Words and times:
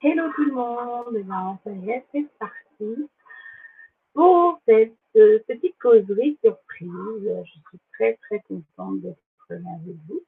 Hello 0.00 0.30
tout 0.36 0.44
le 0.44 0.52
monde, 0.52 1.58
ça 1.64 1.72
y 1.72 1.90
est, 1.90 2.06
c'est 2.12 2.24
parti 2.38 3.10
pour 4.14 4.60
cette 4.64 4.94
euh, 5.16 5.40
petite 5.48 5.76
causerie 5.80 6.38
surprise. 6.40 6.92
Je 7.24 7.50
suis 7.50 7.80
très 7.94 8.14
très 8.14 8.38
contente 8.42 9.00
d'être 9.00 9.18
avec 9.50 9.96
vous. 10.08 10.22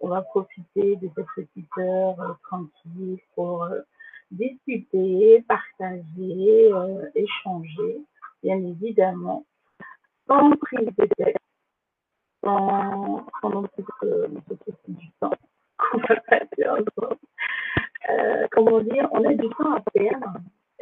On 0.00 0.08
va 0.08 0.22
profiter 0.22 0.96
de 0.96 1.08
cette 1.14 1.26
petite 1.36 1.78
heure 1.78 2.20
euh, 2.20 2.34
tranquille 2.42 3.20
pour 3.36 3.62
euh, 3.62 3.82
discuter, 4.32 5.44
partager, 5.46 6.72
échanger, 7.14 8.00
bien 8.42 8.56
évidemment, 8.56 9.46
sans 10.26 10.50
prise 10.56 10.90
de 10.98 11.06
tête, 11.16 11.36
sans, 12.42 13.24
sans 13.40 13.50
non 13.50 13.62
plus 13.62 13.84
du 14.88 15.10
temps 15.20 15.30
euh, 18.10 18.46
comment 18.52 18.80
dire, 18.80 19.08
on 19.12 19.24
a 19.24 19.34
du 19.34 19.48
temps 19.50 19.74
à 19.74 19.80
perdre, 19.92 20.34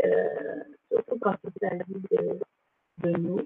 euh, 0.04 0.60
surtout 0.90 1.18
quand 1.20 1.34
il 1.44 1.50
s'agit 1.60 2.02
de, 2.10 2.38
de, 3.02 3.18
nous. 3.18 3.40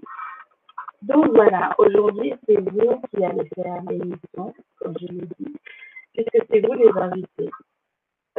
Donc 1.03 1.29
voilà, 1.35 1.75
aujourd'hui, 1.79 2.35
c'est 2.47 2.61
vous 2.61 3.01
qui 3.09 3.25
allez 3.25 3.49
faire 3.55 3.83
l'émission, 3.89 4.55
comme 4.79 4.95
je 5.01 5.07
l'ai 5.07 5.27
dit, 5.39 5.57
puisque 6.13 6.47
c'est 6.51 6.61
vous 6.61 6.75
les 6.75 6.91
invités. 6.95 7.51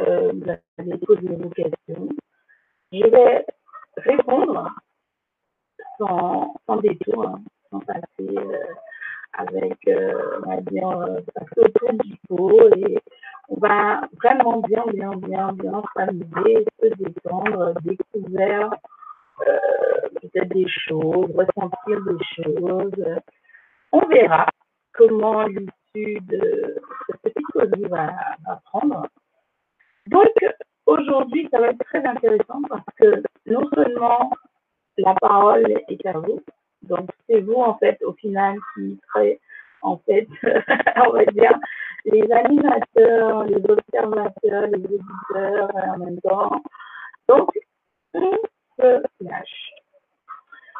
Euh, 0.00 0.32
vous 0.32 0.50
allez 0.78 0.98
poser 0.98 1.28
vos 1.28 1.50
questions. 1.50 2.08
Je 2.92 3.06
vais 3.06 3.46
répondre 3.96 4.70
sans, 5.98 6.54
sans 6.66 6.76
détour, 6.76 7.26
hein, 7.26 7.42
sans 7.70 7.80
passer 7.80 8.36
avec, 9.32 9.78
euh, 9.88 10.12
on 10.44 10.50
va 10.50 10.60
dire, 10.62 10.88
autour 11.56 11.92
du 12.04 12.16
pot 12.28 12.68
et 12.76 12.98
on 13.48 13.56
va 13.56 14.02
vraiment 14.22 14.60
bien, 14.60 14.84
bien, 14.92 15.10
bien, 15.16 15.52
bien 15.52 15.82
s'amuser, 15.94 16.64
se 16.80 16.86
détendre, 16.94 17.74
découvrir 17.82 18.70
euh, 19.46 20.08
peut-être 20.20 20.48
des 20.48 20.68
choses, 20.68 21.30
ressentir 21.34 22.00
des 22.04 22.24
choses. 22.36 23.04
On 23.92 24.06
verra 24.08 24.46
comment 24.92 25.44
l'issue 25.44 26.20
de 26.22 26.76
cette 27.06 27.22
petite 27.22 27.46
causerie 27.52 27.88
va, 27.88 28.14
va 28.46 28.60
prendre. 28.66 29.06
Donc, 30.06 30.32
aujourd'hui, 30.86 31.48
ça 31.50 31.60
va 31.60 31.68
être 31.68 31.84
très 31.84 32.04
intéressant 32.04 32.62
parce 32.68 32.84
que 32.96 33.22
non 33.46 33.68
seulement 33.74 34.30
la 34.98 35.14
parole 35.14 35.70
est 35.88 36.06
à 36.06 36.12
vous, 36.12 36.40
donc 36.82 37.10
c'est 37.28 37.40
vous, 37.40 37.54
en 37.54 37.74
fait, 37.78 37.98
au 38.02 38.12
final, 38.14 38.56
qui 38.74 38.98
serez 39.08 39.40
en 39.82 39.98
fait, 39.98 40.28
on 41.06 41.12
va 41.12 41.24
dire, 41.26 41.58
les 42.04 42.30
animateurs, 42.32 43.44
les 43.44 43.62
observateurs, 43.68 44.66
les 44.68 44.78
éditeurs 44.78 45.70
en 45.74 45.98
même 45.98 46.20
temps. 46.20 46.62
Donc, 47.28 47.50
on 48.14 48.36
se 48.78 49.02
lâche. 49.20 49.70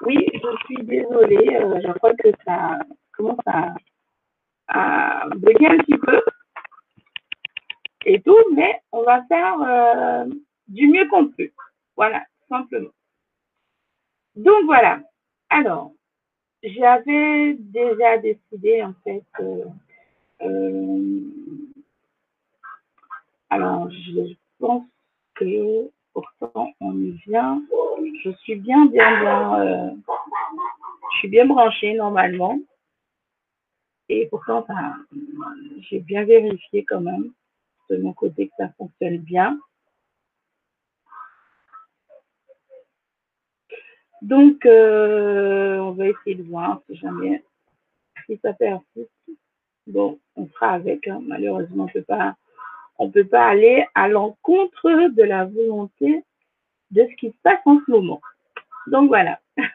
Oui, 0.03 0.27
je 0.33 0.57
suis 0.65 0.85
désolée, 0.85 1.57
euh, 1.57 1.81
je 1.85 1.93
crois 1.93 2.15
que 2.15 2.29
ça 2.45 2.79
commence 3.17 3.39
à, 3.47 3.75
à 4.69 5.29
bugger 5.37 5.69
un 5.69 5.79
petit 5.79 5.99
peu 5.99 6.23
et 8.05 8.21
tout, 8.23 8.39
mais 8.55 8.81
on 8.91 9.03
va 9.05 9.23
faire 9.25 9.61
euh, 9.61 10.25
du 10.67 10.89
mieux 10.89 11.07
qu'on 11.09 11.29
peut. 11.29 11.51
Voilà, 11.97 12.25
simplement. 12.49 12.91
Donc 14.35 14.65
voilà. 14.65 15.01
Alors, 15.55 15.93
j'avais 16.63 17.53
déjà 17.59 18.17
décidé 18.17 18.83
en 18.83 18.95
fait. 19.05 19.23
Euh, 19.39 19.65
euh, 20.41 21.21
alors, 23.51 23.91
je 23.91 24.35
pense 24.59 24.85
que 25.35 25.91
pourtant 26.15 26.73
on 26.81 26.97
y 26.97 27.11
vient. 27.27 27.63
Je 28.25 28.31
suis 28.41 28.57
bien, 28.57 28.87
bien, 28.87 29.21
bien. 29.21 29.61
Euh, 29.61 29.91
je 31.13 31.19
suis 31.19 31.29
bien 31.29 31.45
branchée 31.45 31.93
normalement. 31.93 32.59
Et 34.09 34.27
pourtant, 34.31 34.67
j'ai 35.91 36.01
bien 36.01 36.25
vérifié 36.25 36.83
quand 36.85 37.03
même 37.03 37.31
de 37.91 37.99
mon 37.99 38.15
côté 38.15 38.49
que 38.49 38.55
ça 38.57 38.71
fonctionne 38.79 39.19
bien. 39.19 39.61
Donc, 44.23 44.65
euh, 44.67 45.79
on 45.79 45.91
va 45.93 46.07
essayer 46.07 46.37
de 46.37 46.45
voir 46.45 46.81
si 46.87 46.97
jamais 46.97 47.43
si 48.27 48.39
ça 48.41 48.53
persiste. 48.53 49.11
Bon, 49.89 50.19
on 50.37 50.47
fera 50.47 50.75
avec. 50.75 51.09
Hein. 51.09 51.21
Malheureusement, 51.27 51.85
on 51.85 51.89
peut 51.89 52.03
pas, 52.03 52.37
on 52.99 53.11
peut 53.11 53.25
pas 53.25 53.47
aller 53.47 53.85
à 53.97 54.09
l'encontre 54.09 55.09
de 55.09 55.23
la 55.25 55.45
volonté 55.45 56.25
de 56.93 57.03
ce 57.11 57.17
qui 57.17 57.31
se 57.31 57.37
passe 57.43 57.61
en 57.67 57.81
ce 57.85 57.91
moment. 57.91 58.21
Donc 58.87 59.09
voilà. 59.09 59.39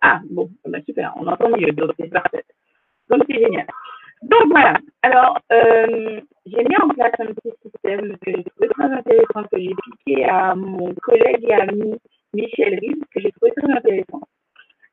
Ah 0.00 0.20
bon, 0.30 0.48
bah, 0.64 0.78
super, 0.86 1.12
on 1.16 1.26
entend 1.26 1.48
mieux, 1.48 1.72
donc 1.72 1.90
c'est 1.98 2.06
parfait. 2.06 2.44
Donc 3.10 3.24
c'est 3.28 3.40
génial. 3.40 3.66
Donc 4.22 4.44
voilà. 4.48 4.78
Alors, 5.02 5.40
euh, 5.50 6.20
j'ai 6.46 6.62
mis 6.62 6.76
en 6.80 6.88
place 6.90 7.14
un 7.18 7.26
petit 7.26 7.52
système 7.64 8.16
très 8.18 8.92
intéressant, 8.92 9.42
que 9.50 9.58
j'ai 9.58 9.74
piqué 9.74 10.24
à 10.24 10.54
mon 10.54 10.94
collègue 11.02 11.44
et 11.48 11.52
ami 11.52 11.98
Michel 12.34 12.78
Rive, 12.80 13.02
que 13.14 13.20
j'ai 13.20 13.32
trouvé 13.32 13.52
très 13.56 13.72
intéressant. 13.72 14.20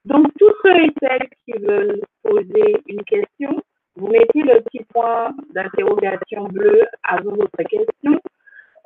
Donc, 0.06 0.28
tous 0.40 0.53
ceux 0.63 0.84
et 0.84 0.94
celles 1.01 1.29
qui 1.46 1.53
veulent 1.59 2.01
poser 2.23 2.78
une 2.88 3.03
question, 3.03 3.62
vous 3.96 4.07
mettez 4.07 4.41
le 4.41 4.62
petit 4.62 4.84
point 4.94 5.34
d'interrogation 5.53 6.44
bleu 6.46 6.84
avant 7.03 7.35
votre 7.35 7.63
question. 7.69 8.19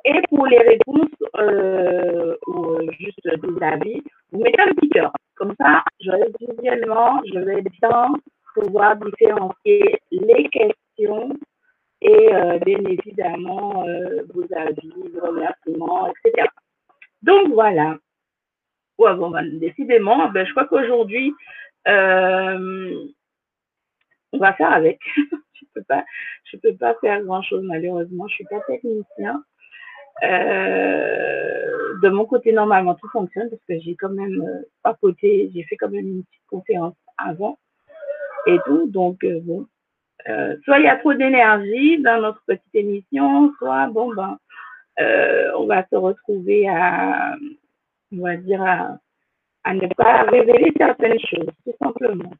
Et 0.04 0.22
pour 0.28 0.46
les 0.46 0.58
réponses 0.58 1.10
euh, 1.36 2.36
ou 2.46 2.78
juste 2.98 3.20
des 3.24 3.62
avis, 3.62 4.02
vous 4.32 4.40
mettez 4.42 4.62
un 4.62 4.72
petit 4.74 4.88
cœur. 4.88 5.12
Comme 5.34 5.54
ça, 5.60 5.84
je 6.00 6.10
visuellement, 6.40 7.20
je 7.32 7.38
vais 7.38 7.62
bien 7.62 8.08
pouvoir 8.54 8.96
différencier 8.96 10.00
les 10.10 10.48
questions 10.48 11.36
et 12.02 12.34
euh, 12.34 12.58
bien 12.58 12.78
évidemment 12.78 13.84
euh, 13.86 14.22
vos 14.32 14.44
avis, 14.56 14.92
vos 15.12 15.26
remerciements, 15.26 16.08
etc. 16.08 16.48
Donc 17.22 17.52
voilà. 17.52 17.96
Bon, 19.00 19.32
décidément, 19.54 20.28
ben, 20.28 20.46
je 20.46 20.50
crois 20.50 20.66
qu'aujourd'hui, 20.66 21.34
euh, 21.88 22.94
on 24.32 24.38
va 24.38 24.52
faire 24.52 24.72
avec. 24.72 25.00
je 25.16 25.64
peux 25.74 25.82
peux 26.62 26.76
pas 26.76 26.94
faire 27.00 27.22
grand 27.22 27.40
chose 27.40 27.62
malheureusement. 27.64 28.28
Je 28.28 28.34
suis 28.34 28.44
pas 28.44 28.60
technicien. 28.66 29.42
Euh, 30.22 31.94
de 32.02 32.08
mon 32.10 32.26
côté, 32.26 32.52
normalement, 32.52 32.94
tout 32.94 33.08
fonctionne 33.08 33.48
parce 33.48 33.62
que 33.66 33.80
j'ai 33.80 33.96
quand 33.96 34.10
même 34.10 34.42
euh, 34.42 34.68
papoté, 34.82 35.50
j'ai 35.54 35.62
fait 35.62 35.76
quand 35.76 35.88
même 35.88 36.06
une 36.06 36.24
petite 36.24 36.46
conférence 36.50 36.94
avant 37.16 37.58
et 38.46 38.58
tout. 38.66 38.86
Donc, 38.90 39.24
bon, 39.44 39.66
soit 40.64 40.78
il 40.78 40.84
y 40.84 40.88
a 40.88 40.96
trop 40.96 41.14
d'énergie 41.14 42.02
dans 42.02 42.20
notre 42.20 42.42
petite 42.46 42.74
émission, 42.74 43.50
soit, 43.58 43.86
bon, 43.86 44.14
ben, 44.14 44.38
on 45.56 45.66
va 45.66 45.86
se 45.90 45.96
retrouver 45.96 46.68
à, 46.68 47.34
on 48.12 48.22
va 48.22 48.36
dire, 48.36 48.62
à, 48.62 49.74
ne 49.74 49.86
pas 49.94 50.22
révéler 50.22 50.72
certaines 50.76 51.18
choses, 51.20 51.50
tout 51.64 51.74
simplement. 51.82 52.32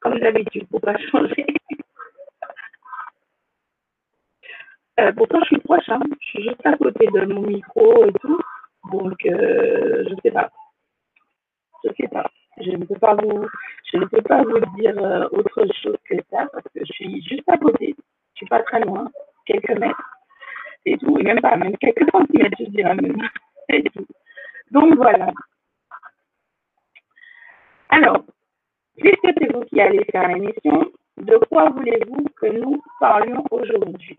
Comme 0.00 0.18
d'habitude, 0.18 0.66
pour 0.68 0.80
pas 0.80 0.96
changer. 1.10 1.46
euh, 5.00 5.12
pourtant, 5.12 5.40
je 5.40 5.46
suis 5.46 5.58
proche, 5.58 5.88
hein. 5.88 6.00
je 6.20 6.26
suis 6.26 6.42
juste 6.42 6.66
à 6.66 6.76
côté 6.76 7.06
de 7.06 7.24
mon 7.26 7.42
micro 7.42 8.04
et 8.06 8.12
tout. 8.20 8.40
Donc, 8.90 9.24
euh, 9.26 10.04
je 10.08 10.14
sais 10.22 10.30
pas. 10.30 10.50
Je 11.84 11.90
sais 11.96 12.08
pas. 12.08 12.30
Je 12.60 12.70
ne 12.70 12.84
peux 12.84 12.98
pas 12.98 13.14
vous, 13.14 13.46
je 13.92 13.98
ne 13.98 14.04
peux 14.04 14.22
pas 14.22 14.42
vous 14.42 14.60
dire 14.76 14.96
euh, 14.98 15.26
autre 15.32 15.66
chose 15.82 15.96
que 16.04 16.16
ça 16.30 16.46
parce 16.52 16.64
que 16.74 16.80
je 16.84 16.92
suis 16.92 17.22
juste 17.22 17.48
à 17.48 17.56
côté. 17.56 17.94
Je 18.34 18.38
suis 18.38 18.46
pas 18.46 18.62
très 18.62 18.80
loin, 18.80 19.10
quelques 19.46 19.78
mètres 19.78 20.18
et 20.84 20.98
tout, 20.98 21.18
et 21.18 21.22
même 21.22 21.40
pas, 21.40 21.56
même 21.56 21.76
quelques 21.78 22.10
centimètres, 22.10 22.56
je 22.58 22.64
dirais 22.66 22.94
même. 22.94 23.16
Et 23.68 23.82
tout. 23.84 24.06
Donc 24.70 24.94
voilà. 24.96 25.30
Alors, 27.90 28.24
puisque 28.96 29.28
c'est 29.38 29.52
vous 29.52 29.64
qui 29.64 29.80
allez 29.80 30.04
faire 30.10 30.28
l'émission, 30.28 30.90
de 31.18 31.36
quoi 31.50 31.70
voulez-vous 31.70 32.24
que 32.40 32.46
nous 32.46 32.82
parlions 32.98 33.44
aujourd'hui? 33.50 34.16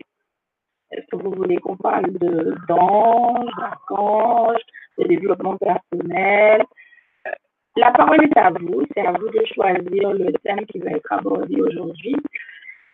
Est-ce 0.92 1.06
que 1.10 1.16
vous 1.16 1.32
voulez 1.32 1.56
qu'on 1.56 1.76
parle 1.76 2.12
de 2.12 2.54
d'ange, 2.68 3.50
d'archange, 3.58 4.60
de 4.98 5.04
développement 5.04 5.56
personnel? 5.56 6.62
La 7.76 7.90
parole 7.90 8.22
est 8.24 8.38
à 8.38 8.50
vous, 8.50 8.84
c'est 8.94 9.04
à 9.04 9.12
vous 9.12 9.28
de 9.28 9.44
choisir 9.52 10.12
le 10.12 10.32
thème 10.44 10.64
qui 10.66 10.78
va 10.78 10.90
être 10.90 11.12
abordé 11.12 11.60
aujourd'hui. 11.60 12.14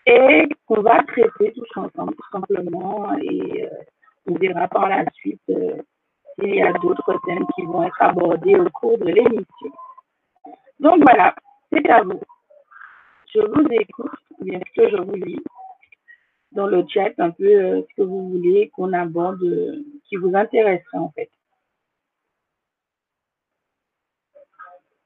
Et 0.06 0.49
qu'on 0.67 0.81
va 0.81 1.02
traiter 1.02 1.52
tous 1.52 1.79
ensemble, 1.79 2.14
tout 2.14 2.31
simplement, 2.32 3.14
et 3.19 3.67
euh, 3.67 3.69
on 4.26 4.35
verra 4.35 4.67
par 4.69 4.88
la 4.88 5.05
suite 5.12 5.43
euh, 5.50 5.76
s'il 6.38 6.55
y 6.55 6.62
a 6.62 6.73
d'autres 6.73 7.19
thèmes 7.27 7.47
qui 7.55 7.62
vont 7.62 7.82
être 7.82 8.00
abordés 8.03 8.56
au 8.56 8.69
cours 8.71 8.99
de 8.99 9.06
l'émission. 9.06 9.73
Donc 10.79 11.03
voilà, 11.03 11.35
c'est 11.73 11.88
à 11.91 12.03
vous. 12.03 12.21
Je 13.35 13.41
vous 13.41 13.67
écoute, 13.71 14.11
bien 14.41 14.61
sûr, 14.75 14.91
je 14.91 15.03
vous 15.03 15.15
lis 15.15 15.43
dans 16.53 16.67
le 16.67 16.85
chat 16.88 17.12
un 17.19 17.31
peu 17.31 17.44
euh, 17.44 17.82
ce 17.82 17.94
que 17.97 18.03
vous 18.03 18.31
voulez 18.31 18.71
qu'on 18.71 18.93
aborde 18.93 19.43
euh, 19.43 19.85
qui 20.09 20.17
vous 20.17 20.35
intéresserait 20.35 20.99
en 20.99 21.11
fait. 21.11 21.31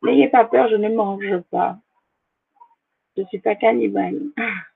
N'ayez 0.03 0.29
pas 0.29 0.44
peur, 0.44 0.69
je 0.69 0.77
ne 0.77 0.88
mange 0.88 1.41
pas. 1.50 1.79
Je 3.17 3.23
ne 3.23 3.27
suis 3.27 3.38
pas 3.41 3.55
cannibale. 3.55 4.20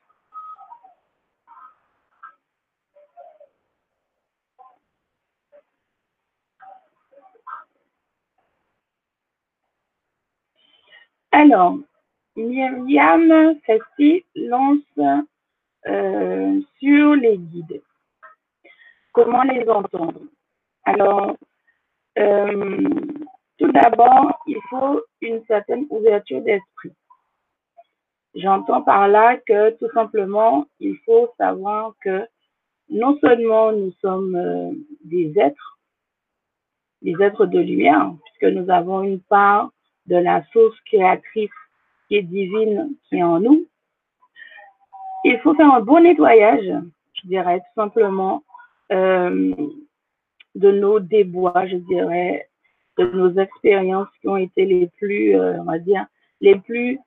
Alors, 11.31 11.79
Myriam 12.37 13.59
Fassi 13.67 14.25
lance 14.35 14.81
euh, 15.87 16.61
sur 16.79 17.15
les 17.15 17.37
guides. 17.37 17.83
Comment 19.13 19.43
les 19.43 19.69
entendre? 19.69 20.21
Alors, 20.85 21.37
euh, 22.19 22.79
tout 23.59 23.73
d'abord, 23.73 24.39
il 24.47 24.59
faut 24.71 25.03
une 25.21 25.45
certaine 25.47 25.87
ouverture 25.91 26.41
d'esprit. 26.41 26.93
J'entends 28.35 28.83
par 28.83 29.09
là 29.09 29.37
que 29.37 29.71
tout 29.79 29.91
simplement, 29.93 30.67
il 30.81 30.97
faut 31.05 31.29
savoir 31.37 31.95
que 32.03 32.27
non 32.89 33.19
seulement 33.19 33.73
nous 33.73 33.93
sommes 34.01 34.35
euh, 34.35 34.71
des 35.05 35.39
êtres, 35.39 35.79
des 37.03 37.21
êtres 37.21 37.45
de 37.47 37.59
lumière, 37.59 38.13
puisque 38.25 38.55
nous 38.55 38.71
avons 38.71 39.03
une 39.03 39.21
part 39.21 39.71
de 40.09 40.17
la 40.17 40.43
source 40.53 40.79
créatrice 40.87 41.51
qui 42.09 42.17
est 42.17 42.23
divine 42.23 42.91
qui 43.09 43.17
est 43.17 43.23
en 43.23 43.41
nous, 43.41 43.67
il 45.25 45.39
faut 45.41 45.55
faire 45.55 45.73
un 45.73 45.81
bon 45.81 46.01
nettoyage, 46.01 46.65
je 47.15 47.29
dirais 47.29 47.59
tout 47.61 47.81
simplement, 47.81 48.43
euh, 48.93 49.55
de 50.55 50.71
nos 50.71 51.01
débois, 51.01 51.67
je 51.67 51.77
dirais, 51.77 52.49
de 52.99 53.05
nos 53.05 53.33
expériences 53.35 54.09
qui 54.21 54.29
ont 54.29 54.37
été 54.37 54.65
les 54.65 54.89
plus, 54.99 55.37
euh, 55.37 55.61
on 55.61 55.65
va 55.65 55.79
dire, 55.79 56.07
les 56.41 56.57
plus 56.57 56.99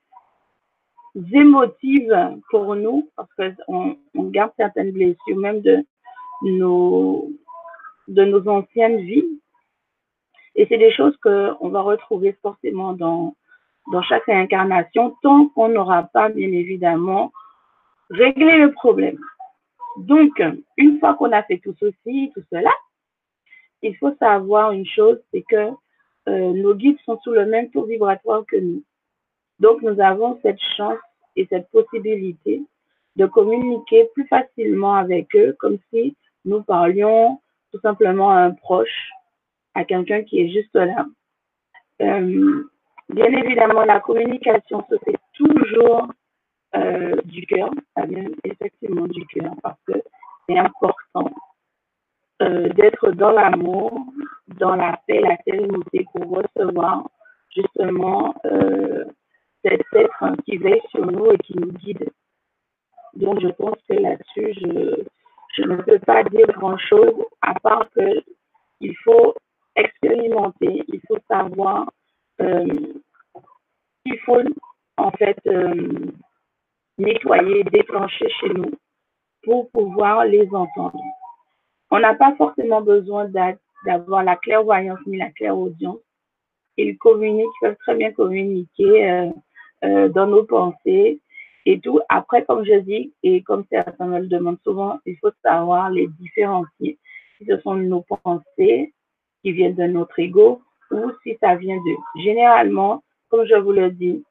émotives 1.34 2.38
pour 2.50 2.76
nous, 2.76 3.10
parce 3.16 3.30
qu'on 3.36 3.98
on 4.16 4.24
garde 4.24 4.52
certaines 4.58 4.92
blessures, 4.92 5.38
même 5.38 5.62
de 5.62 5.86
nos 6.44 7.28
anciennes 8.48 9.02
vies. 9.02 9.42
Et 10.62 10.68
c'est 10.70 10.78
des 10.78 10.92
choses 10.92 11.18
qu'on 11.24 11.70
va 11.70 11.82
retrouver 11.82 12.38
forcément 12.44 12.94
dans, 12.94 13.34
dans 13.92 14.04
chaque 14.04 14.30
incarnation, 14.30 15.18
tant 15.24 15.48
qu'on 15.48 15.70
n'aura 15.70 16.04
pas, 16.04 16.30
bien 16.30 16.52
évidemment, 16.52 17.32
réglé 18.12 18.60
le 18.60 18.72
problème. 18.72 19.18
Donc, 19.98 20.40
une 20.78 21.00
fois 21.00 21.16
qu'on 21.16 21.32
a 21.32 21.42
fait 21.42 21.58
tout 21.58 21.74
ceci, 21.80 22.32
tout 22.36 22.44
cela, 22.52 22.70
il 23.82 23.98
faut 23.98 24.14
savoir 24.20 24.72
une 24.72 24.86
chose, 24.86 25.20
c'est 25.34 25.42
que 25.42 25.72
euh, 26.30 26.54
nos 26.54 26.76
guides 26.76 27.00
sont 27.06 27.20
sous 27.24 27.32
le 27.32 27.48
même 27.48 27.72
taux 27.72 27.86
vibratoire 27.86 28.44
que 28.48 28.58
nous. 28.58 28.84
Donc, 29.58 29.82
nous 29.82 30.00
avons 30.00 30.40
cette 30.44 30.62
chance 30.78 31.00
et 31.36 31.48
cette 31.50 31.72
possibilité 31.72 32.62
de 33.16 33.26
communiquer 33.26 34.12
plus 34.14 34.28
facilement 34.28 34.94
avec 34.94 35.36
eux, 35.36 35.56
comme 35.58 35.80
si 35.92 36.16
nous 36.46 36.62
parlions 36.62 37.40
tout 37.72 37.80
simplement 37.80 38.30
à 38.30 38.42
un 38.42 38.52
proche, 38.52 39.10
à 39.74 39.86
quelqu'un 39.86 40.24
qui 40.24 40.42
est 40.42 40.50
juste 40.50 40.76
là. 40.76 41.06
Euh, 42.02 42.64
bien 43.10 43.26
évidemment, 43.26 43.84
la 43.86 44.00
communication 44.00 44.84
se 44.90 44.96
fait 45.06 45.18
toujours 45.34 46.12
euh, 46.76 47.16
du 47.26 47.46
cœur, 47.46 47.70
ça 47.96 48.06
vient 48.06 48.30
effectivement 48.44 49.08
du 49.08 49.26
cœur, 49.28 49.54
parce 49.62 49.80
que 49.88 49.94
c'est 50.48 50.58
important 50.58 51.32
euh, 52.42 52.70
d'être 52.70 53.12
dans 53.12 53.32
l'amour, 53.32 54.06
dans 54.60 54.76
la 54.76 55.00
paix, 55.08 55.22
la 55.22 55.38
sérénité 55.46 56.06
pour 56.14 56.30
recevoir 56.30 57.10
justement 57.54 58.34
cet 59.64 59.82
être 59.94 60.36
qui 60.46 60.58
veille 60.58 60.82
sur 60.90 61.06
nous 61.06 61.32
et 61.32 61.38
qui 61.40 61.56
nous 61.58 61.74
guide. 61.74 62.10
Donc, 63.14 63.42
je 63.42 63.50
pense 63.50 63.76
que 63.90 63.94
là-dessus, 63.94 64.54
je, 64.54 65.04
je 65.56 65.64
ne 65.64 65.76
peux 65.76 66.00
pas 66.00 66.24
dire 66.24 66.48
grand-chose 66.48 67.26
à 67.42 67.54
part 67.60 67.90
que 67.96 68.24
il 68.80 68.96
faut 69.04 69.36
expérimenter, 69.82 70.84
il 70.88 71.02
faut 71.08 71.20
savoir, 71.30 71.92
euh, 72.42 72.66
il 74.06 74.20
faut 74.20 74.42
en 74.98 75.12
fait 75.12 75.38
euh, 75.48 76.12
nettoyer, 76.98 77.64
déclencher 77.66 78.30
chez 78.40 78.50
nous 78.50 78.72
pour 79.44 79.70
pouvoir 79.72 80.26
les 80.26 80.48
entendre. 80.54 81.02
On 81.90 82.00
n'a 82.00 82.16
pas 82.16 82.36
forcément 82.36 82.82
besoin 82.82 83.30
d'avoir 83.86 84.24
la 84.24 84.36
clairvoyance 84.38 85.00
ni 85.06 85.18
la 85.18 85.32
clairaudience. 85.32 86.00
Ils 86.78 86.98
communiquent, 86.98 87.50
ils 87.62 87.68
peuvent 87.68 87.78
très 87.80 87.96
bien 87.96 88.12
communiquer 88.12 89.10
euh, 89.12 89.30
euh, 89.84 90.10
dans 90.10 90.28
nos 90.28 90.44
pensées 90.44 91.20
et 91.66 91.80
tout. 91.80 92.00
Après, 92.08 92.46
comme 92.46 92.64
je 92.64 92.80
dis, 92.80 93.14
et 93.24 93.44
comme 93.44 93.66
certains 93.70 94.06
me 94.06 94.20
le 94.20 94.28
demandent 94.28 94.62
souvent, 94.64 95.00
il 95.06 95.18
faut 95.18 95.32
savoir 95.44 95.90
les 95.90 96.08
différencier. 96.08 96.98
Ce 97.46 97.60
sont 97.60 97.76
nos 97.76 98.02
pensées 98.02 98.94
qui 99.42 99.52
viennent 99.52 99.76
de 99.76 99.84
notre 99.84 100.20
ego 100.20 100.62
ou 100.92 101.12
si 101.24 101.38
ça 101.40 101.56
vient 101.56 101.78
d'eux. 101.78 102.22
Généralement, 102.22 103.04
comme 103.30 103.46
je 103.46 103.56
vous 103.56 103.72
le 103.72 103.92
dis, 103.92 104.24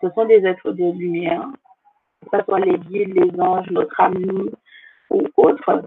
ce 0.00 0.10
sont 0.10 0.24
des 0.24 0.44
êtres 0.44 0.72
de 0.72 0.92
lumière, 0.92 1.46
que 2.22 2.36
ce 2.36 2.44
soit 2.44 2.60
les 2.60 2.78
guides, 2.78 3.14
les 3.14 3.40
anges, 3.40 3.70
notre 3.70 4.00
ami 4.00 4.50
ou 5.10 5.22
autres. 5.36 5.82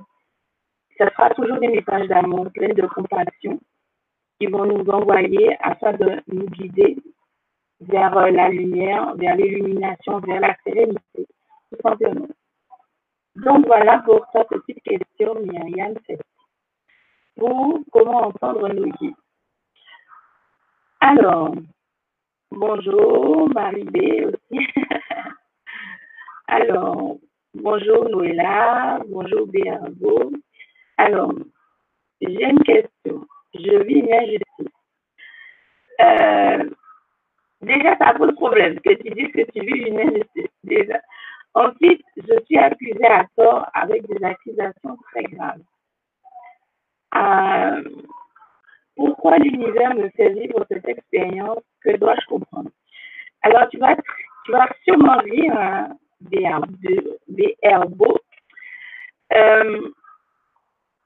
Ce 0.98 1.06
sera 1.06 1.30
toujours 1.32 1.60
des 1.60 1.68
messages 1.68 2.08
d'amour, 2.08 2.48
pleins 2.54 2.74
de 2.74 2.88
compassion, 2.88 3.60
qui 4.40 4.48
vont 4.48 4.66
nous 4.66 4.90
envoyer 4.90 5.58
afin 5.62 5.94
de 5.94 6.22
nous 6.28 6.46
guider 6.48 6.98
vers 7.82 8.32
la 8.32 8.50
lumière, 8.50 9.16
vers 9.16 9.36
l'illumination, 9.36 10.20
vers 10.20 10.40
la 10.40 10.56
sérénité, 10.64 11.28
tout 11.72 11.82
simplement. 11.82 12.28
Donc 13.36 13.66
voilà 13.66 14.00
pour 14.00 14.26
ta 14.32 14.46
petite 14.46 14.82
question, 14.84 15.36
Myriam. 15.42 15.94
Pour 17.38 17.80
comment 17.92 18.28
entendre 18.28 18.70
nos 18.70 18.88
guides. 18.88 19.16
Alors, 21.02 21.54
bonjour 22.52 23.50
Marie-B 23.54 24.28
aussi. 24.28 24.68
Alors, 26.48 27.18
bonjour 27.54 28.10
Noëlla, 28.10 29.00
bonjour 29.08 29.48
Béargo. 29.48 30.32
Alors, 30.98 31.34
j'ai 32.22 32.44
une 32.50 32.64
question. 32.64 33.28
Je 33.54 33.84
vis 33.84 34.00
une 34.00 34.14
injustice. 34.14 34.74
Euh, 36.02 36.70
Déjà, 37.62 37.98
ça 37.98 38.14
pose 38.14 38.34
problème 38.36 38.80
que 38.82 38.94
tu 38.94 39.10
dises 39.12 39.32
que 39.32 39.52
tu 39.52 39.62
vis 39.66 39.88
une 39.88 40.00
injustice. 40.00 40.96
Ensuite, 41.56 42.04
je 42.18 42.40
suis 42.46 42.58
accusée 42.58 43.06
à 43.08 43.26
tort 43.36 43.66
avec 43.74 44.06
des 44.08 44.24
accusations 44.24 44.98
très 45.12 45.24
graves. 45.24 45.62
Euh, 47.16 47.84
pourquoi 48.96 49.38
l'univers 49.38 49.96
me 49.96 50.10
fait 50.10 50.30
vivre 50.30 50.66
cette 50.70 50.88
expérience 50.88 51.64
Que 51.82 51.98
dois-je 51.98 52.26
comprendre? 52.28 52.70
Alors, 53.42 53.68
tu 53.70 53.78
vas, 53.78 53.96
sûrement 54.84 55.20
lire 55.22 55.58
un 55.58 55.90
des 56.20 57.58
herbos. 57.62 58.20
Euh, 59.34 59.90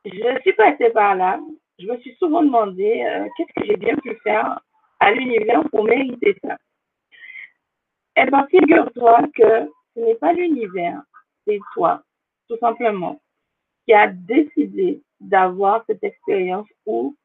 je 0.06 0.40
suis 0.42 0.54
passée 0.54 0.90
par 0.92 1.16
là. 1.16 1.40
Je 1.80 1.86
me 1.86 1.98
suis 1.98 2.16
souvent 2.16 2.44
demandé 2.44 3.04
euh, 3.06 3.28
qu'est-ce 3.36 3.54
que 3.54 3.66
j'ai 3.66 3.78
bien 3.78 3.96
pu 3.98 4.16
faire 4.24 4.60
à 5.00 5.12
l'univers 5.12 5.64
pour 5.70 5.84
mériter 5.84 6.36
ça? 6.44 6.58
Eh 8.18 8.26
bien, 8.26 8.46
figure-toi 8.48 9.22
que 9.36 9.70
ce 9.96 10.00
n'est 10.00 10.16
pas 10.16 10.34
l'univers, 10.34 11.02
c'est 11.48 11.60
toi, 11.74 12.02
tout 12.50 12.58
simplement, 12.58 13.20
qui 13.90 13.94
a 13.96 14.06
décidé 14.06 15.02
d'avoir 15.20 15.84
cette 15.88 16.04
expérience 16.04 16.68
où, 16.86 17.16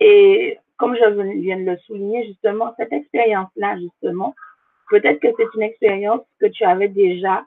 et 0.00 0.56
comme 0.78 0.96
je 0.96 1.04
viens 1.38 1.58
de 1.58 1.64
le 1.64 1.76
souligner, 1.80 2.26
justement, 2.28 2.72
cette 2.78 2.94
expérience-là, 2.94 3.76
justement, 3.78 4.34
peut-être 4.88 5.20
que 5.20 5.28
c'est 5.36 5.54
une 5.54 5.64
expérience 5.64 6.22
que 6.40 6.46
tu 6.46 6.64
avais 6.64 6.88
déjà 6.88 7.44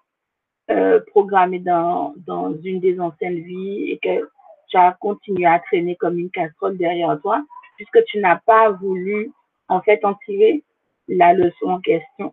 euh, 0.70 1.00
programmée 1.08 1.58
dans, 1.58 2.14
dans 2.28 2.54
une 2.64 2.80
des 2.80 3.00
anciennes 3.00 3.40
vies 3.40 3.94
et 3.94 3.98
que 3.98 4.30
tu 4.68 4.78
as 4.78 4.96
continué 5.00 5.48
à 5.48 5.58
traîner 5.58 5.96
comme 5.96 6.20
une 6.20 6.30
casserole 6.30 6.78
derrière 6.78 7.20
toi, 7.20 7.44
puisque 7.78 8.04
tu 8.06 8.20
n'as 8.20 8.42
pas 8.46 8.70
voulu 8.70 9.32
en 9.70 9.82
fait 9.82 10.06
en 10.06 10.14
tirer 10.14 10.62
la 11.08 11.34
leçon 11.34 11.66
en 11.66 11.82
question. 11.82 12.32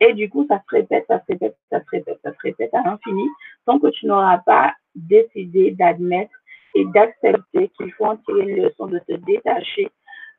Et 0.00 0.12
du 0.14 0.28
coup, 0.28 0.44
ça 0.48 0.58
se 0.58 0.76
répète, 0.76 1.04
ça 1.06 1.20
se 1.20 1.24
répète, 1.28 1.56
ça 1.70 1.78
se 1.78 1.88
répète, 1.88 2.18
ça 2.24 2.32
se 2.32 2.38
répète 2.40 2.74
à 2.74 2.82
l'infini, 2.82 3.28
tant 3.64 3.78
que 3.78 3.86
tu 3.90 4.06
n'auras 4.06 4.38
pas 4.38 4.74
décidé 4.94 5.72
d'admettre 5.72 6.34
et 6.74 6.84
d'accepter 6.86 7.68
qu'il 7.76 7.92
faut 7.92 8.06
en 8.06 8.16
tirer 8.16 8.42
une 8.42 8.64
leçon, 8.64 8.86
de 8.86 8.98
te 9.00 9.12
détacher, 9.12 9.90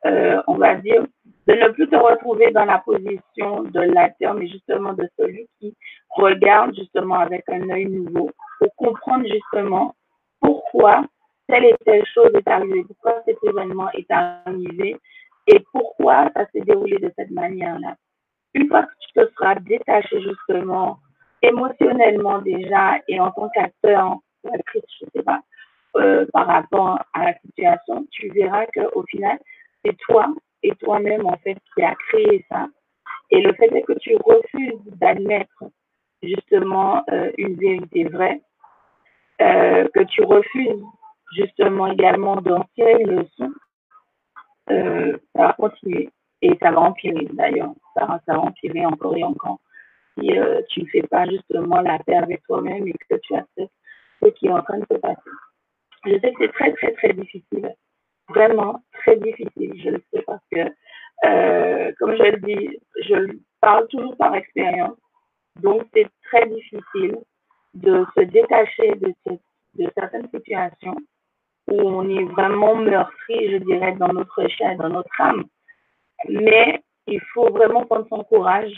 euh, 0.06 0.42
on 0.46 0.56
va 0.56 0.74
dire, 0.76 1.04
de 1.46 1.54
ne 1.54 1.68
plus 1.68 1.88
te 1.88 1.96
retrouver 1.96 2.50
dans 2.50 2.64
la 2.64 2.78
position 2.78 3.62
de 3.62 3.80
l'acteur, 3.80 4.34
mais 4.34 4.48
justement 4.48 4.92
de 4.92 5.08
celui 5.18 5.46
qui 5.60 5.74
regarde 6.10 6.74
justement 6.74 7.18
avec 7.18 7.44
un 7.48 7.68
œil 7.70 7.86
nouveau 7.86 8.30
pour 8.58 8.74
comprendre 8.76 9.26
justement 9.26 9.94
pourquoi 10.40 11.04
telle 11.48 11.64
et 11.64 11.76
telle 11.84 12.04
chose 12.06 12.30
est 12.34 12.48
arrivée, 12.48 12.84
pourquoi 12.84 13.22
cet 13.24 13.38
événement 13.44 13.90
est 13.92 14.10
arrivé 14.10 14.96
et 15.46 15.60
pourquoi 15.72 16.30
ça 16.34 16.46
s'est 16.52 16.62
déroulé 16.62 16.98
de 16.98 17.12
cette 17.16 17.30
manière-là. 17.30 17.96
Une 18.54 18.68
fois 18.68 18.84
que 18.84 18.92
tu 19.00 19.12
te 19.12 19.32
seras 19.34 19.56
détaché 19.56 20.20
justement 20.22 20.98
émotionnellement 21.42 22.38
déjà 22.40 22.98
et 23.08 23.20
en 23.20 23.30
tant 23.32 23.48
qu'acteur 23.50 24.18
je 24.44 25.20
euh, 25.96 26.26
par 26.32 26.46
rapport 26.46 26.98
à 27.12 27.24
la 27.24 27.38
situation, 27.38 28.06
tu 28.10 28.28
verras 28.30 28.66
qu'au 28.66 29.04
final, 29.04 29.38
c'est 29.84 29.96
toi 29.98 30.26
et 30.62 30.74
toi-même 30.76 31.26
en 31.26 31.36
fait 31.38 31.56
qui 31.74 31.82
a 31.82 31.94
créé 31.94 32.44
ça. 32.50 32.66
Et 33.30 33.40
le 33.40 33.52
fait 33.54 33.72
est 33.74 33.82
que 33.82 33.98
tu 33.98 34.16
refuses 34.16 34.98
d'admettre 35.00 35.64
justement 36.22 37.02
euh, 37.10 37.30
une 37.38 37.54
vérité 37.54 38.04
vraie, 38.04 38.40
euh, 39.40 39.86
que 39.94 40.00
tu 40.04 40.22
refuses 40.22 40.82
justement 41.36 41.88
également 41.88 42.36
d'en 42.36 42.64
tirer 42.74 43.02
une 43.02 43.20
leçon, 43.20 43.52
euh, 44.70 45.16
ça 45.34 45.46
va 45.48 45.52
continuer 45.54 46.10
et 46.42 46.56
ça 46.60 46.70
va 46.70 46.80
empirer 46.80 47.28
d'ailleurs. 47.32 47.74
Ça, 47.94 48.20
ça 48.26 48.34
va 48.34 48.40
empirer 48.40 48.84
encore 48.86 49.16
et 49.16 49.24
encore 49.24 49.60
si 50.16 50.30
tu 50.68 50.82
ne 50.82 50.86
fais 50.86 51.02
pas 51.02 51.26
justement 51.26 51.80
la 51.80 51.98
paix 51.98 52.14
avec 52.14 52.42
toi-même 52.44 52.86
et 52.86 52.92
que 52.92 53.16
tu 53.16 53.34
acceptes 53.34 53.72
ce 54.24 54.30
qui 54.30 54.46
est 54.46 54.52
en 54.52 54.62
train 54.62 54.78
de 54.78 54.86
se 54.90 54.98
passer. 54.98 55.30
Je 56.06 56.12
sais 56.18 56.32
que 56.32 56.36
c'est 56.38 56.52
très, 56.52 56.72
très, 56.74 56.92
très 56.92 57.12
difficile. 57.12 57.74
Vraiment 58.28 58.82
très 58.92 59.16
difficile. 59.16 59.72
Je 59.82 59.90
le 59.90 60.02
sais 60.12 60.22
parce 60.22 60.42
que, 60.50 60.60
euh, 61.26 61.92
comme 61.98 62.16
je 62.16 62.22
le 62.22 62.36
dis, 62.38 62.78
je 63.02 63.38
parle 63.60 63.86
toujours 63.88 64.16
par 64.16 64.34
expérience. 64.34 64.96
Donc, 65.60 65.82
c'est 65.94 66.08
très 66.24 66.46
difficile 66.46 67.18
de 67.74 68.04
se 68.16 68.22
détacher 68.22 68.94
de, 68.96 69.14
de 69.74 69.90
certaines 69.96 70.28
situations 70.30 70.96
où 71.68 71.80
on 71.80 72.08
est 72.08 72.24
vraiment 72.24 72.76
meurtri, 72.76 73.52
je 73.52 73.56
dirais, 73.58 73.92
dans 73.92 74.12
notre 74.12 74.46
chair, 74.48 74.76
dans 74.76 74.90
notre 74.90 75.20
âme. 75.20 75.44
Mais 76.28 76.82
il 77.06 77.20
faut 77.32 77.50
vraiment 77.50 77.84
prendre 77.84 78.06
son 78.08 78.24
courage 78.24 78.72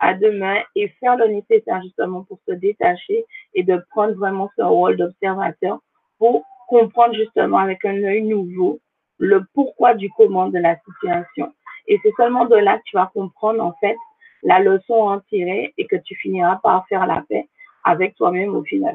à 0.00 0.14
demain 0.14 0.58
et 0.74 0.88
faire 1.00 1.16
le 1.16 1.28
nécessaire 1.28 1.82
justement 1.82 2.24
pour 2.24 2.38
se 2.46 2.52
détacher 2.52 3.24
et 3.54 3.62
de 3.62 3.82
prendre 3.90 4.14
vraiment 4.14 4.50
ce 4.56 4.62
rôle 4.62 4.96
d'observateur 4.96 5.80
pour 6.18 6.44
comprendre 6.68 7.14
justement 7.14 7.58
avec 7.58 7.84
un 7.84 8.02
œil 8.04 8.22
nouveau 8.22 8.80
le 9.18 9.44
pourquoi 9.54 9.94
du 9.94 10.10
comment 10.10 10.48
de 10.48 10.58
la 10.58 10.76
situation. 10.80 11.52
Et 11.86 11.98
c'est 12.02 12.12
seulement 12.16 12.44
de 12.44 12.56
là 12.56 12.78
que 12.78 12.82
tu 12.84 12.96
vas 12.96 13.10
comprendre 13.12 13.62
en 13.62 13.72
fait 13.80 13.96
la 14.42 14.60
leçon 14.60 15.08
à 15.08 15.16
en 15.16 15.20
tirer 15.20 15.74
et 15.76 15.86
que 15.86 15.96
tu 15.96 16.14
finiras 16.16 16.56
par 16.62 16.86
faire 16.88 17.06
la 17.06 17.24
paix 17.28 17.48
avec 17.84 18.14
toi-même 18.14 18.54
au 18.54 18.62
final. 18.62 18.94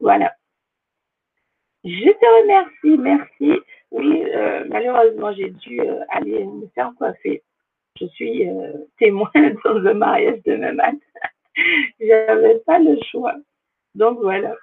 Voilà. 0.00 0.32
Je 1.84 2.10
te 2.10 2.42
remercie, 2.42 2.98
merci. 2.98 3.60
Oui, 3.90 4.24
euh, 4.34 4.64
malheureusement, 4.68 5.32
j'ai 5.32 5.50
dû 5.50 5.80
euh, 5.80 6.00
aller 6.08 6.44
me 6.44 6.66
faire 6.74 6.92
coiffer. 6.98 7.42
Je 8.00 8.06
suis 8.06 8.48
euh, 8.48 8.72
témoin 8.98 9.30
dans 9.64 9.74
le 9.74 9.94
mariage 9.94 10.42
de 10.44 10.56
ma 10.56 10.72
mère. 10.72 10.92
J'avais 12.00 12.58
pas 12.60 12.78
le 12.78 12.98
choix. 13.10 13.34
Donc 13.94 14.18
voilà. 14.20 14.54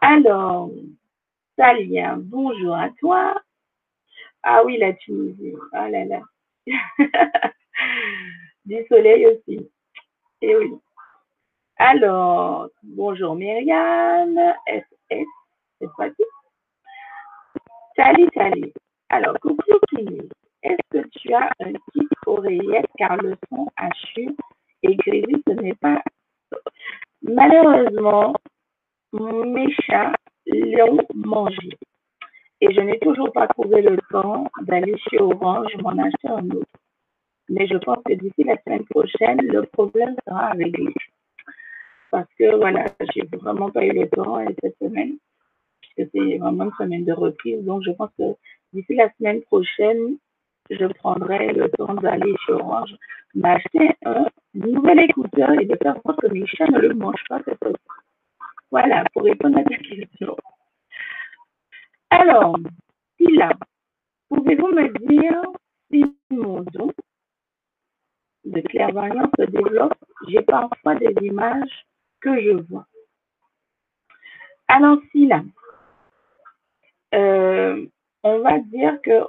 Alors, 0.00 0.70
Salien, 1.56 2.18
bonjour 2.18 2.74
à 2.74 2.90
toi. 2.98 3.40
Ah 4.42 4.62
oui, 4.64 4.78
la 4.78 4.92
Tunisie. 4.94 5.54
Ah 5.72 5.88
là 5.88 6.04
là. 6.04 6.20
du 8.64 8.86
soleil 8.88 9.26
aussi. 9.26 9.70
Et 10.42 10.50
eh 10.50 10.56
oui. 10.56 10.72
Alors, 11.76 12.68
bonjour 12.82 13.34
Myriam, 13.34 14.38
SS, 14.66 15.26
c'est 15.78 15.88
pas 15.96 16.10
tout. 16.10 16.24
Salut, 17.96 18.28
salut. 18.34 18.72
Alors, 19.08 19.38
coucou 19.40 19.78
Kimi, 19.88 20.28
est-ce 20.62 21.00
que 21.02 21.08
tu 21.08 21.32
as 21.34 21.50
un 21.60 21.72
kit 21.72 22.08
oreillette 22.26 22.90
car 22.98 23.16
le 23.16 23.34
son 23.48 23.66
hachu 23.76 24.36
et 24.82 24.96
grévé, 24.96 25.34
ce 25.46 25.52
n'est 25.52 25.74
pas. 25.74 26.02
Malheureusement, 27.22 28.34
mes 29.12 29.70
chats 29.86 30.12
l'ont 30.46 31.06
mangé. 31.14 31.70
Et 32.60 32.72
je 32.74 32.80
n'ai 32.80 32.98
toujours 32.98 33.32
pas 33.32 33.46
trouvé 33.48 33.80
le 33.82 33.98
temps 34.10 34.46
d'aller 34.62 34.96
chez 35.08 35.20
Orange 35.20 35.74
m'en 35.82 35.96
acheter 35.98 36.28
un 36.28 36.48
autre. 36.50 36.66
Mais 37.48 37.66
je 37.66 37.76
pense 37.78 37.98
que 38.06 38.12
d'ici 38.12 38.44
la 38.44 38.56
semaine 38.62 38.84
prochaine, 38.84 39.40
le 39.42 39.62
problème 39.66 40.14
sera 40.26 40.50
réglé. 40.50 40.92
Parce 42.10 42.28
que 42.38 42.56
voilà, 42.56 42.86
j'ai 43.14 43.22
vraiment 43.32 43.70
pas 43.70 43.84
eu 43.84 43.92
le 43.92 44.08
temps 44.08 44.44
cette 44.62 44.76
semaine, 44.78 45.16
puisque 45.80 46.10
c'est 46.12 46.38
vraiment 46.38 46.64
une 46.64 46.72
semaine 46.72 47.04
de 47.04 47.12
reprise. 47.12 47.64
Donc 47.64 47.82
je 47.84 47.92
pense 47.92 48.10
que 48.18 48.34
d'ici 48.72 48.94
la 48.94 49.10
semaine 49.14 49.42
prochaine, 49.42 50.18
je 50.70 50.86
prendrai 50.86 51.52
le 51.52 51.68
temps 51.70 51.94
d'aller 51.94 52.34
chez 52.46 52.52
Orange, 52.52 52.94
m'acheter 53.34 53.90
un 54.04 54.26
nouvel 54.54 55.00
écouteur 55.00 55.52
et 55.52 55.64
de 55.64 55.76
faire 55.82 55.96
en 56.04 56.12
que 56.14 56.28
mes 56.28 56.46
chats 56.46 56.68
ne 56.68 56.78
le 56.78 56.94
mangent 56.94 57.24
pas 57.28 57.40
cette 57.44 57.58
fois 57.58 57.72
Voilà, 58.70 59.04
pour 59.12 59.24
répondre 59.24 59.58
à 59.58 59.64
ta 59.64 59.76
question. 59.76 60.36
Alors, 62.10 62.56
Sila, 63.16 63.50
pouvez-vous 64.28 64.68
me 64.68 64.88
dire 65.08 65.42
si 65.90 66.04
mon 66.30 66.62
don 66.72 66.90
de 68.44 68.60
clairvoyance 68.62 69.30
se 69.38 69.44
développe? 69.44 69.94
J'ai 70.28 70.42
parfois 70.42 70.94
des 70.96 71.14
images 71.22 71.86
que 72.20 72.40
je 72.40 72.50
vois. 72.68 72.86
Alors, 74.68 74.98
Sila, 75.10 75.42
euh, 77.14 77.86
on 78.22 78.38
va 78.40 78.58
dire 78.60 79.00
que 79.02 79.24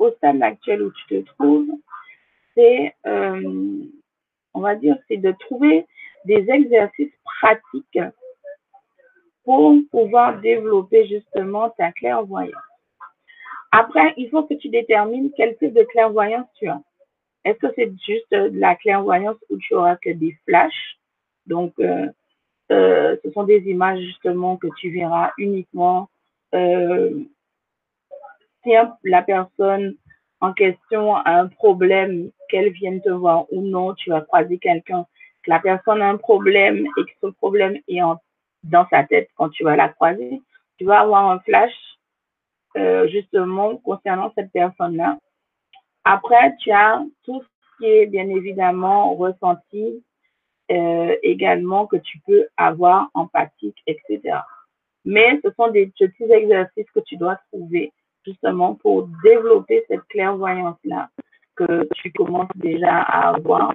au 0.00 0.10
stade 0.12 0.42
actuel 0.42 0.82
où 0.82 0.90
tu 0.90 1.06
te 1.06 1.26
trouves, 1.32 1.68
c'est, 2.54 2.94
euh, 3.06 3.84
on 4.54 4.60
va 4.60 4.74
dire, 4.74 4.96
c'est 5.06 5.18
de 5.18 5.32
trouver 5.38 5.86
des 6.24 6.50
exercices 6.50 7.12
pratiques 7.24 8.00
pour 9.44 9.74
pouvoir 9.90 10.40
développer 10.40 11.06
justement 11.06 11.70
ta 11.70 11.92
clairvoyance. 11.92 12.54
Après, 13.72 14.14
il 14.16 14.28
faut 14.30 14.42
que 14.42 14.54
tu 14.54 14.68
détermines 14.68 15.30
quel 15.36 15.56
type 15.58 15.74
de 15.74 15.84
clairvoyance 15.84 16.48
tu 16.58 16.66
as. 16.66 16.82
Est-ce 17.44 17.58
que 17.58 17.72
c'est 17.76 17.92
juste 18.04 18.32
de 18.32 18.58
la 18.58 18.74
clairvoyance 18.76 19.36
où 19.48 19.56
tu 19.58 19.74
auras 19.74 19.96
que 19.96 20.10
des 20.10 20.36
flashs? 20.46 20.98
Donc, 21.46 21.72
euh, 21.78 22.08
euh, 22.72 23.16
ce 23.24 23.30
sont 23.32 23.44
des 23.44 23.62
images 23.68 24.00
justement 24.00 24.56
que 24.56 24.66
tu 24.78 24.90
verras 24.90 25.32
uniquement 25.38 26.08
si 28.62 28.70
la 29.04 29.22
personne 29.22 29.94
en 30.40 30.52
question 30.52 31.16
a 31.16 31.32
un 31.32 31.48
problème, 31.48 32.30
qu'elle 32.48 32.70
vienne 32.70 33.00
te 33.00 33.10
voir 33.10 33.44
ou 33.52 33.62
non, 33.62 33.94
tu 33.94 34.10
vas 34.10 34.22
croiser 34.22 34.58
quelqu'un, 34.58 35.06
que 35.42 35.50
la 35.50 35.60
personne 35.60 36.02
a 36.02 36.08
un 36.08 36.16
problème 36.16 36.86
et 36.86 37.04
que 37.04 37.10
ce 37.22 37.26
problème 37.28 37.78
est 37.88 38.00
dans 38.64 38.86
sa 38.88 39.04
tête 39.04 39.28
quand 39.36 39.50
tu 39.50 39.64
vas 39.64 39.76
la 39.76 39.88
croiser, 39.88 40.42
tu 40.78 40.84
vas 40.84 41.00
avoir 41.00 41.30
un 41.30 41.40
flash 41.40 41.72
euh, 42.76 43.08
justement 43.08 43.76
concernant 43.78 44.32
cette 44.34 44.52
personne-là. 44.52 45.18
Après, 46.04 46.56
tu 46.58 46.70
as 46.70 47.02
tout 47.24 47.42
ce 47.42 47.78
qui 47.78 47.86
est 47.86 48.06
bien 48.06 48.28
évidemment 48.28 49.14
ressenti 49.14 50.02
euh, 50.70 51.16
également 51.22 51.86
que 51.86 51.96
tu 51.96 52.18
peux 52.26 52.46
avoir 52.56 53.10
empathique, 53.14 53.82
etc. 53.86 54.38
Mais 55.04 55.40
ce 55.44 55.50
sont 55.56 55.68
des 55.68 55.86
petits 55.98 56.32
exercices 56.32 56.90
que 56.94 57.00
tu 57.00 57.16
dois 57.16 57.36
trouver 57.50 57.92
justement 58.24 58.74
pour 58.74 59.08
développer 59.22 59.84
cette 59.88 60.04
clairvoyance-là 60.08 61.08
que 61.56 61.88
tu 61.96 62.12
commences 62.12 62.50
déjà 62.54 62.98
à 62.98 63.34
avoir. 63.34 63.74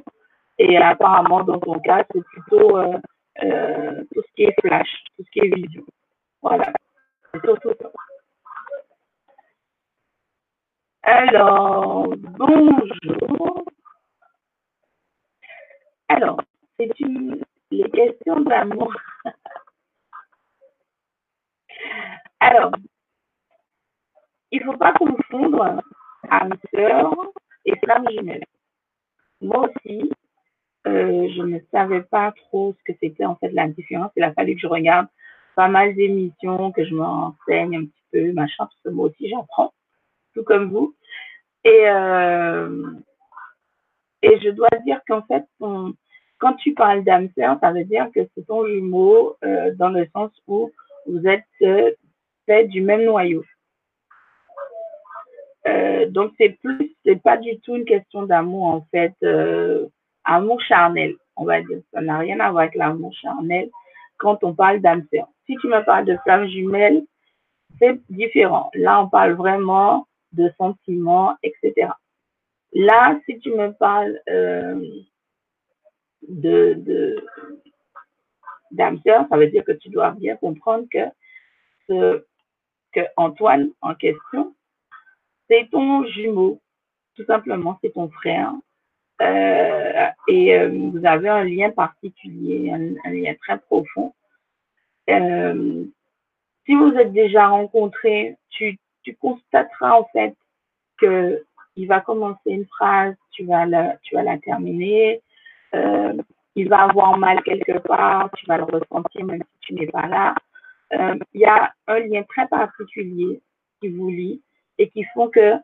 Et 0.57 0.77
apparemment, 0.77 1.43
dans 1.43 1.59
ton 1.59 1.79
cas, 1.79 2.05
c'est 2.11 2.23
plutôt 2.23 2.77
euh, 2.77 2.97
euh, 3.43 4.03
tout 4.13 4.21
ce 4.21 4.33
qui 4.35 4.43
est 4.43 4.55
flash, 4.61 4.89
tout 5.17 5.23
ce 5.23 5.31
qui 5.31 5.39
est 5.39 5.55
vision. 5.55 5.83
Voilà. 6.41 6.71
Alors, 11.03 12.07
bonjour. 12.17 13.65
Alors, 16.07 16.39
c'est 16.77 16.99
une 16.99 17.41
les 17.71 17.89
questions 17.89 18.41
d'amour. 18.41 18.93
Alors, 22.39 22.71
il 24.51 24.59
ne 24.59 24.65
faut 24.65 24.77
pas 24.77 24.93
confondre 24.93 25.81
âme 26.29 26.53
sœur 26.73 27.13
et 27.65 27.73
flamme 27.83 28.07
jumelle. 28.09 28.45
Moi 29.41 29.69
aussi, 29.69 30.11
euh, 30.87 31.27
je 31.35 31.41
ne 31.41 31.59
savais 31.71 32.03
pas 32.03 32.31
trop 32.31 32.73
ce 32.77 32.83
que 32.91 32.97
c'était 33.01 33.25
en 33.25 33.35
fait 33.35 33.49
la 33.49 33.67
différence. 33.67 34.11
Il 34.15 34.23
a 34.23 34.33
fallu 34.33 34.55
que 34.55 34.61
je 34.61 34.67
regarde 34.67 35.07
pas 35.55 35.67
mal 35.67 35.95
d'émissions, 35.95 36.71
que 36.71 36.85
je 36.85 36.93
me 36.93 37.01
renseigne 37.01 37.77
un 37.77 37.85
petit 37.85 38.03
peu, 38.11 38.33
machin, 38.33 38.65
parce 38.65 38.79
que 38.83 38.89
moi 38.89 39.07
aussi 39.07 39.29
j'apprends, 39.29 39.73
tout 40.33 40.43
comme 40.43 40.69
vous. 40.69 40.95
Et, 41.63 41.89
euh, 41.89 42.85
et 44.21 44.39
je 44.41 44.49
dois 44.49 44.69
dire 44.85 45.01
qu'en 45.07 45.23
fait, 45.23 45.45
quand 46.37 46.53
tu 46.55 46.73
parles 46.73 47.03
d'âme 47.03 47.29
sœur, 47.37 47.57
ça 47.61 47.71
veut 47.71 47.85
dire 47.85 48.09
que 48.13 48.21
c'est 48.35 48.45
ton 48.45 48.65
jumeau 48.67 49.37
euh, 49.43 49.73
dans 49.75 49.89
le 49.89 50.07
sens 50.13 50.31
où 50.47 50.71
vous 51.07 51.25
êtes 51.27 51.45
fait 52.45 52.65
du 52.65 52.81
même 52.81 53.05
noyau. 53.05 53.43
Euh, 55.67 56.07
donc 56.09 56.33
c'est 56.37 56.57
plus, 56.61 56.95
c'est 57.05 57.21
pas 57.21 57.37
du 57.37 57.59
tout 57.61 57.75
une 57.75 57.85
question 57.85 58.23
d'amour 58.23 58.65
en 58.65 58.81
fait, 58.91 59.13
euh, 59.23 59.87
amour 60.23 60.61
charnel, 60.61 61.15
on 61.35 61.45
va 61.45 61.61
dire. 61.61 61.79
Ça 61.93 62.01
n'a 62.01 62.19
rien 62.19 62.39
à 62.39 62.51
voir 62.51 62.63
avec 62.63 62.75
l'amour 62.75 63.13
charnel 63.13 63.69
quand 64.17 64.43
on 64.43 64.53
parle 64.53 64.79
d'âme 64.79 65.05
sœur. 65.11 65.27
Si 65.45 65.55
tu 65.57 65.67
me 65.67 65.83
parles 65.83 66.05
de 66.05 66.17
flamme 66.23 66.47
jumelle, 66.47 67.03
c'est 67.79 67.99
différent. 68.09 68.69
Là, 68.73 69.01
on 69.03 69.09
parle 69.09 69.33
vraiment 69.33 70.07
de 70.33 70.51
sentiments, 70.57 71.35
etc. 71.43 71.89
Là, 72.73 73.17
si 73.25 73.39
tu 73.39 73.51
me 73.51 73.71
parles 73.71 74.19
euh, 74.29 74.85
de, 76.27 76.73
de 76.77 77.25
d'âme 78.71 78.99
sœur, 79.05 79.25
ça 79.29 79.37
veut 79.37 79.47
dire 79.47 79.63
que 79.63 79.71
tu 79.71 79.89
dois 79.89 80.11
bien 80.11 80.35
comprendre 80.35 80.85
que 80.91 81.05
ce, 81.87 82.25
que 82.91 83.01
Antoine 83.15 83.69
en 83.81 83.95
question, 83.95 84.53
c'est 85.49 85.69
ton 85.71 86.05
jumeau, 86.05 86.59
tout 87.15 87.25
simplement, 87.25 87.77
c'est 87.81 87.93
ton 87.93 88.09
frère. 88.09 88.53
Euh, 89.21 90.07
et 90.27 90.57
euh, 90.57 90.69
vous 90.91 91.05
avez 91.05 91.29
un 91.29 91.43
lien 91.43 91.69
particulier, 91.71 92.71
un, 92.71 93.11
lien 93.11 93.33
très 93.41 93.57
profond. 93.59 94.13
Euh, 95.09 95.85
si 96.65 96.75
vous 96.75 96.93
êtes 96.95 97.13
déjà 97.13 97.47
rencontrés, 97.47 98.35
tu, 98.49 98.77
constateras 99.21 99.99
en 99.99 100.05
fait 100.05 100.35
que 100.97 101.43
il 101.75 101.87
va 101.87 102.01
commencer 102.01 102.49
une 102.49 102.65
phrase, 102.65 103.13
tu 103.31 103.45
vas 103.45 103.67
la, 103.67 103.97
tu 104.01 104.15
vas 104.15 104.23
la 104.23 104.39
terminer. 104.39 105.21
Il 106.57 106.69
va 106.69 106.83
avoir 106.83 107.17
mal 107.17 107.43
quelque 107.43 107.77
part, 107.79 108.29
tu 108.37 108.45
vas 108.47 108.57
le 108.57 108.63
ressentir 108.63 109.25
même 109.25 109.43
si 109.43 109.59
tu 109.59 109.73
n'es 109.75 109.87
pas 109.87 110.07
là. 110.07 110.33
Il 111.33 111.41
y 111.41 111.45
a 111.45 111.71
un 111.87 111.99
lien 111.99 112.23
très 112.23 112.47
particulier 112.47 113.41
qui 113.79 113.89
vous 113.89 114.09
lie 114.09 114.41
et 114.77 114.89
qui 114.89 115.03
font 115.13 115.29
que, 115.29 115.55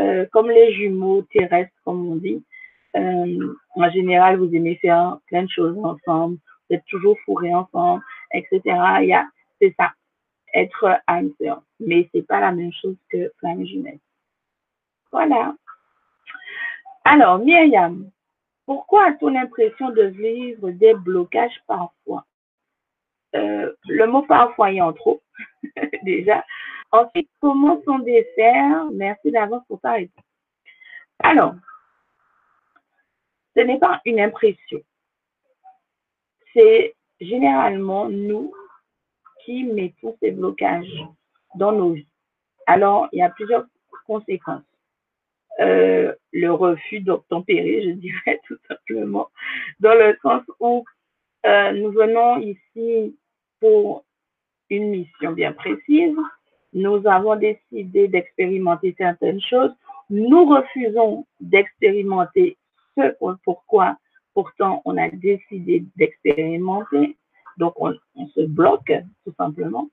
euh, 0.00 0.26
comme 0.32 0.50
les 0.50 0.72
jumeaux 0.74 1.22
terrestres, 1.32 1.72
comme 1.84 2.08
on 2.08 2.16
dit, 2.16 2.44
euh, 2.96 3.54
en 3.74 3.90
général, 3.90 4.38
vous 4.38 4.54
aimez 4.54 4.76
faire 4.76 5.18
plein 5.26 5.42
de 5.42 5.50
choses 5.50 5.76
ensemble, 5.84 6.38
vous 6.68 6.76
êtes 6.76 6.84
toujours 6.86 7.16
fourrés 7.24 7.54
ensemble, 7.54 8.02
etc. 8.32 8.60
Il 9.02 9.08
y 9.08 9.14
a, 9.14 9.26
c'est 9.60 9.74
ça, 9.78 9.92
être 10.54 11.00
âme 11.06 11.30
sœur. 11.40 11.62
Mais 11.80 12.08
c'est 12.12 12.26
pas 12.26 12.40
la 12.40 12.52
même 12.52 12.72
chose 12.72 12.96
que 13.10 13.30
flamme 13.38 13.64
jumelle. 13.66 13.98
Voilà. 15.12 15.54
Alors, 17.04 17.38
Myriam, 17.38 18.10
pourquoi 18.66 19.06
as-tu 19.06 19.30
l'impression 19.30 19.90
de 19.90 20.02
vivre 20.02 20.70
des 20.70 20.94
blocages 20.94 21.62
parfois? 21.66 22.26
Euh, 23.34 23.72
Le 23.88 24.06
mot 24.06 24.22
parfois 24.22 24.72
est 24.72 24.80
en 24.80 24.92
trop, 24.92 25.22
déjà. 26.02 26.44
Ensuite, 26.90 27.30
comment 27.40 27.82
sont 27.84 27.98
défaire 27.98 28.86
Merci 28.92 29.30
d'avance 29.30 29.62
pour 29.68 29.80
ta 29.80 29.92
réponse. 29.92 30.24
Alors, 31.18 31.54
ce 33.56 33.60
n'est 33.60 33.78
pas 33.78 34.00
une 34.04 34.20
impression. 34.20 34.80
C'est 36.54 36.94
généralement 37.20 38.08
nous 38.08 38.52
qui 39.44 39.64
mettons 39.64 40.16
ces 40.20 40.30
blocages 40.30 41.04
dans 41.56 41.72
nos 41.72 41.92
vies. 41.92 42.08
Alors, 42.66 43.08
il 43.12 43.18
y 43.18 43.22
a 43.22 43.30
plusieurs 43.30 43.66
conséquences. 44.06 44.62
Euh, 45.60 46.14
le 46.32 46.52
refus 46.52 47.00
d'obtempérer, 47.00 47.82
je 47.82 47.90
dirais 47.90 48.40
tout 48.46 48.58
simplement, 48.68 49.28
dans 49.80 49.94
le 49.94 50.16
sens 50.22 50.42
où 50.60 50.84
euh, 51.46 51.72
nous 51.72 51.90
venons 51.90 52.38
ici 52.38 53.18
pour 53.60 54.04
une 54.70 54.90
mission 54.90 55.32
bien 55.32 55.52
précise. 55.52 56.16
Nous 56.72 57.06
avons 57.06 57.36
décidé 57.36 58.08
d'expérimenter 58.08 58.94
certaines 58.98 59.40
choses. 59.40 59.72
Nous 60.10 60.44
refusons 60.46 61.26
d'expérimenter 61.40 62.56
ce 62.96 63.14
pourquoi 63.44 63.96
pourtant 64.34 64.82
on 64.84 64.96
a 64.96 65.08
décidé 65.08 65.84
d'expérimenter. 65.96 67.16
Donc 67.56 67.74
on, 67.76 67.92
se 68.34 68.46
bloque 68.46 68.92
tout 69.24 69.34
simplement. 69.36 69.88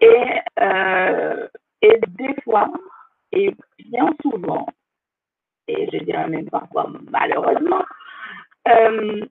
Et, 0.00 0.40
euh, 0.60 1.48
et 1.82 2.00
des 2.08 2.34
fois, 2.42 2.72
et 3.32 3.54
bien 3.78 4.14
souvent, 4.22 4.66
et 5.66 5.88
je 5.92 6.04
dirais 6.04 6.28
même 6.28 6.48
parfois 6.48 6.90
malheureusement, 7.10 7.84
euh, 8.68 9.26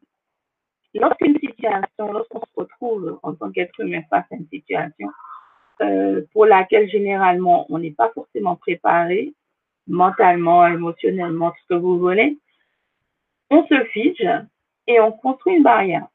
lorsqu'une 0.94 1.40
situation, 1.40 2.12
lorsqu'on 2.12 2.40
se 2.40 2.54
retrouve 2.56 3.20
en 3.24 3.36
tant 3.36 3.52
qu'être 3.52 3.80
humain 3.80 4.02
face 4.10 4.26
à 4.32 4.36
une 4.36 4.48
situation 4.48 5.10
euh, 5.82 6.22
pour 6.34 6.46
laquelle 6.46 6.90
généralement 6.90 7.66
on 7.70 7.80
n'est 7.80 7.92
pas 7.92 8.12
forcément 8.14 8.56
préparé 8.56 9.34
mentalement, 9.88 10.68
émotionnellement, 10.68 11.54
ce 11.62 11.74
que 11.74 11.80
vous 11.80 11.98
voulez, 12.00 12.38
on 13.50 13.66
se 13.66 13.84
fige 13.86 14.28
et 14.88 15.00
on 15.00 15.12
construit 15.12 15.56
une 15.56 15.64
barrière 15.64 16.08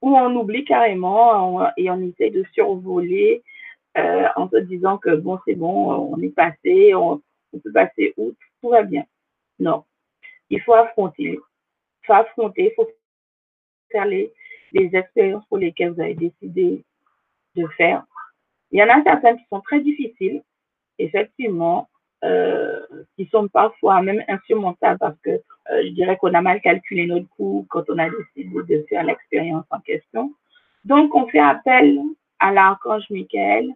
où 0.00 0.16
on 0.16 0.36
oublie 0.36 0.64
carrément 0.64 1.66
et 1.78 1.90
on 1.90 2.00
essaie 2.02 2.30
de 2.30 2.44
survoler 2.52 3.42
euh, 3.96 4.28
en 4.36 4.48
se 4.50 4.58
disant 4.58 4.98
que 4.98 5.16
bon, 5.16 5.38
c'est 5.46 5.54
bon, 5.54 6.12
on 6.12 6.20
est 6.20 6.34
passé, 6.34 6.94
on, 6.94 7.22
peut 7.52 7.72
passer 7.72 8.12
outre, 8.16 8.38
tout 8.60 8.68
va 8.68 8.82
bien. 8.82 9.04
Non, 9.58 9.84
il 10.50 10.60
faut 10.60 10.74
affronter. 10.74 11.38
Il 12.02 12.06
faut 12.06 12.12
affronter, 12.12 12.66
il 12.70 12.74
faut 12.74 12.88
faire 13.90 14.04
les 14.04 14.30
expériences 14.72 15.46
pour 15.46 15.58
lesquelles 15.58 15.92
vous 15.92 16.02
avez 16.02 16.14
décidé 16.14 16.84
de 17.56 17.66
faire. 17.76 18.04
Il 18.70 18.80
y 18.80 18.82
en 18.82 18.88
a 18.88 19.02
certaines 19.02 19.36
qui 19.38 19.44
sont 19.50 19.60
très 19.60 19.80
difficiles, 19.80 20.42
effectivement, 20.98 21.88
euh, 22.24 22.80
qui 23.16 23.26
sont 23.26 23.48
parfois 23.48 24.00
même 24.02 24.22
insurmontables 24.28 24.98
parce 24.98 25.18
que 25.22 25.30
euh, 25.30 25.82
je 25.84 25.90
dirais 25.90 26.16
qu'on 26.16 26.32
a 26.34 26.40
mal 26.40 26.60
calculé 26.60 27.06
notre 27.06 27.28
coût 27.36 27.66
quand 27.68 27.84
on 27.88 27.98
a 27.98 28.08
décidé 28.08 28.62
de 28.62 28.84
faire 28.88 29.04
l'expérience 29.04 29.66
en 29.70 29.80
question. 29.80 30.32
Donc, 30.84 31.14
on 31.14 31.26
fait 31.28 31.38
appel 31.38 31.98
à 32.38 32.52
l'archange 32.52 33.04
Michael 33.10 33.68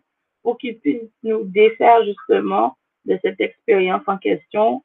pour 0.43 0.59
qu'il 0.59 0.79
puisse 0.79 1.11
nous 1.23 1.45
défaire 1.45 2.05
justement 2.05 2.77
de 3.05 3.19
cette 3.23 3.41
expérience 3.41 4.03
en 4.07 4.19
question 4.19 4.83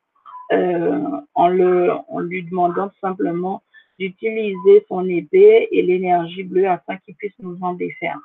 euh, 0.52 1.22
en, 1.34 1.48
le, 1.48 1.92
en 2.10 2.20
lui 2.20 2.44
demandant 2.44 2.92
simplement 3.02 3.64
d'utiliser 3.98 4.86
son 4.88 5.08
épée 5.08 5.70
et 5.72 5.82
l'énergie 5.82 6.44
bleue 6.44 6.68
afin 6.68 6.98
qu'il 6.98 7.16
puisse 7.16 7.38
nous 7.40 7.58
en 7.62 7.74
défaire. 7.74 8.20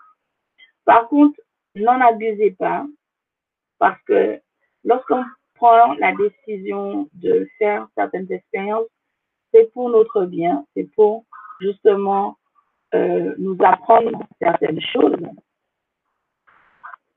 Par 0.88 1.06
contre, 1.08 1.38
n'en 1.74 2.00
abusez 2.00 2.52
pas 2.52 2.86
parce 3.78 4.00
que 4.04 4.40
lorsqu'on 4.84 5.22
prend 5.52 5.92
la 5.96 6.14
décision 6.14 7.10
de 7.12 7.46
faire 7.58 7.86
certaines 7.94 8.32
expériences, 8.32 8.86
c'est 9.52 9.70
pour 9.74 9.90
notre 9.90 10.24
bien, 10.24 10.64
c'est 10.74 10.90
pour 10.94 11.26
justement 11.60 12.38
euh, 12.94 13.34
nous 13.36 13.58
apprendre 13.62 14.18
certaines 14.40 14.80
choses 14.80 15.28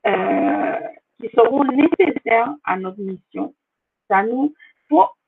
euh, 0.06 0.78
qui 1.18 1.30
seront 1.34 1.64
nécessaires 1.64 2.54
à 2.64 2.76
notre 2.76 3.00
mission. 3.00 3.54
Ça 4.06 4.22
nous, 4.22 4.54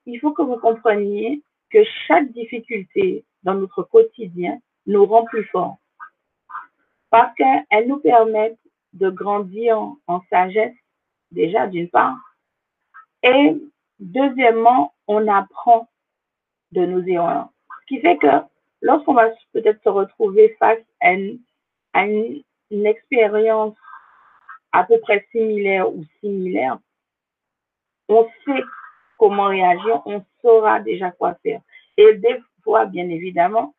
il 0.04 0.20
faut 0.20 0.32
que 0.32 0.42
vous 0.42 0.58
compreniez 0.58 1.42
que 1.70 1.82
chaque 2.06 2.30
difficulté 2.32 3.24
dans 3.42 3.54
notre 3.54 3.84
quotidien 3.84 4.58
nous 4.86 5.06
rend 5.06 5.24
plus 5.24 5.44
forts. 5.44 5.78
Parce 7.14 7.32
qu'elles 7.36 7.86
nous 7.86 8.00
permettent 8.00 8.58
de 8.92 9.08
grandir 9.08 9.78
en 10.08 10.20
sagesse, 10.30 10.74
déjà 11.30 11.68
d'une 11.68 11.88
part. 11.88 12.18
Et 13.22 13.54
deuxièmement, 14.00 14.92
on 15.06 15.28
apprend 15.28 15.88
de 16.72 16.84
nos 16.84 17.04
erreurs. 17.04 17.50
Ce 17.82 17.86
qui 17.86 18.00
fait 18.00 18.16
que 18.16 18.26
lorsqu'on 18.82 19.14
va 19.14 19.28
peut-être 19.52 19.80
se 19.84 19.88
retrouver 19.90 20.56
face 20.58 20.80
à 21.00 21.12
une, 21.12 21.38
une 22.72 22.84
expérience 22.84 23.76
à 24.72 24.82
peu 24.82 24.98
près 24.98 25.24
similaire 25.30 25.88
ou 25.88 26.04
similaire, 26.18 26.80
on 28.08 28.28
sait 28.44 28.64
comment 29.18 29.50
réagir, 29.50 30.02
on 30.04 30.20
saura 30.42 30.80
déjà 30.80 31.12
quoi 31.12 31.34
faire. 31.44 31.60
Et 31.96 32.14
des 32.14 32.40
fois, 32.64 32.86
bien 32.86 33.08
évidemment, 33.08 33.72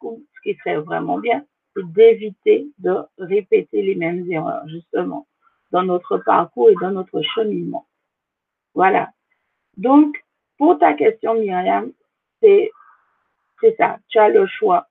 ce 0.00 0.40
qui 0.44 0.54
serait 0.58 0.76
vraiment 0.76 1.18
bien, 1.18 1.44
d'éviter 1.82 2.68
de 2.78 2.96
répéter 3.18 3.82
les 3.82 3.94
mêmes 3.94 4.30
erreurs, 4.30 4.66
justement, 4.68 5.26
dans 5.70 5.82
notre 5.82 6.18
parcours 6.18 6.70
et 6.70 6.74
dans 6.80 6.90
notre 6.90 7.20
cheminement. 7.22 7.86
Voilà. 8.74 9.10
Donc, 9.76 10.16
pour 10.58 10.78
ta 10.78 10.94
question, 10.94 11.34
Myriam, 11.34 11.92
c'est, 12.42 12.70
ça. 13.78 13.98
Tu 14.08 14.18
as 14.18 14.28
le 14.28 14.46
choix 14.46 14.86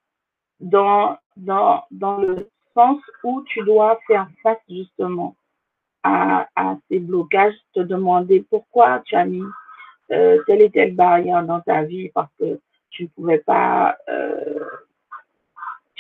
dans, 0.60 1.18
dans, 1.38 1.86
dans 1.92 2.18
le 2.18 2.50
sens 2.74 3.00
où 3.24 3.42
tu 3.44 3.64
dois 3.64 4.00
faire 4.08 4.28
face, 4.44 4.60
justement, 4.70 5.36
à, 6.04 6.78
ces 6.90 7.00
blocages, 7.00 7.56
te 7.74 7.80
demander 7.80 8.46
pourquoi 8.50 9.02
tu 9.06 9.16
as 9.16 9.26
mis 9.26 9.44
euh, 10.12 10.42
telle 10.46 10.62
et 10.62 10.70
telle 10.70 10.96
barrière 10.96 11.44
dans 11.44 11.62
ta 11.62 11.84
vie 11.84 12.10
parce 12.10 12.30
que 12.40 12.60
tu 12.92 13.04
ne 13.04 13.08
pouvais 13.10 13.40
pas, 13.40 13.98
euh, 14.08 14.66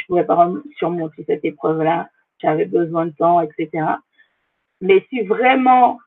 tu 0.06 0.10
pouvais 0.10 0.24
pas 0.24 0.52
surmonter 0.78 1.24
cette 1.26 1.44
épreuve-là 1.44 2.10
j'avais 2.39 2.65
besoin 2.65 3.08
de 3.08 3.12
temps, 3.12 3.41
etc. 3.41 3.86
Mais 4.82 5.06
si 5.10 5.22
vraiment 5.22 6.00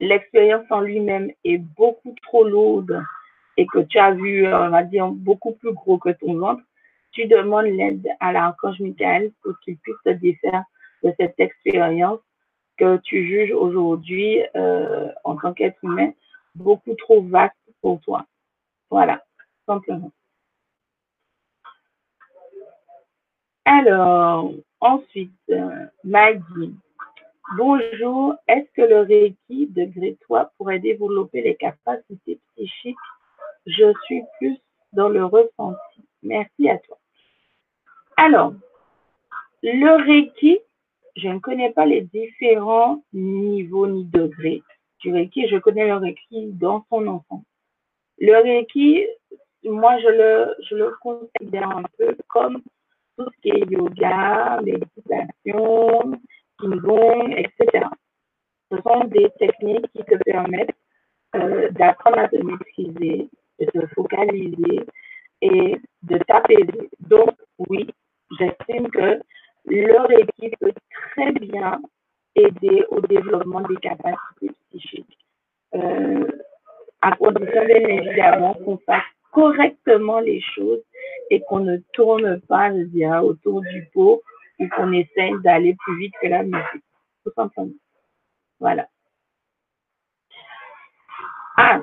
l'expérience 0.00 0.66
en 0.70 0.80
lui-même 0.80 1.32
est 1.44 1.58
beaucoup 1.58 2.14
trop 2.22 2.44
lourde 2.44 3.02
et 3.56 3.66
que 3.66 3.80
tu 3.80 3.98
as 3.98 4.12
vu, 4.12 4.46
on 4.46 4.70
va 4.70 4.84
dire, 4.84 5.08
beaucoup 5.08 5.52
plus 5.52 5.72
gros 5.72 5.98
que 5.98 6.10
ton 6.10 6.36
ventre, 6.38 6.62
tu 7.10 7.26
demandes 7.26 7.66
l'aide 7.66 8.06
à 8.20 8.32
l'archange 8.32 8.78
Michael 8.78 9.32
pour 9.42 9.58
qu'il 9.60 9.76
puisse 9.78 9.96
te 10.04 10.10
défaire 10.10 10.62
de 11.02 11.12
cette 11.18 11.38
expérience 11.40 12.20
que 12.76 12.98
tu 12.98 13.26
juges 13.26 13.52
aujourd'hui 13.52 14.40
euh, 14.54 15.08
en 15.24 15.36
tant 15.36 15.52
qu'être 15.52 15.82
humain 15.82 16.12
beaucoup 16.54 16.94
trop 16.94 17.22
vaste 17.22 17.56
pour 17.80 18.00
toi. 18.00 18.26
Voilà, 18.90 19.24
simplement. 19.66 20.12
Alors, 23.70 24.50
ensuite, 24.80 25.30
euh, 25.50 25.84
Maggie. 26.02 26.74
Bonjour, 27.58 28.34
est-ce 28.48 28.66
que 28.72 28.80
le 28.80 29.00
Reiki 29.00 29.66
degré 29.66 30.16
3 30.22 30.52
pourrait 30.56 30.78
développer 30.78 31.42
les 31.42 31.54
capacités 31.54 32.40
psychiques? 32.56 32.96
Je 33.66 33.92
suis 34.04 34.22
plus 34.38 34.56
dans 34.94 35.10
le 35.10 35.22
ressenti. 35.22 36.02
Merci 36.22 36.70
à 36.70 36.78
toi. 36.78 36.96
Alors, 38.16 38.54
le 39.62 40.02
Reiki, 40.02 40.60
je 41.16 41.28
ne 41.28 41.38
connais 41.38 41.70
pas 41.70 41.84
les 41.84 42.00
différents 42.00 43.02
niveaux 43.12 43.86
ni 43.86 44.06
degrés 44.06 44.62
du 45.00 45.12
Reiki. 45.12 45.46
Je 45.46 45.58
connais 45.58 45.86
le 45.86 45.96
Reiki 45.96 46.52
dans 46.52 46.86
son 46.88 47.06
enfant. 47.06 47.44
Le 48.18 48.34
Reiki, 48.34 49.06
moi, 49.64 49.98
je 49.98 50.74
le 50.74 50.96
considère 51.02 51.68
un 51.68 51.82
peu 51.98 52.16
comme 52.28 52.62
tout 53.18 53.28
ce 53.34 53.40
qui 53.42 53.48
est 53.50 53.70
yoga, 53.70 54.60
méditation, 54.62 56.12
qigong, 56.60 57.34
etc. 57.36 57.86
Ce 58.70 58.76
sont 58.78 59.04
des 59.06 59.28
techniques 59.38 59.90
qui 59.92 60.04
te 60.04 60.16
permettent 60.24 60.76
euh, 61.34 61.70
d'apprendre 61.70 62.18
à 62.18 62.28
te 62.28 62.36
maîtriser, 62.36 63.28
de 63.58 63.66
te 63.66 63.86
focaliser 63.94 64.86
et 65.42 65.76
de 66.02 66.18
t'apaiser. 66.18 66.90
Donc, 67.00 67.30
oui, 67.68 67.88
j'estime 68.38 68.88
que 68.90 69.20
leur 69.66 70.10
équipe 70.12 70.56
peut 70.60 70.72
très 71.12 71.32
bien 71.32 71.80
aider 72.36 72.84
au 72.90 73.00
développement 73.00 73.62
des 73.62 73.76
capacités 73.76 74.52
psychiques. 74.70 75.18
Euh, 75.74 76.26
à 77.00 77.12
condition 77.16 77.64
bien 77.66 77.88
évidemment 77.88 78.54
qu'on 78.54 78.78
fasse 78.78 79.02
correctement 79.32 80.20
les 80.20 80.40
choses 80.40 80.82
et 81.30 81.40
qu'on 81.42 81.60
ne 81.60 81.78
tourne 81.92 82.40
pas, 82.42 82.70
je 82.70 83.20
autour 83.22 83.60
du 83.62 83.88
pot 83.92 84.22
ou 84.58 84.68
qu'on 84.68 84.92
essaye 84.92 85.34
d'aller 85.42 85.76
plus 85.78 85.98
vite 85.98 86.14
que 86.20 86.28
la 86.28 86.42
musique. 86.42 86.84
Tout 87.24 87.32
simplement. 87.34 87.70
Voilà. 88.60 88.88
Ah, 91.56 91.80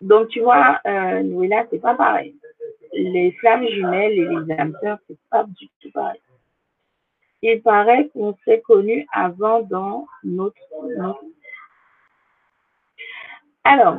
donc 0.00 0.28
tu 0.28 0.40
vois, 0.40 0.80
euh, 0.86 1.22
Noëlla, 1.22 1.66
c'est 1.70 1.80
pas 1.80 1.94
pareil. 1.94 2.36
Les 2.92 3.32
flammes 3.32 3.66
jumelles 3.66 4.12
et 4.12 4.28
les 4.28 4.52
âmes 4.58 4.76
sœurs, 4.82 4.98
c'est 5.08 5.18
pas 5.30 5.44
du 5.44 5.68
tout 5.80 5.90
pareil. 5.92 6.20
Il 7.40 7.62
paraît 7.62 8.08
qu'on 8.08 8.36
s'est 8.44 8.60
connus 8.60 9.06
avant 9.12 9.62
dans 9.62 10.06
notre... 10.22 10.56
Alors, 13.64 13.98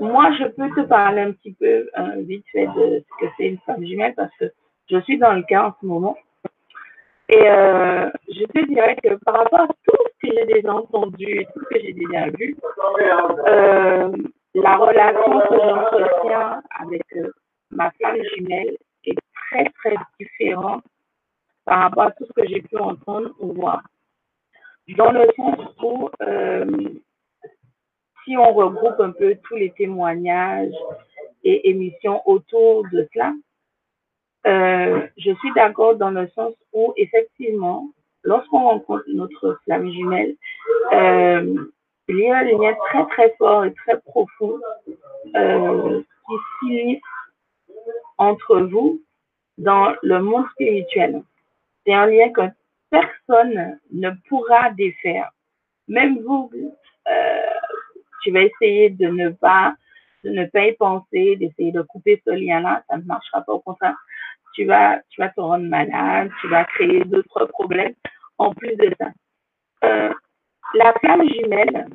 moi, 0.00 0.30
je 0.38 0.44
peux 0.44 0.68
te 0.70 0.86
parler 0.86 1.22
un 1.22 1.32
petit 1.32 1.54
peu 1.54 1.88
euh, 1.98 2.16
vite 2.18 2.44
fait 2.52 2.66
de 2.66 3.00
ce 3.00 3.24
que 3.24 3.30
c'est 3.36 3.48
une 3.48 3.58
femme 3.58 3.84
jumelle 3.84 4.14
parce 4.14 4.34
que 4.38 4.46
je 4.90 5.00
suis 5.00 5.18
dans 5.18 5.32
le 5.32 5.42
cas 5.42 5.68
en 5.68 5.74
ce 5.80 5.86
moment. 5.86 6.16
Et 7.28 7.42
euh, 7.50 8.08
je 8.28 8.44
te 8.44 8.66
dirais 8.66 8.96
que 9.02 9.14
par 9.24 9.34
rapport 9.34 9.60
à 9.62 9.66
tout 9.66 9.96
ce 10.22 10.28
que 10.28 10.34
j'ai 10.34 10.46
déjà 10.46 10.74
entendu 10.74 11.24
et 11.24 11.46
tout 11.46 11.60
ce 11.60 11.74
que 11.74 11.80
j'ai 11.80 11.92
déjà 11.92 12.28
vu, 12.30 12.56
euh, 13.48 14.12
la 14.54 14.76
relation 14.76 15.40
que 15.40 15.56
j'entretiens 15.56 16.62
avec 16.80 17.02
ma 17.70 17.90
femme 18.00 18.18
jumelle 18.36 18.76
est 19.04 19.18
très, 19.34 19.64
très 19.64 19.96
différente 20.20 20.84
par 21.64 21.80
rapport 21.80 22.04
à 22.04 22.10
tout 22.12 22.26
ce 22.26 22.40
que 22.40 22.48
j'ai 22.48 22.62
pu 22.62 22.76
entendre 22.76 23.30
ou 23.40 23.54
voir. 23.54 23.82
Dans 24.96 25.10
le 25.10 25.26
sens 25.36 25.58
où 25.82 26.10
si 28.26 28.36
on 28.36 28.52
regroupe 28.52 29.00
un 29.00 29.12
peu 29.12 29.36
tous 29.44 29.56
les 29.56 29.70
témoignages 29.70 30.74
et 31.44 31.70
émissions 31.70 32.20
autour 32.28 32.82
de 32.92 33.08
cela, 33.14 33.32
euh, 34.46 35.06
je 35.16 35.32
suis 35.32 35.52
d'accord 35.54 35.96
dans 35.96 36.10
le 36.10 36.28
sens 36.28 36.54
où, 36.72 36.92
effectivement, 36.96 37.88
lorsqu'on 38.22 38.60
rencontre 38.60 39.04
notre 39.08 39.58
flamme 39.64 39.90
jumelle, 39.90 40.34
euh, 40.92 41.66
il 42.08 42.18
y 42.18 42.30
a 42.30 42.38
un 42.38 42.44
lien 42.44 42.74
très 42.88 43.06
très 43.06 43.34
fort 43.38 43.64
et 43.64 43.74
très 43.74 43.98
profond 44.00 44.60
euh, 45.34 46.00
qui 46.00 46.34
s'unit 46.58 47.00
entre 48.18 48.60
vous 48.60 49.00
dans 49.58 49.94
le 50.02 50.20
monde 50.20 50.44
spirituel. 50.52 51.22
C'est 51.84 51.94
un 51.94 52.06
lien 52.06 52.30
que 52.30 52.42
personne 52.90 53.78
ne 53.92 54.10
pourra 54.28 54.70
défaire. 54.70 55.30
Même 55.88 56.18
vous, 56.22 56.50
tu 58.26 58.32
vas 58.32 58.42
essayer 58.42 58.90
de 58.90 59.06
ne 59.06 59.30
pas, 59.30 59.76
ne 60.24 60.46
pas 60.46 60.66
y 60.66 60.72
penser, 60.72 61.36
d'essayer 61.36 61.70
de 61.70 61.82
couper 61.82 62.20
ce 62.26 62.30
lien-là, 62.30 62.82
ça 62.88 62.96
ne 62.96 63.04
marchera 63.04 63.42
pas. 63.42 63.52
Au 63.52 63.60
contraire, 63.60 63.94
tu 64.54 64.64
vas, 64.64 65.00
tu 65.10 65.20
vas 65.20 65.28
te 65.28 65.40
rendre 65.40 65.64
malade, 65.64 66.30
tu 66.40 66.48
vas 66.48 66.64
créer 66.64 67.04
d'autres 67.04 67.44
problèmes 67.46 67.94
en 68.38 68.52
plus 68.52 68.74
de 68.76 68.92
ça. 68.98 69.10
Euh, 69.84 70.12
la 70.74 70.92
flamme 70.94 71.22
jumelle, 71.28 71.86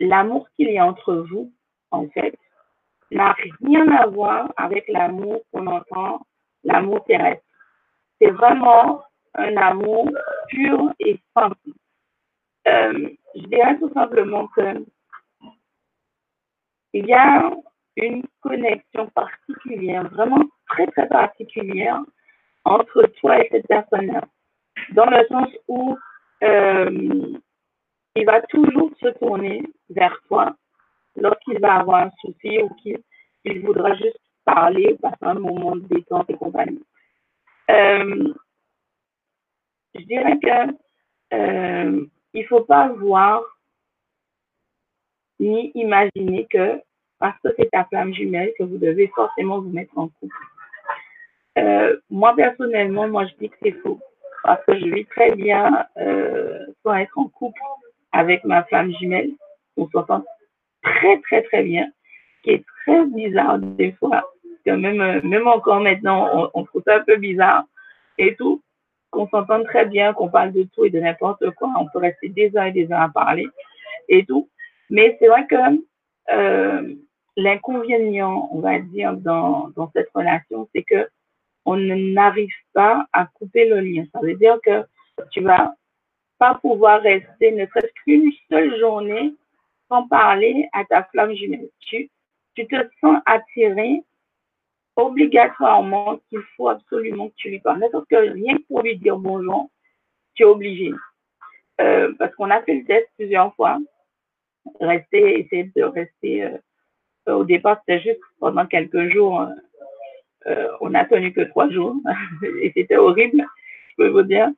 l'amour 0.00 0.46
qu'il 0.54 0.70
y 0.70 0.76
a 0.76 0.84
entre 0.84 1.14
vous, 1.30 1.50
en 1.90 2.06
fait, 2.08 2.36
n'a 3.10 3.34
rien 3.62 3.88
à 3.88 4.06
voir 4.06 4.52
avec 4.58 4.86
l'amour 4.88 5.40
qu'on 5.50 5.66
entend, 5.66 6.26
l'amour 6.62 7.02
terrestre. 7.04 7.42
C'est 8.20 8.30
vraiment 8.30 9.02
un 9.34 9.56
amour 9.56 10.10
pur 10.48 10.92
et 11.00 11.18
simple. 11.32 11.70
Euh, 12.66 13.08
je 13.34 13.42
dirais 13.42 13.78
tout 13.78 13.92
simplement 13.92 14.46
que 14.48 14.84
il 16.92 17.06
y 17.06 17.12
a 17.12 17.50
une 17.96 18.22
connexion 18.40 19.08
particulière, 19.08 20.08
vraiment 20.10 20.44
très 20.68 20.86
très 20.88 21.08
particulière 21.08 22.00
entre 22.64 23.02
toi 23.20 23.40
et 23.40 23.48
cette 23.50 23.66
personne-là. 23.66 24.22
Dans 24.92 25.06
le 25.06 25.26
sens 25.26 25.48
où 25.68 25.96
euh, 26.42 27.38
il 28.16 28.26
va 28.26 28.40
toujours 28.42 28.90
se 29.00 29.08
tourner 29.18 29.62
vers 29.90 30.16
toi 30.28 30.54
lorsqu'il 31.16 31.58
va 31.60 31.80
avoir 31.80 32.06
un 32.06 32.10
souci 32.20 32.58
ou 32.62 32.70
qu'il 32.74 33.60
voudra 33.66 33.94
juste 33.94 34.18
parler, 34.44 34.96
passer 35.00 35.16
un 35.22 35.34
moment 35.34 35.76
de 35.76 35.86
détente 35.88 36.30
et 36.30 36.36
compagnie. 36.36 36.84
Euh, 37.70 38.32
je 39.94 40.04
dirais 40.04 40.38
que 40.38 40.74
il 42.34 42.42
ne 42.42 42.46
faut 42.46 42.64
pas 42.64 42.88
voir 42.88 43.42
ni 45.40 45.70
imaginer 45.74 46.46
que 46.50 46.80
parce 47.18 47.38
que 47.42 47.48
c'est 47.56 47.70
ta 47.70 47.84
flamme 47.84 48.12
jumelle 48.12 48.52
que 48.58 48.64
vous 48.64 48.76
devez 48.76 49.06
forcément 49.14 49.60
vous 49.60 49.70
mettre 49.70 49.96
en 49.96 50.08
couple. 50.08 50.36
Euh, 51.58 51.96
moi, 52.10 52.34
personnellement, 52.34 53.08
moi, 53.08 53.24
je 53.26 53.34
dis 53.38 53.48
que 53.48 53.56
c'est 53.62 53.80
faux. 53.82 54.00
Parce 54.42 54.62
que 54.66 54.78
je 54.78 54.84
vis 54.86 55.06
très 55.06 55.34
bien 55.34 55.86
euh, 55.96 56.58
sans 56.82 56.94
être 56.96 57.16
en 57.16 57.28
couple 57.28 57.60
avec 58.12 58.44
ma 58.44 58.64
flamme 58.64 58.92
jumelle. 58.98 59.30
On 59.76 59.88
s'entend 59.88 60.24
très, 60.82 61.18
très, 61.20 61.42
très 61.42 61.62
bien. 61.62 61.86
Ce 62.38 62.42
qui 62.42 62.50
est 62.50 62.64
très 62.84 63.06
bizarre 63.06 63.58
des 63.58 63.92
fois. 63.92 64.28
Même, 64.66 65.20
même 65.22 65.46
encore 65.46 65.80
maintenant, 65.80 66.50
on 66.54 66.64
trouve 66.64 66.82
ça 66.86 66.96
un 66.96 67.04
peu 67.04 67.16
bizarre 67.16 67.64
et 68.18 68.34
tout 68.34 68.62
qu'on 69.14 69.28
s'entende 69.28 69.64
très 69.64 69.86
bien, 69.86 70.12
qu'on 70.12 70.28
parle 70.28 70.52
de 70.52 70.64
tout 70.74 70.84
et 70.84 70.90
de 70.90 71.00
n'importe 71.00 71.48
quoi. 71.52 71.72
On 71.78 71.86
peut 71.86 72.00
rester 72.00 72.28
des 72.28 72.54
heures 72.56 72.64
et 72.64 72.72
des 72.72 72.90
heures 72.92 73.00
à 73.00 73.08
parler 73.08 73.46
et 74.08 74.24
tout. 74.24 74.48
Mais 74.90 75.16
c'est 75.18 75.28
vrai 75.28 75.46
que 75.46 75.56
euh, 76.30 76.94
l'inconvénient, 77.36 78.48
on 78.52 78.60
va 78.60 78.78
dire, 78.80 79.14
dans, 79.14 79.70
dans 79.76 79.90
cette 79.94 80.10
relation, 80.14 80.68
c'est 80.74 80.82
que 80.82 81.08
on 81.64 81.76
n'arrive 81.76 82.52
pas 82.74 83.06
à 83.12 83.26
couper 83.26 83.66
le 83.68 83.80
lien. 83.80 84.04
Ça 84.12 84.20
veut 84.20 84.34
dire 84.34 84.58
que 84.62 84.84
tu 85.30 85.40
vas 85.40 85.74
pas 86.38 86.56
pouvoir 86.56 87.00
rester 87.00 87.52
ne 87.52 87.64
serait-ce 87.66 87.92
qu'une 88.04 88.30
seule 88.50 88.78
journée 88.78 89.34
sans 89.88 90.06
parler 90.08 90.68
à 90.72 90.84
ta 90.84 91.04
flamme 91.04 91.34
jumelle. 91.34 91.68
Tu, 91.80 92.10
tu 92.54 92.66
te 92.66 92.76
sens 93.00 93.18
attiré 93.24 94.02
obligatoirement 94.96 96.18
qu'il 96.28 96.40
faut 96.56 96.68
absolument 96.68 97.28
que 97.28 97.34
tu 97.36 97.50
lui 97.50 97.60
parles. 97.60 97.84
Parce 97.92 98.06
que 98.06 98.16
rien 98.16 98.56
que 98.56 98.62
pour 98.68 98.82
lui 98.82 98.96
dire 98.96 99.16
bonjour, 99.16 99.70
tu 100.34 100.42
es 100.42 100.46
obligé. 100.46 100.92
Euh, 101.80 102.12
parce 102.18 102.34
qu'on 102.36 102.50
a 102.50 102.62
fait 102.62 102.74
le 102.74 102.84
test 102.84 103.08
plusieurs 103.16 103.54
fois. 103.54 103.78
Rester, 104.80 105.40
essayer 105.40 105.70
de 105.76 105.82
rester. 105.82 106.44
Euh, 106.44 107.34
au 107.34 107.44
départ, 107.44 107.80
c'était 107.80 108.02
juste 108.02 108.20
pendant 108.38 108.66
quelques 108.66 109.10
jours. 109.12 109.48
Euh, 110.46 110.68
on 110.80 110.90
n'a 110.90 111.04
tenu 111.06 111.32
que 111.32 111.40
trois 111.42 111.70
jours 111.70 111.96
et 112.60 112.70
c'était 112.76 112.96
horrible. 112.96 113.44
je 113.90 113.94
peux 113.96 114.08
vous 114.08 114.22
dire. 114.22 114.50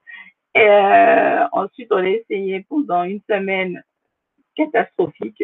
Ensuite, 1.52 1.92
on 1.92 1.96
a 1.96 2.08
essayé 2.08 2.64
pendant 2.68 3.04
une 3.04 3.20
semaine 3.28 3.82
catastrophique 4.56 5.42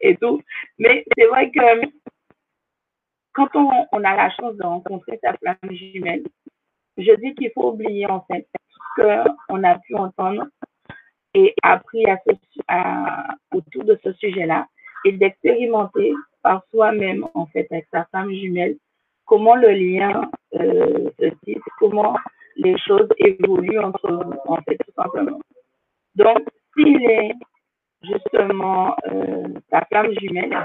et 0.00 0.16
tout. 0.16 0.42
Mais 0.78 1.04
c'est 1.16 1.26
vrai 1.26 1.50
que 1.50 1.86
quand 3.34 3.48
on, 3.54 4.04
a 4.04 4.16
la 4.16 4.30
chance 4.30 4.56
de 4.56 4.64
rencontrer 4.64 5.18
sa 5.22 5.34
flamme 5.34 5.56
jumelle, 5.70 6.24
je 6.96 7.14
dis 7.16 7.34
qu'il 7.34 7.50
faut 7.54 7.72
oublier 7.72 8.06
en 8.06 8.20
fait 8.22 8.46
ce 8.96 9.24
qu'on 9.48 9.64
a 9.64 9.78
pu 9.78 9.94
entendre 9.96 10.44
et 11.34 11.54
appris 11.62 12.04
autour 13.52 13.84
de 13.84 13.98
ce 14.04 14.12
sujet-là 14.14 14.66
et 15.04 15.12
d'expérimenter 15.12 16.14
par 16.42 16.62
soi-même 16.70 17.26
en 17.34 17.46
fait 17.46 17.66
avec 17.70 17.86
sa 17.92 18.04
femme 18.12 18.30
jumelle 18.30 18.76
comment 19.26 19.54
le 19.54 19.70
lien 19.70 20.30
euh, 20.54 21.10
se 21.18 21.26
tisse, 21.44 21.62
comment 21.78 22.16
les 22.56 22.76
choses 22.78 23.08
évoluent 23.18 23.80
entre 23.80 24.12
vous, 24.12 24.34
en 24.46 24.56
fait, 24.62 24.76
tout 24.76 24.92
simplement. 24.96 25.40
Donc, 26.14 26.38
s'il 26.76 27.02
est 27.02 27.32
justement 28.02 28.96
euh, 29.10 29.48
ta 29.70 29.84
flamme 29.86 30.12
jumelle, 30.20 30.56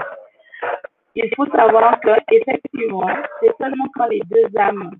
il 1.14 1.30
faut 1.34 1.46
savoir 1.46 2.00
que 2.00 2.10
effectivement, 2.30 3.08
c'est 3.40 3.56
seulement 3.58 3.86
quand 3.94 4.06
les 4.06 4.20
deux 4.26 4.46
âmes 4.56 4.90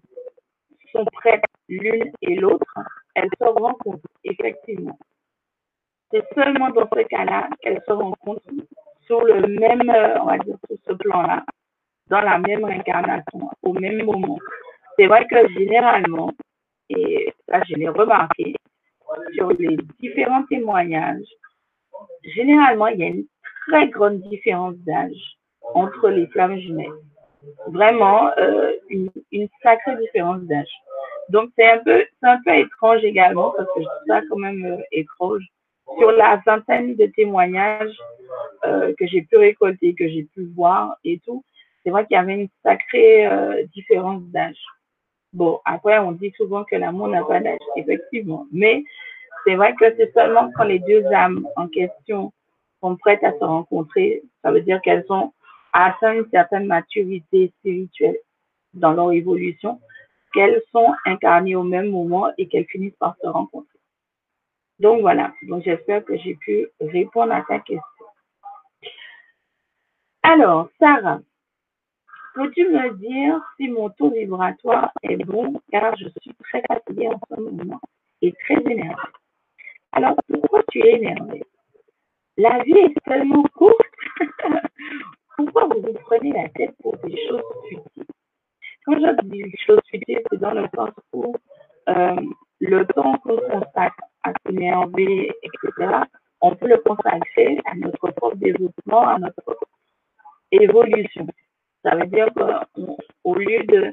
sont 0.92 1.04
prêtes 1.04 1.44
l'une 1.68 2.10
et 2.22 2.34
l'autre, 2.34 2.74
elles 3.14 3.30
se 3.40 3.44
rencontrent, 3.44 4.06
effectivement. 4.24 4.98
C'est 6.10 6.24
seulement 6.34 6.70
dans 6.70 6.88
ce 6.92 7.02
cas-là 7.02 7.48
qu'elles 7.60 7.82
se 7.86 7.92
rencontrent 7.92 8.42
sur 9.06 9.24
le 9.24 9.46
même, 9.46 9.90
on 10.20 10.24
va 10.26 10.38
dire, 10.38 10.56
sur 10.66 10.76
ce 10.86 10.92
plan-là, 10.94 11.44
dans 12.08 12.20
la 12.20 12.38
même 12.38 12.64
incarnation, 12.64 13.50
au 13.62 13.72
même 13.72 14.02
moment. 14.04 14.38
C'est 14.98 15.06
vrai 15.06 15.26
que 15.28 15.48
généralement, 15.52 16.32
et 16.88 17.32
ça 17.48 17.62
je 17.68 17.74
l'ai 17.74 17.88
remarqué, 17.88 18.56
sur 19.34 19.50
les 19.52 19.76
différents 20.00 20.44
témoignages, 20.44 21.26
généralement, 22.34 22.88
il 22.88 23.00
y 23.00 23.04
a 23.04 23.06
une 23.08 23.26
très 23.68 23.88
grande 23.88 24.20
différence 24.22 24.76
d'âge 24.78 25.36
entre 25.74 26.08
les 26.08 26.26
flammes 26.28 26.58
jumelles. 26.58 26.92
Vraiment, 27.68 28.30
euh, 28.38 28.72
une, 28.88 29.10
une, 29.32 29.48
sacrée 29.62 29.96
différence 29.96 30.42
d'âge. 30.42 30.68
Donc, 31.30 31.50
c'est 31.56 31.70
un 31.70 31.78
peu, 31.78 32.04
c'est 32.20 32.28
un 32.28 32.38
peu 32.44 32.54
étrange 32.54 33.04
également, 33.04 33.52
parce 33.56 33.68
que 33.74 33.80
je 33.80 33.84
trouve 33.84 34.06
ça 34.08 34.20
quand 34.28 34.38
même 34.38 34.64
euh, 34.64 34.82
étrange. 34.92 35.42
Sur 35.98 36.12
la 36.12 36.40
vingtaine 36.46 36.94
de 36.96 37.06
témoignages 37.06 37.96
euh, 38.64 38.92
que 38.98 39.06
j'ai 39.06 39.22
pu 39.22 39.36
récolter, 39.36 39.94
que 39.94 40.08
j'ai 40.08 40.24
pu 40.34 40.44
voir 40.54 40.94
et 41.04 41.18
tout, 41.24 41.42
c'est 41.82 41.90
vrai 41.90 42.06
qu'il 42.06 42.14
y 42.14 42.18
avait 42.18 42.34
une 42.34 42.48
sacrée 42.62 43.26
euh, 43.26 43.64
différence 43.74 44.22
d'âge. 44.24 44.60
Bon, 45.32 45.60
après, 45.64 45.98
on 45.98 46.12
dit 46.12 46.32
souvent 46.36 46.64
que 46.64 46.76
l'amour 46.76 47.08
n'a 47.08 47.24
pas 47.24 47.40
d'âge, 47.40 47.58
effectivement. 47.76 48.46
Mais 48.52 48.84
c'est 49.44 49.54
vrai 49.54 49.74
que 49.74 49.94
c'est 49.96 50.12
seulement 50.12 50.50
quand 50.56 50.64
les 50.64 50.80
deux 50.80 51.04
âmes 51.06 51.46
en 51.56 51.68
question 51.68 52.32
sont 52.80 52.96
prêtes 52.96 53.24
à 53.24 53.32
se 53.32 53.44
rencontrer, 53.44 54.22
ça 54.42 54.50
veut 54.50 54.60
dire 54.60 54.80
qu'elles 54.82 55.04
ont 55.08 55.32
atteint 55.72 56.14
une 56.14 56.28
certaine 56.30 56.66
maturité 56.66 57.52
spirituelle 57.58 58.18
dans 58.74 58.92
leur 58.92 59.12
évolution, 59.12 59.80
qu'elles 60.32 60.62
sont 60.70 60.94
incarnées 61.04 61.56
au 61.56 61.62
même 61.62 61.90
moment 61.90 62.30
et 62.38 62.46
qu'elles 62.48 62.66
finissent 62.66 62.96
par 62.98 63.16
se 63.22 63.26
rencontrer. 63.26 63.78
Donc 64.78 65.00
voilà, 65.00 65.32
donc 65.48 65.64
j'espère 65.64 66.04
que 66.04 66.16
j'ai 66.18 66.36
pu 66.36 66.68
répondre 66.80 67.32
à 67.32 67.42
ta 67.42 67.58
question. 67.58 67.82
Alors, 70.22 70.68
Sarah, 70.78 71.20
Peux-tu 72.34 72.68
me 72.68 72.94
dire 72.94 73.40
si 73.56 73.68
mon 73.68 73.90
taux 73.90 74.10
vibratoire 74.10 74.92
est 75.02 75.16
bon 75.24 75.60
car 75.72 75.96
je 75.96 76.08
suis 76.20 76.32
très 76.44 76.62
fatiguée 76.62 77.08
en 77.08 77.20
ce 77.28 77.40
moment 77.40 77.80
et 78.22 78.32
très 78.44 78.62
énervée? 78.70 78.94
Alors, 79.92 80.14
pourquoi 80.28 80.62
tu 80.70 80.78
es 80.78 80.92
énervée? 80.92 81.42
La 82.36 82.62
vie 82.62 82.78
est 82.78 82.94
tellement 83.04 83.42
courte. 83.54 83.76
pourquoi 85.44 85.74
vous 85.74 85.82
vous 85.82 85.98
prenez 86.04 86.32
la 86.32 86.48
tête 86.50 86.74
pour 86.82 86.96
des 86.98 87.16
choses 87.28 87.42
futiles 87.68 88.04
Quand 88.84 88.98
je 88.98 89.28
dis 89.28 89.42
des 89.42 89.58
choses 89.66 89.80
futiles, 89.90 90.22
c'est 90.30 90.40
dans 90.40 90.52
le 90.52 90.66
sens 90.74 90.90
où 91.12 91.34
euh, 91.88 92.16
le 92.60 92.84
temps 92.86 93.16
qu'on 93.18 93.36
consacre 93.36 94.02
à 94.22 94.32
s'énerver, 94.44 95.32
etc., 95.42 96.04
on 96.40 96.54
peut 96.54 96.68
le 96.68 96.78
consacrer 96.78 97.58
à 97.66 97.74
notre 97.76 98.10
propre 98.12 98.36
développement, 98.36 99.08
à 99.08 99.18
notre 99.18 99.58
évolution. 100.50 101.26
Ça 101.84 101.96
veut 101.96 102.06
dire 102.06 102.28
qu'au 102.34 103.34
lieu 103.34 103.62
de, 103.64 103.90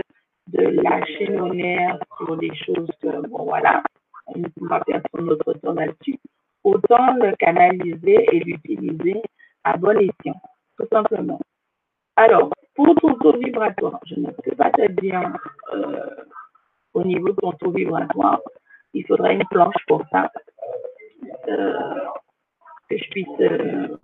de 0.48 0.64
lâcher 0.82 1.30
nos 1.30 1.54
nerfs 1.54 2.00
sur 2.18 2.38
des 2.38 2.54
choses 2.56 2.90
que, 3.02 3.28
bon, 3.28 3.44
voilà, 3.46 3.84
on 4.28 4.40
ne 4.40 4.48
peut 4.48 4.68
pas 4.68 4.82
perdre 4.82 5.22
notre 5.22 5.54
temps 5.54 5.74
là-dessus, 5.74 6.20
autant 6.64 7.14
le 7.16 7.36
canaliser 7.38 8.28
et 8.32 8.40
l'utiliser 8.40 9.22
à 9.64 9.78
bon 9.78 9.98
escient, 9.98 10.42
tout 10.78 10.88
simplement. 10.92 11.40
Alors, 12.16 12.50
pour 12.76 12.96
ton 12.96 13.16
taux 13.16 13.38
vibratoire, 13.38 14.00
je 14.06 14.16
ne 14.20 14.32
peux 14.32 14.56
pas 14.56 14.72
te 14.72 14.90
dire 15.02 15.22
euh, 15.74 16.10
au 16.94 17.04
niveau 17.04 17.30
de 17.30 17.36
ton 17.36 17.52
taux 17.54 17.72
vibratoire, 17.72 18.40
il 18.94 19.06
faudrait 19.06 19.36
une 19.36 19.46
planche 19.46 19.76
pour 19.88 20.04
ça, 20.12 20.32
euh, 21.48 21.96
que 22.90 22.98
je 22.98 23.10
puisse 23.10 23.28
euh, 23.42 23.98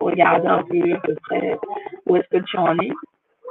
regarder 0.00 0.46
un 0.46 0.62
peu 0.62 0.92
à 0.92 1.00
peu 1.00 1.14
près 1.22 1.58
où 2.06 2.16
est-ce 2.16 2.28
que 2.28 2.44
tu 2.44 2.56
en 2.56 2.78
es 2.78 2.90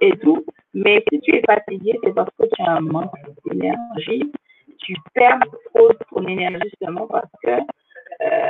et 0.02 0.18
tout. 0.20 0.46
Mais 0.74 1.04
si 1.10 1.20
tu 1.22 1.36
es 1.36 1.42
fatigué, 1.42 2.00
c'est 2.04 2.14
parce 2.14 2.30
que 2.40 2.46
tu 2.54 2.62
as 2.62 2.72
un 2.72 2.82
manque 2.82 3.14
d'énergie. 3.46 4.32
Tu 4.80 4.96
perds 5.14 5.40
trop 5.74 5.92
ton 6.12 6.28
énergie 6.28 6.70
justement 6.70 7.08
parce 7.08 7.30
que 7.44 7.52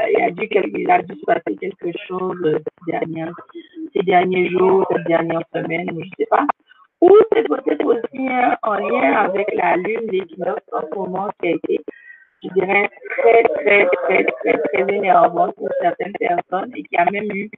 il, 0.09 0.23
a 0.23 0.31
dû, 0.31 0.47
il 0.51 0.91
a 0.91 1.01
dû 1.01 1.15
se 1.15 1.25
passer 1.25 1.55
quelque 1.59 1.97
chose 2.07 2.59
ces, 2.87 2.99
ces 3.93 4.03
derniers 4.03 4.49
jours, 4.49 4.85
ces 4.91 5.03
dernières 5.03 5.43
semaines, 5.53 5.87
je 5.89 5.95
ne 5.95 6.09
sais 6.17 6.25
pas. 6.29 6.45
Ou 7.01 7.11
c'est 7.33 7.47
peut-être 7.47 7.85
aussi 7.85 8.27
en 8.63 8.73
lien 8.75 9.11
avec 9.13 9.53
la 9.55 9.75
lune, 9.77 10.09
l'équinoxe 10.09 10.63
en 10.71 10.81
ce 10.81 10.95
moment 10.95 11.29
qui 11.41 11.49
a 11.49 11.51
été, 11.51 11.81
je 12.43 12.49
dirais, 12.49 12.89
très, 13.17 13.43
très, 13.43 13.85
très, 13.87 14.23
très, 14.23 14.57
très 14.57 14.95
énervant 14.95 15.51
pour 15.51 15.69
certaines 15.81 16.13
personnes 16.13 16.71
et 16.75 16.83
qui 16.83 16.95
a 16.97 17.05
même 17.11 17.29
eu 17.31 17.49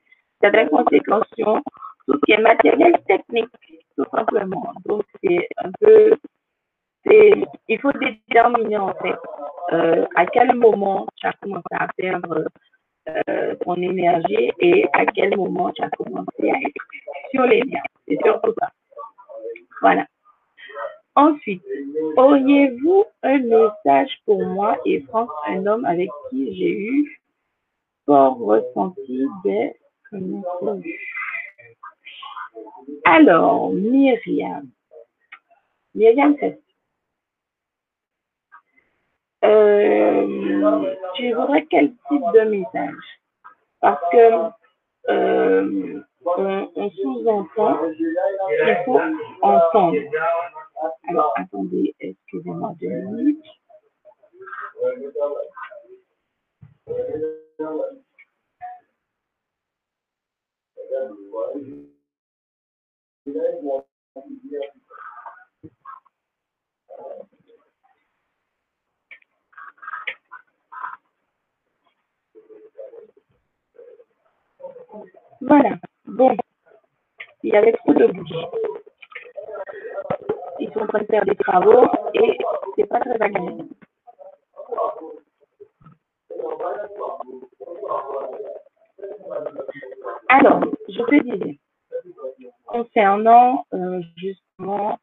certaines 0.42 0.70
conséquences 0.70 1.28
sur 1.38 1.62
tout 2.08 2.14
ce 2.14 2.26
qui 2.26 2.32
est 2.32 2.42
matériel 2.42 2.94
technique 3.08 3.50
tout 3.96 4.06
simplement. 4.14 4.74
Donc, 4.86 5.04
c'est 5.24 5.48
un 5.64 5.72
peu, 5.80 6.16
il 7.06 7.80
faut 7.80 7.92
déterminer 7.94 8.78
en 8.78 8.94
fait 8.96 9.16
euh, 9.74 10.06
à 10.16 10.26
quel 10.26 10.56
moment 10.56 11.08
tu 11.18 11.28
as 11.28 11.34
commencé 11.42 11.64
à 11.72 11.88
perdre 11.96 12.46
euh, 13.10 13.56
ton 13.64 13.76
énergie 13.76 14.52
et 14.60 14.86
à 14.94 15.06
quel 15.06 15.36
moment 15.38 15.72
tu 15.72 15.84
as 15.84 15.90
commencé 15.90 16.50
à 16.50 16.58
être 16.58 16.86
sur 17.32 17.44
les 17.44 17.62
nerfs. 17.62 17.84
C'est 18.08 18.18
surtout 18.24 18.54
ça. 18.60 18.70
Voilà. 19.82 20.06
Ensuite, 21.16 21.64
auriez-vous 22.18 23.06
un 23.24 23.38
message 23.38 24.18
pour 24.26 24.44
moi 24.44 24.78
et 24.86 25.02
France, 25.02 25.30
un 25.48 25.66
homme 25.66 25.86
avec 25.86 26.10
qui 26.30 26.56
j'ai 26.56 26.72
eu 26.72 27.22
fort 28.06 28.38
ressenti 28.38 29.26
des 29.44 29.74
alors, 33.06 33.72
Myriam. 33.72 34.70
Myriam, 35.94 36.36
c'est 36.40 36.60
euh, 39.46 40.96
tu 41.16 41.34
voudrais 41.34 41.66
quel 41.66 41.92
type 42.08 42.24
de 42.34 42.42
message? 42.42 43.20
Parce 43.80 44.02
que 44.12 44.52
euh, 45.10 46.02
on, 46.26 46.90
sous-entend 46.90 47.80
qu'il 47.94 48.78
faut 48.86 49.00
entendre. 49.42 49.98
Alors, 51.08 51.34
attendez, 51.36 51.94
excusez-moi 52.00 52.74
deux 52.80 52.90
minutes. 52.90 53.44
Voilà. 75.42 75.78
Bon. 76.06 76.36
Il 77.44 77.54
y 77.54 77.56
avait 77.56 77.74
trop 77.74 77.94
de 77.94 78.08
bouches. 78.08 78.30
Ils 80.60 80.72
sont 80.74 80.80
en 80.80 80.88
train 80.88 81.02
de 81.02 81.06
faire 81.06 81.26
des 81.26 81.36
travaux 81.36 81.86
et 82.14 82.38
c'est 82.76 82.88
pas 82.88 83.00
très 83.00 83.22
agréable. 83.22 83.66
Alors, 90.30 90.62
je 90.90 91.02
te 91.02 91.24
disais, 91.24 91.60
concernant 92.66 93.66
euh, 93.74 94.02
justement 94.18 94.98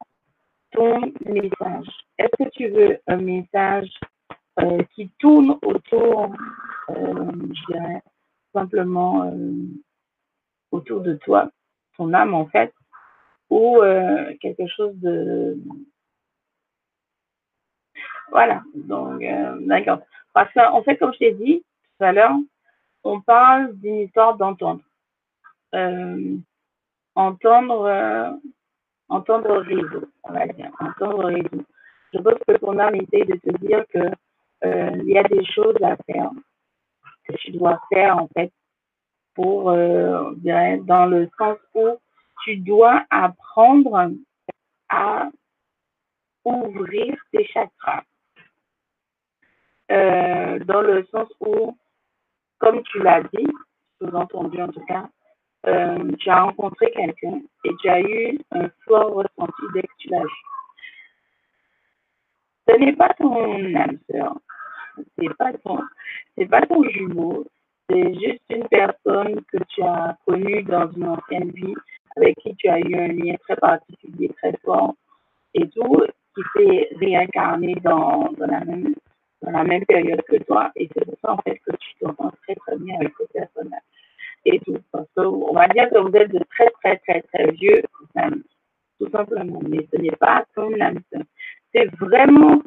ton 0.71 1.01
message. 1.25 1.87
Est-ce 2.17 2.43
que 2.43 2.49
tu 2.49 2.67
veux 2.69 2.99
un 3.07 3.17
message 3.17 3.89
euh, 4.59 4.79
qui 4.95 5.09
tourne 5.19 5.57
autour, 5.63 6.29
euh, 6.89 6.95
je 6.95 7.73
dirais, 7.73 8.01
simplement 8.53 9.23
euh, 9.23 9.51
autour 10.71 11.01
de 11.01 11.15
toi, 11.15 11.49
ton 11.97 12.13
âme 12.13 12.33
en 12.33 12.47
fait, 12.47 12.73
ou 13.49 13.81
quelque 14.41 14.65
chose 14.67 14.95
de... 14.95 15.57
Voilà, 18.31 18.63
donc 18.73 19.23
d'accord. 19.67 19.99
Parce 20.33 20.51
qu'en 20.53 20.81
fait, 20.81 20.97
comme 20.97 21.13
je 21.13 21.19
t'ai 21.19 21.33
dit 21.33 21.63
tout 21.97 22.03
à 22.03 22.13
l'heure, 22.13 22.35
on 23.03 23.21
parle 23.21 23.75
d'une 23.75 23.99
histoire 23.99 24.37
d'entendre. 24.37 24.81
entendre 27.13 28.39
entendre 29.09 29.57
réseau, 29.59 30.05
on 30.23 30.33
va 30.33 30.47
dire, 30.47 30.71
entendre 30.79 31.25
réseau. 31.25 31.63
Je 32.13 32.19
pense 32.19 32.39
que 32.47 32.57
ton 32.57 32.77
âme 32.79 32.95
essaye 32.95 33.25
de 33.25 33.35
te 33.35 33.57
dire 33.65 33.85
que 33.93 33.99
euh, 34.65 34.91
il 35.03 35.09
y 35.09 35.17
a 35.17 35.23
des 35.23 35.45
choses 35.45 35.75
à 35.81 35.95
faire 36.05 36.31
que 37.27 37.35
tu 37.37 37.51
dois 37.51 37.79
faire 37.91 38.17
en 38.17 38.27
fait 38.27 38.51
pour, 39.35 39.71
euh, 39.71 40.33
dans 40.35 41.05
le 41.05 41.29
sens 41.37 41.57
où 41.73 41.97
tu 42.43 42.57
dois 42.57 43.03
apprendre 43.09 44.11
à 44.89 45.29
ouvrir 46.45 47.15
tes 47.31 47.45
chakras. 47.47 48.03
Euh, 49.91 50.59
dans 50.59 50.81
le 50.81 51.05
sens 51.11 51.29
où, 51.39 51.77
comme 52.59 52.81
tu 52.83 52.99
l'as 52.99 53.23
dit, 53.33 53.47
sous-entendu 53.99 54.61
en 54.61 54.69
tout 54.69 54.85
cas, 54.85 55.09
euh, 55.65 56.11
tu 56.19 56.29
as 56.29 56.41
rencontré 56.41 56.91
quelqu'un 56.91 57.41
et 57.63 57.75
tu 57.81 57.89
as 57.89 58.01
eu 58.01 58.39
un 58.51 58.69
fort 58.85 59.13
ressenti 59.13 59.61
dès 59.73 59.83
que 59.83 59.93
tu 59.97 60.09
l'as 60.09 60.21
vu. 60.23 60.43
Ce 62.67 62.77
n'est 62.77 62.95
pas 62.95 63.13
ton 63.13 63.75
âme 63.75 63.99
sœur, 64.09 64.37
c'est 65.17 65.33
pas 65.37 65.53
ton, 65.53 65.79
c'est 66.37 66.45
pas 66.45 66.61
ton 66.61 66.83
jumeau, 66.83 67.45
c'est 67.89 68.13
juste 68.13 68.43
une 68.49 68.67
personne 68.67 69.41
que 69.51 69.57
tu 69.69 69.81
as 69.83 70.17
connue 70.25 70.63
dans 70.63 70.91
une 70.91 71.07
ancienne 71.07 71.51
vie, 71.51 71.75
avec 72.15 72.35
qui 72.37 72.55
tu 72.55 72.67
as 72.69 72.79
eu 72.79 72.95
un 72.95 73.07
lien 73.07 73.35
très 73.47 73.55
particulier, 73.55 74.29
très 74.37 74.53
fort 74.63 74.95
et 75.53 75.67
tout, 75.69 76.03
qui 76.35 76.41
s'est 76.55 76.89
réincarné 76.99 77.75
dans, 77.83 78.31
dans, 78.37 78.47
la 78.47 78.63
même, 78.63 78.95
dans 79.41 79.51
la 79.51 79.63
même 79.63 79.85
période 79.85 80.21
que 80.23 80.37
toi. 80.43 80.71
Et 80.75 80.89
c'est 80.93 81.05
pour 81.05 81.17
ça, 81.21 81.33
en 81.33 81.37
fait, 81.37 81.59
que 81.65 81.75
tu 81.75 81.93
t'entends 81.99 82.31
très, 82.43 82.55
très 82.55 82.77
bien 82.77 82.95
avec 82.95 83.13
ce 83.19 83.25
personnage 83.31 83.81
et 84.45 84.59
tout. 84.59 84.77
On 85.17 85.53
va 85.53 85.67
dire 85.67 85.89
que 85.89 85.99
vous 85.99 86.15
êtes 86.15 86.31
de 86.31 86.39
très, 86.49 86.69
très, 86.81 86.97
très, 86.97 87.21
très 87.21 87.51
vieux 87.51 87.81
tout 88.99 89.09
simplement. 89.11 89.59
Mais 89.67 89.87
ce 89.91 89.99
n'est 89.99 90.15
pas 90.15 90.45
ton 90.55 90.79
âme 90.79 90.99
C'est 91.73 91.93
vraiment, 91.95 92.61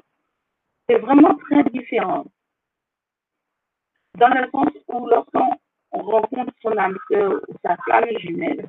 c'est 0.88 0.98
vraiment 0.98 1.36
très 1.36 1.64
différent. 1.64 2.24
Dans 4.18 4.28
le 4.28 4.48
sens 4.50 4.70
où 4.88 5.06
lorsqu'on 5.06 5.50
rencontre 5.92 6.52
son 6.62 6.76
âme 6.76 6.98
ou 7.10 7.40
sa 7.64 7.76
flamme 7.78 8.18
jumelle, 8.18 8.68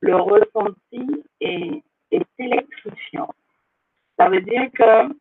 le 0.00 0.16
ressenti 0.16 1.24
est, 1.40 1.82
est 2.10 2.26
électrifiant. 2.38 3.30
Ça 4.18 4.28
veut 4.28 4.40
dire 4.40 4.70
que 4.72 5.14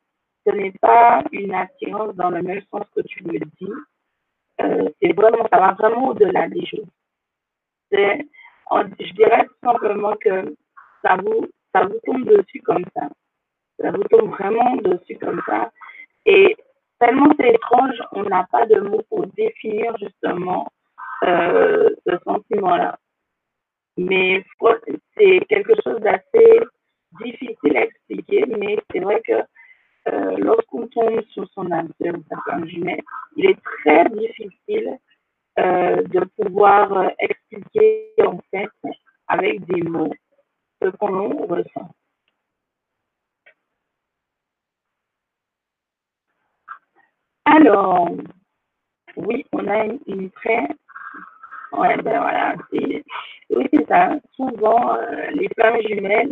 ce 0.45 0.51
n'est 0.51 0.73
pas 0.81 1.23
une 1.31 1.53
attirance 1.53 2.15
dans 2.15 2.29
le 2.29 2.41
même 2.41 2.61
sens 2.71 2.85
que 2.95 3.01
tu 3.01 3.23
le 3.23 3.39
dis, 3.39 3.73
euh, 4.61 4.89
c'est 5.01 5.13
vraiment, 5.13 5.47
ça 5.51 5.59
va 5.59 5.73
vraiment 5.73 6.09
au-delà 6.09 6.47
des 6.49 6.65
choses. 6.65 6.87
C'est, 7.91 8.25
je 8.99 9.13
dirais 9.13 9.47
simplement 9.63 10.15
que 10.17 10.55
ça 11.01 11.15
vous, 11.17 11.47
ça 11.73 11.85
vous 11.85 11.99
tombe 12.05 12.25
dessus 12.25 12.61
comme 12.61 12.85
ça. 12.95 13.09
Ça 13.79 13.91
vous 13.91 14.03
tombe 14.03 14.29
vraiment 14.31 14.75
dessus 14.77 15.17
comme 15.17 15.41
ça. 15.45 15.71
Et 16.25 16.55
tellement 16.99 17.31
c'est 17.39 17.53
étrange, 17.53 17.95
on 18.11 18.23
n'a 18.23 18.45
pas 18.51 18.65
de 18.65 18.79
mots 18.79 19.03
pour 19.09 19.25
définir 19.27 19.95
justement 19.97 20.67
euh, 21.23 21.89
ce 22.05 22.17
sentiment-là. 22.25 22.97
Mais 23.97 24.43
c'est 25.17 25.39
quelque 25.49 25.73
chose 25.83 25.99
d'assez 25.99 26.59
difficile 27.19 27.77
à 27.77 27.83
expliquer, 27.83 28.45
mais 28.45 28.77
c'est 28.91 28.99
vrai 28.99 29.21
que 29.21 29.43
euh, 30.07 30.37
lorsqu'on 30.37 30.87
tombe 30.87 31.21
sur 31.31 31.47
son 31.53 31.69
âme 31.71 31.89
ou 31.99 32.23
femme 32.45 32.67
jumelle, 32.67 33.01
il 33.35 33.47
est 33.47 33.57
très 33.83 34.09
difficile 34.09 34.97
euh, 35.59 36.03
de 36.03 36.21
pouvoir 36.37 36.93
euh, 36.93 37.09
expliquer 37.19 38.13
en 38.25 38.39
fait 38.49 38.69
avec 39.27 39.65
des 39.65 39.81
mots 39.81 40.13
ce 40.81 40.89
qu'on 40.89 41.45
ressent. 41.47 41.89
Alors, 47.51 48.09
oui, 49.15 49.43
on 49.53 49.67
a 49.67 49.85
une, 49.85 50.29
très... 50.31 50.67
Ouais, 51.71 51.97
ben 51.97 52.19
voilà, 52.21 52.55
oui, 52.71 53.03
c'est 53.73 53.87
ça. 53.87 54.11
Souvent, 54.35 54.95
les 55.33 55.49
femmes 55.57 55.81
jumelles 55.87 56.31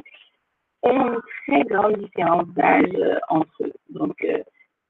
ont 0.83 1.13
une 1.13 1.21
très 1.47 1.63
grande 1.63 1.97
différence 1.97 2.47
d'âge 2.49 2.93
euh, 2.95 3.17
entre 3.29 3.63
eux. 3.63 3.73
Donc, 3.89 4.15
euh, 4.23 4.43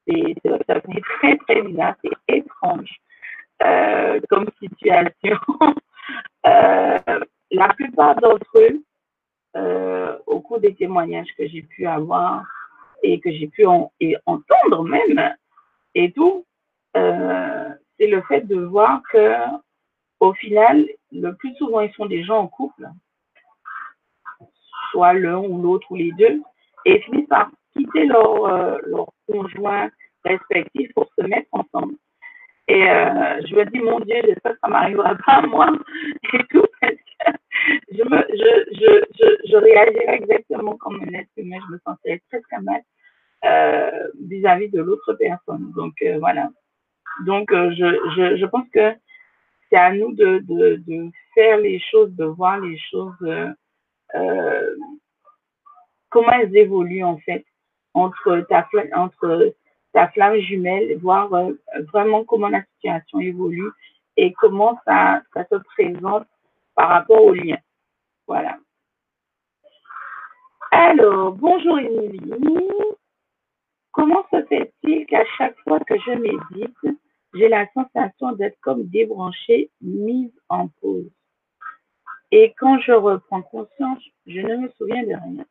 c'est, 0.06 0.36
ça 0.68 0.82
fait 0.82 1.02
très, 1.20 1.38
très 1.38 1.62
bizarre, 1.62 1.96
c'est 2.04 2.36
étrange 2.36 2.94
euh, 3.64 4.20
comme 4.30 4.48
situation. 4.62 5.38
la 6.44 7.70
plupart 7.74 8.16
d'entre 8.16 8.52
eux, 8.58 8.84
au 10.26 10.42
cours 10.42 10.60
des 10.60 10.76
témoignages 10.76 11.34
que 11.38 11.48
j'ai 11.48 11.62
pu 11.62 11.88
avoir 11.88 12.44
et 13.02 13.20
que 13.22 13.32
j'ai 13.32 13.48
pu 13.48 13.66
entendre 13.66 14.84
même, 14.84 15.36
et 15.98 16.12
tout, 16.12 16.46
c'est 16.94 18.08
le 18.08 18.22
fait 18.24 18.42
de 18.42 18.60
voir 18.60 19.02
que 19.12 19.34
au 20.20 20.34
final, 20.34 20.86
le 21.12 21.32
plus 21.36 21.56
souvent, 21.56 21.82
ils 21.82 21.94
sont 21.94 22.06
des 22.06 22.24
gens 22.24 22.40
en 22.40 22.48
couple. 22.48 22.88
Soit 24.92 25.14
l'un 25.14 25.38
ou 25.38 25.62
l'autre 25.62 25.92
ou 25.92 25.96
les 25.96 26.12
deux, 26.14 26.42
et 26.86 27.00
finissent 27.02 27.28
par 27.28 27.52
quitter 27.74 28.06
leur, 28.06 28.46
euh, 28.46 28.78
leur 28.86 29.08
conjoint 29.30 29.90
respectif 30.24 30.92
pour 30.94 31.08
se 31.18 31.26
mettre 31.26 31.50
ensemble. 31.52 31.96
Et 32.68 32.90
euh, 32.90 33.42
je 33.46 33.56
me 33.56 33.66
dis, 33.66 33.80
mon 33.80 34.00
Dieu, 34.00 34.16
j'espère 34.24 34.54
que 34.54 34.60
ça 34.62 34.68
m'arrivera 34.70 35.16
pas 35.16 35.34
à 35.34 35.42
moi 35.42 35.68
et 36.34 36.44
tout, 36.50 36.66
je, 37.92 38.04
me, 38.04 38.26
je, 38.30 38.76
je, 38.76 39.06
je, 39.20 39.50
je 39.52 39.58
réagirais 39.58 40.16
exactement 40.16 40.76
comme 40.78 41.02
un 41.02 41.20
être 41.20 41.30
humain, 41.38 41.58
je 41.68 41.74
me 41.74 41.80
sentirais 41.86 42.22
très 42.30 42.42
très 42.42 42.62
mal 42.62 42.82
euh, 43.48 44.08
vis-à-vis 44.22 44.70
de 44.70 44.82
l'autre 44.82 45.14
personne. 45.14 45.72
Donc 45.76 45.94
voilà. 46.20 46.50
Donc 47.26 47.50
je, 47.52 48.36
je, 48.38 48.46
pense 48.46 48.68
que 48.74 48.94
c'est 49.70 49.78
à 49.78 49.92
nous 49.92 50.14
de, 50.14 50.44
de, 50.48 51.10
faire 51.34 51.58
les 51.58 51.80
choses, 51.80 52.14
de 52.16 52.26
voir 52.26 52.60
les 52.60 52.78
choses 52.92 53.16
euh, 54.16 54.76
comment 56.10 56.32
elles 56.32 56.56
évoluent 56.56 57.04
en 57.04 57.18
fait 57.18 57.46
entre 57.94 58.46
ta, 58.50 58.68
entre 58.94 59.54
ta 59.94 60.08
flamme 60.10 60.40
jumelle, 60.40 60.98
voir 61.00 61.34
euh, 61.34 61.54
vraiment 61.92 62.24
comment 62.24 62.50
la 62.50 62.64
situation 62.76 63.20
évolue 63.20 63.70
et 64.16 64.34
comment 64.34 64.80
ça, 64.86 65.22
ça 65.34 65.46
se 65.50 65.56
présente 65.56 66.28
par 66.76 66.90
rapport 66.90 67.24
au 67.24 67.34
lien. 67.34 67.58
Voilà. 68.28 68.58
Alors, 70.72 71.34
bonjour 71.34 71.80
Émilie. 71.80 72.20
Comment 73.98 74.24
se 74.32 74.46
fait-il 74.46 75.08
qu'à 75.08 75.26
chaque 75.40 75.58
fois 75.62 75.80
que 75.80 75.96
je 75.98 76.12
médite, 76.12 77.00
j'ai 77.34 77.50
la 77.50 77.68
sensation 77.74 78.32
d'être 78.34 78.60
comme 78.62 78.86
débranchée, 78.86 79.72
mise 79.82 80.32
en 80.50 80.68
pause? 80.68 81.10
Et 82.30 82.54
quand 82.60 82.80
je 82.80 82.92
reprends 82.92 83.42
conscience, 83.42 84.04
je 84.28 84.40
ne 84.40 84.58
me 84.58 84.70
souviens 84.78 85.02
de 85.02 85.16
rien. 85.16 85.46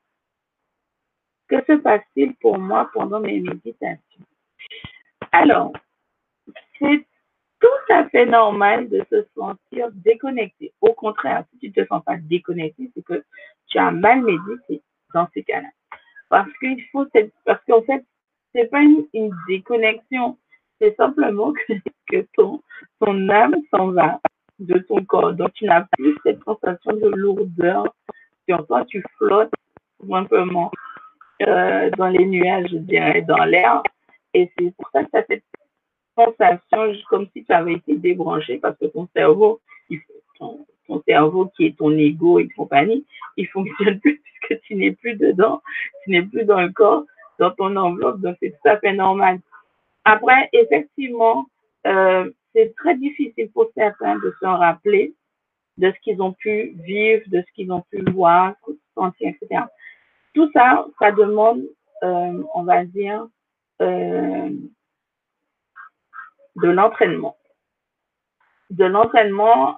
Que 1.48 1.56
se 1.64 1.72
passe-t-il 1.72 2.36
pour 2.36 2.56
moi 2.58 2.88
pendant 2.94 3.18
mes 3.18 3.40
méditations? 3.40 4.24
Alors, 5.32 5.72
c'est 6.78 7.04
tout 7.58 7.92
à 7.92 8.08
fait 8.10 8.26
normal 8.26 8.88
de 8.88 9.04
se 9.10 9.26
sentir 9.34 9.90
déconnecté. 9.90 10.72
Au 10.80 10.92
contraire, 10.92 11.44
si 11.50 11.58
tu 11.58 11.68
ne 11.68 11.84
te 11.84 11.88
sens 11.88 12.04
pas 12.04 12.16
déconnecté, 12.16 12.92
c'est 12.94 13.02
que 13.02 13.24
tu 13.66 13.78
as 13.78 13.90
mal 13.90 14.22
médité 14.22 14.82
dans 15.12 15.26
ces 15.34 15.42
cas-là. 15.42 15.68
Parce 16.28 16.52
qu'il 16.58 16.80
faut, 16.92 17.06
parce 17.44 17.64
qu'en 17.64 17.82
fait, 17.82 18.04
c'est 18.56 18.70
pas 18.70 18.80
une, 18.80 19.30
déconnexion, 19.48 20.38
c'est 20.80 20.96
simplement 20.96 21.52
que, 22.10 22.26
ton, 22.34 22.62
ton 23.00 23.28
âme 23.28 23.54
s'en 23.70 23.88
va 23.88 24.20
de 24.58 24.78
ton 24.78 25.04
corps. 25.04 25.34
Donc, 25.34 25.52
tu 25.52 25.66
n'as 25.66 25.86
plus 25.92 26.16
cette 26.22 26.42
sensation 26.44 26.92
de 26.92 27.08
lourdeur 27.08 27.94
sur 28.48 28.66
toi. 28.66 28.84
Tu 28.86 29.02
flottes 29.18 29.52
simplement 30.08 30.70
euh, 31.42 31.90
dans 31.98 32.08
les 32.08 32.24
nuages, 32.24 32.70
je 32.70 32.78
dirais, 32.78 33.22
dans 33.22 33.44
l'air. 33.44 33.82
Et 34.32 34.50
c'est 34.58 34.74
pour 34.76 34.88
ça 34.90 35.04
que 35.04 35.10
tu 35.10 35.16
as 35.18 35.24
cette 35.28 35.44
sensation 36.16 36.98
comme 37.10 37.26
si 37.34 37.44
tu 37.44 37.52
avais 37.52 37.74
été 37.74 37.96
débranché 37.96 38.58
parce 38.58 38.78
que 38.78 38.86
ton 38.86 39.06
cerveau, 39.14 39.60
ton, 40.38 40.64
cerveau 41.06 41.50
qui 41.56 41.66
est 41.66 41.76
ton 41.76 41.90
ego 41.90 42.38
et 42.38 42.48
compagnie, 42.48 43.04
il 43.36 43.46
fonctionne 43.48 44.00
plus 44.00 44.22
puisque 44.22 44.62
tu 44.62 44.76
n'es 44.76 44.92
plus 44.92 45.16
dedans, 45.16 45.60
tu 46.04 46.10
n'es 46.10 46.22
plus 46.22 46.44
dans 46.44 46.60
le 46.60 46.70
corps, 46.70 47.04
dans 47.38 47.50
ton 47.52 47.76
enveloppe. 47.76 48.20
Donc, 48.20 48.36
c'est 48.40 48.50
tout 48.50 48.68
à 48.68 48.78
fait 48.78 48.92
normal. 48.92 49.40
Après, 50.04 50.48
effectivement, 50.52 51.46
euh, 51.86 52.30
c'est 52.54 52.74
très 52.76 52.96
difficile 52.96 53.50
pour 53.52 53.70
certains 53.76 54.16
de 54.18 54.34
se 54.40 54.46
rappeler 54.46 55.14
de 55.78 55.90
ce 55.90 56.00
qu'ils 56.00 56.22
ont 56.22 56.32
pu 56.32 56.74
vivre, 56.84 57.22
de 57.26 57.42
ce 57.42 57.52
qu'ils 57.54 57.70
ont 57.72 57.82
pu 57.90 58.02
voir, 58.12 58.54
sentir, 58.94 59.28
etc. 59.30 59.64
Tout 60.32 60.50
ça, 60.52 60.86
ça 60.98 61.12
demande, 61.12 61.62
euh, 62.02 62.42
on 62.54 62.62
va 62.62 62.84
dire, 62.84 63.26
euh, 63.82 64.50
de 66.56 66.68
l'entraînement. 66.68 67.36
De 68.70 68.84
l'entraînement, 68.84 69.76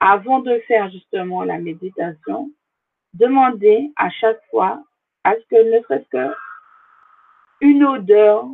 avant 0.00 0.40
de 0.40 0.58
faire 0.66 0.90
justement 0.90 1.42
la 1.44 1.58
méditation, 1.58 2.50
demandez 3.14 3.92
à 3.96 4.10
chaque 4.10 4.42
fois 4.50 4.82
à 5.24 5.34
ce 5.34 5.40
que 5.50 5.76
ne 5.76 5.82
serait-ce 5.82 6.08
que 6.08 6.34
une 7.60 7.84
odeur 7.84 8.46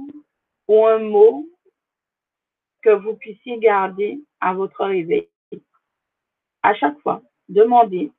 ou 0.68 0.86
un 0.86 0.98
mot 0.98 1.46
que 2.82 2.90
vous 2.90 3.14
puissiez 3.14 3.58
garder 3.58 4.20
à 4.40 4.52
votre 4.54 4.84
réveil. 4.84 5.28
À 6.62 6.74
chaque 6.74 6.98
fois, 7.00 7.22
demandez 7.48 8.10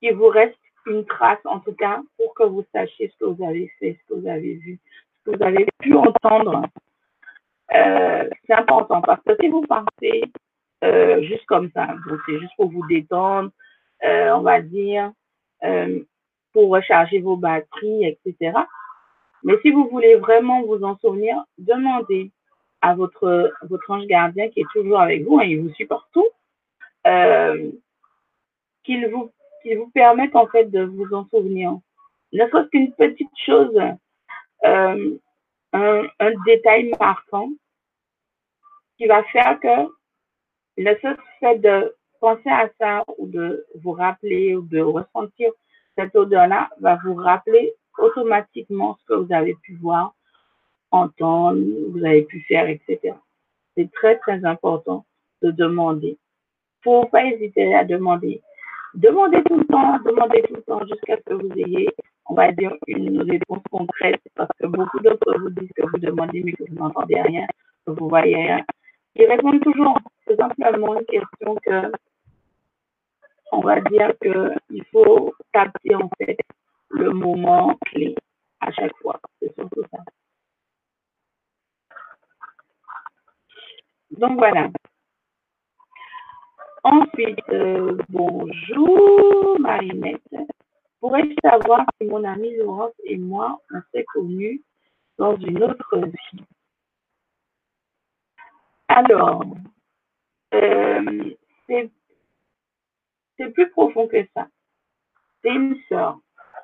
qu'il 0.00 0.14
vous 0.14 0.28
reste 0.28 0.58
une 0.86 1.04
trace, 1.06 1.38
en 1.44 1.60
tout 1.60 1.74
cas, 1.74 2.00
pour 2.16 2.34
que 2.34 2.44
vous 2.44 2.64
sachiez 2.72 3.08
ce 3.08 3.16
que 3.18 3.30
vous 3.30 3.44
avez 3.44 3.68
fait, 3.78 3.98
ce 4.00 4.14
que 4.14 4.20
vous 4.20 4.28
avez 4.28 4.54
vu, 4.54 4.78
ce 5.18 5.30
que 5.30 5.36
vous 5.36 5.42
avez 5.42 5.66
pu 5.78 5.94
entendre. 5.94 6.62
Euh, 7.74 8.28
c'est 8.46 8.54
important 8.54 9.00
parce 9.00 9.22
que 9.24 9.36
si 9.40 9.48
vous 9.48 9.62
partez 9.62 10.24
euh, 10.82 11.22
juste 11.22 11.46
comme 11.46 11.70
ça, 11.72 11.94
c'est 12.26 12.38
juste 12.40 12.56
pour 12.56 12.70
vous 12.70 12.86
détendre, 12.88 13.50
euh, 14.04 14.30
on 14.32 14.40
va 14.40 14.60
dire, 14.60 15.12
pour 16.52 16.70
recharger 16.70 17.20
vos 17.20 17.36
batteries, 17.36 18.06
etc. 18.06 18.58
Mais 19.42 19.54
si 19.62 19.70
vous 19.70 19.88
voulez 19.88 20.16
vraiment 20.16 20.62
vous 20.62 20.82
en 20.84 20.96
souvenir, 20.98 21.42
demandez 21.58 22.30
à 22.82 22.94
votre, 22.94 23.52
votre 23.62 23.90
ange 23.90 24.06
gardien 24.06 24.48
qui 24.50 24.60
est 24.60 24.70
toujours 24.72 25.00
avec 25.00 25.24
vous, 25.24 25.38
hein, 25.38 25.44
il 25.44 25.60
vous 25.60 25.72
suit 25.74 25.86
partout, 25.86 26.28
euh, 27.06 27.70
qu'il 28.84 29.06
vous, 29.08 29.32
qu'il 29.62 29.78
vous 29.78 29.90
permette 29.90 30.34
en 30.36 30.46
fait 30.46 30.66
de 30.66 30.82
vous 30.82 31.12
en 31.14 31.26
souvenir. 31.28 31.76
Ne 32.32 32.46
serait-ce 32.48 32.68
qu'une 32.68 32.92
petite 32.92 33.36
chose, 33.44 33.76
euh, 34.64 35.18
un, 35.72 36.02
un 36.18 36.32
détail 36.46 36.92
marquant 36.98 37.50
qui 38.96 39.06
va 39.06 39.22
faire 39.24 39.58
que 39.60 39.92
le 40.76 40.98
seul 41.00 41.16
fait 41.40 41.58
de 41.58 41.94
penser 42.20 42.50
à 42.50 42.68
ça 42.78 43.04
ou 43.18 43.26
de 43.26 43.66
vous 43.82 43.92
rappeler 43.92 44.54
ou 44.54 44.62
de 44.62 44.80
ressentir 44.80 45.50
cette 45.96 46.14
odeur-là 46.16 46.70
va 46.80 46.98
vous 47.04 47.14
rappeler 47.14 47.72
automatiquement 47.98 48.96
ce 49.00 49.06
que 49.06 49.14
vous 49.14 49.32
avez 49.32 49.54
pu 49.62 49.76
voir, 49.76 50.14
entendre, 50.90 51.60
vous 51.90 52.04
avez 52.04 52.22
pu 52.22 52.40
faire, 52.42 52.68
etc. 52.68 53.14
C'est 53.76 53.90
très, 53.92 54.18
très 54.18 54.44
important 54.44 55.04
de 55.42 55.50
demander. 55.50 56.18
Faut 56.82 57.04
pas 57.06 57.24
hésiter 57.24 57.74
à 57.74 57.84
demander. 57.84 58.40
Demandez 58.94 59.42
tout 59.44 59.56
le 59.56 59.64
temps, 59.66 59.98
demandez 60.04 60.42
tout 60.42 60.56
le 60.56 60.62
temps 60.62 60.84
jusqu'à 60.86 61.16
ce 61.18 61.22
que 61.22 61.34
vous 61.34 61.52
ayez, 61.56 61.88
on 62.26 62.34
va 62.34 62.50
dire, 62.52 62.74
une 62.88 63.22
réponse 63.22 63.62
concrète 63.70 64.20
parce 64.34 64.50
que 64.58 64.66
beaucoup 64.66 64.98
d'autres 65.00 65.38
vous 65.38 65.50
disent 65.50 65.70
que 65.76 65.86
vous 65.86 65.98
demandez 65.98 66.42
mais 66.44 66.52
que 66.52 66.64
vous 66.68 66.74
n'entendez 66.74 67.20
rien, 67.20 67.46
que 67.86 67.92
vous 67.92 68.08
voyez 68.08 68.34
rien. 68.34 68.64
Ils 69.14 69.26
répondent 69.26 69.60
toujours. 69.60 69.98
C'est 70.26 70.36
simplement 70.36 70.98
une 70.98 71.06
question 71.06 71.56
que, 71.64 71.92
on 73.52 73.60
va 73.60 73.80
dire 73.80 74.12
qu'il 74.22 74.84
faut 74.92 75.34
capter 75.52 75.94
en 75.94 76.08
fait 76.18 76.38
le 76.88 77.12
moment 77.12 77.76
clé 77.86 78.14
à 78.60 78.70
chaque 78.72 78.96
fois. 78.98 79.20
C'est 79.40 79.54
surtout 79.54 79.82
ça. 79.90 79.98
Donc 84.10 84.38
voilà. 84.38 84.68
Ensuite, 86.82 87.38
euh, 87.50 87.96
bonjour 88.08 89.58
Marinette. 89.60 90.22
Pourrais-je 91.00 91.34
savoir 91.42 91.84
si 92.00 92.06
mon 92.06 92.24
amie 92.24 92.56
Laurence 92.56 92.92
et 93.04 93.16
moi, 93.16 93.60
on 93.72 93.80
s'est 93.92 94.04
connus 94.12 94.62
dans 95.18 95.36
une 95.36 95.62
autre 95.62 95.98
vie? 95.98 96.44
Alors, 98.88 99.44
euh, 100.54 101.34
c'est 101.66 101.90
plus 103.48 103.70
profond 103.70 104.06
que 104.06 104.24
ça. 104.34 104.48
C'est 105.42 105.50
une 105.50 105.76
sœur 105.88 106.20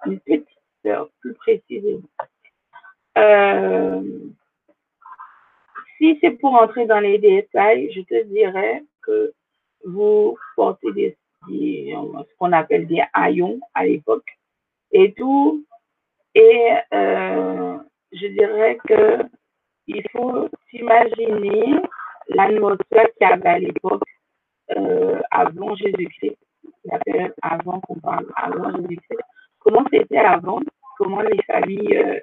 une 0.06 0.20
petite 0.20 0.48
sœur, 0.84 1.08
plus 1.20 1.34
précisément. 1.34 2.02
Euh, 3.18 4.02
si 5.98 6.18
c'est 6.20 6.32
pour 6.32 6.54
entrer 6.54 6.86
dans 6.86 7.00
les 7.00 7.18
détails, 7.18 7.90
je 7.92 8.02
te 8.02 8.24
dirais 8.24 8.82
que 9.02 9.32
vous 9.84 10.36
portez 10.54 10.92
des, 10.92 11.16
ce 11.48 12.36
qu'on 12.38 12.52
appelle 12.52 12.86
des 12.86 13.02
haillons 13.12 13.60
à 13.74 13.86
l'époque 13.86 14.28
et 14.92 15.12
tout. 15.14 15.64
Et 16.34 16.72
euh, 16.92 17.78
je 18.12 18.26
dirais 18.26 18.78
que 18.86 19.22
il 19.86 20.02
faut 20.10 20.48
s'imaginer 20.68 21.76
l'atmosphère 22.28 23.06
qu'il 23.16 23.28
y 23.28 23.32
avait 23.32 23.48
à 23.48 23.58
l'époque 23.58 24.02
euh, 24.76 25.20
avant 25.30 25.74
Jésus-Christ, 25.76 26.36
la 26.90 26.98
période 26.98 27.34
avant 27.42 27.80
qu'on 27.80 27.96
parle, 27.96 28.26
avant 28.36 28.70
Jésus-Christ 28.76 29.22
comment 29.66 29.84
c'était 29.92 30.18
avant, 30.18 30.60
comment 30.96 31.22
les 31.22 31.42
familles 31.42 31.96
euh, 31.96 32.20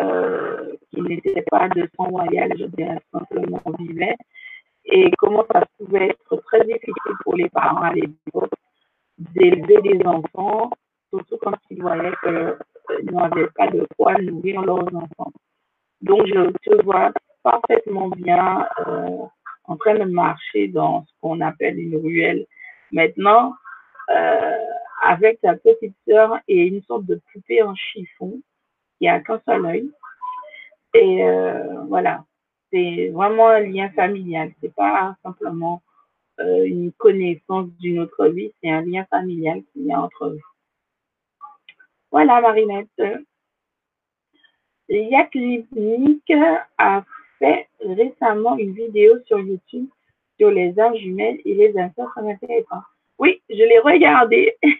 euh, 0.00 0.76
qui 0.90 1.00
n'étaient 1.00 1.44
pas 1.50 1.68
de 1.70 1.88
sang 1.96 2.04
royal, 2.04 2.52
je 2.58 2.66
dirais 2.66 3.00
simplement, 3.10 3.62
vivaient, 3.78 4.16
et 4.84 5.10
comment 5.16 5.44
ça 5.50 5.64
pouvait 5.78 6.08
être 6.08 6.42
très 6.46 6.64
difficile 6.64 7.16
pour 7.24 7.36
les 7.36 7.48
parents 7.48 7.80
à 7.82 7.94
l'époque 7.94 8.52
d'élever 9.16 9.80
des 9.82 10.06
enfants, 10.06 10.70
surtout 11.08 11.38
quand 11.42 11.54
ils 11.70 11.80
voyaient 11.80 12.12
qu'ils 12.22 12.32
euh, 12.32 12.56
n'avaient 13.10 13.48
pas 13.56 13.68
de 13.68 13.86
quoi 13.96 14.14
nourrir 14.18 14.60
leurs 14.62 14.94
enfants. 14.94 15.32
Donc, 16.02 16.26
je 16.26 16.50
te 16.62 16.82
vois 16.84 17.12
parfaitement 17.42 18.08
bien 18.08 18.68
en 19.64 19.76
train 19.76 19.94
de 19.94 20.04
marcher 20.04 20.68
dans 20.68 21.04
ce 21.06 21.12
qu'on 21.20 21.40
appelle 21.40 21.78
une 21.78 21.96
ruelle. 21.96 22.46
Maintenant, 22.92 23.54
avec 25.02 25.38
sa 25.42 25.54
petite 25.54 25.96
sœur 26.06 26.38
et 26.48 26.66
une 26.66 26.82
sorte 26.82 27.06
de 27.06 27.20
poupée 27.32 27.62
en 27.62 27.74
chiffon 27.74 28.40
qui 28.98 29.08
a 29.08 29.20
qu'un 29.20 29.40
seul 29.46 29.64
œil. 29.66 29.90
Et 30.94 31.24
euh, 31.24 31.82
voilà, 31.84 32.24
c'est 32.72 33.08
vraiment 33.10 33.48
un 33.48 33.60
lien 33.60 33.90
familial. 33.90 34.52
C'est 34.60 34.74
pas 34.74 35.16
simplement 35.22 35.82
euh, 36.40 36.64
une 36.64 36.92
connaissance 36.92 37.68
d'une 37.78 38.00
autre 38.00 38.26
vie, 38.28 38.52
c'est 38.62 38.70
un 38.70 38.82
lien 38.82 39.04
familial 39.10 39.62
qu'il 39.72 39.86
y 39.86 39.92
a 39.92 40.00
entre 40.00 40.28
vous. 40.30 40.40
Voilà, 42.10 42.40
Marinette. 42.40 42.88
Yaklinik 44.88 46.32
a 46.78 47.04
fait 47.38 47.68
récemment 47.80 48.56
une 48.56 48.72
vidéo 48.72 49.18
sur 49.26 49.38
YouTube 49.38 49.88
sur 50.38 50.50
les 50.50 50.78
arts 50.78 50.96
jumelles 50.96 51.40
et 51.44 51.54
les 51.54 51.76
insectes. 51.78 52.08
Ça. 52.70 52.84
Oui, 53.18 53.42
je 53.50 53.56
l'ai 53.56 53.80
regardé. 53.80 54.54
je 54.62 54.72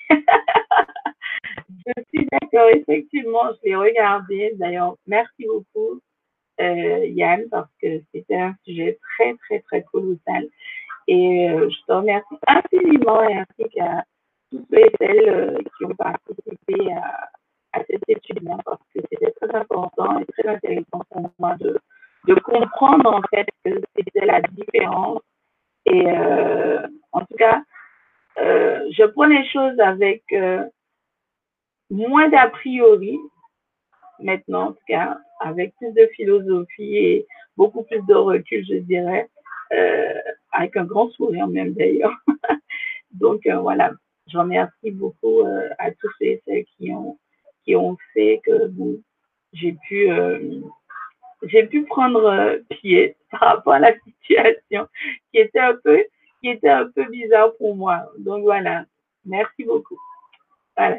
suis 2.09 2.27
d'accord, 2.31 2.69
effectivement, 2.71 3.51
je 3.53 3.69
l'ai 3.69 3.75
regardé. 3.77 4.53
D'ailleurs, 4.55 4.95
merci 5.09 5.45
beaucoup, 5.47 6.01
euh, 6.61 7.05
Yann, 7.07 7.49
parce 7.51 7.71
que 7.83 8.01
c'était 8.13 8.37
un 8.37 8.55
sujet 8.65 8.97
très, 9.17 9.35
très, 9.35 9.59
très 9.61 9.83
colossal. 9.83 10.47
Et 11.09 11.51
euh, 11.51 11.69
je 11.69 11.77
te 11.85 11.93
remercie 11.93 12.37
infiniment 12.47 13.21
ainsi 13.21 13.69
qu'à 13.71 14.05
tous 14.51 14.65
ceux 14.71 14.79
et 14.79 14.93
celles 15.01 15.29
euh, 15.29 15.59
qui 15.77 15.85
ont 15.87 15.95
participé 15.97 16.93
à, 16.93 17.29
à 17.73 17.83
cette 17.91 18.09
étude-là, 18.09 18.57
parce 18.65 18.83
que 18.95 19.01
c'était 19.11 19.33
très 19.33 19.53
important 19.53 20.21
et 20.21 20.27
très 20.27 20.47
intéressant 20.49 21.03
pour 21.11 21.29
moi 21.41 21.57
de, 21.59 21.77
de 22.29 22.35
comprendre 22.35 23.15
en 23.15 23.23
fait 23.35 23.49
que 23.65 23.81
c'était 23.97 24.27
la 24.27 24.41
différence. 24.43 25.23
Et 25.87 26.05
en 27.13 27.21
tout 27.21 27.35
cas, 27.39 27.63
euh, 28.41 28.89
je 28.93 29.05
prends 29.05 29.27
les 29.27 29.45
choses 29.49 29.79
avec 29.81 30.23
euh, 30.33 30.65
moins 31.91 32.29
d'a 32.29 32.49
priori, 32.49 33.19
maintenant 34.21 34.69
en 34.69 34.73
tout 34.73 34.85
cas, 34.87 35.19
avec 35.41 35.75
plus 35.77 35.93
de 35.93 36.07
philosophie 36.15 36.97
et 36.97 37.27
beaucoup 37.57 37.83
plus 37.85 38.05
de 38.07 38.15
recul, 38.15 38.65
je 38.69 38.77
dirais, 38.77 39.29
euh, 39.73 40.15
avec 40.53 40.77
un 40.77 40.85
grand 40.85 41.11
sourire 41.11 41.49
même 41.49 41.75
d'ailleurs. 41.75 42.15
Donc 43.13 43.47
voilà, 43.47 43.93
je 44.31 44.39
remercie 44.39 44.91
beaucoup 44.91 45.43
à 45.79 45.91
tous 45.93 46.11
ceux 46.21 46.39
qui 46.77 46.93
ont 46.93 47.19
qui 47.65 47.75
ont 47.75 47.97
fait 48.13 48.41
que 48.45 48.71
j'ai 49.55 49.77
pu 49.89 50.09
j'ai 51.45 51.67
pu 51.67 51.85
prendre 51.85 52.59
pied 52.69 53.17
par 53.31 53.41
rapport 53.41 53.75
à 53.75 53.79
la 53.79 53.95
situation 54.01 54.87
qui 55.31 55.41
était 55.41 55.59
un 55.59 55.75
peu 55.83 56.05
qui 56.41 56.51
était 56.51 56.69
un 56.69 56.91
peu 56.91 57.05
bizarre 57.05 57.55
pour 57.57 57.77
moi. 57.77 58.11
Donc 58.19 58.43
voilà, 58.43 58.85
merci 59.25 59.65
beaucoup. 59.65 59.99
Voilà. 60.77 60.99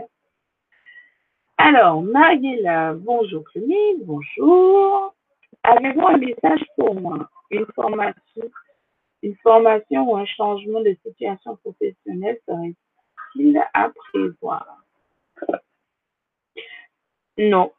Alors, 1.57 2.01
Mariela, 2.01 2.93
bonjour 2.93 3.43
Clémy, 3.51 4.03
bonjour. 4.03 5.13
avez-vous 5.63 6.07
un 6.07 6.17
message 6.17 6.65
pour 6.77 6.95
moi? 6.95 7.29
Une 7.51 7.65
formation, 7.75 8.51
une 9.23 9.35
formation 9.37 10.09
ou 10.09 10.15
un 10.15 10.25
changement 10.25 10.81
de 10.81 10.95
situation 11.05 11.57
professionnelle 11.57 12.39
serait-il 12.47 13.61
à 13.73 13.89
prévoir? 13.89 14.67
Non. 17.37 17.71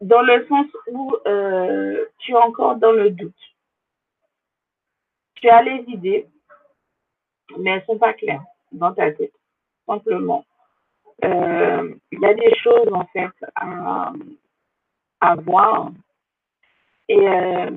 Dans 0.00 0.22
le 0.22 0.46
sens 0.46 0.66
où 0.88 1.14
euh, 1.26 2.06
tu 2.18 2.32
es 2.32 2.36
encore 2.36 2.76
dans 2.76 2.92
le 2.92 3.10
doute. 3.10 3.34
Tu 5.34 5.48
as 5.48 5.62
les 5.62 5.84
idées, 5.88 6.26
mais 7.56 7.70
elles 7.70 7.84
sont 7.84 7.98
pas 7.98 8.12
claires 8.12 8.44
dans 8.72 8.92
ta 8.92 9.10
tête, 9.12 9.32
simplement. 9.86 10.44
Euh, 11.24 11.94
il 12.12 12.20
y 12.20 12.26
a 12.26 12.34
des 12.34 12.54
choses, 12.56 12.92
en 12.92 13.04
fait, 13.06 13.30
à, 13.54 15.34
voir. 15.36 15.90
Et 17.08 17.28
euh, 17.28 17.70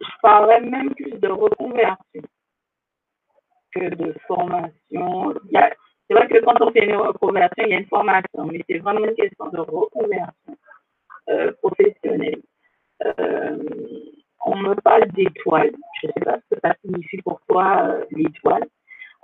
je 0.00 0.06
parlerais 0.22 0.60
même 0.60 0.94
plus 0.94 1.12
de 1.12 1.28
reconversion 1.28 2.22
que 3.72 3.94
de 3.94 4.14
formation. 4.26 5.34
C'est 6.08 6.14
vrai 6.14 6.28
que 6.28 6.44
quand 6.44 6.60
on 6.62 6.72
fait 6.72 6.84
une 6.84 6.96
reconversion, 6.96 7.64
il 7.64 7.70
y 7.70 7.74
a 7.74 7.78
une 7.78 7.86
formation, 7.86 8.46
mais 8.46 8.64
c'est 8.68 8.78
vraiment 8.78 9.04
une 9.04 9.14
question 9.14 9.48
de 9.48 9.58
reconversion 9.58 10.56
euh, 11.28 11.52
professionnelle. 11.62 12.42
On 14.46 14.56
me 14.56 14.74
parle 14.76 15.08
d'étoiles. 15.12 15.72
Je 16.00 16.06
ne 16.06 16.12
sais 16.12 16.24
pas 16.24 16.38
ce 16.38 16.54
que 16.54 16.60
ça 16.62 16.74
signifie 16.82 17.20
pour 17.22 17.40
toi, 17.48 17.82
euh, 17.82 18.04
l'étoile. 18.12 18.64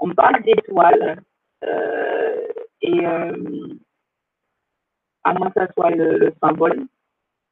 On 0.01 0.09
me 0.09 0.15
parle 0.15 0.43
d'étoiles. 0.43 1.23
Euh, 1.65 2.49
et 2.81 3.07
euh, 3.07 3.33
à 5.23 5.33
moins 5.35 5.51
que 5.51 5.61
ça 5.61 5.73
soit 5.73 5.91
le, 5.91 6.35
symbole, 6.43 6.87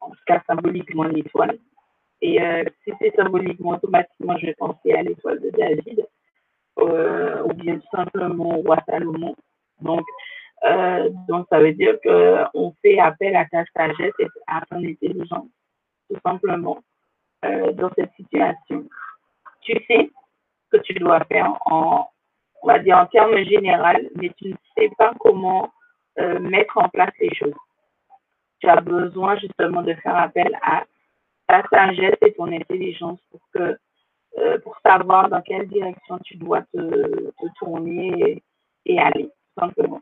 en 0.01 0.11
tout 0.11 0.19
cas 0.27 0.43
symboliquement 0.49 1.05
l'étoile. 1.05 1.59
Et 2.21 2.43
euh, 2.43 2.65
si 2.83 2.93
c'est 3.01 3.15
symboliquement, 3.15 3.71
automatiquement, 3.71 4.37
je 4.39 4.47
vais 4.47 4.55
penser 4.55 4.93
à 4.93 5.03
l'étoile 5.03 5.41
de 5.41 5.51
David, 5.51 6.07
ou 6.77 7.55
bien 7.55 7.79
tout 7.79 7.97
simplement 7.97 8.59
au 8.59 8.63
roi 8.63 8.79
Salomon. 8.89 9.37
Donc, 9.81 10.05
donc 11.29 11.47
ça 11.51 11.61
veut 11.61 11.73
dire 11.73 11.99
qu'on 12.03 12.75
fait 12.83 12.99
appel 12.99 13.37
à 13.37 13.45
ta 13.47 13.65
sagesse 13.75 14.13
et 14.19 14.27
à 14.49 14.63
ton 14.69 14.85
intelligence, 14.85 15.49
tout 16.09 16.19
simplement, 16.27 16.83
euh, 17.45 17.73
dans 17.73 17.91
cette 17.97 18.13
situation. 18.17 18.87
Tu 19.63 19.73
sais 19.87 20.11
ce 20.73 20.77
que 20.77 20.83
tu 20.83 20.95
dois 20.95 21.25
faire 21.25 21.57
en, 21.67 22.09
on 22.63 22.67
va 22.67 22.79
dire 22.79 22.99
en 22.99 23.07
termes 23.07 23.37
généraux, 23.45 24.09
mais 24.17 24.31
tu 24.37 24.49
ne 24.49 24.57
sais 24.77 24.91
pas 24.99 25.13
comment 25.19 25.71
euh, 26.19 26.39
mettre 26.39 26.77
en 26.79 26.89
place 26.89 27.13
les 27.21 27.35
choses. 27.35 27.55
Tu 28.59 28.69
as 28.69 28.81
besoin 28.81 29.37
justement 29.39 29.83
de 29.83 29.95
faire 29.95 30.17
appel 30.17 30.59
à 30.63 30.85
ta 31.49 31.63
sagesse 31.69 32.19
et 32.23 32.35
ton 32.35 32.53
intelligence 32.53 33.21
pour 33.31 33.41
que 33.55 33.79
euh, 34.39 34.59
pour 34.61 34.77
savoir 34.85 35.29
dans 35.29 35.43
quelle 35.43 35.67
direction 35.67 36.19
tu 36.25 36.37
dois 36.37 36.63
te, 36.73 37.31
tourner 37.59 38.13
et, 38.21 38.43
et, 38.87 38.99
aller, 39.01 39.25
tout 39.25 39.61
simplement. 39.65 40.01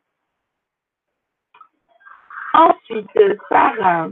Ensuite, 2.52 3.10
Sarah, 3.48 4.08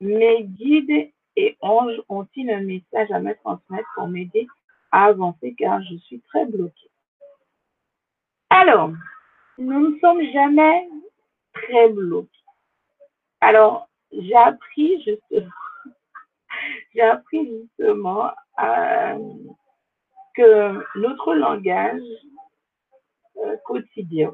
mes 0.00 0.44
guides 0.44 1.10
et 1.36 1.56
anges 1.60 2.00
ont-ils 2.08 2.50
un 2.50 2.62
message 2.62 3.10
à 3.10 3.20
me 3.20 3.34
transmettre 3.34 3.88
pour 3.94 4.08
m'aider 4.08 4.46
à 4.90 5.04
avancer 5.06 5.54
car 5.58 5.82
je 5.82 5.96
suis 5.96 6.20
très 6.20 6.46
bloquée. 6.46 6.90
Alors, 8.50 8.90
nous 9.58 9.90
ne 9.90 9.98
sommes 9.98 10.22
jamais 10.32 10.88
très 11.52 11.88
bloqués. 11.88 12.30
Alors, 13.40 13.88
j'ai 14.12 14.34
appris 14.34 15.02
justement, 15.02 15.50
j'ai 16.94 17.02
appris 17.02 17.46
justement 17.46 18.30
euh, 18.62 19.18
que 20.34 20.98
notre 20.98 21.34
langage 21.34 22.02
euh, 23.38 23.56
quotidien 23.64 24.32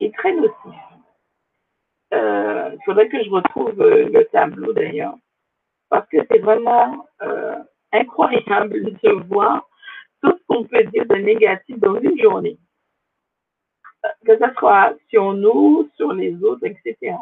est 0.00 0.14
très 0.14 0.32
nocif. 0.34 0.74
Euh, 2.14 2.70
il 2.72 2.84
faudrait 2.84 3.08
que 3.08 3.22
je 3.22 3.30
retrouve 3.30 3.74
le 3.78 4.24
tableau 4.24 4.72
d'ailleurs, 4.72 5.16
parce 5.88 6.08
que 6.08 6.18
c'est 6.30 6.38
vraiment 6.38 7.06
incroyable 7.92 8.84
de 9.02 9.10
voir 9.28 9.68
tout 10.22 10.32
ce 10.32 10.42
qu'on 10.46 10.64
peut 10.64 10.84
dire 10.84 11.06
de 11.06 11.16
négatif 11.16 11.78
dans 11.78 11.98
une 12.00 12.20
journée 12.20 12.58
que 14.24 14.36
ce 14.38 14.54
soit 14.58 14.94
sur 15.08 15.32
nous, 15.34 15.88
sur 15.96 16.12
les 16.12 16.34
autres, 16.42 16.64
etc. 16.64 17.16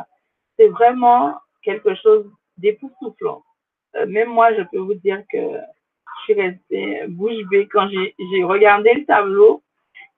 C'est 0.59 0.69
vraiment 0.69 1.35
quelque 1.62 1.95
chose 1.97 2.31
d'époustouflant. 2.59 3.43
Euh, 3.97 4.07
même 4.07 4.29
moi, 4.29 4.55
je 4.55 4.62
peux 4.62 4.79
vous 4.79 4.95
dire 4.95 5.23
que 5.31 5.39
je 5.39 6.23
suis 6.25 6.35
restée 6.35 7.07
bouche 7.09 7.43
bée 7.51 7.69
quand 7.69 7.89
j'ai 7.89 8.45
regardé 8.45 8.95
le 8.95 9.05
tableau 9.05 9.62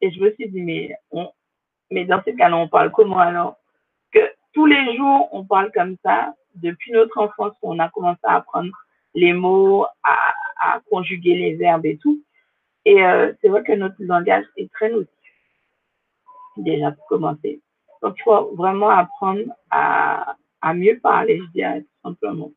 et 0.00 0.10
je 0.10 0.20
me 0.20 0.32
suis 0.32 0.48
dit, 0.48 0.60
mais, 0.60 0.94
mais 1.90 2.04
dans 2.04 2.22
ce 2.24 2.30
cas-là, 2.30 2.56
on 2.56 2.68
parle 2.68 2.90
comment 2.92 3.18
alors 3.18 3.56
Que 4.12 4.20
tous 4.52 4.66
les 4.66 4.96
jours, 4.96 5.28
on 5.32 5.44
parle 5.44 5.72
comme 5.72 5.96
ça, 6.04 6.34
depuis 6.56 6.92
notre 6.92 7.18
enfance, 7.18 7.54
on 7.62 7.78
a 7.78 7.88
commencé 7.88 8.20
à 8.24 8.36
apprendre 8.36 8.72
les 9.14 9.32
mots, 9.32 9.86
à, 10.04 10.80
conjuguer 10.90 11.34
les 11.34 11.54
verbes 11.54 11.86
et 11.86 11.96
tout. 11.98 12.22
Et 12.84 13.02
euh, 13.02 13.32
c'est 13.40 13.48
vrai 13.48 13.62
que 13.64 13.72
notre 13.72 13.96
langage 13.98 14.44
est 14.56 14.70
très 14.72 14.90
nocif 14.90 15.10
déjà 16.56 16.92
pour 16.92 17.06
commencer. 17.06 17.60
Donc, 18.02 18.14
il 18.18 18.22
faut 18.22 18.54
vraiment 18.54 18.90
apprendre 18.90 19.42
à, 19.70 20.36
à 20.60 20.74
mieux 20.74 20.98
parler, 21.00 21.38
je 21.38 21.52
dirais, 21.52 21.80
tout 21.80 22.08
simplement. 22.08 22.52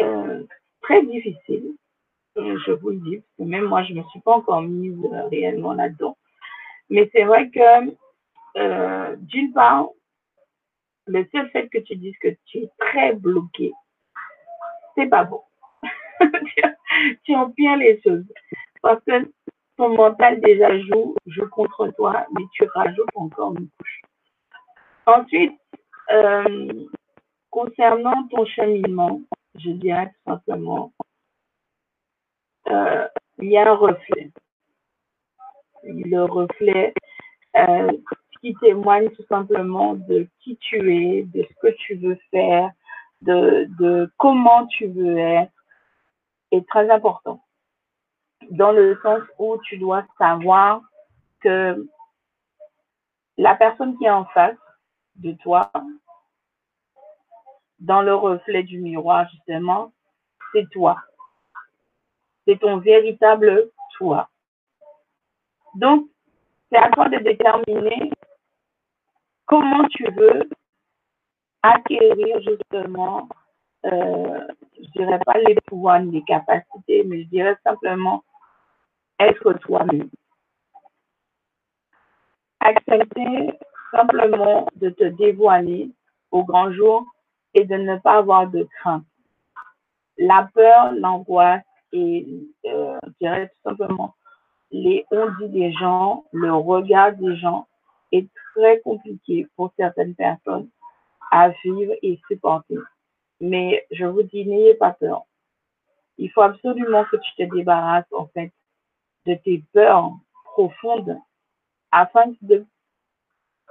Euh, 0.00 0.42
très 0.82 1.02
difficile, 1.04 1.74
euh, 2.38 2.58
je 2.66 2.72
vous 2.72 2.90
le 2.90 2.96
dis, 2.96 3.16
parce 3.16 3.36
que 3.38 3.42
même 3.44 3.64
moi, 3.64 3.82
je 3.84 3.92
ne 3.92 3.98
me 3.98 4.04
suis 4.08 4.20
pas 4.20 4.32
encore 4.32 4.62
mise 4.62 4.98
réellement 5.30 5.72
là-dedans. 5.72 6.16
Mais 6.88 7.08
c'est 7.12 7.24
vrai 7.24 7.50
que, 7.50 9.16
d'une 9.16 9.52
part, 9.52 9.88
le 11.10 11.26
seul 11.32 11.50
fait 11.50 11.68
que 11.68 11.78
tu 11.78 11.96
dises 11.96 12.16
que 12.20 12.28
tu 12.46 12.58
es 12.58 12.70
très 12.78 13.12
bloqué, 13.14 13.72
c'est 14.94 15.08
pas 15.08 15.24
bon. 15.24 15.42
tu 17.24 17.34
empires 17.34 17.76
les 17.76 18.00
choses. 18.02 18.24
Parce 18.82 19.02
que 19.04 19.30
ton 19.76 19.96
mental 19.96 20.40
déjà 20.40 20.78
joue, 20.80 21.16
joue 21.26 21.48
contre 21.48 21.88
toi, 21.96 22.26
mais 22.32 22.44
tu 22.52 22.64
rajoutes 22.74 23.16
encore 23.16 23.54
une 23.56 23.68
couche. 23.78 24.02
Ensuite, 25.06 25.58
euh, 26.12 26.86
concernant 27.50 28.28
ton 28.28 28.44
cheminement, 28.46 29.20
je 29.56 29.70
dirais 29.70 30.06
tout 30.06 30.32
simplement, 30.32 30.92
euh, 32.68 33.08
il 33.38 33.50
y 33.50 33.56
a 33.56 33.70
un 33.70 33.74
reflet. 33.74 34.30
Le 35.82 36.24
reflet 36.24 36.92
euh, 37.56 37.90
qui 38.40 38.54
témoigne 38.54 39.10
tout 39.10 39.24
simplement 39.28 39.94
de 39.94 40.26
qui 40.40 40.56
tu 40.56 40.94
es, 40.94 41.22
de 41.24 41.42
ce 41.42 41.54
que 41.60 41.74
tu 41.76 41.94
veux 41.96 42.18
faire, 42.30 42.70
de, 43.22 43.68
de 43.78 44.10
comment 44.16 44.66
tu 44.66 44.86
veux 44.86 45.18
être, 45.18 45.52
est 46.52 46.66
très 46.68 46.90
important 46.90 47.42
dans 48.50 48.72
le 48.72 48.98
sens 49.02 49.20
où 49.38 49.58
tu 49.64 49.78
dois 49.78 50.04
savoir 50.18 50.82
que 51.40 51.86
la 53.36 53.54
personne 53.54 53.96
qui 53.98 54.04
est 54.04 54.10
en 54.10 54.24
face 54.26 54.56
de 55.16 55.32
toi, 55.32 55.70
dans 57.78 58.02
le 58.02 58.14
reflet 58.14 58.62
du 58.62 58.80
miroir, 58.80 59.28
justement, 59.30 59.92
c'est 60.52 60.68
toi. 60.70 60.96
C'est 62.46 62.58
ton 62.58 62.78
véritable 62.78 63.70
toi. 63.96 64.28
Donc, 65.74 66.08
c'est 66.70 66.78
à 66.78 66.90
toi 66.90 67.08
de 67.08 67.18
déterminer 67.18 68.10
comment 69.50 69.84
tu 69.88 70.04
veux 70.12 70.48
acquérir 71.62 72.40
justement, 72.40 73.28
euh, 73.84 74.46
je 74.78 74.90
dirais 74.92 75.18
pas 75.26 75.38
les 75.38 75.56
pouvoirs, 75.66 75.98
les 75.98 76.22
capacités, 76.22 77.02
mais 77.04 77.24
je 77.24 77.28
dirais 77.28 77.56
simplement 77.64 78.22
être 79.18 79.52
toi-même. 79.54 80.08
Accepter 82.60 83.58
simplement 83.90 84.68
de 84.76 84.90
te 84.90 85.04
dévoiler 85.04 85.90
au 86.30 86.44
grand 86.44 86.72
jour 86.72 87.04
et 87.54 87.64
de 87.64 87.74
ne 87.74 87.96
pas 87.96 88.18
avoir 88.18 88.46
de 88.46 88.68
crainte. 88.78 89.04
La 90.16 90.48
peur, 90.54 90.92
l'angoisse 90.92 91.64
et, 91.92 92.24
euh, 92.66 92.98
je 93.02 93.12
dirais 93.20 93.48
tout 93.48 93.70
simplement, 93.70 94.14
les 94.70 95.04
on 95.10 95.26
dit 95.40 95.48
des 95.48 95.72
gens, 95.72 96.24
le 96.32 96.54
regard 96.54 97.14
des 97.16 97.36
gens 97.36 97.66
est 98.12 98.28
très 98.54 98.80
compliqué 98.80 99.46
pour 99.56 99.72
certaines 99.76 100.14
personnes 100.14 100.68
à 101.30 101.50
vivre 101.64 101.94
et 102.02 102.20
supporter. 102.28 102.78
Mais 103.40 103.86
je 103.90 104.04
vous 104.04 104.22
dis, 104.22 104.44
n'ayez 104.44 104.74
pas 104.74 104.92
peur. 104.92 105.22
Il 106.18 106.30
faut 106.30 106.42
absolument 106.42 107.04
que 107.04 107.16
tu 107.16 107.34
te 107.36 107.54
débarrasses, 107.54 108.12
en 108.12 108.26
fait, 108.28 108.52
de 109.26 109.34
tes 109.34 109.64
peurs 109.72 110.12
profondes 110.44 111.16
afin 111.92 112.32
de 112.42 112.64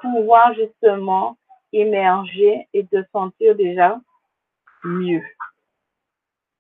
pouvoir 0.02 0.54
justement 0.54 1.38
émerger 1.72 2.68
et 2.74 2.86
te 2.88 3.04
sentir 3.12 3.56
déjà 3.56 4.00
mieux. 4.84 5.24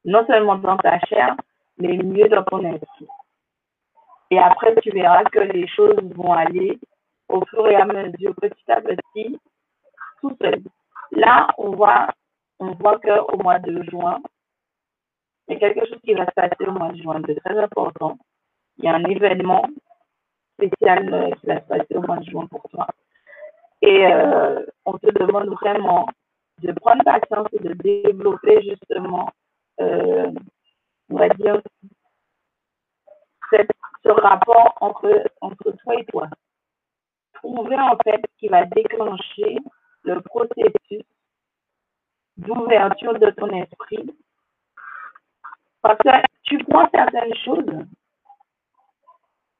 non 0.05 0.25
seulement 0.25 0.55
dans 0.57 0.77
ta 0.77 0.99
chair, 1.01 1.35
mais 1.77 1.97
mieux 1.97 2.29
dans 2.29 2.43
ton 2.43 2.63
esprit. 2.73 3.07
Et 4.31 4.39
après, 4.39 4.75
tu 4.81 4.91
verras 4.91 5.23
que 5.25 5.39
les 5.39 5.67
choses 5.67 5.97
vont 6.15 6.33
aller 6.33 6.79
au 7.29 7.45
fur 7.45 7.67
et 7.67 7.75
à 7.75 7.85
mesure, 7.85 8.35
petit 8.35 8.71
à 8.71 8.81
petit, 8.81 9.39
tout 10.19 10.35
seul. 10.41 10.61
Là, 11.11 11.47
on 11.57 11.71
voit, 11.71 12.09
on 12.59 12.71
voit 12.73 12.99
qu'au 12.99 13.37
mois 13.37 13.59
de 13.59 13.83
juin, 13.83 14.19
il 15.47 15.53
y 15.53 15.55
a 15.57 15.59
quelque 15.59 15.87
chose 15.87 15.99
qui 16.03 16.13
va 16.13 16.25
se 16.25 16.31
passer 16.31 16.65
au 16.67 16.71
mois 16.71 16.91
de 16.91 17.01
juin 17.01 17.19
de 17.19 17.33
très 17.33 17.57
important. 17.57 18.17
Il 18.77 18.85
y 18.85 18.87
a 18.87 18.95
un 18.95 19.03
événement 19.05 19.65
spécial 20.53 21.13
euh, 21.13 21.31
qui 21.35 21.47
va 21.47 21.59
se 21.61 21.67
passer 21.67 21.95
au 21.95 22.01
mois 22.01 22.17
de 22.17 22.25
juin 22.25 22.45
pour 22.47 22.61
toi. 22.69 22.87
Et 23.81 24.05
euh, 24.05 24.65
on 24.85 24.97
te 24.97 25.09
demande 25.11 25.49
vraiment 25.49 26.07
de 26.61 26.71
prendre 26.73 27.03
patience 27.03 27.47
et 27.53 27.59
de 27.59 27.73
développer 27.73 28.61
justement, 28.61 29.29
euh, 29.79 30.31
on 31.09 31.17
va 31.17 31.29
dire, 31.29 31.61
ce 33.51 34.09
rapport 34.09 34.75
entre, 34.81 35.23
entre 35.41 35.71
toi 35.71 35.95
et 35.95 36.05
toi. 36.05 36.29
Trouver 37.41 37.79
en 37.79 37.97
fait 38.03 38.21
qui 38.37 38.47
va 38.47 38.65
déclencher 38.65 39.57
le 40.03 40.21
processus 40.21 41.03
d'ouverture 42.37 43.17
de 43.19 43.29
ton 43.31 43.49
esprit. 43.49 44.15
Parce 45.81 45.97
que 45.99 46.09
tu 46.43 46.57
crois 46.65 46.89
certaines 46.93 47.35
choses, 47.35 47.85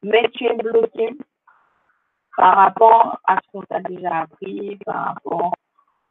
mais 0.04 0.30
tu 0.34 0.46
es 0.46 0.56
bloqué 0.56 1.16
par 2.36 2.56
rapport 2.56 3.20
à 3.26 3.38
ce 3.42 3.52
qu'on 3.52 3.64
t'a 3.64 3.80
déjà 3.82 4.20
appris, 4.20 4.78
par 4.86 5.14
rapport 5.14 5.54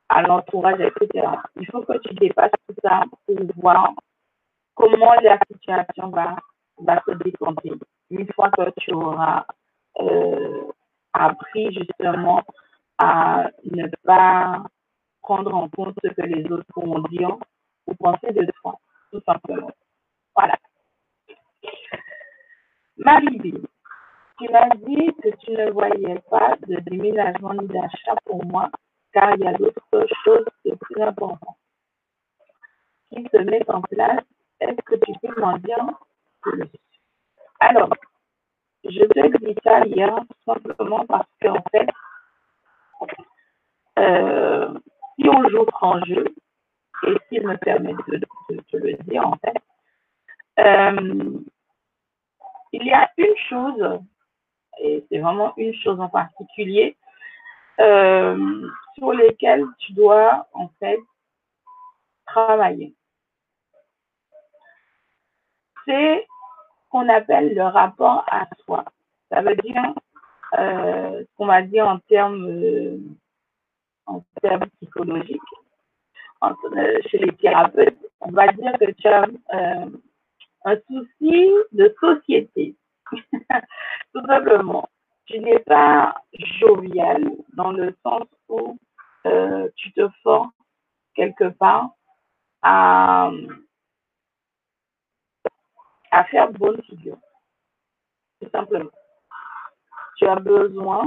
à 0.08 0.22
l'entourage, 0.22 0.80
etc. 0.80 1.26
Il 1.56 1.66
faut 1.70 1.82
que 1.82 1.98
tu 1.98 2.14
dépasses 2.14 2.52
tout 2.66 2.74
ça 2.82 3.02
pour 3.26 3.36
voir 3.56 3.92
comment 4.74 5.14
la 5.22 5.38
situation 5.50 6.08
va, 6.10 6.36
se 7.06 7.12
décompter. 7.24 7.72
Une 8.10 8.30
fois 8.32 8.50
que 8.50 8.70
tu 8.78 8.92
auras 8.92 9.44
euh, 10.00 10.62
appris 11.18 11.72
justement 11.72 12.42
à 12.98 13.50
ne 13.64 13.86
pas 14.04 14.62
prendre 15.22 15.54
en 15.54 15.68
compte 15.68 15.96
ce 16.02 16.08
que 16.08 16.22
les 16.22 16.50
autres 16.50 16.64
vont 16.74 17.02
dire 17.10 17.36
ou 17.86 17.94
penser 17.94 18.32
de 18.32 18.50
toi, 18.60 18.78
tout 19.10 19.20
simplement. 19.26 19.70
Voilà. 20.34 20.54
marie 22.96 23.54
tu 24.38 24.48
m'as 24.52 24.68
dit 24.68 25.10
que 25.20 25.30
tu 25.40 25.50
ne 25.50 25.70
voyais 25.72 26.20
pas 26.30 26.54
de 26.68 26.76
déménagement 26.88 27.54
ni 27.54 27.66
d'achat 27.66 28.14
pour 28.24 28.44
moi, 28.44 28.70
car 29.12 29.34
il 29.34 29.42
y 29.42 29.46
a 29.48 29.52
d'autres 29.52 30.06
choses 30.24 30.44
plus 30.62 31.02
importantes 31.02 31.56
qui 33.10 33.26
se 33.32 33.38
mettent 33.38 33.68
en 33.70 33.80
place. 33.82 34.22
Est-ce 34.60 34.80
que 34.82 34.94
tu 34.94 35.12
peux 35.20 35.40
m'en 35.40 35.58
dire 35.58 35.84
plus? 36.40 36.70
Alors, 37.58 37.90
je 38.84 39.04
te 39.04 39.44
dis 39.44 39.54
ça 39.64 39.84
hier 39.86 40.14
simplement 40.44 41.04
parce 41.06 41.28
qu'en 41.42 41.62
fait, 41.70 41.88
euh, 43.98 44.78
si 45.16 45.28
on 45.28 45.48
joue 45.48 45.66
franc 45.66 46.04
jeu, 46.04 46.24
et 47.06 47.16
s'il 47.28 47.46
me 47.46 47.56
permet 47.56 47.94
de, 48.08 48.20
te 48.70 48.76
le 48.76 48.94
dire 49.04 49.26
en 49.26 49.36
fait, 49.36 49.56
euh, 50.58 51.38
il 52.72 52.86
y 52.86 52.92
a 52.92 53.10
une 53.16 53.36
chose 53.48 54.00
et 54.80 55.04
c'est 55.10 55.18
vraiment 55.18 55.52
une 55.56 55.74
chose 55.74 56.00
en 56.00 56.08
particulier 56.08 56.96
euh, 57.80 58.68
sur 58.94 59.12
lesquelles 59.12 59.64
tu 59.78 59.92
dois 59.92 60.46
en 60.52 60.68
fait 60.78 61.00
travailler. 62.26 62.94
C'est 65.84 66.26
ce 66.26 66.37
qu'on 66.90 67.08
appelle 67.08 67.54
le 67.54 67.62
rapport 67.62 68.24
à 68.30 68.46
soi. 68.64 68.84
Ça 69.30 69.42
veut 69.42 69.56
dire 69.56 69.94
euh, 70.58 71.20
ce 71.20 71.36
qu'on 71.36 71.46
va 71.46 71.62
dire 71.62 71.86
en 71.86 71.98
termes 72.00 72.46
euh, 72.48 72.98
en 74.06 74.24
termes 74.42 74.66
psychologiques. 74.76 75.40
chez 77.10 77.18
les 77.18 77.32
thérapeutes, 77.32 77.98
on 78.20 78.30
va 78.30 78.46
dire 78.52 78.72
que 78.78 78.90
tu 78.92 79.06
as 79.06 79.26
un 80.64 80.76
souci 80.86 81.50
de 81.72 81.94
société. 82.00 82.74
Tout 84.14 84.26
simplement. 84.26 84.88
Tu 85.26 85.38
n'es 85.40 85.58
pas 85.60 86.14
jovial 86.60 87.30
dans 87.54 87.72
le 87.72 87.94
sens 88.02 88.26
où 88.48 88.78
euh, 89.26 89.68
tu 89.76 89.92
te 89.92 90.08
forces 90.22 90.48
quelque 91.14 91.48
part 91.48 91.90
à, 92.62 93.30
à 96.18 96.24
faire 96.24 96.50
bonne 96.52 96.82
figure. 96.82 97.18
Tout 98.40 98.50
simplement. 98.50 98.90
Tu 100.16 100.26
as 100.26 100.36
besoin 100.36 101.06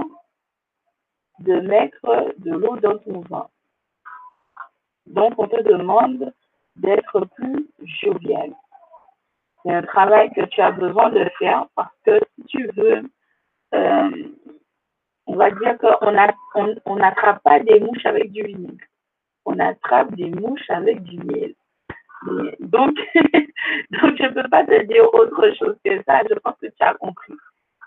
de 1.39 1.55
mettre 1.59 2.33
de 2.37 2.51
l'eau 2.51 2.77
dans 2.77 2.97
ton 2.99 3.19
vin. 3.21 3.47
Donc, 5.07 5.33
on 5.37 5.47
te 5.47 5.61
demande 5.63 6.33
d'être 6.77 7.25
plus 7.35 7.67
jovial. 8.01 8.53
C'est 9.63 9.73
un 9.73 9.81
travail 9.83 10.31
que 10.31 10.45
tu 10.45 10.61
as 10.61 10.71
besoin 10.71 11.09
de 11.09 11.29
faire 11.37 11.65
parce 11.75 11.93
que 12.05 12.19
si 12.35 12.45
tu 12.45 12.67
veux, 12.77 13.03
euh, 13.73 14.27
on 15.27 15.35
va 15.35 15.51
dire 15.51 15.77
qu'on 15.77 16.95
n'attrape 16.95 17.43
pas 17.43 17.59
des 17.59 17.79
mouches 17.81 18.05
avec 18.05 18.31
du 18.31 18.43
vinaigre. 18.43 18.85
On 19.45 19.59
attrape 19.59 20.15
des 20.15 20.29
mouches 20.29 20.69
avec 20.69 21.03
du 21.03 21.17
miel. 21.17 21.53
donc, 22.59 22.97
je 23.15 24.23
ne 24.25 24.33
peux 24.33 24.49
pas 24.49 24.65
te 24.65 24.83
dire 24.83 25.13
autre 25.13 25.53
chose 25.57 25.75
que 25.83 26.01
ça. 26.03 26.21
Je 26.29 26.35
pense 26.35 26.55
que 26.61 26.67
tu 26.67 26.81
as 26.81 26.93
compris. 26.95 27.33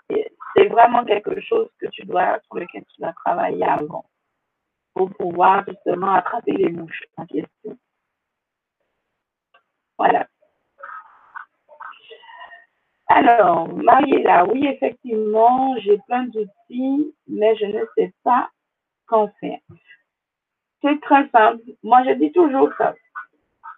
C'est 0.09 0.67
vraiment 0.67 1.03
quelque 1.03 1.39
chose 1.41 1.69
que 1.79 1.87
tu 1.87 2.03
dois, 2.05 2.39
sur 2.45 2.55
lequel 2.55 2.83
tu 2.93 3.01
dois 3.01 3.13
travailler 3.13 3.65
avant 3.65 4.05
pour 4.93 5.09
pouvoir 5.11 5.65
justement 5.67 6.13
attraper 6.13 6.53
les 6.53 6.69
mouches 6.69 7.03
en 7.17 7.25
question. 7.25 7.77
Voilà. 9.97 10.27
Alors, 13.07 13.67
Mariella, 13.69 14.45
oui, 14.45 14.65
effectivement, 14.67 15.75
j'ai 15.79 15.97
plein 16.07 16.23
d'outils, 16.23 17.13
mais 17.27 17.55
je 17.57 17.65
ne 17.65 17.85
sais 17.95 18.13
pas 18.23 18.49
qu'en 19.07 19.27
faire. 19.39 19.59
C'est 20.81 20.99
très 21.01 21.27
simple. 21.29 21.63
Moi, 21.83 22.03
je 22.05 22.11
dis 22.11 22.31
toujours 22.31 22.69
ça. 22.77 22.95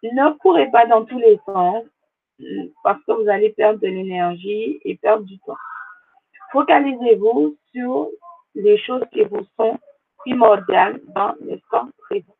Ne 0.03 0.37
courez 0.37 0.69
pas 0.71 0.85
dans 0.85 1.05
tous 1.05 1.19
les 1.19 1.39
sens 1.45 1.83
parce 2.83 3.03
que 3.03 3.11
vous 3.11 3.29
allez 3.29 3.49
perdre 3.49 3.79
de 3.79 3.87
l'énergie 3.87 4.79
et 4.83 4.95
perdre 4.95 5.23
du 5.23 5.39
temps. 5.39 5.57
Focalisez-vous 6.51 7.57
sur 7.71 8.09
les 8.55 8.77
choses 8.79 9.03
qui 9.11 9.23
vous 9.23 9.45
sont 9.57 9.77
primordiales 10.17 11.01
dans 11.15 11.33
l'instant 11.41 11.89
présent. 11.99 12.35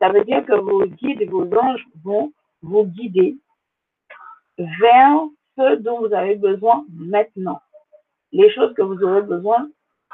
Ça 0.00 0.08
veut 0.10 0.24
dire 0.24 0.44
que 0.44 0.54
vos 0.54 0.84
guides, 0.84 1.28
vos 1.30 1.48
anges 1.56 1.84
vont 2.02 2.32
vous 2.62 2.84
guider 2.84 3.36
vers 4.58 5.26
ce 5.56 5.76
dont 5.76 6.00
vous 6.00 6.12
avez 6.12 6.36
besoin 6.36 6.84
maintenant. 6.92 7.60
Les 8.32 8.52
choses 8.52 8.74
que 8.74 8.82
vous 8.82 9.02
aurez 9.02 9.22
besoin 9.22 9.68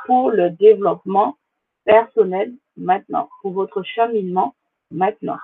pour 0.07 0.31
le 0.31 0.51
développement 0.51 1.37
personnel 1.85 2.53
maintenant, 2.77 3.29
pour 3.41 3.53
votre 3.53 3.83
cheminement 3.83 4.55
maintenant. 4.91 5.39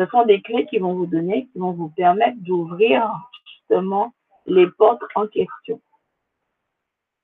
Ce 0.00 0.06
sont 0.06 0.24
des 0.24 0.40
clés 0.40 0.64
qui 0.64 0.78
vont 0.78 0.94
vous 0.94 1.04
donner, 1.04 1.46
qui 1.48 1.58
vont 1.58 1.72
vous 1.72 1.90
permettre 1.90 2.38
d'ouvrir 2.38 3.06
justement 3.44 4.14
les 4.46 4.66
portes 4.66 5.02
en 5.14 5.26
question. 5.26 5.78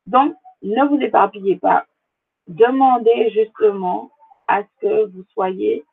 Donc, 0.06 0.36
ne 0.62 0.84
vous 0.84 1.00
éparpillez 1.00 1.56
pas. 1.56 1.86
Demandez 2.46 3.30
justement 3.30 4.10
à 4.46 4.62
ce 4.62 4.68
que 4.82 5.06
vous 5.06 5.24
soyez 5.32 5.86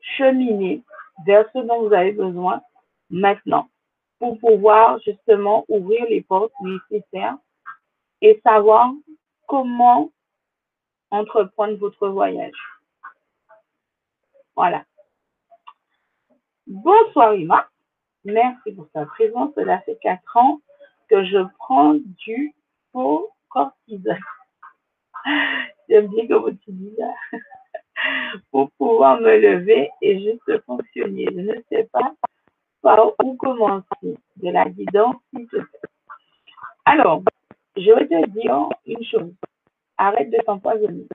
cheminé 0.00 0.82
vers 1.26 1.44
ce 1.52 1.58
dont 1.58 1.86
vous 1.86 1.92
avez 1.92 2.12
besoin 2.12 2.62
maintenant 3.10 3.68
pour 4.18 4.38
pouvoir 4.38 4.98
justement 5.00 5.66
ouvrir 5.68 6.06
les 6.08 6.22
portes 6.22 6.54
nécessaires 6.62 7.36
et 8.22 8.40
savoir 8.42 8.90
comment 9.46 10.10
entreprendre 11.10 11.76
votre 11.76 12.08
voyage. 12.08 12.79
Voilà. 14.60 14.84
Bonsoir 16.66 17.34
Ima. 17.34 17.66
Merci 18.26 18.72
pour 18.72 18.90
ta 18.90 19.06
présence. 19.06 19.54
Cela 19.54 19.80
fait 19.80 19.96
quatre 20.02 20.36
ans 20.36 20.60
que 21.08 21.24
je 21.24 21.38
prends 21.58 21.94
du 21.94 22.54
faux 22.92 23.30
cortisone. 23.48 24.18
J'aime 25.88 26.08
bien 26.08 26.28
comment 26.28 26.50
tu 26.50 26.72
dis 26.72 26.94
ça. 26.98 27.38
Pour 28.50 28.70
pouvoir 28.72 29.18
me 29.22 29.34
lever 29.38 29.88
et 30.02 30.22
juste 30.22 30.62
fonctionner. 30.66 31.24
Je 31.32 31.40
ne 31.40 31.54
sais 31.70 31.88
pas 31.90 32.12
par 32.82 33.14
où 33.24 33.36
commencer 33.36 34.14
de 34.36 34.50
la 34.50 34.68
guidance, 34.68 35.16
s'il 35.30 35.46
te 35.46 35.56
plaît. 35.56 35.88
Alors, 36.84 37.22
je 37.78 37.90
vais 37.92 38.06
te 38.06 38.28
dire 38.28 38.68
une 38.84 39.04
chose. 39.04 39.32
Arrête 39.96 40.30
de 40.30 40.36
t'empoisonner. 40.44 41.06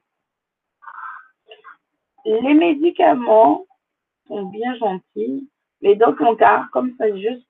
Les 2.26 2.54
médicaments 2.54 3.66
sont 4.28 4.46
bien 4.46 4.76
gentils, 4.76 5.48
Mais 5.82 5.96
dans 5.96 6.16
ton 6.16 6.36
cas, 6.36 6.66
comme 6.74 6.96
ça, 6.98 7.16
juste 7.16 7.48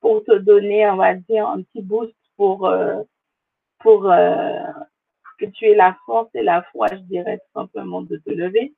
pour 0.00 0.22
te 0.24 0.38
donner, 0.38 0.88
on 0.88 0.96
va 0.96 1.14
dire, 1.14 1.48
un 1.48 1.62
petit 1.62 1.82
boost 1.82 2.14
pour, 2.36 2.66
euh, 2.66 3.02
pour 3.80 4.10
euh, 4.10 4.60
que 5.38 5.46
tu 5.46 5.66
aies 5.66 5.74
la 5.74 5.96
force 6.06 6.28
et 6.34 6.42
la 6.42 6.62
foi, 6.70 6.88
je 6.92 7.02
dirais 7.02 7.38
tout 7.38 7.60
simplement 7.60 8.02
de 8.02 8.16
te 8.18 8.30
lever. 8.30 8.72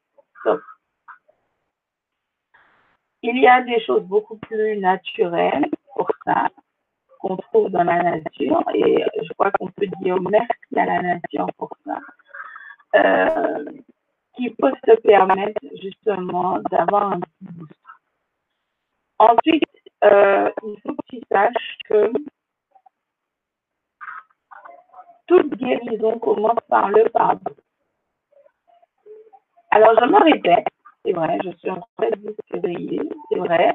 Il 3.23 3.39
y 3.41 3.47
a 3.47 3.63
des 3.63 3.81
choses 3.81 4.05
beaucoup 4.05 4.37
plus 4.37 4.79
naturelles 4.79 5.69
pour 5.95 6.09
ça 6.25 6.49
qu'on 7.19 7.37
trouve 7.37 7.71
dans 7.71 7.83
la 7.83 8.03
nature 8.03 8.63
et 8.75 9.05
je 9.23 9.33
crois 9.33 9.51
qu'on 9.53 9.69
peut 9.69 9.89
dire 10.01 10.21
merci 10.21 10.77
à 10.77 10.87
la 10.87 11.03
nature 11.03 11.49
pour 11.59 11.77
ça. 11.85 11.99
Euh, 12.95 13.65
qui 14.37 14.51
peuvent 14.51 14.81
te 14.87 15.01
permettre 15.01 15.61
justement 15.83 16.59
d'avoir 16.71 17.13
un 17.13 17.21
petit 17.21 17.53
boost. 17.53 17.73
Ensuite, 19.19 19.65
euh, 20.05 20.51
il 20.63 20.77
faut 20.83 20.95
que 20.95 21.07
tu 21.09 21.21
saches 21.31 21.79
que 21.89 22.13
toute 25.27 25.57
guérison 25.57 26.19
commence 26.19 26.61
par 26.69 26.89
le 26.91 27.09
pardon. 27.11 27.51
Alors, 29.71 29.95
je 30.01 30.07
me 30.07 30.23
répète, 30.33 30.67
c'est 31.05 31.13
vrai, 31.13 31.39
je 31.45 31.51
suis 31.59 31.71
en 31.71 31.81
train 31.97 32.11
de 32.11 32.37
février, 32.51 33.01
c'est 33.31 33.39
vrai. 33.39 33.75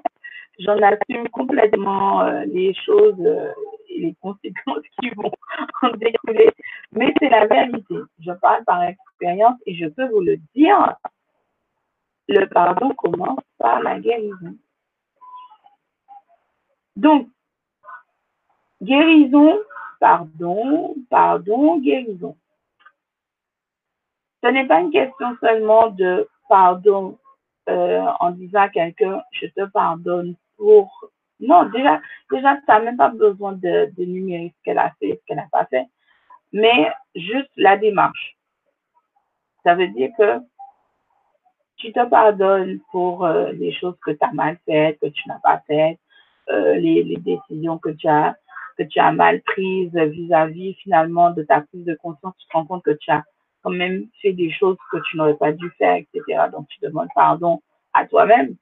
J'en 0.63 0.79
assume 0.83 1.27
complètement 1.29 2.21
euh, 2.21 2.45
les 2.45 2.73
choses 2.75 3.19
euh, 3.19 3.51
et 3.89 3.99
les 3.99 4.15
conséquences 4.21 4.83
qui 5.01 5.09
vont 5.09 5.31
en 5.81 5.89
découler. 5.97 6.51
Mais 6.91 7.13
c'est 7.19 7.29
la 7.29 7.47
vérité. 7.47 7.95
Je 8.19 8.31
parle 8.33 8.63
par 8.65 8.83
expérience 8.83 9.59
et 9.65 9.75
je 9.75 9.87
peux 9.87 10.07
vous 10.09 10.21
le 10.21 10.37
dire. 10.55 10.95
Le 12.27 12.45
pardon 12.45 12.91
commence 12.91 13.39
par 13.57 13.81
la 13.81 13.99
guérison. 13.99 14.55
Donc, 16.95 17.27
guérison, 18.83 19.57
pardon, 19.99 20.95
pardon, 21.09 21.79
guérison. 21.79 22.37
Ce 24.43 24.49
n'est 24.49 24.67
pas 24.67 24.81
une 24.81 24.91
question 24.91 25.35
seulement 25.41 25.89
de 25.89 26.27
pardon 26.47 27.17
euh, 27.69 28.05
en 28.19 28.31
disant 28.31 28.61
à 28.61 28.69
quelqu'un, 28.69 29.23
je 29.31 29.47
te 29.47 29.65
pardonne 29.71 30.35
Non, 31.39 31.65
déjà, 31.65 31.99
déjà 32.31 32.55
tu 32.57 32.63
n'as 32.67 32.79
même 32.79 32.97
pas 32.97 33.09
besoin 33.09 33.53
de, 33.53 33.91
de 33.97 34.05
ce 34.05 34.63
qu'elle 34.63 34.77
a 34.77 34.91
fait, 34.99 35.19
ce 35.19 35.25
qu'elle 35.25 35.37
n'a 35.37 35.47
pas 35.51 35.65
fait, 35.65 35.85
mais 36.53 36.91
juste 37.15 37.49
la 37.57 37.77
démarche. 37.77 38.37
Ça 39.63 39.75
veut 39.75 39.87
dire 39.87 40.11
que 40.17 40.39
tu 41.77 41.91
te 41.91 42.05
pardonnes 42.05 42.79
pour 42.91 43.25
euh, 43.25 43.51
les 43.53 43.73
choses 43.73 43.95
que 44.05 44.11
tu 44.11 44.23
as 44.23 44.31
mal 44.33 44.57
faites, 44.65 44.99
que 44.99 45.07
tu 45.07 45.27
n'as 45.27 45.39
pas 45.39 45.61
faites, 45.65 45.99
euh, 46.49 46.75
les, 46.75 47.03
les, 47.03 47.17
décisions 47.17 47.77
que 47.79 47.89
tu 47.89 48.07
as 48.07 48.35
que 48.77 48.83
tu 48.83 48.99
as 48.99 49.11
mal 49.11 49.41
prises 49.41 49.93
vis-à-vis 49.93 50.75
finalement 50.75 51.31
de 51.31 51.43
ta 51.43 51.61
prise 51.61 51.85
de 51.85 51.95
conscience, 51.95 52.33
tu 52.37 52.47
te 52.47 52.53
rends 52.53 52.65
compte 52.65 52.83
que 52.83 52.97
tu 52.99 53.11
as 53.11 53.23
quand 53.63 53.71
même 53.71 54.07
fait 54.21 54.33
des 54.33 54.51
choses 54.51 54.77
que 54.91 54.97
tu 55.09 55.17
n'aurais 55.17 55.35
pas 55.35 55.51
dû 55.51 55.69
faire, 55.77 55.95
etc. 55.95 56.43
Donc 56.51 56.67
tu 56.69 56.79
demandes 56.81 57.09
pardon 57.15 57.61
à 57.93 58.05
toi-même. 58.05 58.55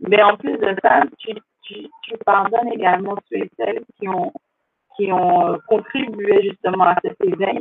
Mais 0.00 0.22
en 0.22 0.36
plus 0.36 0.56
de 0.58 0.76
ça, 0.82 1.02
tu, 1.18 1.34
tu, 1.62 1.88
pardonnes 2.24 2.72
également 2.72 3.16
ceux 3.28 3.38
et 3.38 3.50
celles 3.56 3.84
qui 3.98 4.08
ont, 4.08 4.32
qui 4.96 5.12
ont 5.12 5.48
euh, 5.48 5.58
contribué 5.68 6.42
justement 6.42 6.84
à 6.84 6.96
cet 7.02 7.16
éveil 7.24 7.60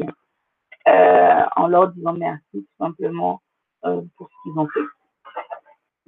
euh, 0.87 1.43
en 1.55 1.67
leur 1.67 1.89
disant 1.89 2.13
merci 2.13 2.43
tout 2.51 2.65
simplement 2.77 3.41
euh, 3.85 4.01
pour 4.17 4.29
ce 4.29 4.33
qu'ils 4.43 4.59
ont 4.59 4.67
fait. 4.67 4.79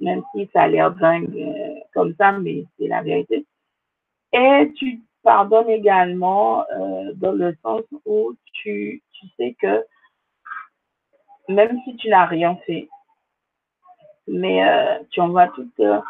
Même 0.00 0.22
si 0.34 0.48
ça 0.52 0.62
a 0.62 0.68
l'air 0.68 0.90
dingue 0.92 1.52
comme 1.94 2.14
ça, 2.16 2.32
mais 2.32 2.64
c'est 2.78 2.88
la 2.88 3.02
vérité. 3.02 3.46
Et 4.32 4.72
tu 4.76 5.00
pardonnes 5.22 5.70
également 5.70 6.66
dans 7.14 7.32
le 7.32 7.56
sens 7.62 7.82
où 8.04 8.34
tu, 8.52 9.02
tu 9.12 9.26
sais 9.38 9.56
que 9.58 9.84
même 11.48 11.78
si 11.84 11.96
tu 11.96 12.08
n'as 12.08 12.26
rien 12.26 12.56
fait, 12.66 12.88
mais 14.26 14.66
euh, 14.66 14.98
tu 15.10 15.20
envoies 15.20 15.48
tout, 15.48 15.68
euh, 15.80 16.00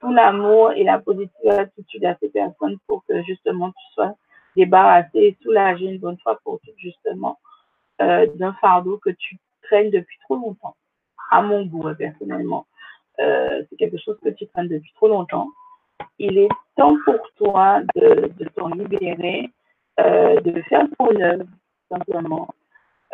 tout 0.00 0.12
l'amour 0.12 0.72
et 0.72 0.84
la 0.84 0.98
positive 0.98 1.50
attitude 1.50 2.04
à 2.04 2.16
ces 2.20 2.28
personnes 2.28 2.78
pour 2.86 3.04
que 3.06 3.22
justement 3.22 3.70
tu 3.70 3.94
sois 3.94 4.14
débarrassé 4.56 5.18
et 5.18 5.36
soulagé 5.42 5.86
une 5.86 5.98
bonne 5.98 6.18
fois 6.18 6.38
pour 6.44 6.60
toutes 6.60 6.78
justement 6.78 7.38
euh, 8.02 8.26
d'un 8.36 8.52
fardeau 8.54 8.98
que 8.98 9.10
tu 9.10 9.36
traînes 9.62 9.90
depuis 9.90 10.18
trop 10.24 10.36
longtemps. 10.36 10.76
À 11.30 11.42
mon 11.42 11.64
goût, 11.64 11.92
personnellement, 11.94 12.66
euh, 13.20 13.62
c'est 13.68 13.76
quelque 13.76 13.98
chose 13.98 14.18
que 14.22 14.30
tu 14.30 14.46
traînes 14.48 14.68
depuis 14.68 14.92
trop 14.94 15.08
longtemps 15.08 15.48
il 16.18 16.38
est 16.38 16.48
temps 16.76 16.96
pour 17.04 17.20
toi 17.36 17.80
de, 17.94 18.32
de 18.38 18.48
t'en 18.56 18.68
libérer, 18.68 19.50
euh, 20.00 20.40
de 20.40 20.60
faire 20.62 20.86
ton 20.98 21.20
œuvre, 21.20 21.44
simplement. 21.90 22.48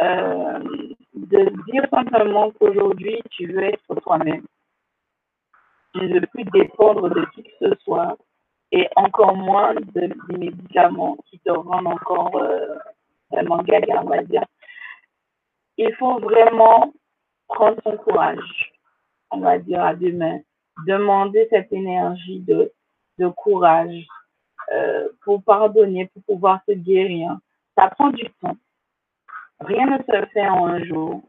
Euh, 0.01 0.59
de 1.15 1.51
dire 1.71 1.87
simplement 1.91 2.51
qu'aujourd'hui, 2.53 3.21
tu 3.31 3.53
veux 3.53 3.65
être 3.65 3.95
toi-même. 4.03 4.45
Tu 5.95 6.03
ne 6.03 6.21
veux 6.21 6.27
plus 6.27 6.45
dépendre 6.45 7.11
de 7.11 7.27
qui 7.35 7.43
que 7.43 7.51
ce 7.61 7.75
soit 7.83 8.17
et 8.73 8.89
encore 8.95 9.37
moins 9.37 9.75
de, 9.75 10.07
des 10.29 10.39
médicaments 10.39 11.17
qui 11.27 11.39
te 11.41 11.51
rendent 11.51 11.89
encore 11.89 12.37
euh, 12.37 12.77
vraiment 13.31 13.63
gaga, 13.63 14.03
on 14.05 14.09
va 14.09 14.23
dire. 14.23 14.45
Il 15.77 15.93
faut 15.97 16.21
vraiment 16.21 16.93
prendre 17.49 17.81
son 17.83 17.97
courage, 17.97 18.73
on 19.31 19.41
va 19.41 19.59
dire 19.59 19.83
à 19.83 19.95
deux 19.95 20.13
mains, 20.13 20.39
demander 20.87 21.49
cette 21.51 21.73
énergie 21.73 22.41
de 22.41 22.73
de 23.21 23.29
courage 23.29 24.07
euh, 24.73 25.09
pour 25.23 25.43
pardonner, 25.43 26.07
pour 26.07 26.23
pouvoir 26.25 26.61
se 26.67 26.73
guérir. 26.73 27.39
Ça 27.77 27.89
prend 27.91 28.11
du 28.11 28.25
temps. 28.41 28.57
Rien 29.61 29.87
ne 29.87 29.99
se 29.99 30.27
fait 30.33 30.49
en 30.49 30.67
un 30.67 30.85
jour. 30.85 31.23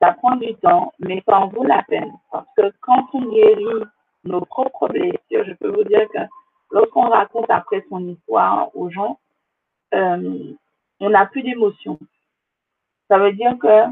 Ça 0.00 0.12
prend 0.14 0.36
du 0.36 0.54
temps, 0.56 0.92
mais 0.98 1.22
ça 1.26 1.38
en 1.38 1.48
vaut 1.48 1.64
la 1.64 1.82
peine. 1.82 2.12
Parce 2.32 2.46
que 2.56 2.72
quand 2.80 3.06
on 3.12 3.30
guérit 3.30 3.84
nos 4.24 4.40
propres 4.40 4.88
blessures, 4.88 5.44
je 5.46 5.52
peux 5.54 5.70
vous 5.70 5.84
dire 5.84 6.08
que 6.08 6.18
lorsqu'on 6.70 7.08
raconte 7.08 7.50
après 7.50 7.84
son 7.88 8.08
histoire 8.08 8.74
aux 8.74 8.90
gens, 8.90 9.18
euh, 9.94 10.54
on 11.00 11.10
n'a 11.10 11.26
plus 11.26 11.42
d'émotion. 11.42 11.98
Ça 13.08 13.18
veut 13.18 13.32
dire 13.32 13.56
que 13.58 13.90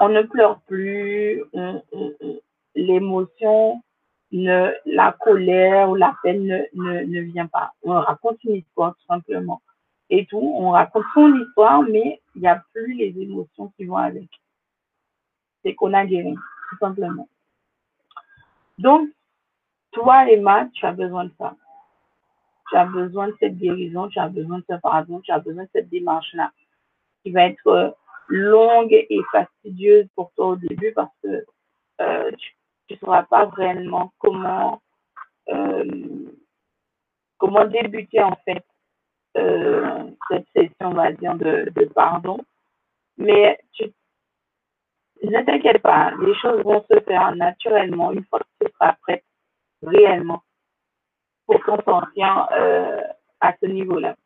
on 0.00 0.10
ne 0.10 0.22
pleure 0.22 0.60
plus, 0.60 1.42
l'émotion 2.76 3.82
la 4.30 5.16
colère 5.20 5.90
ou 5.90 5.94
la 5.94 6.14
peine 6.22 6.44
ne, 6.44 6.58
ne, 6.74 7.02
ne 7.04 7.20
vient 7.20 7.46
pas. 7.46 7.72
On 7.82 7.92
raconte 7.92 8.42
une 8.44 8.56
histoire 8.56 8.94
tout 8.94 9.06
simplement. 9.06 9.60
Et 10.10 10.26
tout, 10.26 10.40
on 10.40 10.70
raconte 10.70 11.04
son 11.14 11.34
histoire, 11.34 11.82
mais 11.82 12.20
il 12.34 12.42
n'y 12.42 12.48
a 12.48 12.62
plus 12.72 12.94
les 12.94 13.14
émotions 13.20 13.72
qui 13.76 13.84
vont 13.84 13.96
avec. 13.96 14.28
C'est 15.62 15.74
qu'on 15.74 15.92
a 15.92 16.06
guéri, 16.06 16.34
tout 16.34 16.76
simplement. 16.78 17.28
Donc, 18.78 19.08
toi, 19.92 20.30
Emma, 20.30 20.68
tu 20.72 20.86
as 20.86 20.92
besoin 20.92 21.24
de 21.24 21.32
ça. 21.38 21.56
Tu 22.70 22.76
as 22.76 22.84
besoin 22.86 23.28
de 23.28 23.34
cette 23.40 23.56
guérison, 23.56 24.08
tu 24.08 24.18
as 24.18 24.28
besoin 24.28 24.58
de 24.58 24.64
ce 24.68 24.76
pardon, 24.80 25.20
tu 25.20 25.32
as 25.32 25.40
besoin 25.40 25.64
de 25.64 25.70
cette 25.72 25.88
démarche-là, 25.88 26.52
qui 27.22 27.30
va 27.30 27.44
être 27.44 27.66
euh, 27.66 27.90
longue 28.28 28.92
et 28.92 29.20
fastidieuse 29.32 30.06
pour 30.14 30.30
toi 30.32 30.48
au 30.48 30.56
début 30.56 30.92
parce 30.92 31.12
que 31.22 31.44
euh, 32.00 32.30
tu 32.86 32.94
ne 32.94 32.98
sauras 32.98 33.24
pas 33.24 33.46
vraiment 33.46 34.12
comment, 34.18 34.82
euh, 35.48 36.30
comment 37.38 37.64
débuter 37.66 38.22
en 38.22 38.36
fait 38.44 38.64
cette 40.28 40.46
session, 40.54 40.88
on 40.88 40.94
va 40.94 41.12
dire, 41.12 41.34
de, 41.34 41.70
pardon. 41.94 42.38
Mais 43.16 43.58
tu, 43.72 43.92
ne 45.22 45.42
t'inquiète 45.42 45.82
pas, 45.82 46.12
les 46.20 46.34
choses 46.36 46.62
vont 46.62 46.84
se 46.90 47.00
faire 47.00 47.34
naturellement 47.34 48.12
une 48.12 48.24
fois 48.24 48.40
que 48.40 48.66
tu 48.66 48.72
seras 48.72 48.94
prête 49.02 49.24
réellement 49.82 50.42
pour 51.46 51.62
t'en 51.64 51.82
sortir 51.82 52.48
euh, 52.52 53.02
à 53.40 53.54
ce 53.60 53.66
niveau-là. 53.66 54.16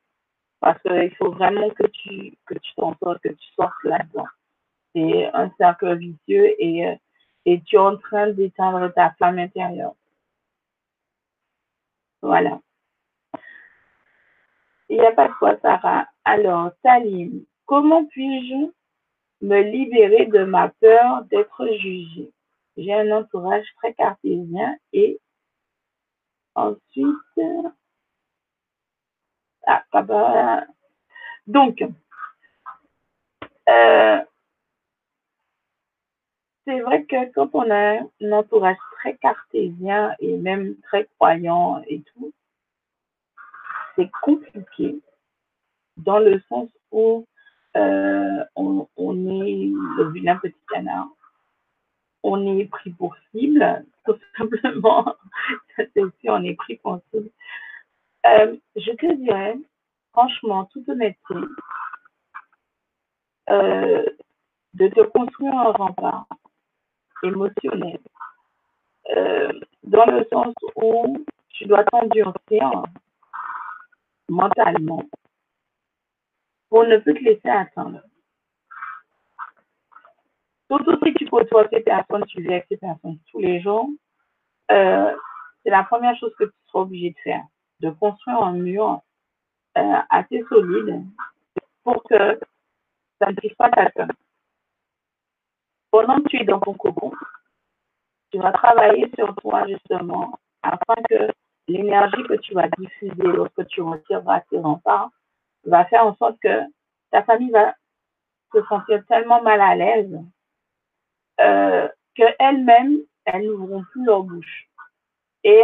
Parce 0.60 0.80
qu'il 0.82 1.14
faut 1.16 1.32
vraiment 1.32 1.70
que 1.70 1.86
tu 1.86 2.36
que 2.46 2.54
tu 2.54 2.74
t'en 2.76 2.94
sortes, 3.02 3.20
que 3.22 3.30
tu 3.30 3.52
sortes 3.54 3.84
là-dedans. 3.84 4.28
C'est 4.94 5.30
un 5.32 5.50
cercle 5.58 5.96
vicieux 5.96 6.54
et 6.62 6.86
euh, 6.86 6.94
et 7.44 7.60
tu 7.62 7.76
es 7.76 7.78
en 7.78 7.96
train 7.96 8.28
d'éteindre 8.30 8.92
ta 8.94 9.10
flamme 9.12 9.38
intérieure. 9.38 9.94
Voilà. 12.22 12.60
Il 14.92 14.98
n'y 14.98 15.06
a 15.06 15.12
pas 15.12 15.28
de 15.28 15.32
quoi, 15.38 15.56
Sarah. 15.62 16.06
Alors, 16.26 16.70
Salim, 16.82 17.46
comment 17.64 18.04
puis-je 18.04 18.70
me 19.40 19.62
libérer 19.62 20.26
de 20.26 20.44
ma 20.44 20.68
peur 20.68 21.24
d'être 21.30 21.66
jugée? 21.78 22.30
J'ai 22.76 22.92
un 22.92 23.10
entourage 23.10 23.64
très 23.78 23.94
cartésien 23.94 24.76
et 24.92 25.18
ensuite, 26.54 27.40
ah, 29.66 29.82
bah, 29.94 30.66
donc, 31.46 31.82
euh, 33.70 34.22
c'est 36.66 36.80
vrai 36.80 37.04
que 37.04 37.32
quand 37.32 37.48
on 37.54 37.70
a 37.70 38.00
un 38.20 38.32
entourage 38.32 38.76
très 38.98 39.16
cartésien 39.16 40.14
et 40.20 40.36
même 40.36 40.76
très 40.82 41.06
croyant 41.16 41.82
et 41.86 42.02
tout, 42.02 42.34
c'est 43.96 44.10
compliqué 44.22 45.00
dans 45.96 46.18
le 46.18 46.40
sens 46.48 46.68
où 46.90 47.26
euh, 47.76 48.44
on, 48.56 48.86
est 49.44 49.70
le 49.96 50.10
vilain 50.12 50.36
petit 50.36 50.54
canard. 50.70 51.08
On 52.22 52.58
est 52.58 52.66
pris 52.66 52.90
pour 52.90 53.16
cible, 53.30 53.84
tout 54.04 54.16
simplement. 54.36 55.14
c'est 55.76 56.02
aussi, 56.02 56.28
on 56.28 56.42
est 56.44 56.54
pris 56.54 56.76
pour 56.76 57.00
cible. 57.10 57.30
Euh, 58.26 58.56
je 58.76 58.92
te 58.92 59.14
dirais, 59.14 59.56
franchement, 60.12 60.66
toute 60.66 60.88
honnêteté, 60.88 61.34
euh, 63.50 64.04
de 64.74 64.88
te 64.88 65.00
construire 65.08 65.54
un 65.54 65.72
rempart 65.72 66.26
émotionnel, 67.22 68.00
dans 69.82 70.06
le 70.06 70.24
sens 70.32 70.54
où 70.76 71.24
tu 71.50 71.66
dois 71.66 71.84
t'endurcir 71.84 72.84
mentalement 74.32 75.04
pour 76.68 76.84
ne 76.84 76.96
plus 76.98 77.14
te 77.14 77.22
laisser 77.22 77.48
atteindre. 77.48 78.00
Surtout 80.70 80.96
si 81.04 81.14
tu 81.14 81.28
côtoies 81.28 81.68
ces 81.68 81.80
personnes, 81.80 82.24
tu 82.26 82.40
vis 82.40 82.48
avec 82.48 82.66
ces 82.68 82.78
personnes 82.78 83.18
tous 83.30 83.40
les 83.40 83.60
jours, 83.60 83.90
euh, 84.70 85.14
c'est 85.62 85.70
la 85.70 85.84
première 85.84 86.16
chose 86.16 86.34
que 86.38 86.44
tu 86.44 86.52
seras 86.66 86.80
obligé 86.80 87.10
de 87.10 87.18
faire, 87.22 87.44
de 87.80 87.90
construire 87.90 88.42
un 88.42 88.54
mur 88.54 89.02
euh, 89.76 89.98
assez 90.08 90.42
solide 90.48 91.04
pour 91.84 92.02
que 92.04 92.40
ça 93.20 93.30
ne 93.30 93.34
puisse 93.34 93.54
pas 93.54 93.70
t'atteindre. 93.70 94.14
Pendant 95.90 96.16
que 96.22 96.28
tu 96.28 96.40
es 96.40 96.44
dans 96.44 96.60
ton 96.60 96.72
cocon, 96.72 97.12
tu 98.30 98.38
vas 98.38 98.52
travailler 98.52 99.10
sur 99.14 99.34
toi 99.36 99.66
justement 99.68 100.38
afin 100.62 100.94
que 101.10 101.28
l'énergie 101.68 102.22
que 102.24 102.34
tu 102.34 102.54
vas 102.54 102.68
diffuser 102.78 103.22
lorsque 103.22 103.66
tu 103.68 103.80
retireras 103.80 104.40
tes 104.50 104.58
remparts 104.58 105.10
va 105.64 105.84
faire 105.84 106.06
en 106.06 106.16
sorte 106.16 106.38
que 106.40 106.60
ta 107.10 107.22
famille 107.22 107.50
va 107.50 107.74
se 108.52 108.62
sentir 108.64 109.04
tellement 109.06 109.42
mal 109.42 109.60
à 109.60 109.74
l'aise 109.74 110.18
euh, 111.40 111.88
qu'elles-mêmes, 112.14 112.98
elles 113.24 113.46
n'ouvriront 113.46 113.84
plus 113.84 114.04
leur 114.04 114.22
bouche. 114.22 114.68
Et 115.44 115.62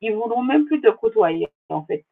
ils 0.00 0.12
ne 0.12 0.16
voudront 0.16 0.42
même 0.42 0.64
plus 0.66 0.80
te 0.80 0.90
côtoyer, 0.90 1.48
en 1.68 1.84
fait. 1.84 2.04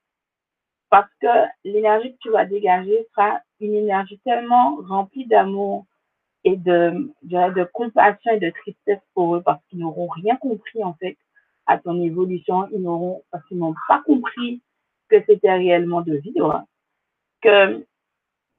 Parce 0.90 1.10
que 1.20 1.26
l'énergie 1.64 2.12
que 2.12 2.18
tu 2.18 2.30
vas 2.30 2.44
dégager 2.44 3.06
sera 3.14 3.40
une 3.60 3.74
énergie 3.74 4.20
tellement 4.24 4.76
remplie 4.88 5.26
d'amour 5.26 5.86
et 6.44 6.56
de, 6.56 7.12
de 7.22 7.64
compassion 7.72 8.32
et 8.32 8.40
de 8.40 8.50
tristesse 8.50 9.00
pour 9.14 9.36
eux 9.36 9.42
parce 9.42 9.62
qu'ils 9.66 9.78
n'auront 9.78 10.08
rien 10.08 10.36
compris, 10.36 10.82
en 10.82 10.94
fait, 10.94 11.16
à 11.70 11.78
ton 11.78 12.02
évolution. 12.02 12.68
Ils 12.72 12.82
n'auront, 12.82 13.22
pas 13.88 14.02
compris 14.04 14.60
que 15.08 15.16
c'était 15.26 15.54
réellement 15.54 16.02
de 16.02 16.16
vivre 16.16 16.64
que 17.42 17.86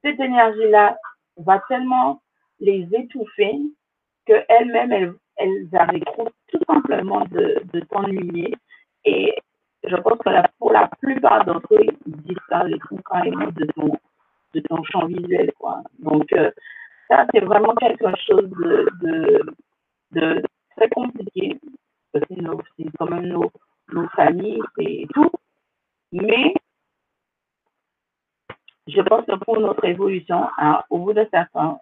cette 0.03 0.19
énergie-là 0.19 0.97
va 1.37 1.61
tellement 1.67 2.21
les 2.59 2.87
étouffer 2.93 3.59
qu'elles-mêmes, 4.25 4.91
elles, 4.91 5.13
elles 5.35 5.67
arrêteront 5.73 6.29
tout 6.47 6.59
simplement 6.67 7.25
de, 7.31 7.61
de 7.73 7.79
t'ennuyer. 7.81 8.55
Et 9.05 9.35
je 9.83 9.95
pense 9.97 10.17
que 10.19 10.29
pour 10.57 10.71
la 10.71 10.89
plupart 11.01 11.45
d'entre 11.45 11.73
eux, 11.75 11.85
ils 12.05 12.17
disparaîtront 12.23 12.97
carrément 13.09 13.51
de 13.51 13.65
ton, 13.75 13.91
de 14.53 14.59
ton 14.61 14.83
champ 14.83 15.05
visuel. 15.05 15.51
Quoi. 15.59 15.81
Donc, 15.99 16.31
euh, 16.33 16.49
ça, 17.09 17.25
c'est 17.33 17.43
vraiment 17.43 17.75
quelque 17.75 18.05
chose 18.25 18.49
de 20.11 20.41
très 20.77 20.89
compliqué. 20.89 21.59
Parce 22.11 22.25
que 22.25 22.35
c'est 22.77 22.85
quand 22.97 23.09
même 23.09 23.27
nos, 23.27 23.51
nos 23.93 24.07
familles 24.09 24.61
et 24.79 25.07
tout. 25.13 25.31
Mais 26.11 26.53
je 28.87 29.01
pense 29.01 29.25
que 29.25 29.35
pour 29.35 29.59
notre 29.59 29.85
évolution, 29.85 30.47
hein, 30.57 30.83
au 30.89 30.99
bout 30.99 31.13
d'un 31.13 31.27
certain 31.29 31.79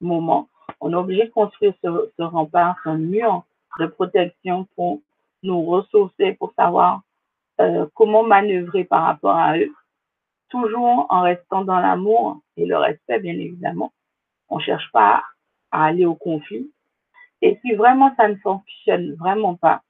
moment, 0.00 0.48
on 0.80 0.92
est 0.92 0.96
obligé 0.96 1.24
de 1.24 1.30
construire 1.30 1.74
ce, 1.82 2.10
ce 2.18 2.22
rempart, 2.22 2.76
ce 2.84 2.90
mur 2.90 3.44
de 3.78 3.86
protection 3.86 4.66
pour 4.76 5.00
nous 5.42 5.64
ressourcer, 5.64 6.34
pour 6.34 6.52
savoir 6.54 7.02
euh, 7.60 7.86
comment 7.94 8.22
manœuvrer 8.22 8.84
par 8.84 9.04
rapport 9.04 9.36
à 9.36 9.58
eux, 9.58 9.72
toujours 10.48 11.06
en 11.08 11.22
restant 11.22 11.64
dans 11.64 11.78
l'amour 11.78 12.40
et 12.56 12.66
le 12.66 12.76
respect, 12.76 13.20
bien 13.20 13.34
évidemment. 13.34 13.92
On 14.48 14.56
ne 14.58 14.62
cherche 14.62 14.90
pas 14.92 15.22
à 15.70 15.84
aller 15.86 16.04
au 16.04 16.14
conflit. 16.14 16.70
Et 17.42 17.58
si 17.60 17.74
vraiment 17.74 18.14
ça 18.16 18.28
ne 18.28 18.36
fonctionne 18.36 19.14
vraiment 19.14 19.56
pas, 19.56 19.82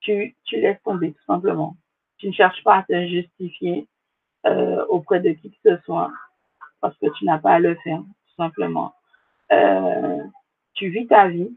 tu, 0.00 0.34
tu 0.44 0.60
laisses 0.60 0.82
tomber 0.82 1.12
tout 1.12 1.24
simplement. 1.26 1.76
Tu 2.18 2.28
ne 2.28 2.32
cherches 2.32 2.62
pas 2.64 2.78
à 2.78 2.82
te 2.82 3.06
justifier, 3.06 3.86
euh, 4.46 4.84
auprès 4.86 5.20
de 5.20 5.32
qui 5.32 5.50
que 5.50 5.76
ce 5.76 5.82
soit 5.84 6.10
parce 6.80 6.96
que 6.96 7.06
tu 7.18 7.26
n'as 7.26 7.38
pas 7.38 7.52
à 7.52 7.58
le 7.58 7.74
faire, 7.76 7.98
tout 7.98 8.34
simplement. 8.36 8.94
Euh, 9.52 10.22
tu 10.72 10.88
vis 10.88 11.06
ta 11.06 11.28
vie, 11.28 11.54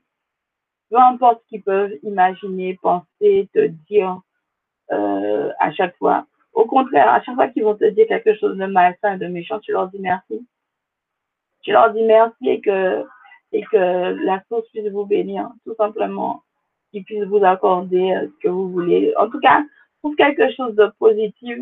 peu 0.90 0.98
importe 0.98 1.42
ce 1.44 1.48
qu'ils 1.48 1.64
peuvent 1.64 1.94
imaginer, 2.04 2.78
penser, 2.82 3.50
te 3.54 3.68
dire 3.90 4.20
euh, 4.92 5.52
à 5.60 5.72
chaque 5.72 5.96
fois. 5.98 6.28
Au 6.52 6.66
contraire, 6.66 7.08
à 7.10 7.22
chaque 7.24 7.36
fois 7.36 7.48
qu'ils 7.48 7.64
vont 7.64 7.76
te 7.76 7.90
dire 7.90 8.06
quelque 8.08 8.36
chose 8.36 8.58
de 8.58 8.66
malsain, 8.66 9.18
de 9.18 9.28
méchant, 9.28 9.60
tu 9.60 9.72
leur 9.72 9.88
dis 9.88 10.00
merci. 10.00 10.46
Tu 11.62 11.72
leur 11.72 11.94
dis 11.94 12.04
merci 12.04 12.50
et 12.50 12.60
que, 12.60 13.06
et 13.54 13.64
que 13.64 14.26
la 14.26 14.44
source 14.50 14.68
puisse 14.70 14.92
vous 14.92 15.06
bénir, 15.06 15.50
tout 15.66 15.76
simplement, 15.76 16.42
qu'ils 16.92 17.04
puissent 17.06 17.24
vous 17.26 17.44
accorder 17.44 18.14
ce 18.22 18.44
que 18.44 18.50
vous 18.50 18.70
voulez. 18.70 19.14
En 19.18 19.30
tout 19.30 19.40
cas, 19.40 19.64
trouve 20.04 20.16
quelque 20.16 20.52
chose 20.54 20.76
de 20.76 20.92
positif 21.00 21.58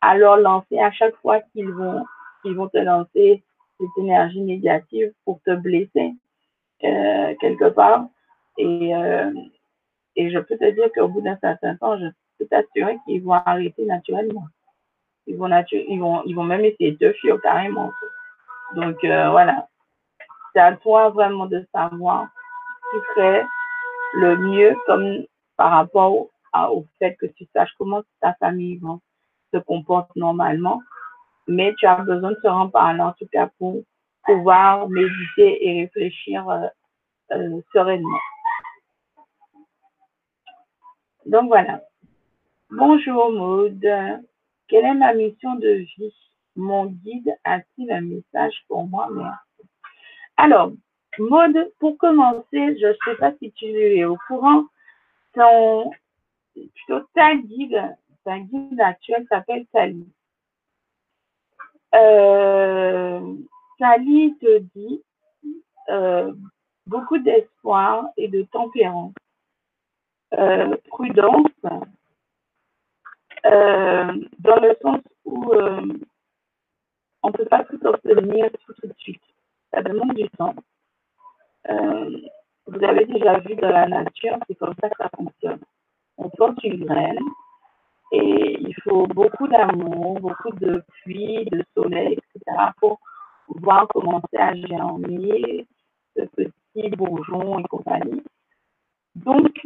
à 0.00 0.16
leur 0.16 0.36
lancer 0.36 0.78
à 0.78 0.92
chaque 0.92 1.16
fois 1.16 1.40
qu'ils 1.52 1.70
vont, 1.70 2.04
qu'ils 2.42 2.54
vont 2.54 2.68
te 2.68 2.78
lancer 2.78 3.42
cette 3.80 3.98
énergie 3.98 4.40
négative 4.40 5.12
pour 5.24 5.40
te 5.42 5.54
blesser 5.54 6.12
euh, 6.84 7.34
quelque 7.40 7.70
part. 7.70 8.06
Et, 8.58 8.94
euh, 8.94 9.32
et 10.16 10.30
je 10.30 10.38
peux 10.38 10.58
te 10.58 10.70
dire 10.70 10.90
qu'au 10.94 11.08
bout 11.08 11.22
d'un 11.22 11.38
certain 11.38 11.76
temps, 11.76 11.98
je 11.98 12.06
peux 12.38 12.46
t'assurer 12.46 12.98
qu'ils 13.06 13.22
vont 13.22 13.32
arrêter 13.32 13.84
naturellement. 13.84 14.46
Ils 15.26 15.36
vont, 15.36 15.48
ils, 15.72 16.00
vont, 16.00 16.22
ils 16.24 16.34
vont 16.34 16.44
même 16.44 16.64
essayer 16.64 16.92
de 16.92 17.12
fuir 17.12 17.40
carrément. 17.42 17.90
Donc 18.74 19.02
euh, 19.04 19.30
voilà, 19.30 19.68
c'est 20.58 20.62
à 20.62 20.76
toi 20.76 21.10
vraiment 21.10 21.46
de 21.46 21.64
savoir 21.72 22.26
ce 22.92 22.98
qui 22.98 23.04
serait 23.14 23.46
le 24.14 24.36
mieux 24.38 24.74
comme 24.86 25.24
par 25.56 25.70
rapport 25.70 26.12
au, 26.12 26.84
fait 26.98 27.14
que 27.14 27.26
tu 27.26 27.46
saches 27.54 27.72
comment 27.78 28.02
ta 28.20 28.34
famille 28.34 28.80
se 29.54 29.58
comporte 29.58 30.10
normalement, 30.16 30.82
mais 31.46 31.74
tu 31.78 31.86
as 31.86 32.02
besoin 32.02 32.32
de 32.32 32.38
se 32.42 32.48
rendre 32.48 32.72
par 32.72 32.92
là, 32.92 33.08
en 33.08 33.12
tout 33.12 33.28
cas, 33.30 33.48
pour 33.58 33.82
pouvoir 34.24 34.88
méditer 34.88 35.64
et 35.64 35.82
réfléchir 35.82 36.48
euh, 36.50 36.66
euh, 37.32 37.60
sereinement. 37.72 38.18
Donc 41.26 41.46
voilà. 41.46 41.82
Bonjour 42.70 43.30
Maud. 43.30 43.80
Quelle 44.66 44.84
est 44.84 44.94
ma 44.94 45.14
mission 45.14 45.54
de 45.54 45.68
vie? 45.68 46.14
Mon 46.56 46.86
guide 46.86 47.32
a-t-il 47.44 47.92
un 47.92 48.00
message 48.00 48.64
pour 48.66 48.84
moi? 48.88 49.08
Merci. 49.12 49.47
Alors, 50.38 50.72
Maud, 51.18 51.72
pour 51.78 51.98
commencer, 51.98 52.44
je 52.52 52.86
ne 52.86 52.94
sais 53.04 53.16
pas 53.18 53.32
si 53.38 53.52
tu 53.52 53.66
es 53.66 54.04
au 54.04 54.16
courant, 54.26 54.64
ton, 55.34 55.90
plutôt 56.54 57.00
ta 57.14 57.36
guide 57.36 57.96
un 58.28 58.40
guide 58.40 58.80
actuel 58.80 59.26
s'appelle 59.28 59.66
Sally. 59.72 60.06
Euh, 61.94 63.34
Sally 63.78 64.36
te 64.40 64.58
dit 64.74 65.02
euh, 65.88 66.34
beaucoup 66.86 67.18
d'espoir 67.18 68.08
et 68.16 68.28
de 68.28 68.42
tempérance, 68.42 69.14
euh, 70.34 70.76
prudence, 70.88 71.46
dans 73.42 74.60
le 74.60 74.76
sens 74.82 75.00
où 75.24 75.54
on 75.54 77.28
ne 77.28 77.32
peut 77.32 77.46
pas 77.46 77.64
tout 77.64 77.80
obtenir 77.86 78.50
tout 78.66 78.86
de 78.86 78.92
suite. 78.98 79.22
Ça 79.72 79.82
demande 79.82 80.14
du 80.14 80.28
temps. 80.30 80.54
vous 81.68 82.84
avez 82.84 83.04
déjà 83.06 83.38
vu 83.40 83.54
dans 83.56 83.70
la 83.70 83.86
nature, 83.86 84.38
c'est 84.46 84.56
comme 84.56 84.74
ça 84.80 84.88
que 84.88 84.96
ça 84.98 85.10
fonctionne. 85.16 85.60
On 86.16 86.28
porte 86.30 86.62
une 86.64 86.84
graine, 86.84 87.18
et 88.12 88.58
il 88.60 88.74
faut 88.82 89.06
beaucoup 89.06 89.46
d'amour, 89.48 90.20
beaucoup 90.20 90.52
de 90.52 90.82
pluie, 91.02 91.44
de 91.46 91.62
soleil, 91.74 92.14
etc. 92.14 92.56
pour 92.78 92.98
pouvoir 93.46 93.86
commencer 93.88 94.36
à 94.38 94.54
germer 94.54 95.66
ce 96.16 96.22
petit 96.22 96.88
bourgeon 96.96 97.58
et 97.58 97.64
compagnie. 97.64 98.22
Donc, 99.14 99.60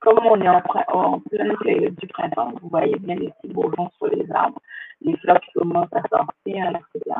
comme 0.00 0.18
on 0.24 0.40
est 0.40 0.48
en, 0.48 0.62
en 0.88 1.20
pleine 1.20 1.56
période 1.58 1.94
du 1.96 2.06
printemps, 2.06 2.52
vous 2.62 2.68
voyez 2.68 2.96
bien 2.98 3.16
les 3.16 3.30
petits 3.30 3.52
bourgeons 3.52 3.90
sur 3.98 4.06
les 4.06 4.30
arbres, 4.32 4.60
les 5.00 5.16
fleurs 5.18 5.40
qui 5.40 5.52
commencent 5.52 5.92
à 5.92 6.02
sortir, 6.08 6.70
etc. 6.70 7.16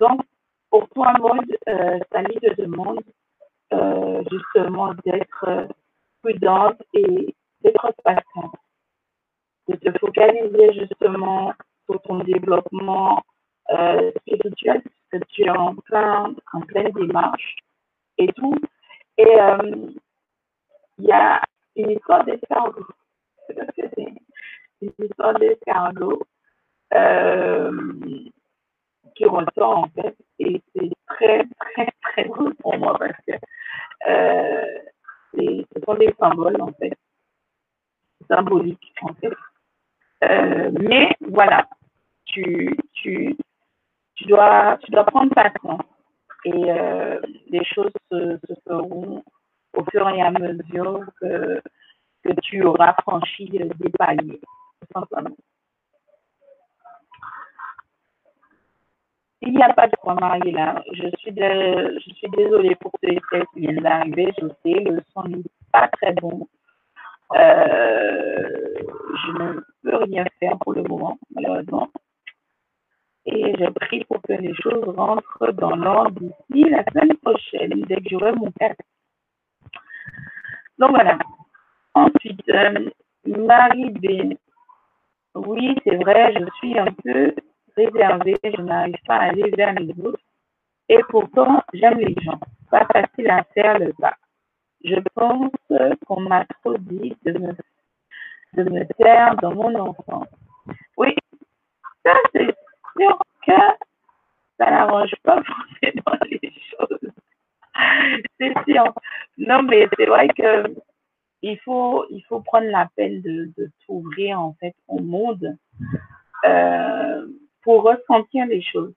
Donc, 0.00 0.22
pour 0.72 0.88
toi, 0.88 1.12
Maud, 1.20 1.44
euh, 1.68 1.98
Sally 2.10 2.40
te 2.40 2.54
demande 2.62 3.02
euh, 3.74 4.24
justement 4.32 4.94
d'être 5.04 5.68
prudente 6.22 6.82
et 6.94 7.34
d'être 7.60 7.92
patiente, 8.02 8.54
de 9.68 9.76
te 9.76 9.98
focaliser 9.98 10.72
justement 10.72 11.52
sur 11.84 12.00
ton 12.02 12.20
développement 12.20 13.22
euh, 13.68 14.12
spirituel, 14.20 14.80
parce 15.10 15.24
que 15.24 15.28
tu 15.28 15.42
es 15.42 15.50
en, 15.50 15.74
plein, 15.74 16.34
en 16.54 16.60
pleine 16.62 16.90
démarche 16.92 17.56
et 18.16 18.28
tout. 18.32 18.56
Et 19.18 19.40
euh, 19.40 19.90
il 20.96 21.04
y 21.04 21.12
a 21.12 21.42
une 21.76 21.90
histoire 21.90 22.24
d'escargot. 22.24 22.86
Une 24.80 24.92
histoire 24.98 25.34
d'escargot 25.38 26.22
euh, 26.94 27.70
qui 29.14 29.24
ressort 29.24 29.78
en 29.78 29.88
fait. 29.88 30.16
Et 30.38 30.60
c'est 30.74 30.90
très, 31.06 31.44
très, 31.60 31.88
très 32.02 32.24
drôle 32.24 32.54
pour 32.56 32.76
moi 32.78 32.98
parce 32.98 33.16
que 33.26 33.32
euh, 34.08 34.78
ce 35.34 35.80
sont 35.84 35.94
des 35.94 36.14
symboles 36.18 36.60
en 36.60 36.72
fait, 36.72 36.94
symboliques 38.28 38.94
en 39.02 39.14
fait. 39.14 39.32
Euh, 40.24 40.70
mais 40.80 41.16
voilà, 41.20 41.68
tu, 42.26 42.76
tu, 42.92 43.36
tu, 44.14 44.24
dois, 44.26 44.78
tu 44.82 44.90
dois 44.90 45.04
prendre 45.04 45.34
patience 45.34 45.82
et 46.44 46.70
euh, 46.70 47.20
les 47.48 47.64
choses 47.64 47.92
se, 48.10 48.38
feront 48.66 49.24
au 49.74 49.84
fur 49.90 50.08
et 50.08 50.22
à 50.22 50.30
mesure 50.30 51.04
que, 51.20 51.60
que 52.24 52.40
tu 52.42 52.62
auras 52.62 52.94
franchi 53.02 53.48
des 53.48 53.90
paliers, 53.98 54.40
tout 54.80 54.88
simplement. 54.92 55.36
Il 59.44 59.54
n'y 59.54 59.62
a 59.62 59.72
pas 59.74 59.88
de 59.88 60.20
marier 60.20 60.52
là. 60.52 60.84
Je 60.92 61.08
suis, 61.18 61.32
désolée 61.32 62.76
pour 62.76 62.92
ceux 63.02 63.10
qui 63.52 63.60
viennent 63.60 63.80
d'arriver. 63.80 64.32
Je 64.40 64.46
sais, 64.62 64.80
le 64.84 65.02
son 65.12 65.24
n'est 65.24 65.42
pas 65.72 65.88
très 65.88 66.12
bon. 66.12 66.46
Euh, 67.34 68.74
je 69.24 69.42
ne 69.42 69.60
peux 69.82 69.96
rien 69.96 70.24
faire 70.38 70.56
pour 70.60 70.74
le 70.74 70.84
moment, 70.84 71.18
malheureusement. 71.34 71.88
Et 73.26 73.54
je 73.58 73.68
prie 73.70 74.04
pour 74.04 74.22
que 74.22 74.32
les 74.34 74.54
choses 74.54 74.84
rentrent 74.96 75.52
dans 75.54 75.74
l'ordre 75.74 76.20
d'ici 76.20 76.70
la 76.70 76.84
semaine 76.84 77.16
prochaine, 77.16 77.82
dès 77.88 77.96
que 77.96 78.10
j'aurai 78.10 78.32
mon 78.32 78.52
casque. 78.52 78.78
Donc 80.78 80.90
voilà. 80.90 81.18
Ensuite, 81.94 82.48
euh, 82.48 82.90
Marie 83.26 83.90
B. 83.90 84.34
Oui, 85.34 85.74
c'est 85.84 85.96
vrai, 85.96 86.32
je 86.38 86.44
suis 86.58 86.78
un 86.78 86.92
peu 87.02 87.34
réservée, 87.76 88.36
je 88.44 88.60
n'arrive 88.60 88.96
pas 89.06 89.16
à 89.16 89.28
aller 89.30 89.50
vers 89.50 89.72
les 89.74 89.92
autres. 90.04 90.20
Et 90.88 90.98
pourtant, 91.08 91.62
j'aime 91.72 91.98
les 91.98 92.14
gens. 92.22 92.38
Pas 92.70 92.86
facile 92.86 93.30
à 93.30 93.44
faire 93.54 93.78
le 93.78 93.92
pas. 93.92 94.16
Je 94.84 94.98
pense 95.14 95.50
qu'on 96.06 96.20
m'a 96.20 96.44
trop 96.46 96.76
dit 96.78 97.16
de 97.24 97.32
me, 97.32 97.52
de 98.54 98.70
me 98.70 99.40
dans 99.40 99.54
mon 99.54 99.74
enfance. 99.78 100.28
Oui, 100.96 101.14
ça 102.04 102.14
c'est 102.32 102.54
sûr 102.96 103.18
que 103.46 103.52
ça 104.58 104.70
n'arrange 104.70 105.14
pas 105.22 105.42
forcément 105.42 106.18
les 106.30 106.52
choses. 106.70 107.12
C'est 108.38 108.54
sûr. 108.66 108.92
Non, 109.38 109.62
mais 109.62 109.88
c'est 109.96 110.06
vrai 110.06 110.28
que 110.28 110.74
il 111.42 111.58
faut, 111.58 112.06
il 112.10 112.22
faut 112.22 112.40
prendre 112.40 112.68
la 112.68 112.88
peine 112.96 113.20
de, 113.22 113.50
t'ouvrir 113.84 114.40
en 114.40 114.54
fait 114.54 114.74
au 114.88 115.00
monde 115.00 115.56
euh, 116.44 117.26
pour 117.62 117.82
ressentir 117.82 118.46
les 118.46 118.62
choses. 118.62 118.94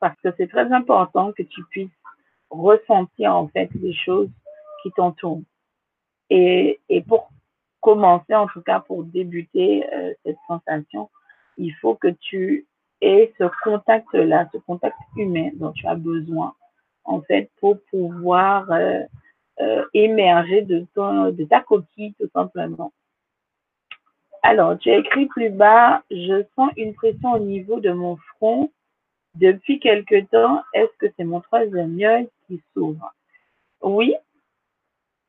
Parce 0.00 0.18
que 0.20 0.28
c'est 0.36 0.48
très 0.48 0.70
important 0.72 1.32
que 1.32 1.42
tu 1.42 1.62
puisses 1.70 1.90
ressentir 2.50 3.34
en 3.34 3.48
fait 3.48 3.70
les 3.74 3.94
choses 3.94 4.30
qui 4.82 4.90
t'entourent. 4.92 5.42
Et, 6.30 6.80
pour 7.08 7.30
commencer, 7.80 8.34
en 8.34 8.48
tout 8.48 8.62
cas 8.62 8.80
pour 8.80 9.04
débuter 9.04 9.86
euh, 9.92 10.12
cette 10.24 10.38
sensation, 10.48 11.08
il 11.56 11.72
faut 11.76 11.94
que 11.94 12.08
tu 12.08 12.66
aies 13.00 13.32
ce 13.38 13.44
contact-là, 13.62 14.48
ce 14.52 14.58
contact 14.58 14.96
humain 15.16 15.50
dont 15.54 15.72
tu 15.72 15.86
as 15.86 15.94
besoin, 15.94 16.54
en 17.04 17.20
fait, 17.22 17.50
pour 17.60 17.78
pouvoir 17.90 18.70
euh, 18.72 19.02
euh, 19.60 19.84
émerger 19.94 20.62
de, 20.62 20.86
ton, 20.94 21.30
de 21.30 21.44
ta 21.44 21.60
coquille, 21.60 22.14
tout 22.14 22.28
simplement. 22.34 22.92
Alors, 24.48 24.78
tu 24.78 24.92
as 24.92 24.98
écrit 24.98 25.26
plus 25.26 25.50
bas, 25.50 26.04
je 26.08 26.44
sens 26.54 26.70
une 26.76 26.94
pression 26.94 27.32
au 27.32 27.40
niveau 27.40 27.80
de 27.80 27.90
mon 27.90 28.16
front 28.16 28.70
depuis 29.34 29.80
quelque 29.80 30.24
temps. 30.26 30.62
Est-ce 30.72 30.96
que 30.98 31.12
c'est 31.16 31.24
mon 31.24 31.40
troisième 31.40 32.00
œil 32.00 32.28
qui 32.46 32.62
s'ouvre? 32.72 33.12
Oui, 33.82 34.14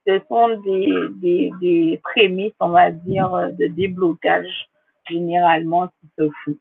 ce 0.06 0.20
sont 0.30 0.50
des, 0.60 1.52
des, 1.60 2.00
prémices, 2.04 2.54
on 2.60 2.70
va 2.70 2.92
dire, 2.92 3.32
de 3.54 3.66
déblocage 3.66 4.70
généralement 5.10 5.88
qui 5.88 6.10
se 6.20 6.30
font. 6.46 6.58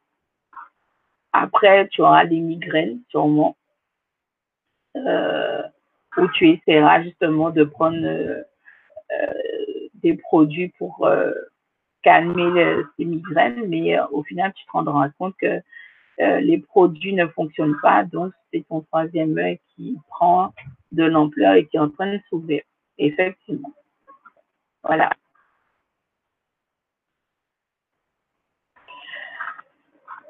Après, 1.34 1.86
tu 1.88 2.00
auras 2.00 2.24
des 2.24 2.40
migraines, 2.40 3.00
sûrement, 3.10 3.54
euh, 4.96 5.62
où 6.16 6.26
tu 6.28 6.52
essaieras 6.52 7.02
justement 7.02 7.50
de 7.50 7.64
prendre 7.64 8.02
euh, 8.02 8.42
des 9.92 10.14
produits 10.14 10.68
pour 10.78 11.06
calmer 12.06 12.84
ces 12.96 13.04
migraines, 13.04 13.66
mais 13.66 13.98
euh, 13.98 14.06
au 14.12 14.22
final, 14.22 14.52
tu 14.54 14.64
te 14.64 14.70
rendras 14.70 15.08
compte 15.18 15.34
que 15.38 15.60
euh, 16.20 16.40
les 16.40 16.58
produits 16.58 17.14
ne 17.14 17.26
fonctionnent 17.26 17.76
pas, 17.82 18.04
donc 18.04 18.32
c'est 18.52 18.64
ton 18.68 18.82
troisième 18.82 19.36
œil 19.36 19.58
qui 19.74 19.98
prend 20.08 20.54
de 20.92 21.02
l'ampleur 21.02 21.54
et 21.54 21.66
qui 21.66 21.76
est 21.76 21.80
en 21.80 21.90
train 21.90 22.12
de 22.12 22.20
s'ouvrir. 22.28 22.62
Effectivement. 22.96 23.72
Voilà. 24.84 25.10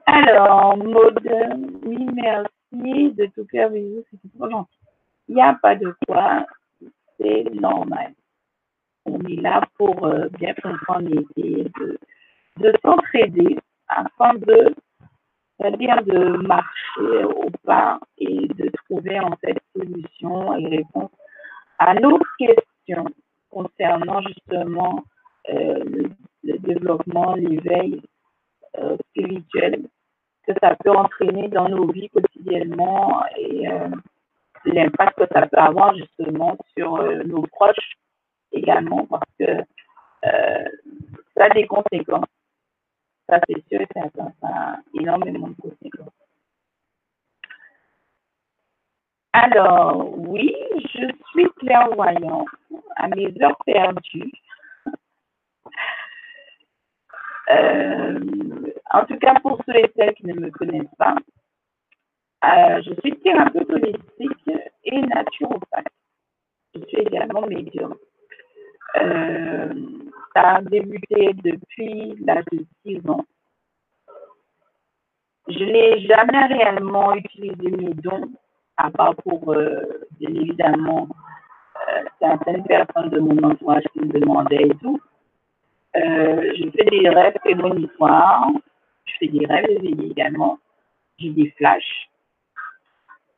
Alors, 0.06 0.78
mode, 0.78 1.20
oui, 1.84 2.08
merci 2.14 3.12
de 3.12 3.26
tout 3.34 3.44
cœur, 3.52 3.68
bisous, 3.68 4.02
c'est 4.10 4.38
trop 4.38 4.48
gentil. 4.48 4.78
Il 5.28 5.34
n'y 5.34 5.42
a 5.42 5.52
pas 5.60 5.74
de 5.74 5.94
quoi, 6.06 6.46
c'est 7.18 7.44
normal 7.52 8.14
on 9.06 9.20
est 9.24 9.40
là 9.40 9.62
pour 9.78 10.04
euh, 10.04 10.28
bien 10.38 10.54
comprendre 10.54 11.08
et, 11.36 11.64
de, 11.64 11.98
de 12.58 12.72
s'entraider 12.82 13.56
afin 13.88 14.34
de, 14.34 14.74
c'est-à-dire 15.58 16.02
de 16.04 16.36
marcher 16.46 17.24
au 17.24 17.50
pas 17.64 17.98
et 18.18 18.48
de 18.48 18.70
trouver 18.84 19.20
en 19.20 19.36
fait 19.36 19.56
solutions 19.74 20.56
et 20.56 20.78
réponses 20.78 21.10
à 21.78 21.94
nos 21.94 22.18
questions 22.38 23.06
concernant 23.50 24.20
justement 24.22 25.04
euh, 25.50 25.84
le, 26.42 26.58
développement, 26.58 27.34
l'éveil 27.34 28.02
euh, 28.78 28.96
spirituel 29.10 29.86
que 30.46 30.52
ça 30.62 30.76
peut 30.76 30.90
entraîner 30.90 31.48
dans 31.48 31.68
nos 31.68 31.90
vies 31.90 32.08
quotidiennement 32.08 33.24
et 33.36 33.66
l'impact 34.64 35.18
que 35.18 35.26
ça 35.32 35.46
peut 35.46 35.58
avoir 35.58 35.96
justement 35.96 36.56
sur 36.76 37.02
nos 37.24 37.42
proches 37.42 37.96
également 38.56 39.06
parce 39.06 39.30
que 39.38 39.44
euh, 40.24 40.64
ça 41.36 41.44
a 41.44 41.50
des 41.50 41.66
conséquences. 41.66 42.26
Ça, 43.28 43.40
c'est 43.48 43.64
sûr. 43.68 43.86
Ça 43.94 44.08
a 44.42 44.76
énormément 44.94 45.48
de 45.48 45.54
conséquences. 45.54 46.12
Alors, 49.32 50.18
oui, 50.18 50.54
je 50.94 51.12
suis 51.30 51.50
clairvoyant 51.58 52.46
à 52.96 53.08
mes 53.08 53.32
heures 53.42 53.58
perdues. 53.64 54.32
Euh, 57.48 58.18
en 58.90 59.04
tout 59.04 59.16
cas, 59.18 59.34
pour 59.40 59.60
ceux 59.64 59.76
et 59.76 59.92
celles 59.94 60.14
qui 60.14 60.26
ne 60.26 60.34
me 60.34 60.50
connaissent 60.50 60.96
pas, 60.98 61.14
euh, 62.44 62.82
je 62.82 62.92
suis 63.00 63.16
thérapeute 63.20 63.70
holistique 63.70 64.50
et 64.82 65.00
naturopathe. 65.00 65.86
Je 66.74 66.80
suis 66.86 66.98
également 66.98 67.46
médium. 67.46 67.94
Euh, 68.96 69.74
ça 70.34 70.56
a 70.56 70.62
débuté 70.62 71.32
depuis 71.34 72.14
l'âge 72.24 72.44
de 72.52 72.64
6 72.84 73.08
ans. 73.08 73.24
Je 75.48 75.64
n'ai 75.64 76.00
jamais 76.06 76.46
réellement 76.46 77.14
utilisé 77.14 77.70
mes 77.70 77.94
dons, 77.94 78.30
à 78.76 78.90
part 78.90 79.14
pour, 79.16 79.52
euh, 79.52 79.80
bien 80.18 80.30
évidemment, 80.30 81.08
euh, 81.88 82.04
certaines 82.20 82.64
personnes 82.64 83.10
de 83.10 83.20
mon 83.20 83.42
entourage 83.42 83.84
qui 83.92 84.00
me 84.00 84.08
demandaient 84.18 84.66
et 84.66 84.74
tout. 84.82 85.00
je 85.94 86.70
fais 86.76 86.84
des 86.84 87.08
rêves 87.08 87.38
prémonitoires, 87.44 88.50
je 89.04 89.12
fais 89.18 89.28
des 89.28 89.46
rêves 89.46 89.70
éveillés 89.70 90.10
également, 90.10 90.58
j'ai 91.18 91.30
des 91.30 91.50
flashs. 91.56 92.10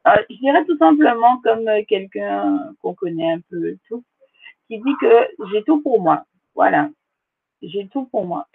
je 0.07 0.37
dirais 0.37 0.65
tout 0.65 0.79
simplement 0.79 1.39
comme 1.43 1.69
quelqu'un 1.87 2.73
qu'on 2.81 2.95
connaît 2.95 3.33
un 3.33 3.41
peu 3.51 3.77
tout, 3.89 4.03
qui 4.69 4.79
dit 4.79 4.95
que 5.01 5.29
j'ai 5.51 5.65
tout 5.65 5.83
pour 5.83 6.01
moi. 6.01 6.25
Voilà, 6.55 6.89
j'ai 7.63 7.89
tout 7.89 8.07
pour 8.07 8.25
moi. 8.27 8.47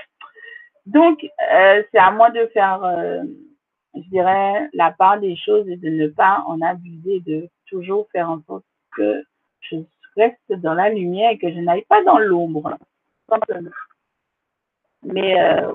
Donc, 0.86 1.24
euh, 1.24 1.84
c'est 1.92 1.98
à 1.98 2.12
moi 2.12 2.30
de 2.30 2.46
faire, 2.48 2.84
euh, 2.84 3.24
je 3.96 4.10
dirais, 4.10 4.70
la 4.74 4.92
part 4.92 5.20
des 5.20 5.36
choses 5.36 5.68
et 5.70 5.78
de 5.78 5.90
ne 5.90 6.08
pas 6.08 6.44
en 6.46 6.62
abuser, 6.62 7.22
de 7.22 7.50
toujours 7.68 8.08
faire 8.12 8.30
en 8.30 8.42
sorte 8.44 8.66
que 8.96 9.24
je 9.62 9.78
reste 10.16 10.52
dans 10.62 10.74
la 10.74 10.90
lumière 10.90 11.32
et 11.32 11.38
que 11.38 11.52
je 11.52 11.60
n'aille 11.60 11.86
pas 11.86 12.04
dans 12.04 12.20
l'ombre. 12.20 12.78
Mais 15.04 15.42
euh, 15.42 15.74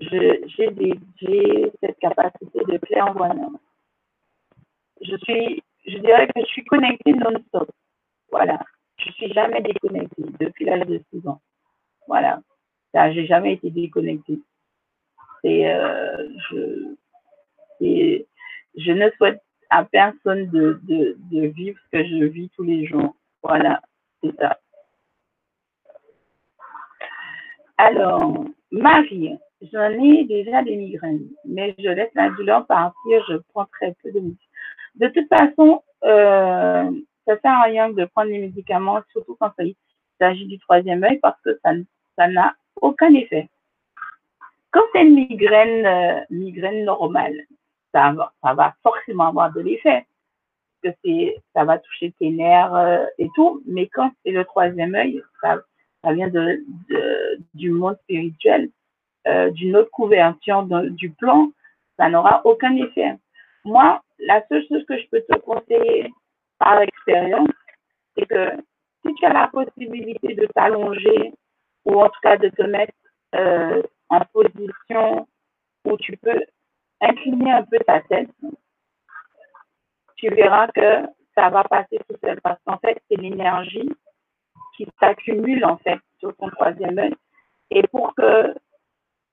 j'ai 0.00 1.72
cette 1.80 1.98
capacité 1.98 2.60
de 2.64 2.78
clairvoyance. 2.78 3.60
Je 5.00 5.16
suis, 5.18 5.62
je 5.86 5.98
dirais 5.98 6.26
que 6.28 6.40
je 6.40 6.46
suis 6.46 6.64
connectée 6.64 7.12
non-stop. 7.12 7.70
Voilà. 8.30 8.58
Je 8.98 9.10
suis 9.12 9.32
jamais 9.32 9.60
déconnectée 9.60 10.24
depuis 10.40 10.64
l'âge 10.64 10.86
de 10.86 11.00
6 11.12 11.26
ans. 11.28 11.40
Voilà. 12.06 12.40
J'ai 12.94 13.26
jamais 13.26 13.54
été 13.54 13.70
déconnectée. 13.70 14.40
Et 15.42 15.68
euh, 15.68 16.28
je, 17.80 18.92
ne 18.92 19.10
souhaite 19.16 19.42
à 19.70 19.84
personne 19.84 20.48
de, 20.48 20.80
vivre 21.30 21.78
ce 21.84 21.98
que 21.98 22.04
je 22.04 22.24
vis 22.24 22.50
tous 22.50 22.62
les 22.62 22.86
jours. 22.86 23.14
Voilà, 23.42 23.82
c'est 24.22 24.34
ça. 24.36 24.58
Alors, 27.76 28.44
Marie, 28.70 29.36
j'en 29.72 29.90
ai 29.90 30.24
déjà 30.24 30.62
des 30.62 30.76
migraines, 30.76 31.28
mais 31.44 31.74
je 31.78 31.88
laisse 31.88 32.14
la 32.14 32.30
douleur 32.30 32.66
partir, 32.66 33.24
je 33.28 33.36
prends 33.52 33.66
très 33.66 33.94
peu 34.02 34.12
de. 34.12 34.22
De 34.94 35.08
toute 35.08 35.28
façon, 35.28 35.82
euh, 36.04 36.88
ça 37.26 37.38
sert 37.40 37.52
à 37.52 37.62
rien 37.64 37.90
de 37.90 38.04
prendre 38.04 38.30
les 38.30 38.38
médicaments, 38.38 39.00
surtout 39.12 39.36
quand 39.40 39.52
il 39.58 39.74
s'agit 40.20 40.46
du 40.46 40.58
troisième 40.58 41.02
œil, 41.04 41.18
parce 41.18 41.40
que 41.42 41.58
ça 41.62 42.28
n'a 42.28 42.54
aucun 42.80 43.12
effet. 43.14 43.48
Quand 44.70 44.82
c'est 44.92 45.02
une 45.02 45.14
migraine, 45.14 45.86
euh, 45.86 46.84
normale, 46.84 47.36
ça 47.92 48.12
va, 48.42 48.74
forcément 48.82 49.28
avoir 49.28 49.52
de 49.52 49.60
l'effet, 49.60 50.04
que 50.82 50.90
ça 51.54 51.64
va 51.64 51.78
toucher 51.78 52.12
tes 52.18 52.30
nerfs 52.30 52.74
euh, 52.74 53.06
et 53.18 53.28
tout, 53.36 53.62
mais 53.66 53.86
quand 53.86 54.10
c'est 54.22 54.32
le 54.32 54.44
troisième 54.44 54.94
œil, 54.96 55.22
ça, 55.40 55.62
vient 56.12 56.30
du 57.54 57.70
monde 57.70 57.96
spirituel, 58.02 58.68
euh, 59.28 59.50
d'une 59.52 59.76
autre 59.76 59.90
couverture 59.90 60.66
du 60.90 61.10
plan, 61.10 61.50
ça 61.96 62.10
n'aura 62.10 62.42
aucun 62.44 62.76
effet. 62.76 63.16
Moi, 63.64 64.02
la 64.18 64.44
seule 64.48 64.66
chose 64.68 64.84
que 64.86 64.98
je 64.98 65.06
peux 65.08 65.22
te 65.22 65.38
conseiller 65.38 66.12
par 66.64 66.80
expérience, 66.80 67.50
c'est 68.16 68.26
que 68.26 68.52
si 69.04 69.14
tu 69.14 69.26
as 69.26 69.32
la 69.34 69.48
possibilité 69.48 70.34
de 70.34 70.46
t'allonger 70.46 71.32
ou 71.84 72.00
en 72.00 72.08
tout 72.08 72.20
cas 72.22 72.38
de 72.38 72.48
te 72.48 72.62
mettre 72.62 72.94
euh, 73.34 73.82
en 74.08 74.20
position 74.32 75.28
où 75.84 75.96
tu 75.98 76.16
peux 76.16 76.42
incliner 77.02 77.52
un 77.52 77.64
peu 77.64 77.78
ta 77.86 78.00
tête, 78.00 78.30
tu 80.16 80.30
verras 80.30 80.68
que 80.68 81.06
ça 81.34 81.50
va 81.50 81.64
passer 81.64 81.98
tout 82.08 82.16
seul. 82.24 82.40
Parce 82.40 82.58
qu'en 82.64 82.78
fait, 82.78 82.98
c'est 83.10 83.20
l'énergie 83.20 83.90
qui 84.74 84.88
s'accumule 84.98 85.66
en 85.66 85.76
fait 85.76 85.98
sur 86.18 86.34
ton 86.36 86.48
troisième 86.48 86.98
œil. 86.98 87.14
Et 87.70 87.82
pour 87.88 88.14
que 88.14 88.54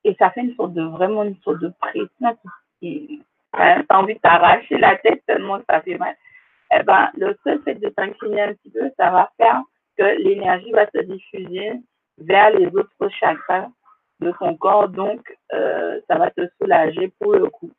et 0.04 0.16
ça 0.16 0.32
fait 0.32 0.42
une 0.42 0.56
sorte 0.56 0.74
de 0.74 0.84
vraiment 0.84 1.24
une 1.24 1.38
sorte 1.44 1.60
de 1.60 1.72
pression 1.80 2.38
qui, 2.80 3.24
hein, 3.54 3.84
t'as 3.88 3.98
envie 4.00 4.16
de 4.16 4.20
t'arracher 4.20 4.78
la 4.80 4.98
tête 4.98 5.24
tellement 5.26 5.62
ça 5.70 5.80
fait 5.82 5.98
mal. 5.98 6.16
Eh 6.74 6.84
ben, 6.84 7.10
le 7.16 7.38
seul 7.44 7.62
fait 7.64 7.76
de 7.76 7.90
t'incliner 7.90 8.42
un 8.42 8.54
petit 8.54 8.70
peu, 8.70 8.90
ça 8.98 9.12
va 9.12 9.30
faire 9.38 9.62
que 9.98 10.04
l'énergie 10.04 10.72
va 10.72 10.86
se 10.90 11.02
diffuser 11.02 11.74
vers 12.18 12.52
les 12.52 12.68
autres 12.68 13.10
chakras 13.20 13.68
de 14.22 14.32
ton 14.40 14.56
corps, 14.56 14.88
donc 14.88 15.22
euh, 15.54 16.00
ça 16.08 16.18
va 16.18 16.32
te 16.32 16.48
soulager 16.58 17.12
pour 17.20 17.34
le 17.34 17.50
coup. 17.50 17.72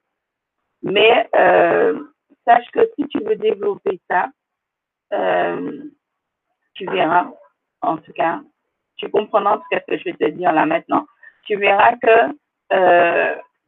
Mais 0.82 1.28
euh, 1.36 1.98
sache 2.44 2.70
que 2.72 2.80
si 2.96 3.06
tu 3.08 3.20
veux 3.20 3.36
développer 3.36 4.00
ça, 4.10 4.28
euh, 5.14 5.84
tu 6.74 6.84
verras, 6.86 7.30
en 7.80 7.96
tout 7.96 8.12
cas, 8.12 8.40
tu 8.96 9.08
comprendras 9.10 9.62
ce 9.70 9.78
que 9.78 9.98
je 9.98 10.04
vais 10.04 10.14
te 10.14 10.30
dire 10.30 10.52
là 10.52 10.66
maintenant. 10.66 11.06
Tu 11.44 11.56
verras 11.56 11.96
que 11.96 12.32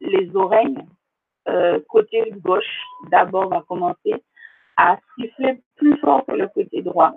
les 0.01 0.35
oreilles, 0.35 0.77
côté 1.87 2.31
gauche, 2.43 2.81
d'abord, 3.09 3.49
va 3.49 3.63
commencer 3.67 4.15
à 4.77 4.97
siffler 5.15 5.61
plus 5.77 5.97
fort 5.97 6.25
que 6.25 6.33
le 6.33 6.47
côté 6.49 6.81
droit. 6.81 7.13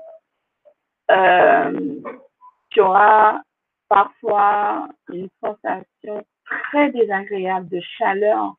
tu 2.71 2.81
auras 2.81 3.41
parfois 3.89 4.89
une 5.13 5.29
sensation 5.41 6.25
très 6.45 6.91
désagréable 6.93 7.69
de 7.69 7.81
chaleur 7.81 8.55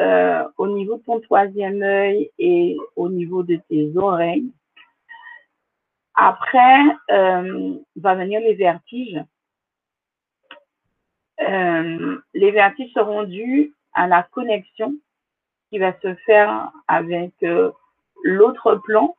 euh, 0.00 0.48
au 0.56 0.68
niveau 0.68 0.96
de 0.96 1.02
ton 1.02 1.20
troisième 1.20 1.82
œil 1.82 2.30
et 2.38 2.76
au 2.96 3.08
niveau 3.08 3.42
de 3.42 3.56
tes 3.68 3.96
oreilles. 3.96 4.50
Après, 6.14 6.82
euh, 7.10 7.74
va 7.96 8.14
venir 8.14 8.40
les 8.40 8.54
vertiges. 8.54 9.22
Euh, 11.40 12.18
les 12.34 12.50
vertiges 12.50 12.92
seront 12.92 13.24
dus 13.24 13.74
à 13.94 14.06
la 14.06 14.22
connexion 14.22 14.94
qui 15.70 15.78
va 15.78 15.92
se 16.00 16.14
faire 16.26 16.70
avec 16.86 17.32
euh, 17.42 17.72
l'autre 18.22 18.76
plan 18.76 19.14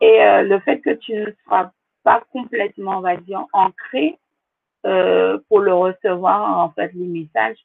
et 0.00 0.22
euh, 0.22 0.42
le 0.42 0.58
fait 0.60 0.80
que 0.80 0.90
tu 0.90 1.14
ne 1.14 1.26
seras 1.44 1.70
pas 2.02 2.22
complètement, 2.32 2.98
on 2.98 3.00
va 3.00 3.16
dire, 3.16 3.44
ancré 3.52 4.18
euh, 4.84 5.38
pour 5.48 5.60
le 5.60 5.74
recevoir, 5.74 6.58
en 6.58 6.70
fait, 6.70 6.92
les 6.94 7.06
messages, 7.06 7.58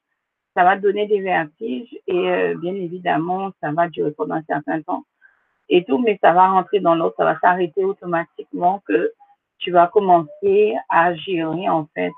ça 0.56 0.64
va 0.64 0.78
donner 0.78 1.08
des 1.08 1.22
vertiges 1.22 1.94
et 2.08 2.30
euh, 2.30 2.56
bien 2.58 2.74
évidemment, 2.74 3.52
ça 3.62 3.72
va 3.72 3.88
durer 3.90 4.12
pendant 4.12 4.36
un 4.36 4.44
certain 4.44 4.82
temps 4.82 5.04
et 5.70 5.84
tout, 5.84 6.00
mais 6.00 6.18
ça 6.22 6.34
va 6.34 6.50
rentrer 6.50 6.80
dans 6.80 6.96
l'autre, 6.96 7.16
ça 7.18 7.26
va 7.26 7.40
s'arrêter 7.40 7.86
automatiquement 7.86 8.82
que 8.86 9.14
tu 9.58 9.72
vas 9.72 9.88
commencer 9.88 10.76
à 10.90 11.14
gérer, 11.16 11.70
en 11.70 11.88
fait, 11.94 12.12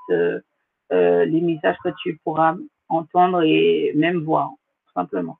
les 0.89 1.41
messages 1.41 1.77
que 1.83 1.89
tu 2.01 2.19
pourras 2.23 2.55
entendre 2.87 3.43
et 3.43 3.91
même 3.95 4.23
voir, 4.23 4.51
tout 4.87 4.93
simplement. 4.93 5.37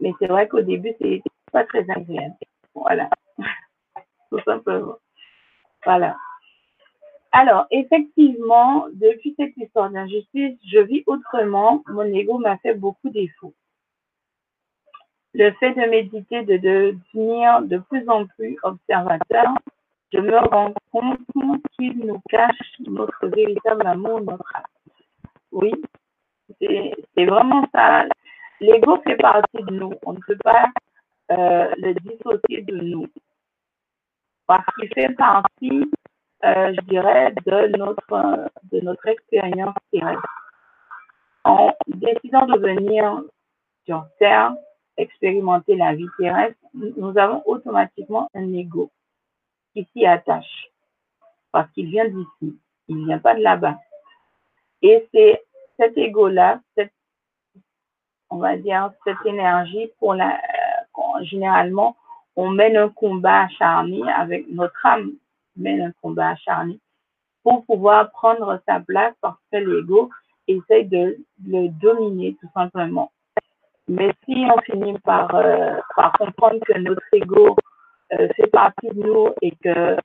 Mais 0.00 0.12
c'est 0.18 0.26
vrai 0.26 0.48
qu'au 0.48 0.60
début, 0.60 0.92
c'est 1.00 1.22
pas 1.52 1.64
très 1.64 1.88
agréable. 1.90 2.36
Voilà. 2.74 3.08
tout 4.30 4.40
simplement. 4.44 4.96
Voilà. 5.84 6.16
Alors, 7.32 7.66
effectivement, 7.70 8.86
depuis 8.94 9.34
cette 9.38 9.56
histoire 9.56 9.90
d'injustice, 9.90 10.58
je 10.66 10.78
vis 10.80 11.02
autrement. 11.06 11.82
Mon 11.88 12.04
ego 12.04 12.38
m'a 12.38 12.56
fait 12.58 12.74
beaucoup 12.74 13.10
défaut. 13.10 13.54
Le 15.34 15.52
fait 15.52 15.74
de 15.74 15.90
méditer, 15.90 16.42
de 16.44 16.56
devenir 16.56 17.60
de 17.62 17.78
plus 17.78 18.08
en 18.08 18.24
plus 18.26 18.56
observateur, 18.62 19.48
je 20.12 20.18
me 20.18 20.38
rends 20.38 20.72
compte 20.92 21.18
qu'il 21.72 21.98
nous 21.98 22.22
cache 22.30 22.72
notre 22.80 23.26
véritable 23.26 23.86
amour, 23.86 24.22
notre 24.22 24.56
âme. 24.56 24.62
Oui, 25.52 25.72
c'est 26.58 27.24
vraiment 27.26 27.66
ça. 27.74 28.06
L'ego 28.60 28.98
fait 29.04 29.16
partie 29.16 29.62
de 29.62 29.72
nous. 29.72 29.92
On 30.04 30.12
ne 30.14 30.20
peut 30.26 30.38
pas 30.42 30.66
euh, 31.32 31.74
le 31.78 31.94
dissocier 31.94 32.62
de 32.62 32.76
nous. 32.76 33.06
Parce 34.46 34.64
qu'il 34.76 34.88
fait 34.94 35.14
partie 35.14 35.90
euh, 36.44 36.74
je 36.74 36.80
dirais, 36.82 37.32
de 37.46 37.76
notre, 37.76 38.50
de 38.70 38.80
notre 38.80 39.06
expérience 39.08 39.74
terrestre. 39.90 40.22
En 41.44 41.72
décidant 41.86 42.46
de 42.46 42.58
venir 42.58 43.22
sur 43.84 44.06
Terre, 44.18 44.54
expérimenter 44.96 45.76
la 45.76 45.94
vie 45.94 46.08
terrestre, 46.18 46.58
nous 46.74 47.16
avons 47.16 47.42
automatiquement 47.46 48.28
un 48.34 48.52
ego 48.52 48.90
qui 49.72 49.88
s'y 49.92 50.04
attache 50.06 50.70
parce 51.52 51.70
qu'il 51.72 51.88
vient 51.88 52.08
d'ici, 52.08 52.58
il 52.88 52.98
ne 53.00 53.06
vient 53.06 53.18
pas 53.18 53.34
de 53.34 53.42
là-bas. 53.42 53.78
Et 54.82 55.08
c'est 55.12 55.42
cet 55.78 55.96
ego-là, 55.96 56.60
cette, 56.76 56.92
on 58.30 58.38
va 58.38 58.56
dire, 58.56 58.90
cette 59.04 59.24
énergie 59.24 59.90
pour 59.98 60.14
la, 60.14 60.34
euh, 60.34 61.24
généralement, 61.24 61.96
on 62.36 62.50
mène 62.50 62.76
un 62.76 62.88
combat 62.88 63.42
acharné 63.42 64.02
avec 64.12 64.46
notre 64.50 64.84
âme 64.84 65.12
mène 65.56 65.80
un 65.82 65.92
combat 66.02 66.30
acharné 66.30 66.78
pour 67.42 67.64
pouvoir 67.64 68.10
prendre 68.10 68.60
sa 68.66 68.80
place 68.80 69.14
parce 69.20 69.38
que 69.52 69.58
l'ego 69.58 70.10
essaye 70.48 70.86
de 70.86 71.16
le 71.46 71.68
dominer 71.68 72.36
tout 72.40 72.48
simplement. 72.54 73.10
Mais 73.88 74.12
si 74.24 74.44
on 74.52 74.60
finit 74.62 74.98
par, 75.00 75.34
euh, 75.34 75.76
comprendre 76.18 76.60
que 76.66 76.78
notre 76.78 77.02
ego 77.12 77.56
euh, 78.12 78.28
fait 78.36 78.48
partie 78.48 78.88
de 78.88 79.00
nous 79.00 79.28
et 79.42 79.52
que 79.62 79.96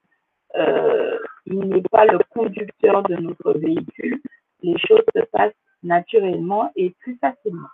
euh, 0.55 1.17
il 1.45 1.59
n'est 1.59 1.81
pas 1.81 2.05
le 2.05 2.19
conducteur 2.29 3.03
de 3.03 3.15
notre 3.15 3.57
véhicule, 3.57 4.21
les 4.61 4.77
choses 4.77 5.03
se 5.15 5.21
passent 5.31 5.53
naturellement 5.81 6.71
et 6.75 6.91
plus 6.99 7.17
facilement. 7.17 7.69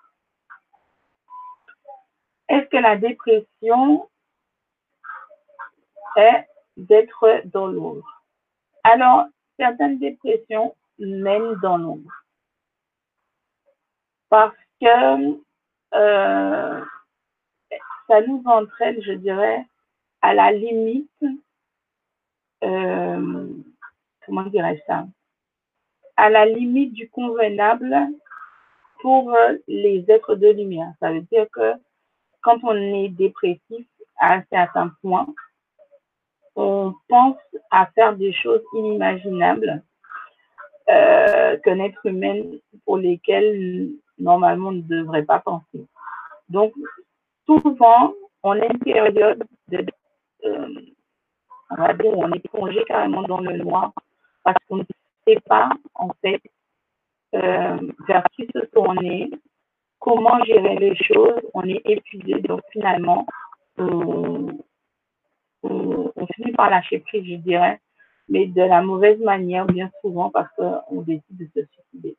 Est-ce 2.50 2.68
que 2.68 2.78
la 2.78 2.96
dépression 2.96 4.10
est 6.16 6.48
d'être 6.78 7.42
dans 7.46 7.68
l'ombre? 7.68 8.24
Alors, 8.84 9.26
certaines 9.58 10.00
dépressions 10.00 10.76
mènent 11.00 11.56
dans 11.56 11.78
l'ombre. 11.78 12.12
Parce 14.30 14.56
que 14.82 15.40
euh, 15.94 16.86
ça 18.08 18.22
nous 18.22 18.42
entraîne, 18.46 19.02
je 19.02 19.14
dirais, 19.14 19.66
à 20.22 20.34
la 20.34 20.52
limite, 20.52 21.10
euh, 22.64 23.48
comment 24.26 24.44
dirais-je 24.44 24.82
ça, 24.86 25.06
à 26.16 26.30
la 26.30 26.46
limite 26.46 26.94
du 26.94 27.10
convenable 27.10 27.96
pour 29.02 29.36
les 29.68 30.04
êtres 30.10 30.36
de 30.36 30.48
lumière. 30.48 30.92
Ça 31.00 31.12
veut 31.12 31.22
dire 31.22 31.48
que 31.52 31.74
quand 32.48 32.64
on 32.64 32.78
est 32.78 33.10
dépressif 33.10 33.86
à 34.18 34.36
un 34.36 34.44
certain 34.50 34.90
point, 35.02 35.28
on 36.56 36.94
pense 37.10 37.36
à 37.72 37.88
faire 37.88 38.16
des 38.16 38.32
choses 38.32 38.62
inimaginables 38.74 39.84
euh, 40.90 41.58
qu'un 41.58 41.80
être 41.80 42.06
humain 42.06 42.42
pour 42.86 42.98
lesquelles 43.00 43.90
normalement 44.18 44.70
on 44.70 44.72
ne 44.72 44.82
devrait 44.82 45.26
pas 45.26 45.40
penser. 45.40 45.86
Donc, 46.48 46.72
souvent, 47.46 48.14
on 48.44 48.52
a 48.52 48.66
une 48.66 48.80
période 48.80 49.44
de, 49.68 49.86
euh, 50.46 50.68
on 51.70 51.76
va 51.76 51.94
dire, 51.96 52.18
on 52.18 52.32
est 52.32 52.48
plongé 52.48 52.82
carrément 52.88 53.24
dans 53.24 53.42
le 53.42 53.58
noir 53.58 53.92
parce 54.44 54.58
qu'on 54.70 54.78
ne 54.78 54.84
sait 55.28 55.42
pas, 55.42 55.70
en 55.96 56.12
fait, 56.22 56.42
euh, 57.36 57.78
vers 58.08 58.24
qui 58.34 58.48
se 58.56 58.66
tourner, 58.68 59.30
comment 60.00 60.44
gérer 60.46 60.76
les 60.76 60.96
choses, 60.96 61.42
on 61.54 61.64
est 61.64 61.82
épuisé, 61.86 62.40
donc 62.42 62.62
finalement, 62.72 63.26
on, 63.78 64.58
finit 66.36 66.52
par 66.54 66.70
lâcher 66.70 67.00
prise, 67.00 67.26
je 67.26 67.36
dirais, 67.36 67.80
mais 68.30 68.46
de 68.46 68.62
la 68.62 68.82
mauvaise 68.82 69.20
manière, 69.20 69.66
bien 69.66 69.90
souvent, 70.02 70.30
parce 70.30 70.50
qu'on 70.56 71.02
décide 71.02 71.24
de 71.32 71.46
se 71.46 71.66
suicider. 71.66 72.16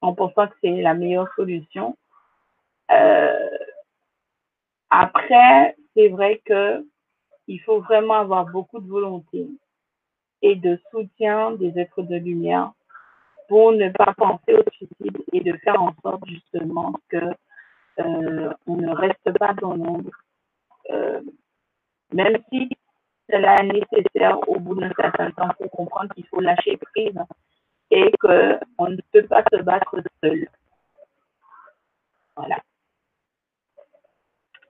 En 0.00 0.14
pensant 0.14 0.46
que 0.48 0.54
c'est 0.60 0.82
la 0.82 0.94
meilleure 0.94 1.32
solution. 1.34 1.96
Euh, 2.90 3.48
après, 4.90 5.76
c'est 5.94 6.08
vrai 6.08 6.42
que 6.44 6.86
il 7.46 7.60
faut 7.60 7.80
vraiment 7.80 8.14
avoir 8.14 8.46
beaucoup 8.46 8.80
de 8.80 8.88
volonté 8.88 9.48
et 10.42 10.56
de 10.56 10.78
soutien 10.90 11.52
des 11.52 11.78
êtres 11.78 12.02
de 12.02 12.16
lumière 12.16 12.72
pour 13.48 13.72
ne 13.72 13.90
pas 13.90 14.12
penser 14.14 14.54
au 14.54 14.70
suicide 14.72 15.18
et 15.32 15.40
de 15.40 15.56
faire 15.58 15.80
en 15.80 15.94
sorte 16.02 16.26
justement 16.26 16.94
que 17.08 17.16
euh, 18.00 18.52
on 18.66 18.76
ne 18.76 18.94
reste 18.94 19.38
pas 19.38 19.54
dans 19.54 19.74
l'ombre, 19.74 20.10
euh, 20.90 21.20
même 22.12 22.36
si 22.50 22.68
cela 23.30 23.56
est 23.56 23.72
nécessaire 23.72 24.48
au 24.48 24.58
bout 24.58 24.74
d'un 24.74 24.92
certain 24.92 25.30
temps 25.30 25.50
pour 25.58 25.70
comprendre 25.70 26.12
qu'il 26.14 26.26
faut 26.26 26.40
lâcher 26.40 26.76
prise 26.76 27.18
et 27.90 28.10
qu'on 28.20 28.88
ne 28.90 29.00
peut 29.12 29.26
pas 29.26 29.44
se 29.52 29.62
battre 29.62 29.96
seul. 30.22 30.48
Voilà. 32.36 32.58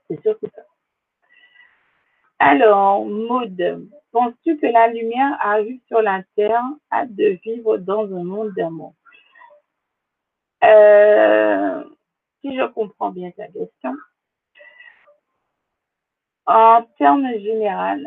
C'est 0.08 0.20
surtout 0.22 0.48
ça. 0.54 0.62
Alors, 2.46 3.06
Maud, 3.06 3.88
penses-tu 4.12 4.58
que 4.58 4.66
la 4.66 4.88
lumière 4.88 5.34
arrive 5.40 5.80
sur 5.88 6.02
la 6.02 6.22
terre 6.36 6.62
à 6.90 7.06
de 7.06 7.38
vivre 7.42 7.78
dans 7.78 8.04
un 8.14 8.22
monde 8.22 8.52
d'amour? 8.54 8.92
Euh, 10.62 11.82
Si 12.42 12.54
je 12.54 12.66
comprends 12.66 13.12
bien 13.12 13.30
ta 13.30 13.46
question, 13.48 13.96
en 16.44 16.82
termes 16.98 17.32
généraux, 17.38 18.04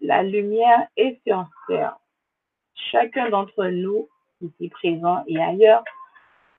la 0.00 0.22
lumière 0.22 0.88
est 0.96 1.20
sur 1.26 1.46
terre. 1.68 1.98
Chacun 2.90 3.28
d'entre 3.28 3.66
nous, 3.66 4.08
ici 4.40 4.70
présent 4.70 5.24
et 5.26 5.38
ailleurs, 5.38 5.84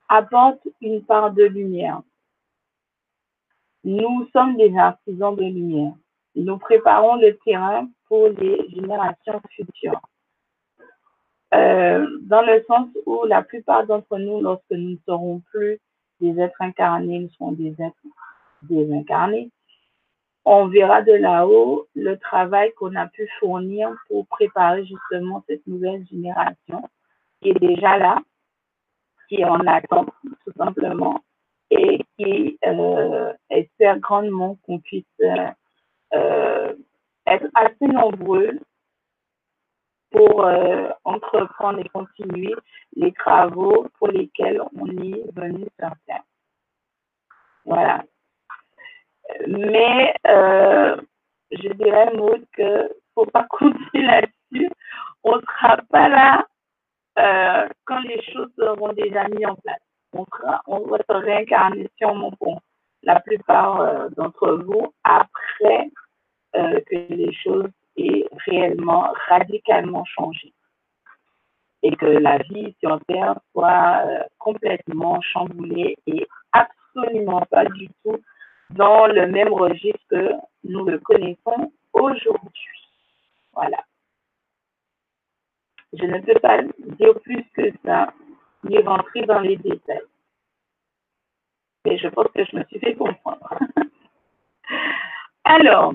apporte 0.08 0.64
une 0.80 1.04
part 1.04 1.32
de 1.32 1.42
lumière. 1.42 2.02
Nous 3.82 4.28
sommes 4.32 4.56
des 4.56 4.76
artisans 4.78 5.34
de 5.34 5.42
lumière. 5.42 5.94
Nous 6.36 6.58
préparons 6.58 7.16
le 7.16 7.36
terrain 7.44 7.88
pour 8.08 8.28
les 8.28 8.68
générations 8.70 9.40
futures. 9.50 10.00
Euh, 11.54 12.06
dans 12.22 12.42
le 12.42 12.62
sens 12.68 12.88
où 13.06 13.24
la 13.24 13.42
plupart 13.42 13.86
d'entre 13.86 14.18
nous, 14.18 14.40
lorsque 14.40 14.70
nous 14.70 14.90
ne 14.90 14.96
serons 15.06 15.40
plus 15.50 15.78
des 16.20 16.38
êtres 16.40 16.60
incarnés, 16.60 17.20
nous 17.20 17.30
serons 17.30 17.52
des 17.52 17.70
êtres 17.80 17.96
désincarnés, 18.62 19.50
on 20.44 20.68
verra 20.68 21.02
de 21.02 21.12
là-haut 21.12 21.88
le 21.94 22.16
travail 22.16 22.72
qu'on 22.74 22.94
a 22.94 23.06
pu 23.06 23.28
fournir 23.40 23.92
pour 24.08 24.26
préparer 24.28 24.84
justement 24.84 25.42
cette 25.48 25.66
nouvelle 25.66 26.06
génération 26.06 26.88
qui 27.40 27.50
est 27.50 27.58
déjà 27.58 27.98
là, 27.98 28.18
qui 29.28 29.40
est 29.40 29.44
en 29.44 29.66
attente 29.66 30.10
tout 30.44 30.52
simplement 30.56 31.24
et 31.70 32.00
qui 32.16 32.58
euh, 32.64 33.32
espère 33.50 33.98
grandement 33.98 34.56
qu'on 34.64 34.78
puisse 34.78 35.04
euh, 35.22 35.48
être 36.12 37.48
assez 37.54 37.86
nombreux 37.86 38.58
pour 40.10 40.44
euh, 40.44 40.88
entreprendre 41.04 41.80
et 41.80 41.88
continuer 41.88 42.54
les 42.94 43.12
travaux 43.12 43.86
pour 43.98 44.08
lesquels 44.08 44.60
on 44.76 44.86
est 44.86 45.30
venu 45.34 45.66
sur. 45.78 45.90
Voilà. 47.64 48.04
Mais 49.46 50.14
euh, 50.26 50.96
je 51.50 51.68
dirais, 51.74 52.12
Maud, 52.14 52.44
que 52.52 52.90
faut 53.14 53.26
pas 53.26 53.44
compter 53.50 54.02
là-dessus. 54.02 54.70
On 55.24 55.36
ne 55.36 55.42
sera 55.42 55.78
pas 55.90 56.08
là 56.08 56.46
euh, 57.18 57.68
quand 57.84 58.00
les 58.00 58.22
choses 58.32 58.50
seront 58.56 58.92
déjà 58.92 59.28
mises 59.28 59.46
en 59.46 59.56
place. 59.56 59.80
On, 60.12 60.24
sera, 60.26 60.62
on 60.66 60.80
va 60.86 60.98
se 60.98 61.12
réincarner 61.12 61.90
sûrement 61.98 62.30
pour 62.32 62.62
la 63.06 63.20
plupart 63.20 63.80
euh, 63.80 64.08
d'entre 64.16 64.52
vous 64.64 64.92
après 65.04 65.90
euh, 66.56 66.80
que 66.90 66.96
les 67.14 67.32
choses 67.32 67.70
aient 67.96 68.26
réellement, 68.46 69.14
radicalement 69.28 70.04
changé. 70.04 70.52
Et 71.82 71.94
que 71.94 72.06
la 72.06 72.38
vie 72.38 72.74
sur 72.80 72.98
Terre 73.06 73.38
soit 73.52 74.02
euh, 74.04 74.24
complètement 74.38 75.20
chamboulée 75.20 75.96
et 76.06 76.26
absolument 76.52 77.42
pas 77.42 77.64
du 77.66 77.88
tout 78.02 78.18
dans 78.70 79.06
le 79.06 79.28
même 79.28 79.52
registre 79.52 80.04
que 80.10 80.32
nous 80.64 80.84
le 80.84 80.98
connaissons 80.98 81.72
aujourd'hui. 81.92 82.90
Voilà. 83.52 83.84
Je 85.92 86.04
ne 86.04 86.20
peux 86.22 86.40
pas 86.40 86.60
dire 86.98 87.14
plus 87.22 87.44
que 87.54 87.70
ça, 87.84 88.12
ni 88.64 88.78
rentrer 88.78 89.22
dans 89.22 89.38
les 89.38 89.56
détails. 89.56 90.00
Mais 91.86 91.98
je 91.98 92.08
pense 92.08 92.26
que 92.34 92.44
je 92.44 92.56
me 92.56 92.64
suis 92.64 92.80
fait 92.80 92.96
comprendre. 92.96 93.48
Alors, 95.44 95.94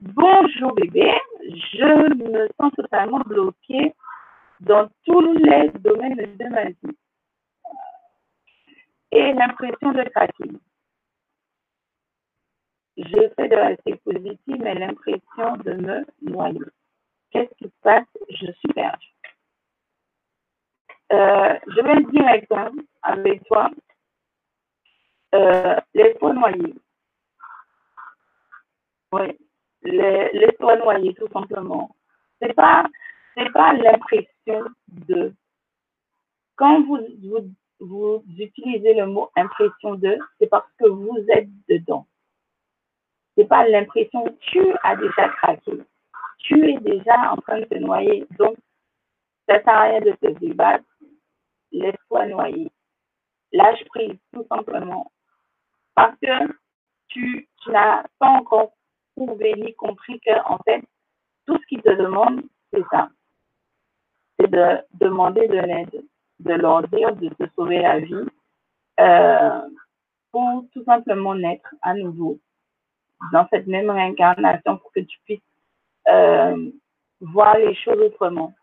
bonjour 0.00 0.74
bébé, 0.74 1.10
je 1.40 2.14
me 2.14 2.46
sens 2.60 2.70
totalement 2.76 3.20
bloquée 3.20 3.94
dans 4.60 4.86
tous 5.06 5.32
les 5.32 5.70
domaines 5.78 6.36
de 6.36 6.48
ma 6.50 6.64
vie. 6.64 6.98
Et 9.12 9.32
l'impression 9.32 9.92
de 9.92 10.02
craquer. 10.10 10.50
J'essaie 12.98 13.48
de 13.48 13.56
rester 13.56 13.96
positive, 14.04 14.58
mais 14.60 14.74
l'impression 14.74 15.56
de 15.64 15.72
me 15.72 16.06
noyer. 16.20 16.60
Qu'est-ce 17.30 17.54
qui 17.56 17.64
se 17.64 17.80
passe? 17.82 18.04
Je 18.28 18.52
suis 18.52 18.72
perdue. 18.74 19.06
Euh, 21.12 21.58
je 21.66 21.80
vais 21.80 21.92
être 21.92 22.10
direct 22.10 22.52
hein, 22.52 22.72
avec 23.02 23.42
toi. 23.44 23.70
Euh, 25.34 25.76
Laisse-toi 25.94 26.32
noyer. 26.34 26.74
Oui, 29.12 29.38
laisse-toi 29.82 30.76
noyer 30.76 31.14
tout 31.14 31.28
simplement. 31.32 31.94
C'est 32.40 32.54
pas, 32.54 32.86
c'est 33.36 33.50
pas 33.52 33.72
l'impression 33.72 34.64
de. 34.88 35.34
Quand 36.56 36.82
vous, 36.82 36.98
vous, 37.22 37.52
vous 37.80 38.22
utilisez 38.38 38.94
le 38.94 39.06
mot 39.06 39.30
impression 39.36 39.94
de, 39.96 40.18
c'est 40.38 40.46
parce 40.48 40.70
que 40.78 40.86
vous 40.86 41.18
êtes 41.28 41.48
dedans. 41.68 42.06
C'est 43.36 43.46
pas 43.46 43.66
l'impression 43.66 44.24
tu 44.40 44.60
as 44.82 44.96
déjà 44.96 45.28
craqué. 45.28 45.72
Tu 46.38 46.70
es 46.70 46.78
déjà 46.80 47.32
en 47.32 47.36
train 47.36 47.60
de 47.60 47.64
te 47.64 47.74
noyer. 47.76 48.26
Donc, 48.38 48.56
ça 49.48 49.62
sert 49.62 49.68
à 49.68 49.82
rien 49.82 50.00
de 50.00 50.12
te 50.12 50.38
débattre. 50.38 50.84
Laisse-toi 51.72 52.26
noyer. 52.26 52.70
Lâche 53.52 53.84
prise, 53.86 54.16
tout 54.32 54.46
simplement. 54.48 55.10
Parce 56.00 56.16
que 56.22 56.54
tu, 57.08 57.46
n'as 57.66 58.02
pas 58.18 58.28
encore 58.28 58.72
prouvé 59.14 59.52
ni 59.58 59.74
compris 59.74 60.18
que, 60.20 60.30
en 60.46 60.56
fait, 60.64 60.82
tout 61.44 61.58
ce 61.58 61.66
qu'ils 61.66 61.82
te 61.82 61.94
demandent, 61.94 62.42
c'est 62.72 62.82
ça. 62.90 63.10
C'est 64.38 64.50
de 64.50 64.78
demander 64.94 65.46
de 65.46 65.58
l'aide, 65.58 66.04
de 66.38 66.54
leur 66.54 66.88
dire 66.88 67.14
de 67.16 67.28
te 67.28 67.44
sauver 67.54 67.82
la 67.82 68.00
vie, 68.00 68.26
euh, 68.98 69.60
pour 70.32 70.64
tout 70.72 70.82
simplement 70.84 71.34
naître 71.34 71.74
à 71.82 71.92
nouveau 71.92 72.38
dans 73.32 73.46
cette 73.50 73.66
même 73.66 73.90
réincarnation 73.90 74.78
pour 74.78 74.90
que 74.92 75.00
tu 75.00 75.18
puisses 75.26 75.40
euh, 76.08 76.70
voir 77.20 77.58
les 77.58 77.74
choses 77.74 78.00
autrement 78.00 78.54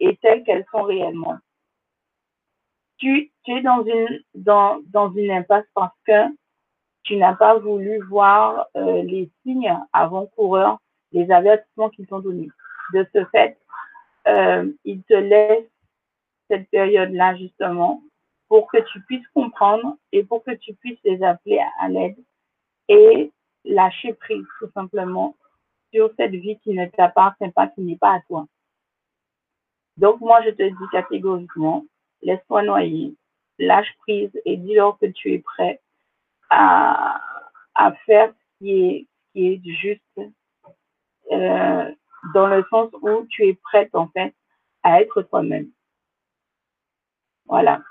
et 0.00 0.16
telles 0.16 0.42
qu'elles 0.42 0.66
sont 0.72 0.82
réellement. 0.82 1.38
Tu, 2.96 3.30
es 3.46 3.62
dans 3.62 3.84
une, 3.84 4.24
dans 4.34 5.12
une 5.14 5.30
impasse 5.30 5.66
parce 5.72 5.94
que 6.04 6.34
tu 7.04 7.16
n'as 7.16 7.34
pas 7.34 7.58
voulu 7.58 8.00
voir 8.08 8.66
euh, 8.76 9.02
les 9.02 9.30
signes 9.42 9.78
avant-coureurs, 9.92 10.78
les 11.12 11.30
avertissements 11.30 11.90
qu'ils 11.90 12.06
t'ont 12.06 12.18
donnés. 12.18 12.50
De 12.92 13.06
ce 13.14 13.24
fait, 13.26 13.58
euh, 14.26 14.70
ils 14.84 15.02
te 15.02 15.14
laissent 15.14 15.70
cette 16.50 16.68
période-là 16.70 17.36
justement 17.36 18.02
pour 18.48 18.70
que 18.70 18.78
tu 18.92 19.00
puisses 19.02 19.26
comprendre 19.28 19.96
et 20.12 20.24
pour 20.24 20.42
que 20.44 20.52
tu 20.52 20.74
puisses 20.74 20.98
les 21.04 21.22
appeler 21.22 21.60
à 21.80 21.88
l'aide 21.88 22.16
et 22.88 23.32
lâcher 23.64 24.14
prise 24.14 24.44
tout 24.58 24.70
simplement 24.74 25.36
sur 25.92 26.10
cette 26.16 26.32
vie 26.32 26.58
qui 26.60 26.74
ne 26.74 26.86
t'appartient 26.86 27.50
pas, 27.50 27.68
qui 27.68 27.82
n'est 27.82 27.96
pas 27.96 28.14
à 28.14 28.20
toi. 28.28 28.46
Donc 29.96 30.20
moi, 30.20 30.42
je 30.42 30.50
te 30.50 30.62
dis 30.62 30.88
catégoriquement, 30.90 31.84
laisse-toi 32.22 32.62
noyer, 32.62 33.14
lâche 33.58 33.94
prise 34.00 34.30
et 34.44 34.56
dis-leur 34.56 34.98
que 34.98 35.06
tu 35.06 35.32
es 35.32 35.38
prêt 35.38 35.80
à, 36.50 37.20
faire 38.06 38.32
ce 38.32 38.58
qui 38.58 38.70
est, 38.72 39.08
qui 39.32 39.46
est 39.52 39.60
juste 39.64 40.20
euh, 41.32 41.94
dans 42.34 42.46
le 42.46 42.64
sens 42.70 42.90
où 43.02 43.26
tu 43.28 43.46
es 43.48 43.54
prête 43.54 43.94
en 43.94 44.08
fait 44.08 44.34
à 44.82 45.00
être 45.00 45.22
toi-même. 45.22 45.70
Voilà. 47.46 47.82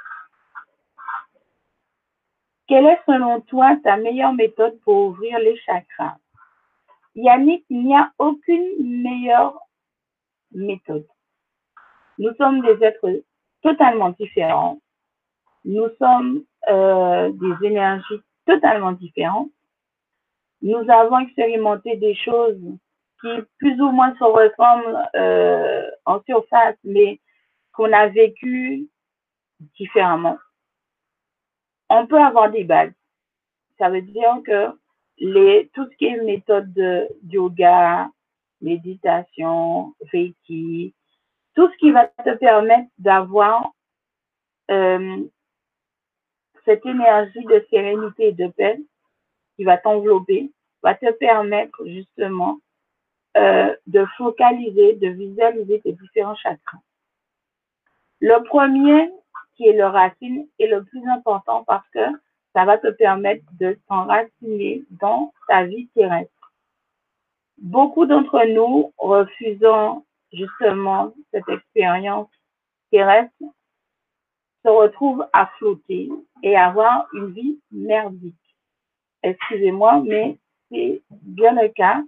Quelle 2.68 2.86
est 2.86 3.00
selon 3.06 3.42
toi 3.42 3.76
ta 3.84 3.98
meilleure 3.98 4.34
méthode 4.34 4.80
pour 4.82 5.10
ouvrir 5.10 5.38
les 5.40 5.58
chakras? 5.60 6.18
Yannick, 7.16 7.66
il 7.70 7.84
n'y 7.86 7.96
a 7.96 8.12
aucune 8.18 9.02
meilleure 9.04 9.60
méthode. 10.52 11.06
Nous 12.18 12.34
sommes 12.36 12.62
des 12.62 12.84
êtres 12.84 13.24
totalement 13.62 14.10
différents. 14.12 14.80
Nous 15.66 15.88
sommes 16.00 16.44
euh, 16.70 17.32
des 17.32 17.68
énergies 17.68 18.22
totalement 18.46 18.92
différentes. 18.92 19.52
Nous 20.62 20.90
avons 20.90 21.20
expérimenté 21.20 21.98
des 21.98 22.16
choses 22.16 22.60
qui 23.22 23.28
plus 23.58 23.80
ou 23.82 23.92
moins 23.92 24.14
se 24.16 24.24
ressemblent 24.24 25.10
euh, 25.16 25.90
en 26.06 26.22
surface, 26.24 26.78
mais 26.84 27.20
qu'on 27.74 27.92
a 27.92 28.08
vécu 28.08 28.88
différemment. 29.78 30.38
On 31.90 32.08
peut 32.08 32.20
avoir 32.20 32.50
des 32.52 32.64
bases. 32.64 32.94
Ça 33.78 33.90
veut 33.90 34.02
dire 34.02 34.42
que 34.46 34.70
tout 35.74 35.90
ce 35.90 35.96
qui 35.98 36.06
est 36.06 36.22
méthode 36.24 36.72
de 36.74 37.08
yoga, 37.30 38.10
méditation, 38.62 39.94
reiki, 40.12 40.94
tout 41.56 41.70
ce 41.70 41.78
qui 41.78 41.92
va 41.92 42.08
te 42.08 42.36
permettre 42.38 42.90
d'avoir 42.98 43.72
euh, 44.72 45.24
cette 46.66 46.86
énergie 46.86 47.44
de 47.46 47.66
sérénité 47.70 48.28
et 48.28 48.32
de 48.34 48.48
paix 48.48 48.80
qui 49.56 49.64
va 49.64 49.78
t'envelopper, 49.78 50.52
va 50.82 50.96
te 50.96 51.12
permettre 51.12 51.86
justement 51.86 52.60
euh, 53.38 53.76
de 53.88 54.06
focaliser, 54.18 54.94
de 54.94 55.08
visualiser 55.08 55.82
tes 55.82 55.94
différents 55.94 56.36
chakras. 56.36 56.80
Le 58.20 58.44
premier, 58.44 59.12
qui 59.56 59.68
est 59.68 59.74
le 59.74 59.86
racine, 59.86 60.48
est 60.60 60.68
le 60.68 60.84
plus 60.84 61.08
important 61.10 61.64
parce 61.66 61.88
que 61.90 62.06
ça 62.54 62.66
va 62.66 62.78
te 62.78 62.90
permettre 62.90 63.44
de 63.60 63.78
t'enraciner 63.88 64.84
dans 64.92 65.34
ta 65.48 65.66
vie 65.66 65.88
terrestre. 65.96 66.54
Beaucoup 67.58 68.06
d'entre 68.06 68.46
nous 68.46 68.94
refusant 68.98 70.06
justement 70.32 71.14
cette 71.32 71.48
expérience 71.50 72.30
terrestre 72.92 73.34
se 74.64 74.70
retrouvent 74.70 75.26
à 75.34 75.48
flotter 75.58 76.10
et 76.44 76.56
avoir 76.56 77.08
une 77.14 77.32
vie 77.32 77.60
merdique. 77.72 78.36
Excusez-moi, 79.24 80.04
mais 80.06 80.38
c'est 80.70 81.02
bien 81.10 81.54
le 81.54 81.70
cas, 81.70 82.04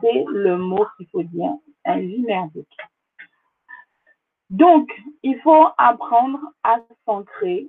c'est 0.00 0.24
le 0.28 0.56
mot 0.56 0.86
qu'il 0.96 1.08
faut 1.08 1.24
dire, 1.24 1.54
une 1.86 2.06
vie 2.06 2.22
merdique. 2.22 2.76
Donc, 4.50 4.88
il 5.22 5.40
faut 5.40 5.66
apprendre 5.76 6.38
à 6.62 6.78
s'ancrer. 7.04 7.68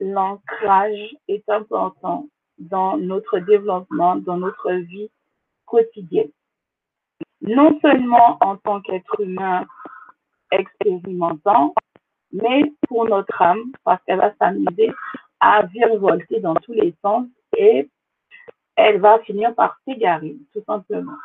L'ancrage 0.00 1.16
est 1.26 1.48
important 1.48 2.28
dans 2.58 2.96
notre 2.96 3.40
développement, 3.40 4.16
dans 4.16 4.36
notre 4.36 4.72
vie 4.72 5.10
quotidienne 5.66 6.30
non 7.42 7.78
seulement 7.80 8.38
en 8.40 8.56
tant 8.56 8.80
qu'être 8.80 9.20
humain 9.20 9.66
expérimentant, 10.50 11.74
mais 12.32 12.72
pour 12.88 13.06
notre 13.08 13.40
âme, 13.40 13.72
parce 13.84 14.02
qu'elle 14.04 14.18
va 14.18 14.34
s'amuser 14.36 14.92
à 15.40 15.62
virevolter 15.66 16.40
dans 16.40 16.54
tous 16.54 16.72
les 16.72 16.94
sens 17.02 17.26
et 17.56 17.88
elle 18.76 19.00
va 19.00 19.18
finir 19.20 19.54
par 19.54 19.78
s'égarer, 19.84 20.36
tout 20.52 20.62
simplement. 20.64 21.16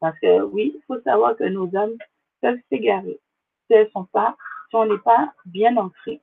Parce 0.00 0.18
que 0.20 0.42
oui, 0.42 0.72
il 0.76 0.82
faut 0.86 1.00
savoir 1.02 1.36
que 1.36 1.44
nos 1.44 1.74
âmes 1.76 1.96
peuvent 2.40 2.60
s'égarer 2.70 3.18
si 3.66 3.74
elles 3.74 3.90
sont 3.90 4.06
pas, 4.06 4.36
si 4.70 4.76
on 4.76 4.86
n'est 4.86 4.98
pas 4.98 5.32
bien 5.46 5.76
ancré. 5.76 6.20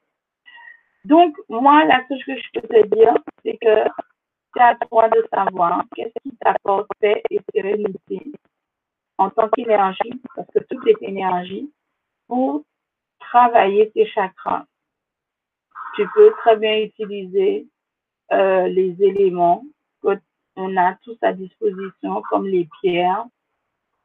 Donc, 1.06 1.38
moi, 1.50 1.86
la 1.86 2.06
chose 2.08 2.24
que 2.26 2.36
je 2.36 2.60
peux 2.60 2.68
te 2.68 2.96
dire, 2.96 3.14
c'est 3.44 3.58
que 3.58 3.90
c'est 4.54 4.64
à 4.64 4.76
toi 4.76 5.10
de 5.10 5.24
savoir 5.32 5.84
qu'est-ce 5.96 6.24
qui 6.24 6.36
t'apporte 6.38 6.88
paix 7.00 7.22
et 7.30 7.40
sérénité 7.54 8.32
en 9.18 9.30
tant 9.30 9.48
qu'énergie, 9.50 10.22
parce 10.36 10.48
que 10.52 10.60
tout 10.64 10.82
est 10.88 11.02
énergie, 11.02 11.72
pour 12.28 12.64
travailler 13.20 13.92
tes 13.92 14.06
chakras. 14.08 14.66
Tu 15.96 16.08
peux 16.14 16.32
très 16.40 16.58
bien 16.58 16.80
utiliser 16.80 17.68
euh, 18.32 18.68
les 18.68 18.96
éléments 19.02 19.64
qu'on 20.02 20.78
a 20.78 20.96
tous 21.04 21.18
à 21.22 21.34
disposition, 21.34 22.22
comme 22.30 22.48
les 22.48 22.68
pierres. 22.82 23.26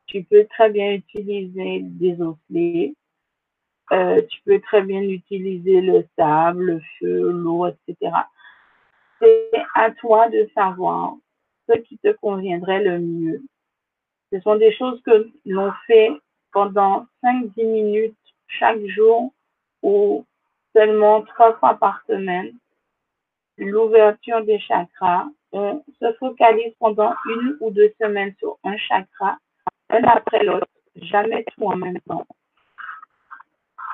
Tu 0.06 0.24
peux 0.24 0.46
très 0.46 0.70
bien 0.70 0.94
utiliser 0.94 1.80
des 1.82 2.20
osselets. 2.20 2.94
Euh, 3.92 4.20
tu 4.28 4.40
peux 4.42 4.60
très 4.60 4.82
bien 4.82 5.02
utiliser 5.02 5.80
le 5.80 6.04
sable, 6.16 6.64
le 6.64 6.80
feu, 6.98 7.30
l'eau, 7.30 7.66
etc. 7.66 8.12
C'est 9.20 9.50
à 9.74 9.90
toi 9.90 10.28
de 10.28 10.48
savoir 10.54 11.14
ce 11.68 11.76
qui 11.78 11.98
te 11.98 12.12
conviendrait 12.12 12.82
le 12.82 13.00
mieux 13.00 13.42
ce 14.32 14.40
sont 14.40 14.56
des 14.56 14.72
choses 14.76 15.00
que 15.02 15.28
l'on 15.44 15.72
fait 15.86 16.10
pendant 16.52 17.06
5-10 17.22 17.66
minutes 17.66 18.16
chaque 18.46 18.84
jour 18.86 19.32
ou 19.82 20.24
seulement 20.74 21.22
trois 21.22 21.54
fois 21.54 21.74
par 21.74 22.02
semaine. 22.06 22.52
L'ouverture 23.58 24.44
des 24.44 24.58
chakras, 24.58 25.26
on 25.52 25.82
se 26.00 26.12
focalise 26.14 26.72
pendant 26.78 27.14
une 27.26 27.56
ou 27.60 27.70
deux 27.70 27.92
semaines 28.00 28.34
sur 28.38 28.58
un 28.64 28.76
chakra, 28.76 29.38
un 29.90 30.02
après 30.04 30.44
l'autre, 30.44 30.68
jamais 30.96 31.44
tout 31.44 31.66
en 31.66 31.76
même 31.76 32.00
temps. 32.08 32.26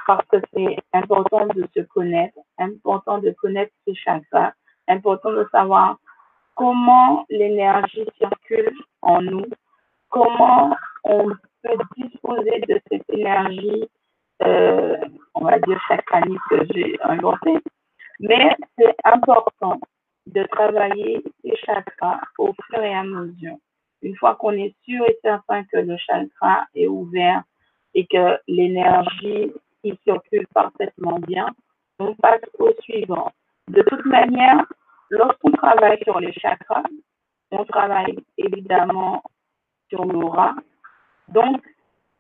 Parce 0.07 0.25
que 0.29 0.37
c'est 0.55 0.77
important 0.93 1.47
de 1.47 1.67
se 1.75 1.81
connaître, 1.81 2.39
important 2.59 3.19
de 3.19 3.33
connaître 3.33 3.73
ses 3.87 3.95
chakras, 3.95 4.53
important 4.87 5.33
de 5.33 5.49
savoir 5.51 5.99
comment 6.55 7.27
l'énergie 7.29 8.07
circule 8.19 8.73
en 9.03 9.21
nous 9.21 9.47
comment 10.17 10.77
on 11.05 11.29
peut 11.63 11.79
disposer 11.97 12.61
de 12.69 12.81
cette 12.91 13.05
énergie, 13.11 13.89
euh, 14.43 14.97
on 15.35 15.45
va 15.45 15.59
dire 15.61 15.81
chaque 15.89 16.13
année 16.13 16.37
que 16.51 16.65
j'ai 16.73 16.97
inventée. 17.03 17.59
Mais 18.21 18.57
c'est 18.79 18.97
important 19.05 19.81
de 20.27 20.43
travailler 20.45 21.23
ces 21.43 21.57
chakras 21.57 22.21
au 22.39 22.53
fur 22.67 22.83
et 22.83 22.95
à 22.95 23.05
mesure. 23.05 23.57
Une 24.03 24.17
fois 24.17 24.35
qu'on 24.35 24.53
est 24.53 24.75
sûr 24.85 25.05
et 25.07 25.19
certain 25.23 25.65
que 25.65 25.79
le 25.79 25.97
chakra 25.97 26.67
est 26.75 26.87
ouvert 26.87 27.43
et 27.95 28.07
que 28.07 28.39
l'énergie 28.49 29.53
qui 29.83 29.99
circule 30.05 30.47
parfaitement 30.49 31.19
bien, 31.21 31.49
on 31.99 32.15
passe 32.15 32.43
au 32.59 32.71
suivant. 32.81 33.33
De 33.69 33.83
toute 33.83 34.05
manière, 34.05 34.65
lorsqu'on 35.11 35.53
travaille 35.53 35.99
sur 36.05 36.21
les 36.21 36.33
chakras, 36.33 36.83
on 37.51 37.65
travaille 37.65 38.19
évidemment 38.37 39.23
sur 39.89 40.05
l'aura. 40.05 40.55
Donc, 41.29 41.63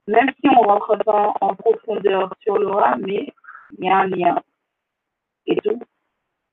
même 0.06 0.30
si 0.40 0.48
on 0.48 0.62
rentre 0.62 0.96
pas 1.04 1.32
en 1.40 1.54
profondeur 1.54 2.32
sur 2.40 2.58
l'aura, 2.58 2.96
mais 2.96 3.32
il 3.78 3.84
y 3.84 3.88
a 3.88 3.98
un 3.98 4.06
lien 4.06 4.42
et 5.46 5.56
tout. 5.56 5.80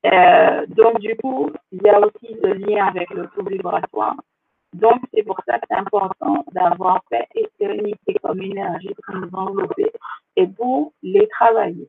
Euh, 0.05 0.65
donc, 0.67 0.99
du 0.99 1.15
coup, 1.17 1.51
il 1.71 1.81
y 1.81 1.89
a 1.89 1.99
aussi 1.99 2.35
le 2.41 2.53
lien 2.53 2.87
avec 2.87 3.09
le 3.11 3.27
taux 3.27 3.45
vibratoire. 3.45 4.15
Donc, 4.73 5.01
c'est 5.13 5.23
pour 5.23 5.39
ça 5.45 5.59
que 5.59 5.65
c'est 5.69 5.77
important 5.77 6.43
d'avoir 6.51 7.03
paix 7.09 7.27
et 7.35 7.47
sérénité 7.59 8.15
comme 8.21 8.41
énergie 8.41 8.93
pour 9.05 9.15
nous 9.15 9.29
envelopper 9.33 9.91
et 10.35 10.47
pour 10.47 10.93
les 11.03 11.27
travailler. 11.27 11.87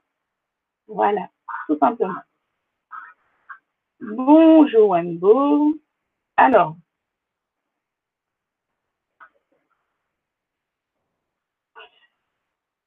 Voilà, 0.87 1.29
tout 1.67 1.79
simplement. 1.79 2.21
Bonjour, 4.01 4.91
Wembo. 4.91 5.75
Alors, 6.37 6.77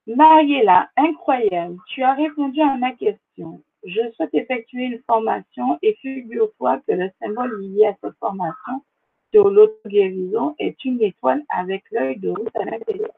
Mariella, 0.07 0.89
incroyable, 0.95 1.77
tu 1.87 2.01
as 2.01 2.13
répondu 2.13 2.61
à 2.61 2.77
ma 2.77 2.93
question. 2.93 3.61
je 3.83 4.09
souhaite 4.15 4.33
effectuer 4.33 4.85
une 4.85 5.01
formation 5.05 5.77
et 5.81 5.95
figure-toi 6.01 6.79
que 6.87 6.93
le 6.93 7.11
symbole 7.21 7.61
lié 7.61 7.87
à 7.87 7.95
cette 8.01 8.17
formation 8.17 8.83
sur 9.33 9.49
l'auto-guérison 9.49 10.55
est 10.59 10.83
une 10.85 11.01
étoile 11.01 11.43
avec 11.49 11.83
l'œil 11.91 12.17
de 12.19 12.29
route 12.29 12.55
à 12.55 12.63
l'intérieur. 12.63 13.11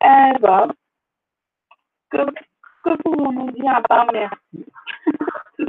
Ben, 0.00 0.72
que, 2.10 2.24
que 2.84 3.02
pouvons-nous 3.02 3.50
dire 3.52 3.74
à 3.74 3.82
part 3.82 4.10
merci? 4.12 4.66
Tout 5.56 5.66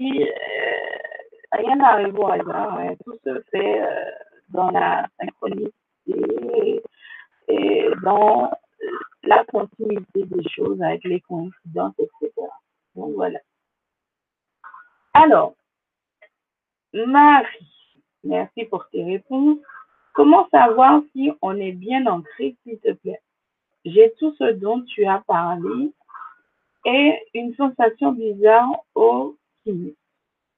euh, 0.00 0.26
rien 1.52 1.76
n'arrive 1.76 2.18
au 2.18 2.26
hasard, 2.26 2.80
tout 3.04 3.16
se 3.24 3.40
fait 3.50 3.82
euh, 3.82 4.10
dans 4.48 4.70
la 4.70 5.06
synchronicité 5.20 6.82
et 7.48 7.88
dans 8.02 8.50
la 9.22 9.44
continuité 9.44 10.24
des 10.24 10.48
choses 10.48 10.80
avec 10.82 11.04
les 11.04 11.20
coïncidences, 11.20 11.94
etc. 11.98 12.32
Donc 12.94 13.14
voilà. 13.14 13.38
Alors, 15.14 15.54
Marie, 16.92 17.68
merci 18.24 18.64
pour 18.64 18.88
tes 18.90 19.04
réponses. 19.04 19.58
Comment 20.14 20.48
savoir 20.50 21.02
si 21.12 21.32
on 21.40 21.56
est 21.56 21.72
bien 21.72 22.06
ancré, 22.06 22.56
s'il 22.62 22.78
te 22.80 22.92
plaît? 22.92 23.20
J'ai 23.84 24.12
tout 24.18 24.34
ce 24.38 24.52
dont 24.52 24.82
tu 24.82 25.06
as 25.06 25.20
parlé 25.26 25.92
et 26.84 27.18
une 27.34 27.54
sensation 27.54 28.12
bizarre 28.12 28.84
au 28.94 29.36
sinus. 29.64 29.94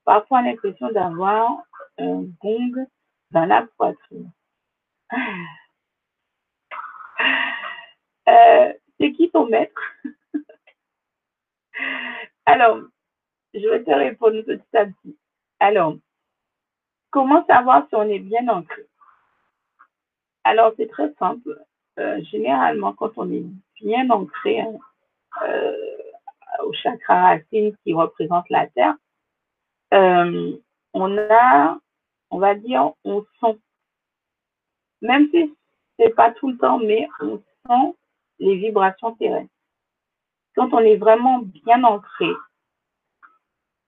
Parfois 0.04 0.42
l'impression 0.42 0.90
d'avoir 0.90 1.62
un 1.98 2.22
gong 2.42 2.86
dans 3.30 3.44
la 3.46 3.66
poitrine. 3.76 4.30
Euh, 8.34 8.72
c'est 8.98 9.12
qui 9.12 9.30
ton 9.30 9.46
maître 9.46 9.80
Alors, 12.46 12.80
je 13.52 13.68
vais 13.68 13.84
te 13.84 13.90
répondre 13.90 14.40
petit 14.42 14.76
à 14.76 14.86
petit. 14.86 15.16
Alors, 15.60 15.96
comment 17.10 17.44
savoir 17.46 17.86
si 17.88 17.94
on 17.94 18.08
est 18.08 18.18
bien 18.18 18.48
ancré 18.48 18.86
Alors, 20.42 20.72
c'est 20.76 20.88
très 20.88 21.12
simple. 21.14 21.64
Euh, 21.98 22.20
généralement, 22.24 22.92
quand 22.92 23.12
on 23.16 23.30
est 23.30 23.44
bien 23.80 24.10
ancré 24.10 24.60
hein, 24.60 24.72
euh, 25.46 25.96
au 26.64 26.72
chakra 26.72 27.22
racine 27.22 27.76
qui 27.84 27.92
représente 27.92 28.48
la 28.50 28.66
terre, 28.68 28.96
on 29.92 31.18
a, 31.18 31.78
on 32.30 32.38
va 32.38 32.54
dire, 32.56 32.92
on 33.04 33.24
sent, 33.40 33.58
même 35.02 35.28
si 35.30 35.54
c'est 35.98 36.10
pas 36.10 36.32
tout 36.32 36.50
le 36.50 36.58
temps, 36.58 36.78
mais 36.78 37.08
on 37.20 37.40
sent 37.68 37.96
les 38.38 38.56
vibrations 38.56 39.14
terrestres. 39.14 39.50
Quand 40.54 40.72
on 40.72 40.78
est 40.78 40.96
vraiment 40.96 41.40
bien 41.42 41.82
ancré 41.84 42.28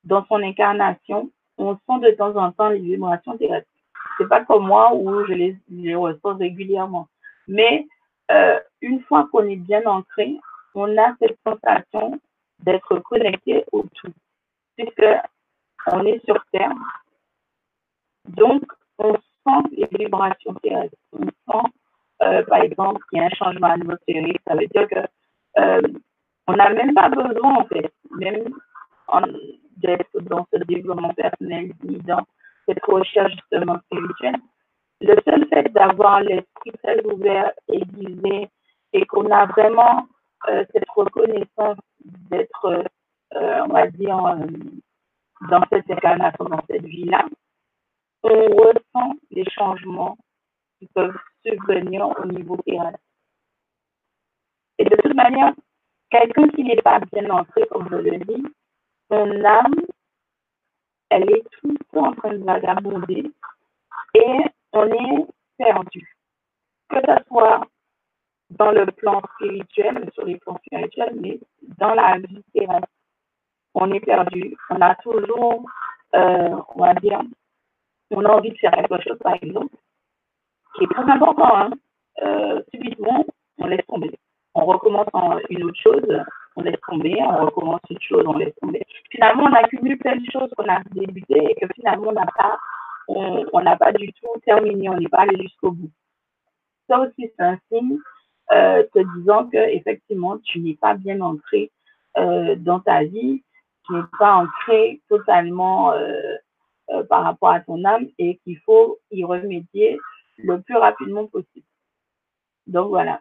dans 0.04 0.24
son 0.26 0.42
incarnation, 0.42 1.30
on 1.58 1.74
sent 1.74 2.00
de 2.00 2.10
temps 2.12 2.36
en 2.36 2.52
temps 2.52 2.68
les 2.68 2.80
vibrations 2.80 3.36
terrestres. 3.36 3.68
C'est 4.18 4.28
pas 4.28 4.44
comme 4.44 4.66
moi 4.66 4.94
où 4.94 5.24
je 5.26 5.32
les, 5.32 5.94
ressens 5.94 6.36
régulièrement. 6.36 7.08
Mais 7.48 7.86
euh, 8.30 8.58
une 8.80 9.02
fois 9.02 9.28
qu'on 9.30 9.46
est 9.48 9.56
bien 9.56 9.84
ancré, 9.86 10.36
on 10.74 10.96
a 10.98 11.14
cette 11.18 11.38
sensation 11.46 12.20
d'être 12.60 12.98
connecté 13.00 13.64
au 13.72 13.84
tout. 13.94 14.12
Puisque 14.76 15.06
on 15.86 16.04
est 16.04 16.24
sur 16.24 16.44
Terre. 16.52 16.72
Donc, 18.28 18.62
on 18.98 19.14
sent 19.14 19.68
les 19.72 19.88
vibrations 19.98 20.54
terrestres. 20.54 20.96
On 21.12 21.24
sent 21.24 21.68
euh, 22.22 22.42
par 22.44 22.62
exemple, 22.62 23.00
qu'il 23.08 23.18
y 23.18 23.22
a 23.22 23.26
un 23.26 23.30
changement 23.30 23.68
atmosphérique, 23.68 24.40
ça 24.46 24.54
veut 24.54 24.66
dire 24.66 24.88
que 24.88 25.00
euh, 25.58 25.82
on 26.46 26.54
n'a 26.54 26.70
même 26.70 26.94
pas 26.94 27.08
besoin, 27.08 27.56
en 27.56 27.64
fait, 27.66 27.92
même 28.18 28.44
d'être 29.76 30.20
dans 30.22 30.46
ce 30.52 30.58
développement 30.64 31.12
personnel, 31.14 31.72
ni 31.84 31.98
dans 31.98 32.24
cette 32.66 32.82
recherche 32.84 33.32
justement 33.32 33.78
spirituelle. 33.86 34.36
Le 35.02 35.16
seul 35.24 35.46
fait 35.48 35.70
d'avoir 35.72 36.20
l'esprit 36.20 36.72
très 36.82 37.04
ouvert, 37.04 37.52
aiguisé, 37.68 38.48
et 38.92 39.04
qu'on 39.06 39.30
a 39.30 39.46
vraiment 39.46 40.06
euh, 40.48 40.64
cette 40.72 40.88
reconnaissance 40.94 41.78
d'être, 42.30 42.84
on 43.34 43.68
va 43.68 43.86
dire, 43.88 44.16
dans 45.50 45.62
cette 45.70 45.90
incarnation, 45.90 46.44
dans 46.46 46.62
cette 46.70 46.84
vie-là, 46.84 47.26
on 48.22 48.28
ressent 48.28 49.14
les 49.30 49.44
changements 49.50 50.16
qui 50.78 50.86
peuvent 50.94 51.16
subvenir 51.46 52.08
au 52.18 52.26
niveau 52.26 52.56
terrestre. 52.58 52.98
Et 54.78 54.84
de 54.84 54.96
toute 54.96 55.14
manière, 55.14 55.52
quelqu'un 56.10 56.48
qui 56.48 56.64
n'est 56.64 56.82
pas 56.82 57.00
bien 57.12 57.28
entré, 57.30 57.66
comme 57.70 57.88
je 57.90 57.96
le 57.96 58.18
dis, 58.18 58.44
son 59.10 59.44
âme, 59.44 59.74
elle 61.10 61.30
est 61.30 61.44
tout 61.60 61.76
en 61.94 62.12
train 62.12 62.34
de 62.34 62.44
vagabonder 62.44 63.30
et 64.14 64.40
on 64.72 64.86
est 64.86 65.26
perdu. 65.56 66.16
Que 66.88 66.96
ce 67.00 67.24
soit 67.28 67.62
dans 68.50 68.70
le 68.70 68.86
plan 68.86 69.22
spirituel, 69.34 70.10
sur 70.14 70.24
les 70.24 70.38
plans 70.38 70.58
spirituels, 70.66 71.16
mais 71.20 71.38
dans 71.78 71.94
la 71.94 72.18
vie 72.18 72.42
terrestre, 72.52 72.88
on 73.74 73.92
est 73.92 74.00
perdu. 74.00 74.56
On 74.70 74.80
a 74.80 74.94
toujours, 74.96 75.64
euh, 76.14 76.56
on 76.74 76.80
va 76.80 76.94
dire, 76.94 77.20
on 78.10 78.24
a 78.24 78.28
envie 78.28 78.50
de 78.50 78.58
faire 78.58 78.72
quelque 78.72 79.02
chose, 79.02 79.18
par 79.18 79.34
exemple, 79.34 79.74
qui 80.76 80.84
est 80.84 80.94
très 80.94 81.10
important. 81.10 81.56
Hein. 81.56 81.70
Euh, 82.22 82.62
subitement, 82.72 83.24
on 83.58 83.66
laisse 83.66 83.86
tomber. 83.86 84.10
On 84.54 84.64
recommence 84.64 85.08
en 85.12 85.38
une 85.50 85.64
autre 85.64 85.78
chose, 85.82 86.22
on 86.56 86.62
laisse 86.62 86.80
tomber, 86.88 87.16
on 87.20 87.44
recommence 87.44 87.80
une 87.90 88.00
chose, 88.00 88.24
on 88.26 88.38
laisse 88.38 88.54
tomber. 88.60 88.82
Finalement, 89.10 89.44
on 89.44 89.52
accumule 89.52 89.98
plein 89.98 90.16
de 90.16 90.30
choses 90.30 90.50
qu'on 90.56 90.68
a 90.68 90.80
débutées 90.92 91.50
et 91.50 91.54
que 91.54 91.66
finalement, 91.74 92.08
on 92.08 92.12
n'a 92.12 92.26
pas, 92.26 92.58
on 93.08 93.60
n'a 93.60 93.76
pas 93.76 93.92
du 93.92 94.12
tout 94.14 94.40
terminé, 94.44 94.88
on 94.88 94.96
n'est 94.96 95.08
pas 95.08 95.20
allé 95.20 95.42
jusqu'au 95.42 95.72
bout. 95.72 95.90
Ça 96.88 97.00
aussi, 97.00 97.30
c'est 97.36 97.44
un 97.44 97.58
signe 97.70 97.98
euh, 98.52 98.82
te 98.94 99.00
disant 99.18 99.46
que 99.46 99.58
effectivement, 99.58 100.38
tu 100.38 100.60
n'es 100.60 100.74
pas 100.74 100.94
bien 100.94 101.20
ancré 101.20 101.70
euh, 102.16 102.56
dans 102.56 102.80
ta 102.80 103.04
vie, 103.04 103.42
tu 103.86 103.92
n'es 103.92 104.00
pas 104.18 104.36
ancré 104.36 105.02
totalement 105.08 105.92
par 107.10 107.24
rapport 107.24 107.50
à 107.50 107.60
ton 107.60 107.84
âme 107.84 108.06
et 108.18 108.38
qu'il 108.38 108.58
faut 108.60 108.98
y 109.10 109.24
remédier 109.24 109.98
le 110.38 110.60
plus 110.60 110.76
rapidement 110.76 111.26
possible. 111.26 111.66
Donc 112.66 112.88
voilà. 112.88 113.20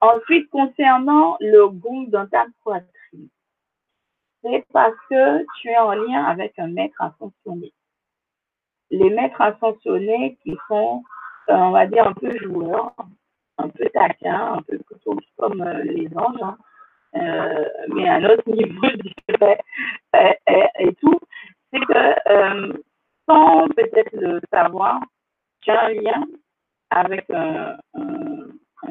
Ensuite, 0.00 0.50
concernant 0.50 1.36
le 1.40 1.68
gong 1.68 2.08
dans 2.10 2.26
ta 2.26 2.46
poitrine, 2.62 3.28
c'est 4.42 4.64
parce 4.72 4.94
que 5.08 5.44
tu 5.56 5.68
es 5.68 5.78
en 5.78 5.92
lien 5.92 6.24
avec 6.24 6.58
un 6.58 6.68
maître 6.68 7.00
ascensionné. 7.00 7.72
Les 8.90 9.08
maîtres 9.08 9.40
ascensionnés 9.40 10.36
qui 10.42 10.56
sont, 10.68 11.02
euh, 11.48 11.54
on 11.54 11.70
va 11.70 11.86
dire, 11.86 12.06
un 12.06 12.12
peu 12.12 12.36
joueurs, 12.38 12.94
un 13.56 13.68
peu 13.70 13.88
taquins, 13.94 14.58
un 14.58 14.62
peu 14.62 14.78
comme 15.38 15.62
euh, 15.62 15.82
les 15.84 16.08
anges, 16.16 16.42
hein, 16.42 16.58
euh, 17.16 17.64
mais 17.94 18.06
à 18.06 18.16
un 18.16 18.24
autre 18.24 18.48
niveau, 18.50 18.86
je 18.86 19.34
dirais, 19.34 19.58
et, 20.80 20.94
tout, 21.00 21.18
c'est 21.72 21.80
que 21.80 22.84
sans 23.28 23.68
peut-être 23.68 24.12
le 24.12 24.40
savoir, 24.52 25.00
as 25.66 25.86
un 25.86 25.92
lien 25.94 26.24
avec 26.90 27.28
un, 27.30 27.76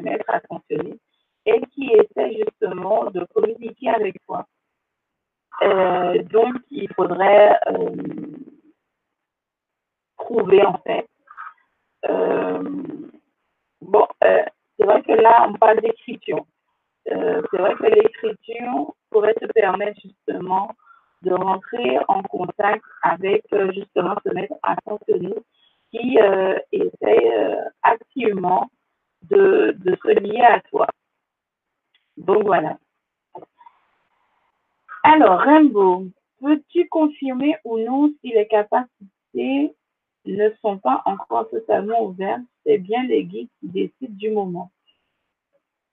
être 0.06 0.28
attentionné 0.28 0.98
et 1.46 1.60
qui 1.72 1.90
essaie 1.92 2.36
justement 2.36 3.10
de 3.10 3.24
communiquer 3.34 3.90
avec 3.90 4.16
toi. 4.26 4.46
Euh, 5.62 6.22
donc, 6.24 6.56
il 6.70 6.92
faudrait 6.94 7.58
euh, 7.68 7.94
trouver 10.18 10.64
en 10.64 10.78
fait. 10.78 11.06
Euh, 12.08 12.62
bon, 13.80 14.06
c'est 14.20 14.84
vrai 14.84 15.02
que 15.02 15.12
là, 15.12 15.46
on 15.48 15.54
parle 15.54 15.80
d'écriture. 15.80 16.44
c'est 17.04 17.58
vrai 17.58 17.74
que 17.76 17.86
l'écriture 17.86 18.94
pourrait 19.10 19.34
te 19.34 19.46
permettre 19.46 20.00
justement 20.00 20.70
de 21.24 21.32
rentrer 21.32 21.98
en 22.08 22.22
contact 22.22 22.84
avec 23.02 23.44
euh, 23.52 23.72
justement 23.72 24.14
ce 24.24 24.32
maître 24.32 24.54
attentionné 24.62 25.34
qui 25.90 26.18
euh, 26.20 26.58
essaie 26.72 27.32
euh, 27.38 27.64
activement 27.82 28.70
de, 29.22 29.74
de 29.78 29.96
se 30.02 30.20
lier 30.20 30.42
à 30.42 30.60
toi. 30.60 30.86
Donc 32.16 32.44
voilà. 32.44 32.78
Alors, 35.02 35.40
Rainbow, 35.40 36.06
peux-tu 36.40 36.88
confirmer 36.88 37.56
ou 37.64 37.78
non 37.78 38.12
si 38.20 38.32
les 38.32 38.46
capacités 38.46 39.74
ne 40.24 40.50
sont 40.62 40.78
pas 40.78 41.02
encore 41.04 41.48
totalement 41.50 42.02
ouvertes? 42.04 42.42
C'est 42.64 42.78
bien 42.78 43.04
les 43.04 43.24
guides 43.24 43.50
qui 43.60 43.68
décident 43.68 44.16
du 44.16 44.30
moment. 44.30 44.70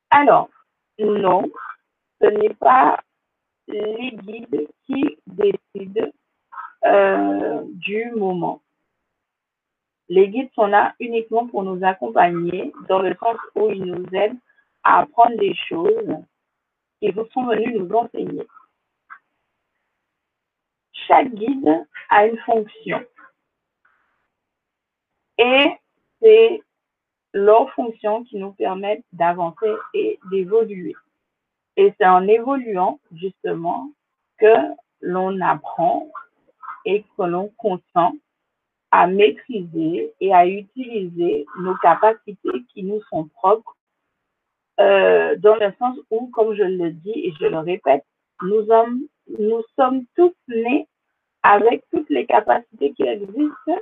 Alors, 0.09 0.49
non, 0.99 1.49
ce 2.21 2.27
n'est 2.27 2.53
pas 2.53 2.99
les 3.67 4.11
guides 4.11 4.67
qui 4.91 5.17
décident 5.27 6.11
euh, 6.85 7.63
du 7.65 8.11
moment. 8.15 8.61
Les 10.09 10.27
guides 10.27 10.51
sont 10.53 10.67
là 10.67 10.93
uniquement 10.99 11.47
pour 11.47 11.63
nous 11.63 11.83
accompagner 11.85 12.73
dans 12.89 12.99
le 12.99 13.15
sens 13.15 13.37
où 13.55 13.69
ils 13.69 13.85
nous 13.85 14.05
aident 14.13 14.37
à 14.83 14.99
apprendre 14.99 15.37
des 15.37 15.55
choses 15.69 16.17
qui 16.99 17.11
vous 17.11 17.25
sont 17.33 17.45
venus 17.45 17.75
nous 17.75 17.95
enseigner. 17.95 18.45
Chaque 21.07 21.33
guide 21.33 21.85
a 22.09 22.27
une 22.27 22.37
fonction. 22.39 23.03
Et 25.37 25.71
c'est 26.21 26.61
leurs 27.33 27.71
fonctions 27.73 28.23
qui 28.25 28.37
nous 28.37 28.51
permettent 28.51 29.05
d'avancer 29.13 29.73
et 29.93 30.19
d'évoluer. 30.29 30.95
Et 31.77 31.93
c'est 31.97 32.05
en 32.05 32.27
évoluant, 32.27 32.99
justement, 33.13 33.89
que 34.41 34.75
l'on 35.01 35.39
apprend 35.41 36.09
et 36.85 37.03
que 37.15 37.23
l'on 37.23 37.49
consent 37.57 38.13
à 38.91 39.07
maîtriser 39.07 40.13
et 40.19 40.33
à 40.33 40.45
utiliser 40.45 41.45
nos 41.59 41.75
capacités 41.75 42.63
qui 42.73 42.83
nous 42.83 43.01
sont 43.03 43.27
propres, 43.29 43.77
euh, 44.79 45.35
dans 45.37 45.55
le 45.55 45.71
sens 45.79 45.97
où, 46.09 46.27
comme 46.31 46.53
je 46.55 46.63
le 46.63 46.91
dis 46.91 47.13
et 47.15 47.33
je 47.39 47.45
le 47.45 47.59
répète, 47.59 48.03
nous 48.41 48.65
sommes, 48.65 49.01
nous 49.39 49.61
sommes 49.77 50.05
tous 50.15 50.35
nés 50.47 50.87
avec 51.43 51.83
toutes 51.91 52.09
les 52.09 52.25
capacités 52.25 52.91
qui 52.93 53.03
existent. 53.03 53.79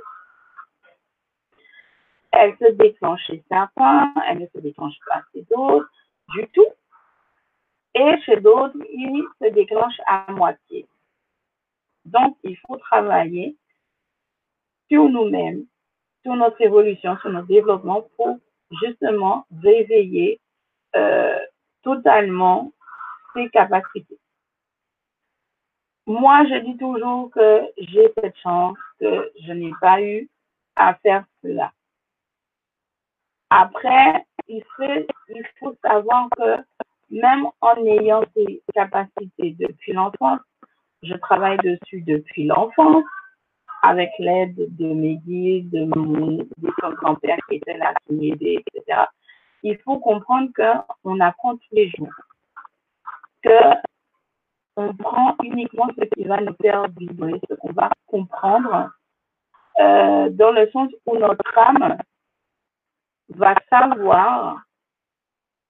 Elles 2.32 2.56
se 2.60 2.70
déclenchent 2.72 3.26
chez 3.26 3.42
certains, 3.48 4.12
elles 4.28 4.38
ne 4.38 4.46
se 4.46 4.58
déclenchent 4.60 5.00
pas 5.08 5.22
chez 5.32 5.44
d'autres 5.50 5.90
du 6.28 6.46
tout. 6.48 6.66
Et 7.94 8.20
chez 8.24 8.36
d'autres, 8.40 8.76
ils 8.92 9.24
se 9.40 9.48
déclenchent 9.48 10.00
à 10.06 10.30
moitié. 10.30 10.86
Donc, 12.04 12.36
il 12.44 12.56
faut 12.58 12.76
travailler 12.76 13.56
sur 14.90 15.08
nous-mêmes, 15.08 15.64
sur 16.22 16.34
notre 16.36 16.60
évolution, 16.60 17.16
sur 17.18 17.30
notre 17.30 17.48
développement 17.48 18.02
pour 18.16 18.38
justement 18.82 19.46
réveiller 19.62 20.40
euh, 20.96 21.38
totalement 21.82 22.72
ses 23.34 23.48
capacités. 23.50 24.18
Moi, 26.06 26.44
je 26.46 26.56
dis 26.64 26.76
toujours 26.76 27.30
que 27.30 27.62
j'ai 27.78 28.12
cette 28.20 28.36
chance 28.38 28.78
que 28.98 29.30
je 29.40 29.52
n'ai 29.52 29.72
pas 29.80 30.02
eu 30.02 30.28
à 30.76 30.94
faire 30.94 31.24
cela. 31.42 31.72
Après, 33.50 34.26
il 34.48 34.64
il 35.28 35.44
faut 35.58 35.76
savoir 35.84 36.28
que 36.36 36.56
même 37.10 37.46
en 37.60 37.76
ayant 37.84 38.22
ces 38.34 38.62
capacités 38.74 39.56
depuis 39.58 39.92
l'enfance, 39.92 40.40
je 41.02 41.14
travaille 41.14 41.58
dessus 41.58 42.02
depuis 42.02 42.44
l'enfance 42.44 43.04
avec 43.82 44.10
l'aide 44.18 44.54
de 44.76 44.92
mes 44.92 45.16
guides, 45.16 45.70
de 45.70 45.84
mon 45.84 46.46
grand-père 46.96 47.38
qui 47.48 47.56
était 47.56 47.78
là, 47.78 47.94
qui 48.06 48.14
m'aidait, 48.14 48.62
etc. 48.66 49.04
Il 49.62 49.78
faut 49.78 49.98
comprendre 49.98 50.50
qu'on 50.54 51.20
apprend 51.20 51.56
tous 51.56 51.74
les 51.74 51.90
jours, 51.90 52.12
que 53.42 53.50
on 54.76 54.94
prend 54.94 55.36
uniquement 55.42 55.88
ce 55.98 56.04
qui 56.14 56.24
va 56.24 56.40
nous 56.40 56.54
faire 56.60 56.86
vibrer, 56.96 57.40
ce 57.48 57.54
qu'on 57.54 57.72
va 57.72 57.90
comprendre, 58.06 58.90
euh, 59.78 60.28
dans 60.30 60.52
le 60.52 60.70
sens 60.70 60.90
où 61.06 61.16
notre 61.16 61.58
âme 61.58 61.98
va 63.30 63.54
savoir 63.68 64.62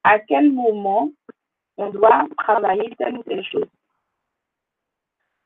à 0.05 0.19
quel 0.19 0.53
moment 0.53 1.11
on 1.77 1.91
doit 1.91 2.27
travailler 2.39 2.95
telle 2.97 3.19
ou 3.19 3.23
telle 3.23 3.45
chose? 3.45 3.69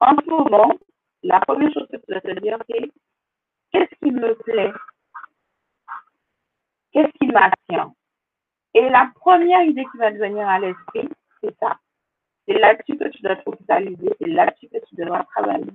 En 0.01 0.17
ce 0.17 0.29
moment, 0.29 0.75
la 1.23 1.41
première 1.41 1.73
chose 1.73 1.89
que 1.91 1.97
tu 1.97 2.05
dois 2.09 2.21
te 2.21 2.41
dire, 2.41 2.59
c'est 2.69 2.91
qu'est-ce 3.73 3.95
qui 3.99 4.13
me 4.13 4.35
plaît? 4.35 4.73
Qu'est-ce 6.93 7.13
qui 7.19 7.27
m'attire? 7.27 7.91
Et 8.75 8.89
la 8.89 9.11
première 9.15 9.63
idée 9.63 9.85
qui 9.91 9.99
va 9.99 10.13
te 10.13 10.19
venir 10.19 10.49
à 10.49 10.59
l'esprit, 10.59 11.09
c'est 11.41 11.57
ça. 11.59 11.79
C'est 12.47 12.59
là-dessus 12.59 12.99
que 12.99 13.09
tu 13.09 13.23
dois 13.23 13.37
te 13.37 13.43
focaliser, 13.43 14.11
c'est 14.21 14.29
là-dessus 14.29 14.69
que 14.69 14.85
tu 14.87 14.97
dois 14.97 15.25
travailler. 15.35 15.73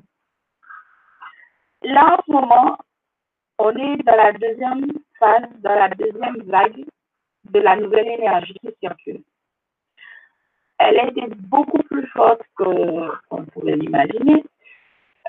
Là, 1.82 2.18
en 2.18 2.24
ce 2.26 2.32
moment, 2.32 2.78
on 3.58 3.76
est 3.76 4.04
dans 4.04 4.16
la 4.16 4.34
deuxième 4.34 4.86
phase, 5.18 5.50
dans 5.60 5.76
la 5.76 5.90
deuxième 5.90 6.42
vague 6.44 6.86
de 7.46 7.60
la 7.60 7.76
nouvelle 7.76 8.08
énergie 8.08 8.54
qui 8.62 8.70
circule. 8.80 9.24
Elle 10.78 11.10
était 11.10 11.36
beaucoup 11.36 11.84
plus 11.84 12.08
forte 12.08 12.42
qu'on 12.56 13.46
pouvait 13.54 13.76
l'imaginer. 13.76 14.44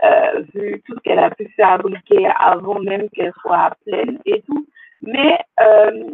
Euh, 0.03 0.41
vu 0.55 0.81
tout 0.87 0.95
ce 0.95 1.01
qu'elle 1.01 1.19
a 1.19 1.31
pu 1.31 1.47
fabriquer 1.57 2.27
avant 2.39 2.81
même 2.81 3.11
qu'elle 3.11 3.35
soit 3.43 3.77
pleine 3.85 4.19
et 4.25 4.41
tout. 4.43 4.67
Mais 5.03 5.39
euh, 5.61 6.11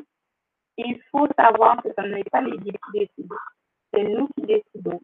il 0.77 1.01
faut 1.11 1.29
savoir 1.39 1.81
que 1.83 1.89
ce 1.97 2.05
n'est 2.05 2.25
pas 2.25 2.41
les 2.41 2.59
guides 2.59 2.79
qui 2.93 2.99
décident, 2.99 3.37
c'est 3.93 4.05
nous 4.05 4.29
qui 4.37 4.43
décidons. 4.43 5.01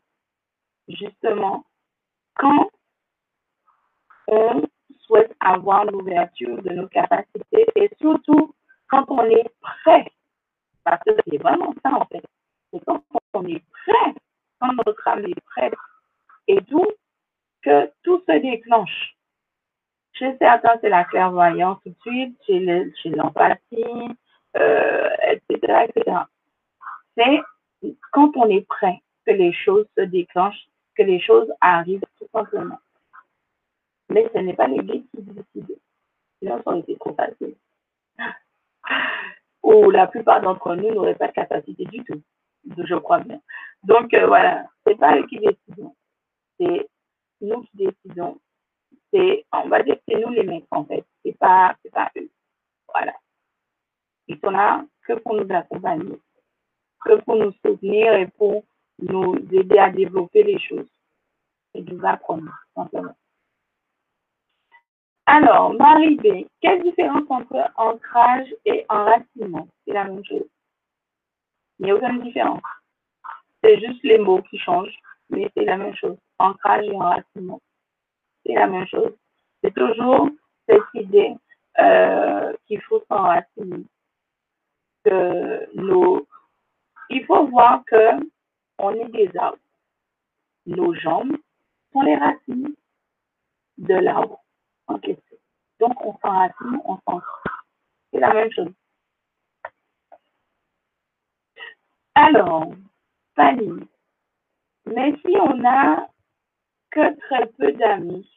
Justement, 0.89 1.65
quand 2.35 2.71
on 4.27 4.63
souhaite 5.07 5.35
avoir 5.41 5.85
l'ouverture 5.85 6.61
de 6.63 6.71
nos 6.71 6.89
capacités 6.89 7.67
et 7.77 7.91
surtout 8.01 8.55
quand 8.89 9.05
on 9.09 9.25
est 9.25 9.49
prêt, 9.61 10.11
parce 10.85 11.03
que 11.05 11.11
c'est 11.27 11.39
vraiment 11.39 11.75
ça 11.85 11.93
en 11.95 12.05
fait, 12.07 12.25
c'est 12.73 12.85
quand 12.85 13.03
on 13.35 13.47
est 13.47 13.63
prêt, 13.71 14.15
quand 14.61 14.73
notre 14.87 15.09
âme 15.09 15.25
est 15.27 15.41
prête 15.47 15.75
et 16.49 16.63
tout, 16.65 16.91
que 17.63 17.91
tout 18.03 18.23
se 18.29 18.39
déclenche. 18.41 19.17
Chez 20.15 20.37
certains, 20.39 20.79
c'est 20.81 20.89
la 20.89 21.05
clairvoyance 21.05 21.79
tout 21.83 21.91
de 21.91 22.01
suite, 22.01 22.37
chez 22.47 23.11
l'empathie, 23.11 24.17
euh, 24.57 25.09
etc.. 25.31 25.89
C'est 27.17 27.41
quand 28.11 28.37
on 28.37 28.49
est 28.51 28.67
prêt 28.67 29.01
que 29.27 29.33
les 29.33 29.53
choses 29.53 29.87
se 29.97 30.03
déclenchent, 30.03 30.69
que 30.97 31.03
les 31.03 31.21
choses 31.21 31.51
arrivent 31.61 32.05
tout 32.19 32.29
simplement. 32.33 32.79
Mais 34.11 34.29
ce 34.35 34.39
n'est 34.41 34.55
pas 34.55 34.67
l'Église 34.67 35.05
qui 35.15 35.23
décide. 35.23 35.79
Sinon, 36.39 36.61
ça 36.63 36.71
aurait 36.71 36.81
été 36.81 36.97
trop 36.97 37.15
facile. 37.15 37.55
Ou 39.63 39.91
la 39.91 40.07
plupart 40.07 40.41
d'entre 40.41 40.75
nous 40.75 40.93
n'auraient 40.95 41.15
pas 41.15 41.29
de 41.29 41.33
capacité 41.33 41.85
du 41.85 42.03
tout. 42.05 42.23
Je 42.77 42.95
crois 42.97 43.21
bien. 43.21 43.41
Donc, 43.83 44.13
euh, 44.15 44.27
voilà, 44.27 44.67
c'est 44.87 44.97
pas 44.97 45.17
eux 45.17 45.27
qui 45.27 45.39
décident. 45.39 45.95
C'est 46.59 46.89
nous 47.41 47.63
qui 47.63 47.77
décidons. 47.77 48.39
C'est, 49.13 49.45
on 49.53 49.69
va 49.69 49.83
dire 49.83 49.97
que 49.97 50.03
c'est 50.09 50.21
nous 50.21 50.31
les 50.31 50.45
maîtres, 50.45 50.67
en 50.71 50.85
fait. 50.85 51.05
C'est 51.25 51.37
pas, 51.39 51.75
c'est 51.83 51.93
pas 51.93 52.11
eux. 52.17 52.31
Voilà. 52.89 53.15
Ils 54.29 54.39
sont 54.39 54.51
là 54.51 54.85
que 55.07 55.15
pour 55.15 55.35
nous 55.35 55.55
accompagner, 55.55 56.19
que 57.05 57.21
pour 57.23 57.37
nous 57.37 57.53
soutenir 57.65 58.15
et 58.15 58.27
pour 58.29 58.65
nous 58.99 59.37
aider 59.51 59.79
à 59.79 59.91
développer 59.91 60.43
les 60.45 60.59
choses 60.59 60.89
et 61.75 61.83
nous 61.83 62.05
apprendre, 62.05 62.53
simplement. 62.75 63.15
Alors, 65.35 65.73
Marie 65.73 66.17
B, 66.17 66.45
quelle 66.61 66.83
différence 66.83 67.25
entre 67.31 67.71
ancrage 67.77 68.55
et 68.67 68.85
enracinement? 68.91 69.67
C'est 69.87 69.95
la 69.95 70.05
même 70.05 70.23
chose. 70.27 70.45
Il 71.79 71.87
n'y 71.87 71.91
a 71.91 71.97
aucune 71.97 72.21
différence. 72.21 72.61
C'est 73.65 73.81
juste 73.81 74.03
les 74.03 74.19
mots 74.19 74.43
qui 74.43 74.59
changent, 74.59 74.95
mais 75.31 75.51
c'est 75.57 75.65
la 75.65 75.79
même 75.79 75.97
chose 75.97 76.19
ancrage 76.39 76.85
et 76.85 76.95
enracinement. 76.95 77.63
C'est 78.45 78.53
la 78.53 78.67
même 78.67 78.87
chose. 78.87 79.15
C'est 79.65 79.73
toujours 79.73 80.29
cette 80.69 80.83
idée 80.93 81.35
euh, 81.79 82.53
qu'il 82.67 82.83
faut 82.83 83.03
s'enraciner. 83.09 83.87
Il 87.09 87.25
faut 87.27 87.47
voir 87.47 87.83
que 87.87 88.21
on 88.77 88.91
est 88.97 89.09
des 89.09 89.31
arbres. 89.39 89.57
Nos 90.67 90.93
jambes 90.93 91.39
sont 91.95 92.03
les 92.03 92.17
racines 92.17 92.75
de 93.79 93.95
l'arbre 93.95 94.42
Donc, 95.81 96.05
on 96.05 96.17
s'enracine, 96.19 96.81
on 96.85 96.99
s'ancre. 96.99 97.45
C'est 98.13 98.21
la 98.21 98.35
même 98.35 98.53
chose. 98.53 98.73
Alors, 102.15 102.73
Fanny, 103.35 103.89
mais 104.87 105.15
si 105.25 105.35
on 105.41 105.65
a 105.65 106.09
que 106.93 107.19
très 107.21 107.47
peu 107.47 107.73
d'amis. 107.73 108.29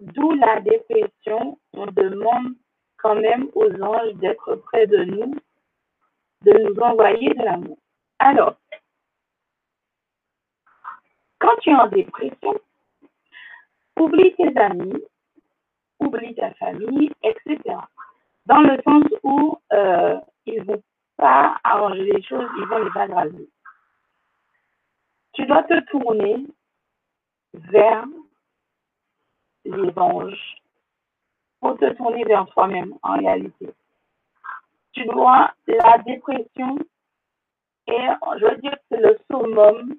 D'où 0.00 0.32
la 0.34 0.60
dépression, 0.60 1.58
on 1.72 1.86
demande 1.86 2.54
quand 2.98 3.16
même 3.16 3.48
aux 3.54 3.72
anges 3.82 4.14
d'être 4.14 4.56
près 4.56 4.86
de 4.86 5.04
nous, 5.04 5.34
de 6.42 6.52
nous 6.52 6.80
envoyer 6.80 7.34
de 7.34 7.42
l'amour. 7.42 7.78
Alors, 8.20 8.56
quand 11.40 11.56
tu 11.62 11.70
es 11.70 11.74
en 11.74 11.88
dépression, 11.88 12.60
oublie 13.98 14.34
tes 14.34 14.56
amis, 14.58 15.02
oublie 16.00 16.34
ta 16.34 16.52
famille, 16.54 17.10
etc. 17.22 17.58
Dans 18.46 18.60
le 18.60 18.80
sens 18.82 19.04
où 19.22 19.58
euh, 19.72 20.18
ils 20.46 20.60
ne 20.60 20.64
vont 20.64 20.82
pas 21.16 21.58
arranger 21.64 22.04
les 22.04 22.22
choses, 22.22 22.48
ils 22.58 22.66
vont 22.66 22.78
les 22.78 23.00
aggraver. 23.00 23.48
Tu 25.32 25.46
dois 25.46 25.62
te 25.64 25.80
tourner 25.90 26.46
vers 27.54 28.04
les 29.64 29.92
anges 29.98 30.56
pour 31.60 31.76
te 31.78 31.92
tourner 31.94 32.24
vers 32.24 32.46
toi-même 32.46 32.94
en 33.02 33.18
réalité. 33.18 33.68
Tu 34.92 35.04
dois, 35.06 35.52
la 35.66 35.98
dépression, 35.98 36.78
Et 37.86 38.06
je 38.38 38.44
veux 38.44 38.56
dire 38.58 38.76
c'est 38.90 39.00
le 39.00 39.18
summum 39.30 39.94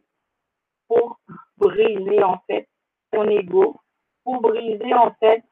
pour 0.87 1.19
briser 1.57 2.23
en 2.23 2.39
fait 2.47 2.67
ton 3.11 3.27
ego, 3.29 3.79
pour 4.29 4.41
briser 4.41 4.93
en 4.93 5.11
fait 5.19 5.43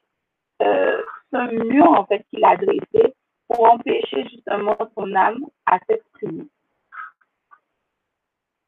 euh, 0.62 1.02
ce 1.32 1.64
mur 1.64 1.90
en 1.90 2.06
fait 2.06 2.24
qu'il 2.30 2.46
a 2.46 2.56
dressé 2.56 3.16
pour 3.48 3.64
empêcher 3.66 4.24
justement 4.30 4.78
ton 4.96 5.16
âme 5.16 5.46
à 5.66 5.80
s'exprimer. 5.88 6.48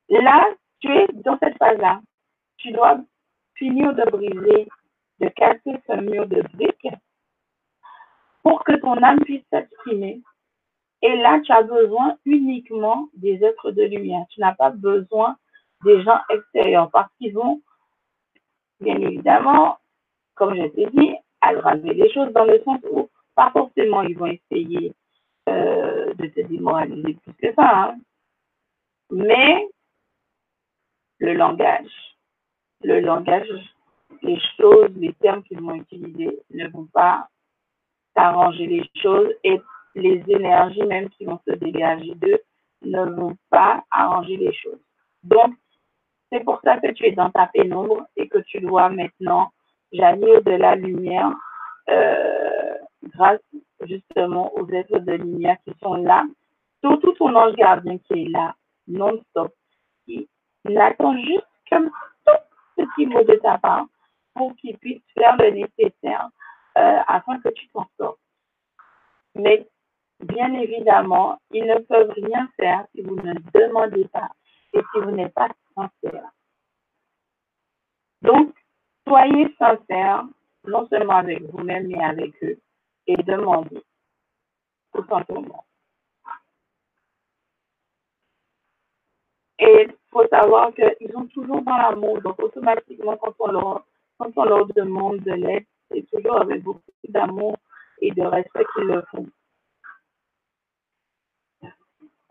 Là, 0.10 0.49
tu 0.80 0.91
es 0.91 1.07
dans 1.14 1.38
cette 1.38 1.57
phase-là. 1.57 2.02
Tu 2.57 2.72
dois 2.72 2.99
finir 3.53 3.94
de 3.94 4.03
briser, 4.10 4.68
de 5.19 5.27
casser 5.27 5.80
ce 5.88 6.02
mur 6.02 6.27
de 6.27 6.41
briques 6.53 6.95
pour 8.41 8.64
que 8.64 8.76
ton 8.77 9.03
âme 9.03 9.19
puisse 9.19 9.45
s'exprimer. 9.52 10.23
Et 11.03 11.15
là, 11.18 11.40
tu 11.41 11.52
as 11.52 11.64
besoin 11.64 12.18
uniquement 12.26 13.10
des 13.14 13.44
êtres 13.44 13.72
de 13.72 13.84
lumière. 13.84 14.26
Tu 14.31 14.40
n'as 14.40 14.56
pas 14.56 14.72
besoin 14.72 15.38
des 15.84 16.02
gens 16.02 16.19
extérieurs 16.30 16.90
parce 16.90 17.11
qu'ils 17.18 17.34
vont, 17.34 17.61
bien 18.80 18.99
évidemment, 18.99 19.77
comme 20.39 20.55
je 20.55 20.67
t'ai 20.69 20.85
dit, 20.87 21.15
aggraver 21.41 21.93
les 21.93 22.11
choses 22.13 22.31
dans 22.31 22.45
le 22.45 22.61
sens 22.63 22.79
où 22.89 23.09
pas 23.35 23.51
forcément 23.51 24.01
ils 24.03 24.17
vont 24.17 24.25
essayer 24.25 24.93
euh, 25.49 26.13
de 26.13 26.27
te 26.27 26.41
démoraliser 26.47 27.13
plus 27.15 27.33
que 27.33 27.53
ça. 27.53 27.89
Hein. 27.89 27.99
Mais 29.11 29.67
le 31.19 31.33
langage, 31.33 31.91
le 32.81 33.01
langage, 33.01 33.49
les 34.21 34.39
choses, 34.57 34.91
les 34.95 35.13
termes 35.13 35.43
qu'ils 35.43 35.61
vont 35.61 35.75
utiliser 35.75 36.39
ne 36.51 36.67
vont 36.69 36.87
pas 36.93 37.27
arranger 38.15 38.65
les 38.65 38.89
choses 39.01 39.31
et 39.43 39.59
les 39.95 40.23
énergies 40.27 40.83
même 40.83 41.09
qui 41.09 41.25
vont 41.25 41.39
se 41.47 41.53
dégager 41.55 42.13
d'eux 42.15 42.39
ne 42.81 43.03
vont 43.03 43.35
pas 43.49 43.83
arranger 43.91 44.37
les 44.37 44.53
choses. 44.53 44.79
Donc, 45.23 45.55
c'est 46.31 46.43
pour 46.43 46.61
ça 46.63 46.77
que 46.77 46.91
tu 46.91 47.05
es 47.05 47.11
dans 47.11 47.29
ta 47.29 47.47
pénombre 47.47 48.05
et 48.15 48.27
que 48.27 48.39
tu 48.39 48.61
dois 48.61 48.89
maintenant 48.89 49.51
jaillir 49.91 50.41
de 50.43 50.51
la 50.51 50.75
lumière 50.75 51.33
euh, 51.89 52.75
grâce 53.03 53.41
justement 53.81 54.53
aux 54.55 54.67
êtres 54.69 54.99
de 54.99 55.13
lumière 55.13 55.57
qui 55.65 55.73
sont 55.81 55.95
là, 55.95 56.25
surtout 56.83 57.13
ton 57.13 57.35
ange 57.35 57.55
gardien 57.55 57.97
qui 57.99 58.25
est 58.25 58.29
là, 58.29 58.55
non-stop, 58.87 59.53
qui 60.05 60.29
n'attend 60.65 61.17
juste 61.17 61.47
qu'un 61.65 61.85
tout 61.85 62.41
petit 62.75 63.05
mot 63.05 63.23
de 63.23 63.35
ta 63.35 63.57
part 63.57 63.85
pour 64.33 64.55
qu'il 64.57 64.77
puisse 64.77 65.01
faire 65.13 65.35
le 65.37 65.51
nécessaire 65.51 66.29
euh, 66.77 66.99
afin 67.07 67.39
que 67.39 67.49
tu 67.49 67.67
t'en 67.69 67.85
sortes. 67.97 68.19
Mais 69.35 69.67
bien 70.19 70.53
évidemment, 70.53 71.39
ils 71.51 71.65
ne 71.65 71.79
peuvent 71.79 72.13
rien 72.15 72.49
faire 72.57 72.85
si 72.93 73.01
vous 73.01 73.15
ne 73.15 73.33
demandez 73.53 74.07
pas 74.09 74.29
et 74.73 74.79
si 74.79 74.99
vous 74.99 75.11
n'êtes 75.11 75.33
pas 75.33 75.49
sincère. 75.75 76.29
Donc, 78.21 78.53
soyez 79.07 79.53
sincère, 79.57 80.26
non 80.65 80.88
seulement 80.88 81.17
avec 81.17 81.41
vous-même, 81.43 81.88
mais 81.88 82.03
avec 82.03 82.31
eux, 82.43 82.59
et 83.07 83.17
demandez, 83.17 83.81
tout 84.93 85.05
simplement. 85.07 85.65
Et 89.59 89.88
il 89.89 89.95
faut 90.11 90.27
savoir 90.27 90.73
qu'ils 90.73 91.11
sont 91.11 91.27
toujours 91.27 91.61
dans 91.61 91.77
l'amour, 91.77 92.21
donc 92.21 92.41
automatiquement, 92.41 93.17
quand 93.17 93.35
on 93.39 93.51
leur, 94.45 94.65
demande 94.67 95.19
de 95.19 95.34
l'aide, 95.34 95.65
c'est 95.91 96.05
toujours 96.11 96.41
avec 96.41 96.63
beaucoup 96.63 96.80
d'amour 97.07 97.57
et 98.01 98.11
de 98.11 98.21
respect 98.21 98.65
qu'ils 98.73 98.85
le 98.85 99.01
font. 99.11 99.27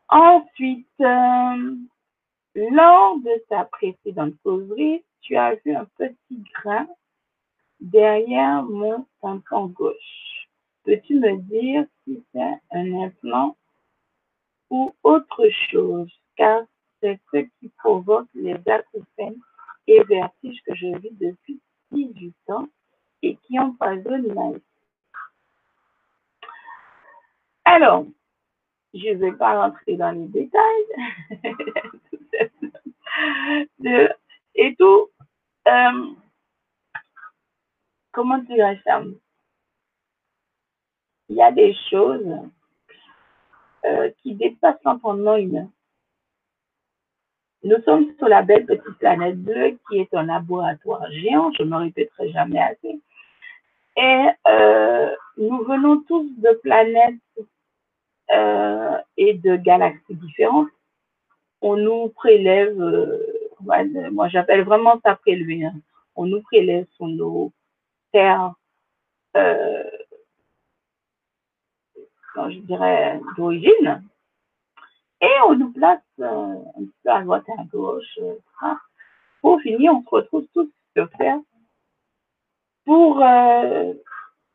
Ensuite, 0.09 0.89
euh, 1.01 1.77
lors 2.55 3.19
de 3.19 3.45
ta 3.51 3.65
précédente 3.65 4.35
causerie, 4.43 5.05
tu 5.20 5.36
as 5.36 5.55
vu 5.57 5.74
un 5.74 5.86
petit 5.97 6.43
grain 6.55 6.86
derrière 7.81 8.62
mon 8.62 9.07
tympan 9.20 9.66
gauche. 9.66 10.49
Peux-tu 10.85 11.16
me 11.16 11.36
dire 11.43 11.86
si 12.05 12.23
c'est 12.32 12.61
un 12.73 13.03
implant 13.03 13.57
ou 14.70 14.95
autre 15.03 15.49
chose, 15.70 16.11
car 16.36 16.62
c'est 17.01 17.20
ce 17.32 17.39
qui 17.39 17.69
provoque 17.78 18.28
les 18.35 18.57
acouphènes 18.66 19.40
et 19.86 20.03
vertiges 20.05 20.62
que 20.66 20.74
je 20.74 20.99
vis 20.99 21.15
depuis 21.20 21.61
18 21.93 22.35
ans 22.49 22.69
et 23.23 23.36
qui 23.36 23.59
empoisonnent 23.59 24.32
ma 24.35 24.53
vie. 24.53 24.62
Alors, 27.65 28.07
je 28.95 29.09
ne 29.11 29.19
vais 29.19 29.32
pas 29.32 29.61
rentrer 29.61 29.97
dans 29.97 30.11
les 30.12 30.27
détails 30.27 30.86
et 34.59 34.74
tout. 34.74 35.09
Euh, 35.68 36.14
comment 38.12 38.39
dirais-je 38.39 38.82
ça? 38.82 39.02
Il 41.30 41.36
y 41.36 41.43
a 41.43 41.52
des 41.52 41.74
choses 41.90 42.26
euh, 43.85 44.10
qui 44.20 44.35
dépassent 44.35 44.82
l'entendement 44.85 45.36
humain. 45.36 45.70
Nous 47.62 47.80
sommes 47.85 48.12
sur 48.18 48.28
la 48.28 48.43
belle 48.43 48.66
petite 48.66 48.98
planète 48.98 49.36
bleue 49.36 49.78
qui 49.89 49.98
est 49.98 50.14
un 50.14 50.24
laboratoire 50.24 51.10
géant, 51.10 51.52
je 51.52 51.62
ne 51.62 51.70
me 51.70 51.76
répéterai 51.76 52.30
jamais 52.30 52.60
assez. 52.60 53.01
Et 53.97 54.28
euh, 54.47 55.14
nous 55.36 55.64
venons 55.64 56.02
tous 56.02 56.28
de 56.39 56.52
planètes 56.62 57.14
et 59.16 59.35
de 59.35 59.56
galaxies 59.56 60.14
différentes. 60.14 60.68
On 61.60 61.76
nous 61.76 62.10
prélève, 62.10 62.78
euh, 63.66 64.10
moi 64.10 64.28
j'appelle 64.28 64.62
vraiment 64.62 65.01
ça 65.05 65.16
prélever, 65.16 65.64
hein. 65.64 65.74
on 66.16 66.26
nous 66.26 66.43
prélève 66.43 66.86
sur 66.97 67.06
nos 67.06 67.52
terres, 68.12 68.55
euh, 69.36 69.85
je 72.36 72.59
dirais, 72.60 73.20
d'origine, 73.36 74.02
et 75.20 75.30
on 75.47 75.55
nous 75.55 75.72
place 75.72 76.01
un 76.20 76.62
petit 76.76 76.93
peu 77.02 77.10
à 77.10 77.22
droite 77.22 77.44
et 77.48 77.60
à 77.60 77.64
gauche. 77.64 78.18
Pour 79.40 79.60
finir, 79.60 79.93
on 79.93 80.02
se 80.02 80.09
retrouve 80.10 80.47
tous 80.55 80.70
sur 80.97 81.10
Terre 81.10 81.39
pour 82.85 83.22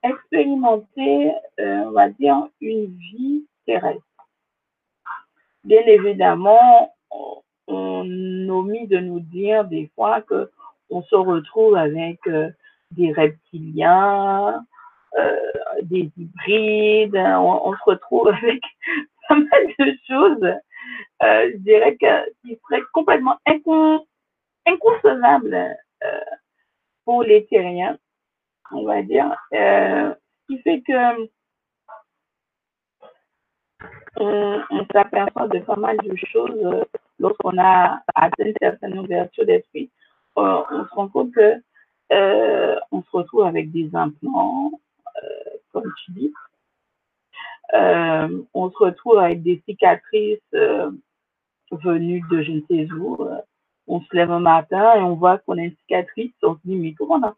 expérimenter, 0.01 1.31
on 1.57 1.91
va 1.91 2.09
dire, 2.09 2.47
une 2.61 2.95
vie 2.97 3.45
terrestre. 3.65 4.01
Bien 5.63 5.81
évidemment, 5.85 6.93
omet 7.67 8.87
de 8.87 8.99
nous 8.99 9.19
dire 9.19 9.65
des 9.65 9.89
fois 9.95 10.21
que 10.21 10.49
on 10.89 11.01
se 11.03 11.15
retrouve 11.15 11.75
avec 11.75 12.19
euh, 12.27 12.49
des 12.91 13.11
reptiliens, 13.11 14.63
euh, 15.17 15.35
des 15.83 16.11
hybrides, 16.17 17.15
on, 17.15 17.73
se 17.73 17.83
retrouve 17.85 18.27
avec 18.43 18.61
pas 19.27 19.35
mal 19.35 19.67
de 19.79 19.97
choses, 20.07 20.43
euh, 21.23 21.51
je 21.51 21.57
dirais 21.57 21.95
que 21.97 22.31
qui 22.41 22.59
seraient 22.67 22.83
complètement 22.93 23.37
inconcevables 24.65 25.77
pour 27.05 27.23
les 27.23 27.45
terriens, 27.45 27.97
on 28.71 28.85
va 28.85 29.01
dire. 29.01 29.35
ce 29.51 30.15
qui 30.47 30.61
fait 30.61 30.81
que 30.81 31.29
on, 34.17 34.85
s'aperçoit 34.91 35.47
de 35.47 35.59
pas 35.59 35.75
mal 35.75 35.97
de 35.97 36.15
choses 36.15 36.85
lorsqu'on 37.23 37.57
a 37.57 38.01
atteint 38.13 38.45
une 38.45 38.53
certaine 38.61 38.99
ouverture 38.99 39.45
d'esprit. 39.45 39.89
Euh, 40.37 40.61
on 40.69 40.83
se 40.85 40.93
rend 40.93 41.07
compte 41.07 41.31
que 41.33 41.55
euh, 42.11 42.75
on 42.91 43.01
se 43.01 43.09
retrouve 43.11 43.45
avec 43.45 43.71
des 43.71 43.89
implants, 43.95 44.71
comme 45.71 45.91
tu 46.03 46.11
dis. 46.11 46.33
on 47.73 48.69
se 48.71 48.77
retrouve 48.77 49.19
avec 49.19 49.41
des 49.41 49.63
cicatrices 49.65 50.53
venues 51.71 52.23
de 52.29 52.43
je 52.43 52.51
ne 52.51 52.61
sais 52.69 52.91
où. 52.93 53.17
on 53.87 54.01
se 54.01 54.15
lève 54.15 54.31
un 54.31 54.41
matin 54.41 54.95
et 54.95 54.99
on 54.99 55.15
voit 55.15 55.37
qu'on 55.39 55.57
a 55.57 55.61
une 55.61 55.77
cicatrice. 55.77 56.33
On 56.43 56.55
se 56.55 56.59
dit, 56.65 56.75
mais 56.75 56.93
comment, 56.93 57.33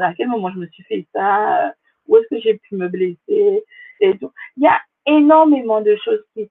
à 0.00 0.14
quel 0.14 0.28
moment 0.28 0.50
je 0.52 0.58
me 0.58 0.66
suis 0.66 0.84
fait 0.84 1.06
ça? 1.14 1.72
Où 2.06 2.18
est-ce 2.18 2.28
que 2.28 2.40
j'ai 2.42 2.58
pu 2.58 2.76
me 2.76 2.88
blesser? 2.88 3.64
Et 4.00 4.18
tout. 4.18 4.32
Il 4.56 4.64
y 4.64 4.66
a 4.66 4.78
énormément 5.06 5.80
de 5.80 5.96
choses 6.04 6.22
qui 6.34 6.50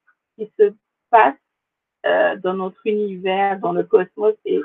se 0.58 0.72
passent 1.10 1.36
euh, 2.06 2.36
dans 2.36 2.54
notre 2.54 2.80
univers, 2.86 3.58
dans 3.60 3.72
le 3.72 3.84
cosmos, 3.84 4.34
et 4.44 4.60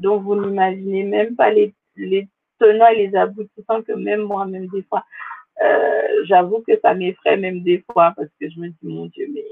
dont 0.00 0.18
vous 0.18 0.36
n'imaginez 0.36 1.04
même 1.04 1.36
pas 1.36 1.50
les, 1.50 1.74
tenants 2.58 2.88
et 2.88 3.06
les 3.06 3.16
aboutissants 3.16 3.82
que 3.82 3.92
même 3.92 4.22
moi, 4.22 4.46
même 4.46 4.66
des 4.68 4.82
fois, 4.82 5.04
euh, 5.62 6.24
j'avoue 6.24 6.62
que 6.66 6.78
ça 6.80 6.94
m'effraie 6.94 7.36
même 7.36 7.62
des 7.62 7.84
fois 7.92 8.12
parce 8.16 8.28
que 8.40 8.48
je 8.48 8.58
me 8.60 8.68
dis, 8.68 8.76
mon 8.82 9.06
Dieu, 9.06 9.28
mais 9.32 9.44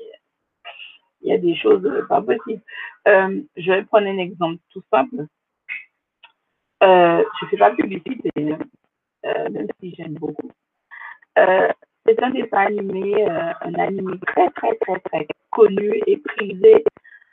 il 1.22 1.30
y 1.30 1.32
a 1.32 1.38
des 1.38 1.56
choses 1.56 1.90
pas 2.08 2.22
possibles. 2.22 2.62
Euh, 3.08 3.40
je 3.56 3.72
vais 3.72 3.84
prendre 3.84 4.06
un 4.06 4.18
exemple 4.18 4.60
tout 4.70 4.82
simple. 4.90 5.26
Euh, 6.82 7.24
je 7.40 7.44
ne 7.44 7.50
fais 7.50 7.56
pas 7.56 7.70
publicité, 7.70 8.30
euh, 8.36 9.50
même 9.50 9.68
si 9.80 9.94
j'aime 9.94 10.14
beaucoup. 10.14 10.50
Euh, 11.38 11.68
c'est 12.06 12.22
un 12.22 12.30
dessin 12.30 12.58
animé, 12.58 13.26
euh, 13.28 13.52
un 13.62 13.74
animé 13.74 14.18
très, 14.26 14.50
très, 14.50 14.74
très, 14.76 15.00
très 15.00 15.26
connu 15.50 16.00
et 16.06 16.18
prisé 16.18 16.84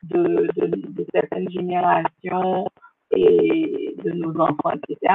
de, 0.03 0.49
certaines 1.14 1.49
générations 1.49 2.68
et 3.11 3.95
de 4.03 4.11
nos 4.11 4.40
enfants, 4.40 4.72
etc. 4.72 5.14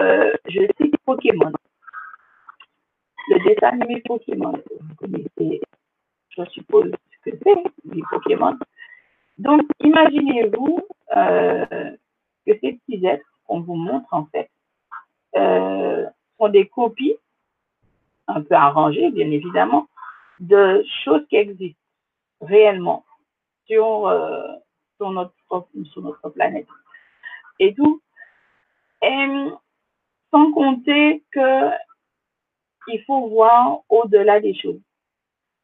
Euh, 0.00 0.32
je 0.48 0.60
cite 0.80 0.96
Pokémon. 1.04 1.52
Le 3.28 3.38
dessin 3.44 3.68
animé 3.68 4.02
Pokémon, 4.06 4.52
vous 4.52 4.94
connaissez, 4.96 5.60
je 6.30 6.44
suppose, 6.46 6.92
ce 7.24 7.30
que 7.30 7.36
c'est, 7.42 7.92
les 7.92 8.02
Pokémon. 8.10 8.56
Donc, 9.38 9.62
imaginez-vous 9.80 10.80
euh, 11.16 11.66
que 12.46 12.52
ces 12.60 12.78
petits 12.86 13.04
êtres 13.06 13.26
qu'on 13.46 13.60
vous 13.60 13.74
montre, 13.74 14.12
en 14.12 14.26
fait, 14.26 14.50
euh, 15.36 16.06
sont 16.38 16.48
des 16.48 16.66
copies, 16.68 17.16
un 18.26 18.42
peu 18.42 18.54
arrangées, 18.54 19.10
bien 19.10 19.30
évidemment, 19.30 19.88
de 20.40 20.84
choses 21.04 21.26
qui 21.28 21.36
existent 21.36 21.80
réellement 22.40 23.04
sur, 23.68 24.06
euh, 24.06 24.48
sur, 24.96 25.10
notre, 25.10 26.30
planète. 26.30 26.66
Et 27.60 27.74
tout. 27.74 28.00
Et 29.02 29.48
sans 30.30 30.52
compter 30.52 31.24
que 31.32 31.70
il 32.88 33.02
faut 33.04 33.28
voir 33.28 33.80
au-delà 33.88 34.40
des 34.40 34.54
choses. 34.54 34.80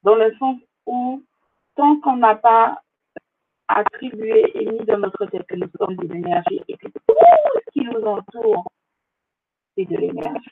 Dans 0.02 0.14
le 0.14 0.34
sens 0.36 0.60
où, 0.86 1.22
tant 1.74 1.98
qu'on 2.00 2.16
n'a 2.16 2.34
pas 2.34 2.82
attribué 3.68 4.50
et 4.54 4.66
mis 4.70 4.84
dans 4.84 4.98
notre 4.98 5.24
tête 5.26 5.46
que 5.46 5.56
nous 5.56 5.70
sommes 5.78 5.96
des 5.96 6.14
énergies 6.14 6.60
et 6.68 6.76
que 6.76 6.88
tout 6.88 7.00
ce 7.08 7.70
qui 7.72 7.84
nous 7.84 8.04
entoure, 8.04 8.70
c'est 9.74 9.86
de 9.86 9.96
l'énergie. 9.96 10.50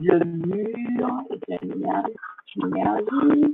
Le 0.00 0.24
mur 0.24 1.08
est 1.30 1.62
une 1.62 1.72
énergie, 1.72 2.12
euh, 2.62 3.48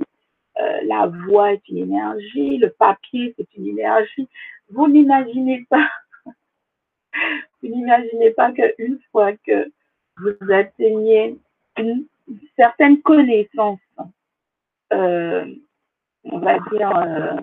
la 0.83 1.07
voix 1.07 1.53
est 1.53 1.67
une 1.69 1.77
énergie, 1.77 2.57
le 2.57 2.69
papier 2.69 3.33
c'est 3.37 3.53
une 3.55 3.67
énergie. 3.67 4.27
Vous 4.69 4.87
n'imaginez 4.87 5.65
pas, 5.69 5.89
vous 6.25 7.67
n'imaginez 7.69 8.31
pas 8.31 8.51
qu'une 8.51 8.99
fois 9.11 9.33
que 9.37 9.71
vous 10.17 10.51
atteignez 10.51 11.37
une, 11.77 12.05
certaine 12.55 13.01
connaissance, 13.01 13.79
euh, 14.93 15.53
on 16.23 16.39
va 16.39 16.59
dire, 16.71 16.95
euh, 16.95 17.35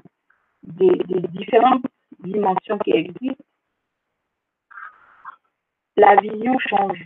des, 0.62 0.92
différentes 1.30 1.84
dimensions 2.20 2.78
qui 2.78 2.92
existent, 2.92 3.44
la 5.96 6.16
vision 6.16 6.58
change. 6.58 7.04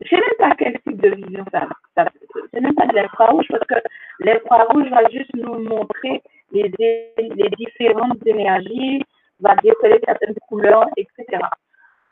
Je 0.00 0.16
ne 0.16 0.20
sais 0.20 0.26
même 0.26 0.50
pas 0.50 0.56
quel 0.56 0.80
type 0.80 1.00
de 1.00 1.08
vision 1.10 1.44
ça, 1.52 1.68
ça 1.94 2.06
c'est 2.52 2.60
même 2.60 2.74
pas 2.74 2.86
de 2.86 2.94
l'infrarouge 2.94 3.46
parce 3.50 3.66
que 3.66 3.74
l'infrarouge 4.20 4.88
va 4.88 5.08
juste 5.10 5.34
nous 5.34 5.58
montrer 5.58 6.22
les, 6.52 6.72
les 7.18 7.50
différentes 7.50 8.26
énergies, 8.26 9.02
va 9.40 9.54
déceler 9.56 10.00
certaines 10.04 10.34
couleurs, 10.48 10.86
etc. 10.96 11.42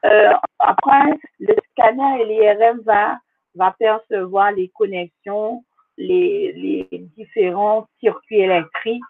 Euh, 0.04 0.32
après, 0.58 1.18
le 1.40 1.54
scanner 1.70 2.22
et 2.22 2.24
l'IRM 2.26 2.80
va, 2.82 3.18
va 3.54 3.74
percevoir 3.78 4.52
les 4.52 4.68
connexions, 4.68 5.64
les, 5.96 6.52
les 6.52 6.98
différents 7.16 7.86
circuits 8.00 8.40
électriques, 8.40 9.02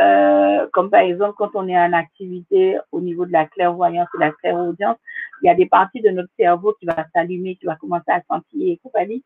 euh, 0.00 0.66
comme 0.72 0.90
par 0.90 1.00
exemple 1.00 1.34
quand 1.36 1.50
on 1.54 1.68
est 1.68 1.78
en 1.78 1.92
activité 1.92 2.78
au 2.92 3.00
niveau 3.00 3.26
de 3.26 3.32
la 3.32 3.46
clairvoyance 3.46 4.08
et 4.14 4.18
la 4.18 4.32
clairaudience, 4.32 4.96
il 5.42 5.46
y 5.46 5.50
a 5.50 5.54
des 5.54 5.66
parties 5.66 6.00
de 6.00 6.10
notre 6.10 6.30
cerveau 6.38 6.74
qui 6.78 6.86
va 6.86 7.06
s'allumer, 7.14 7.56
qui 7.56 7.66
va 7.66 7.76
commencer 7.76 8.10
à 8.10 8.22
sentir 8.28 8.72
et 8.72 8.78
compagnie. 8.82 9.22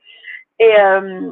Et, 0.59 0.75
euh, 0.79 1.31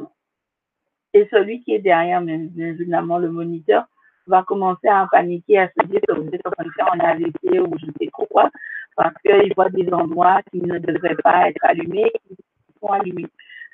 celui 1.31 1.61
qui 1.61 1.73
est 1.75 1.79
derrière, 1.79 2.21
évidemment, 2.21 3.19
le 3.19 3.31
moniteur, 3.31 3.85
va 4.25 4.43
commencer 4.43 4.87
à 4.87 5.07
paniquer, 5.11 5.59
à 5.59 5.69
se 5.69 5.85
dire 5.87 6.01
que 6.07 6.13
vous 6.13 6.29
êtes 6.31 6.45
en 6.47 6.51
train 6.51 6.63
de 6.63 6.71
faire 6.71 6.91
un 6.91 6.99
AVC 6.99 7.59
ou 7.59 7.77
je 7.77 7.85
ne 7.85 7.91
sais 7.99 8.07
quoi, 8.07 8.49
parce 8.95 9.13
qu'il 9.21 9.53
voit 9.55 9.69
des 9.69 9.91
endroits 9.93 10.41
qui 10.51 10.61
ne 10.61 10.79
devraient 10.79 11.15
pas 11.23 11.49
être 11.49 11.63
allumés, 11.63 12.11
qui 12.27 12.35
sont 12.79 12.87
allumés. 12.87 13.27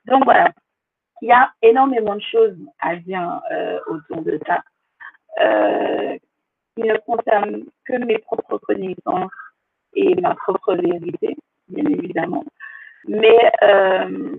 Donc 0.06 0.26
voilà, 0.26 0.52
il 1.22 1.30
y 1.30 1.32
a 1.32 1.52
énormément 1.62 2.16
de 2.16 2.22
choses 2.22 2.58
à 2.80 2.96
dire 2.96 3.42
euh, 3.52 3.80
autour 3.88 4.24
de 4.24 4.40
ça, 4.46 4.64
euh, 5.40 6.18
qui 6.76 6.84
ne 6.84 6.98
concernent 6.98 7.66
que 7.86 7.94
mes 8.06 8.18
propres 8.20 8.58
connaissances 8.58 9.32
et 9.94 10.16
ma 10.16 10.36
propre 10.36 10.76
vérité, 10.76 11.36
bien 11.68 11.86
évidemment. 11.86 12.44
Mais 13.08 13.52
euh, 13.64 14.38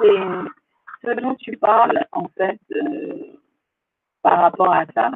ce 0.00 1.20
dont 1.20 1.34
tu 1.36 1.56
parles, 1.56 2.04
en 2.12 2.28
fait, 2.36 2.60
euh, 2.72 3.38
par 4.22 4.40
rapport 4.40 4.72
à 4.72 4.84
ça, 4.94 5.10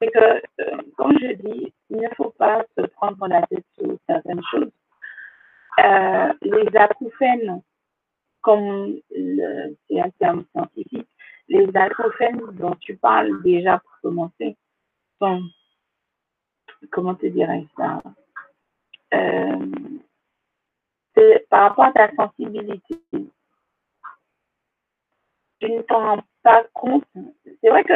c'est 0.00 0.10
que, 0.10 0.42
euh, 0.60 0.76
comme 0.96 1.18
je 1.18 1.34
dis, 1.34 1.72
il 1.90 1.96
ne 1.96 2.08
faut 2.16 2.30
pas 2.30 2.64
se 2.76 2.84
prendre 2.86 3.26
la 3.28 3.42
tête 3.46 3.64
sur 3.78 3.96
certaines 4.08 4.42
choses. 4.50 4.70
Euh, 5.82 6.32
les 6.42 6.76
acouphènes, 6.76 7.62
comme 8.42 8.98
c'est 9.10 10.00
un 10.00 10.10
terme 10.18 10.44
scientifique, 10.52 11.08
les 11.48 11.68
acouphènes 11.76 12.40
dont 12.52 12.74
tu 12.80 12.96
parles 12.96 13.42
déjà 13.42 13.78
pour 13.78 13.92
commencer 14.02 14.56
sont, 15.20 15.42
comment 16.90 17.14
te 17.14 17.26
dirais 17.26 17.66
ça, 17.76 18.02
euh, 19.14 19.72
par 21.48 21.68
rapport 21.68 21.84
à 21.84 21.92
ta 21.92 22.14
sensibilité 22.14 22.98
je 25.64 25.72
ne 25.72 25.82
t'en 25.82 26.00
rends 26.16 26.22
pas 26.42 26.64
compte. 26.72 27.04
C'est 27.60 27.70
vrai 27.70 27.84
que 27.84 27.94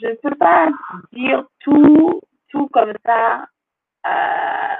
je 0.00 0.06
ne 0.08 0.14
peux 0.14 0.34
pas 0.34 0.68
dire 1.12 1.44
tout, 1.60 2.20
tout 2.48 2.68
comme 2.68 2.92
ça, 3.04 3.46
euh, 4.06 4.74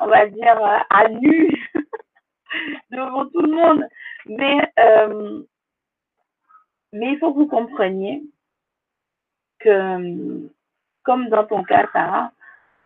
on 0.00 0.06
va 0.06 0.26
dire 0.26 0.84
à 0.90 1.08
nu 1.08 1.70
devant 2.90 3.26
tout 3.26 3.42
le 3.42 3.52
monde. 3.52 3.84
Mais, 4.26 4.72
euh, 4.78 5.42
mais 6.92 7.12
il 7.12 7.18
faut 7.18 7.32
que 7.32 7.38
vous 7.38 7.46
compreniez 7.46 8.22
que, 9.58 10.48
comme 11.02 11.28
dans 11.28 11.46
ton 11.46 11.62
cas, 11.64 11.88
Sarah, 11.92 12.32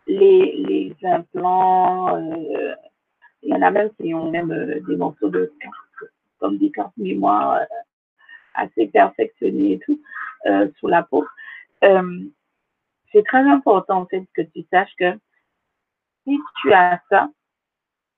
les, 0.07 0.63
les 0.67 0.95
implants, 1.07 2.15
euh, 2.15 2.75
il 3.41 3.49
y 3.49 3.53
en 3.53 3.61
a 3.61 3.71
même 3.71 3.89
qui 3.95 4.13
ont 4.13 4.29
même 4.29 4.81
des 4.87 4.95
morceaux 4.95 5.29
de 5.29 5.51
comme 6.39 6.57
des 6.57 6.71
cartes 6.71 6.95
mémoire 6.97 7.53
euh, 7.53 7.65
assez 8.53 8.87
perfectionnées 8.87 9.73
et 9.73 9.79
tout 9.79 10.01
euh, 10.45 10.69
sur 10.77 10.89
la 10.89 11.03
peau. 11.03 11.25
Euh, 11.83 12.25
c'est 13.11 13.23
très 13.25 13.39
important 13.39 14.01
en 14.01 14.05
fait 14.05 14.25
que 14.33 14.41
tu 14.41 14.63
saches 14.71 14.95
que 14.97 15.13
si 16.23 16.37
tu 16.61 16.73
as 16.73 17.01
ça, 17.09 17.29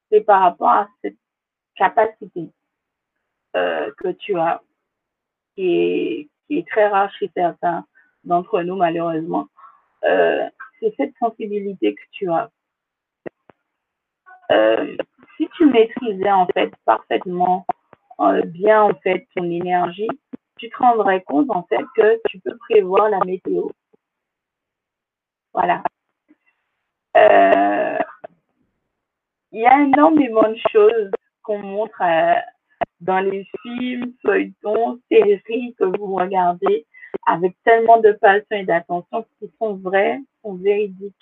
c'est 0.09 0.21
par 0.21 0.41
rapport 0.41 0.69
à 0.69 0.89
cette 1.01 1.17
capacité 1.75 2.49
que 3.53 4.11
tu 4.19 4.37
as, 4.37 4.61
qui 5.57 6.29
est, 6.49 6.67
très 6.69 6.87
rare 6.87 7.11
chez 7.19 7.29
certains 7.35 7.85
d'entre 8.23 8.61
nous 8.61 8.75
malheureusement. 8.75 9.47
c'est 10.01 10.93
cette 10.95 11.13
sensibilité 11.19 11.95
que 11.95 12.01
tu 12.11 12.29
as. 12.29 12.49
si 15.37 15.49
tu 15.57 15.65
maîtrisais 15.65 16.31
en 16.31 16.47
fait 16.47 16.71
parfaitement 16.85 17.65
euh, 18.19 18.41
bien 18.45 18.81
en 18.81 18.95
fait 18.95 19.27
ton 19.35 19.43
énergie, 19.43 20.09
tu 20.57 20.69
te 20.69 20.77
rendrais 20.77 21.21
compte 21.21 21.51
en 21.51 21.63
fait 21.63 21.83
que 21.95 22.19
tu 22.29 22.39
peux 22.39 22.57
prévoir 22.57 23.09
la 23.09 23.19
météo. 23.19 23.69
Voilà. 25.53 25.83
Euh, 27.15 27.97
il 29.51 29.61
y 29.61 29.65
a 29.65 29.81
énormément 29.83 30.49
de 30.49 30.57
choses 30.71 31.11
qu'on 31.43 31.59
montre 31.59 32.01
euh, 32.01 32.33
dans 33.01 33.19
les 33.19 33.47
films, 33.61 34.13
feuilletons, 34.25 34.99
séries 35.09 35.75
que 35.77 35.85
vous 35.85 36.15
regardez 36.15 36.85
avec 37.25 37.55
tellement 37.63 37.99
de 37.99 38.11
passion 38.13 38.45
et 38.51 38.65
d'attention 38.65 39.25
qui 39.39 39.51
sont 39.59 39.75
vraies, 39.75 40.19
sont 40.43 40.55
véridiques. 40.55 41.15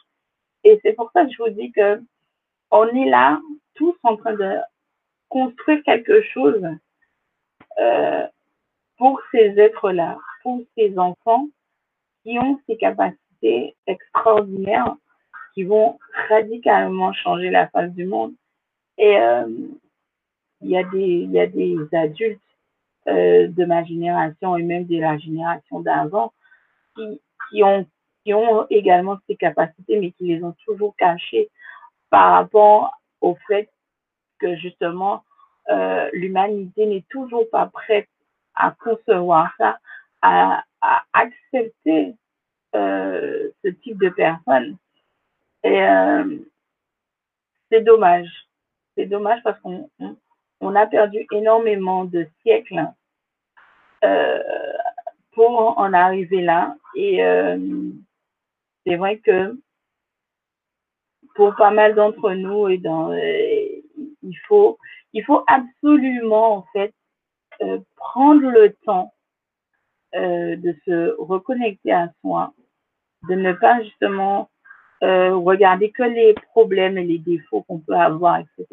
Et 0.64 0.80
c'est 0.84 0.94
pour 0.94 1.12
ça 1.14 1.26
que 1.26 1.32
je 1.32 1.44
vous 1.44 1.50
dis 1.50 1.72
que 1.72 2.02
on 2.72 2.88
est 2.88 3.10
là 3.10 3.40
tous 3.76 3.96
en 4.04 4.18
train 4.18 4.34
de 4.34 4.58
construire 5.30 5.84
quelque 5.84 6.22
chose 6.24 6.64
euh, 7.80 8.28
pour 8.98 9.22
ces 9.32 9.60
êtres-là, 9.60 10.18
pour 10.44 10.62
ces 10.78 10.98
enfants 10.98 11.48
qui 12.24 12.40
ont 12.40 12.60
ces 12.68 12.78
capacités 12.78 13.76
extraordinaires 13.86 14.96
qui 15.54 15.64
vont 15.64 15.98
radicalement 16.30 17.14
changer 17.14 17.50
la 17.50 17.68
face 17.70 17.92
du 17.92 18.06
monde. 18.06 18.34
Et 18.98 19.18
euh, 19.18 19.48
il 20.62 20.70
y, 20.70 20.78
a 20.78 20.84
des, 20.84 21.00
il 21.00 21.32
y 21.32 21.40
a 21.40 21.48
des 21.48 21.78
adultes 21.94 22.42
euh, 23.08 23.48
de 23.48 23.66
ma 23.66 23.84
génération 23.84 24.58
et 24.58 24.64
même 24.64 24.86
de 24.86 24.98
la 25.00 25.18
génération 25.18 25.80
d'avant 25.82 26.34
qui, 26.96 27.22
qui, 27.50 27.64
ont, 27.64 27.86
qui 28.24 28.34
ont 28.34 28.66
également 28.70 29.18
ces 29.28 29.36
capacités, 29.36 30.00
mais 30.00 30.12
qui 30.12 30.28
les 30.28 30.44
ont 30.44 30.56
toujours 30.66 30.96
cachées 30.96 31.50
par 32.10 32.34
rapport 32.34 32.92
au 33.22 33.36
fait 33.48 33.70
que 34.40 34.56
justement, 34.56 35.24
euh, 35.70 36.10
l'humanité 36.14 36.86
n'est 36.86 37.06
toujours 37.10 37.50
pas 37.50 37.68
prête 37.68 38.10
à 38.56 38.72
concevoir 38.72 39.52
ça, 39.58 39.80
à, 40.22 40.64
accepter 41.14 42.16
euh, 42.76 43.50
ce 43.64 43.70
type 43.70 43.98
de 43.98 44.10
personne. 44.10 44.78
Et 45.64 45.82
euh, 45.82 46.38
c'est 47.72 47.82
dommage. 47.82 48.30
C'est 48.96 49.08
dommage 49.08 49.42
parce 49.44 49.60
qu'on 49.62 49.90
on, 50.00 50.16
a 50.62 50.88
perdu 50.88 51.26
énormément 51.32 52.06
de 52.06 52.28
siècles 52.42 52.88
euh, 54.04 54.42
pour 55.34 55.78
en 55.78 55.94
arriver 55.94 56.42
là. 56.42 56.76
Et 56.96 57.20
c'est 58.86 58.96
vrai 58.96 59.18
que 59.18 59.58
pour 61.36 61.56
pas 61.56 61.72
mal 61.72 61.96
d'entre 61.96 62.32
nous, 62.32 62.78
dans, 62.78 63.14
il 63.14 64.38
faut, 64.48 64.78
il 65.12 65.24
faut 65.26 65.44
absolument 65.48 66.58
en 66.58 66.66
fait 66.72 66.94
prendre 67.96 68.50
le 68.50 68.74
temps 68.86 69.14
de 70.14 70.76
se 70.86 71.16
reconnecter 71.20 71.92
à 71.92 72.10
soi, 72.22 72.54
de 73.28 73.36
ne 73.36 73.52
pas 73.52 73.82
justement 73.84 74.50
euh, 75.04 75.36
regarder 75.36 75.92
que 75.92 76.04
les 76.04 76.34
problèmes 76.52 76.98
et 76.98 77.04
les 77.04 77.18
défauts 77.18 77.64
qu'on 77.64 77.80
peut 77.80 77.96
avoir, 77.96 78.38
etc. 78.38 78.66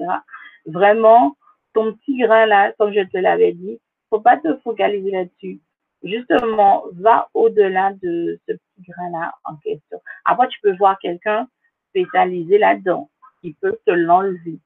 Vraiment, 0.66 1.36
ton 1.74 1.92
petit 1.94 2.18
grain 2.18 2.46
là, 2.46 2.72
comme 2.78 2.92
je 2.92 3.00
te 3.00 3.18
l'avais 3.18 3.52
dit, 3.52 3.80
faut 4.10 4.20
pas 4.20 4.36
te 4.36 4.56
focaliser 4.58 5.10
là-dessus. 5.10 5.60
Justement, 6.02 6.84
va 6.92 7.28
au-delà 7.32 7.92
de 8.02 8.38
ce 8.48 8.52
petit 8.52 8.90
grain 8.90 9.10
là 9.10 9.32
en 9.44 9.56
question. 9.56 10.00
Après, 10.24 10.48
tu 10.48 10.60
peux 10.60 10.76
voir 10.76 10.98
quelqu'un 10.98 11.48
spécialisé 11.90 12.58
là-dedans 12.58 13.08
qui 13.40 13.54
peut 13.54 13.78
te 13.86 13.92
l'enlever 13.92 14.58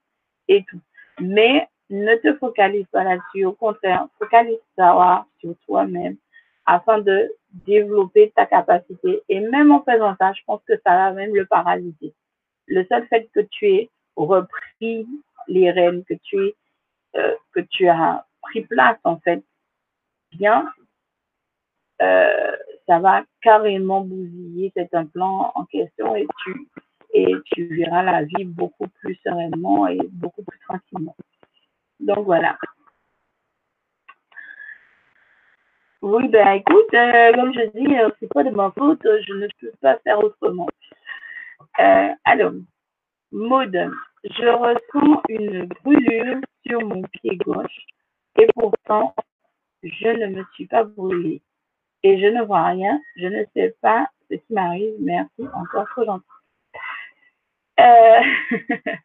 et 0.49 0.65
tout. 0.69 0.81
Mais 1.20 1.69
ne 1.91 2.16
te 2.16 2.35
focalise 2.39 2.87
pas 2.87 3.05
là-dessus. 3.05 3.45
Au 3.45 3.53
contraire, 3.53 4.07
focalise-toi 4.19 5.27
sur 5.41 5.55
toi-même 5.66 6.16
afin 6.66 6.99
de 6.99 7.33
développer 7.66 8.33
ta 8.35 8.47
capacité. 8.47 9.23
Et 9.28 9.41
même 9.41 9.70
en 9.70 9.83
faisant 9.83 10.15
ça, 10.19 10.33
je 10.33 10.43
pense 10.47 10.61
que 10.66 10.74
ça 10.85 10.95
va 10.95 11.12
même 11.12 11.35
le 11.35 11.47
paralyser. 11.47 12.12
Le 12.66 12.85
seul 12.87 13.07
fait 13.07 13.28
que 13.33 13.41
tu 13.41 13.69
aies 13.69 13.91
repris 14.16 15.07
les 15.49 15.70
rênes, 15.70 16.05
que 16.05 16.15
tu, 16.24 16.45
es, 16.45 16.57
euh, 17.17 17.35
que 17.53 17.61
tu 17.61 17.89
as 17.89 18.27
pris 18.43 18.63
place 18.63 18.99
en 19.05 19.19
fait, 19.21 19.43
bien, 20.33 20.71
euh, 22.03 22.57
ça 22.87 22.99
va 22.99 23.25
carrément 23.41 24.03
bousiller 24.03 24.73
cet 24.77 24.95
implant 24.95 25.53
en 25.55 25.65
question 25.65 26.15
et 26.15 26.27
tu, 26.45 26.69
et 27.15 27.35
tu 27.47 27.67
verras 27.75 28.03
la 28.03 28.25
vie 28.25 28.45
beaucoup 28.45 28.89
plus 29.01 29.15
sereinement 29.25 29.87
et 29.87 29.99
beaucoup 30.13 30.43
plus 30.45 30.59
tranquillement. 30.61 31.17
Donc 32.01 32.25
voilà. 32.27 32.59
Oui, 36.03 36.29
ben 36.29 36.49
écoute, 36.53 36.95
euh, 36.95 37.33
comme 37.33 37.53
je 37.55 37.71
dis, 37.71 37.97
c'est 38.21 38.33
pas 38.33 38.45
de 38.45 38.51
ma 38.51 38.71
faute, 38.73 39.01
je 39.03 39.33
ne 39.33 39.49
peux 39.61 39.73
pas 39.81 39.99
faire 39.99 40.19
autrement. 40.23 40.69
Alors, 42.25 42.53
mode, 43.33 43.91
je 44.31 44.48
ressens 44.48 45.23
une 45.28 45.66
brûlure 45.66 46.40
sur 46.66 46.81
mon 46.81 47.03
pied 47.03 47.36
gauche 47.36 47.86
et 48.39 48.47
pourtant, 48.55 49.15
je 49.82 50.09
ne 50.09 50.27
me 50.27 50.44
suis 50.55 50.66
pas 50.66 50.85
brûlée. 50.85 51.43
Et 52.03 52.20
je 52.20 52.27
ne 52.27 52.43
vois 52.43 52.66
rien, 52.66 53.01
je 53.16 53.27
ne 53.27 53.44
sais 53.55 53.74
pas 53.81 54.07
ce 54.31 54.36
qui 54.36 54.53
m'arrive. 54.53 54.94
Merci, 55.01 55.43
encore 55.55 55.89
trop 55.90 56.05
gentil. 56.05 56.24
Euh... 57.81 58.20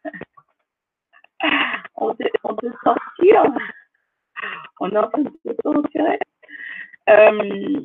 on, 1.96 2.14
peut, 2.16 2.30
on 2.44 2.56
peut 2.56 2.74
sortir. 2.84 3.44
On 4.80 4.90
est 4.90 4.98
en 4.98 5.10
train 5.10 5.22
de 5.22 5.32
se 5.46 5.54
sortir. 5.64 6.06
Euh, 7.10 7.82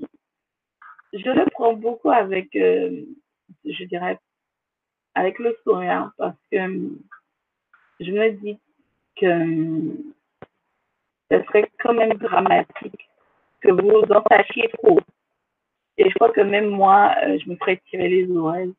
je 1.12 1.30
le 1.30 1.44
prends 1.50 1.74
beaucoup 1.74 2.10
avec, 2.10 2.54
euh, 2.56 3.04
je 3.64 3.84
dirais, 3.84 4.18
avec 5.14 5.38
le 5.38 5.56
sourire 5.64 6.10
parce 6.18 6.36
que 6.52 6.90
je 8.00 8.10
me 8.10 8.30
dis 8.32 8.58
que 9.20 9.26
ce 11.30 11.42
serait 11.44 11.70
quand 11.80 11.94
même 11.94 12.14
dramatique 12.14 13.08
que 13.60 13.70
vous 13.70 14.02
en 14.12 14.22
sachiez 14.30 14.68
trop. 14.82 15.00
Et 15.98 16.08
je 16.08 16.14
crois 16.14 16.30
que 16.30 16.42
même 16.42 16.68
moi, 16.68 17.14
euh, 17.24 17.38
je 17.42 17.50
me 17.50 17.56
ferais 17.56 17.80
tirer 17.90 18.08
les 18.08 18.30
oreilles 18.36 18.74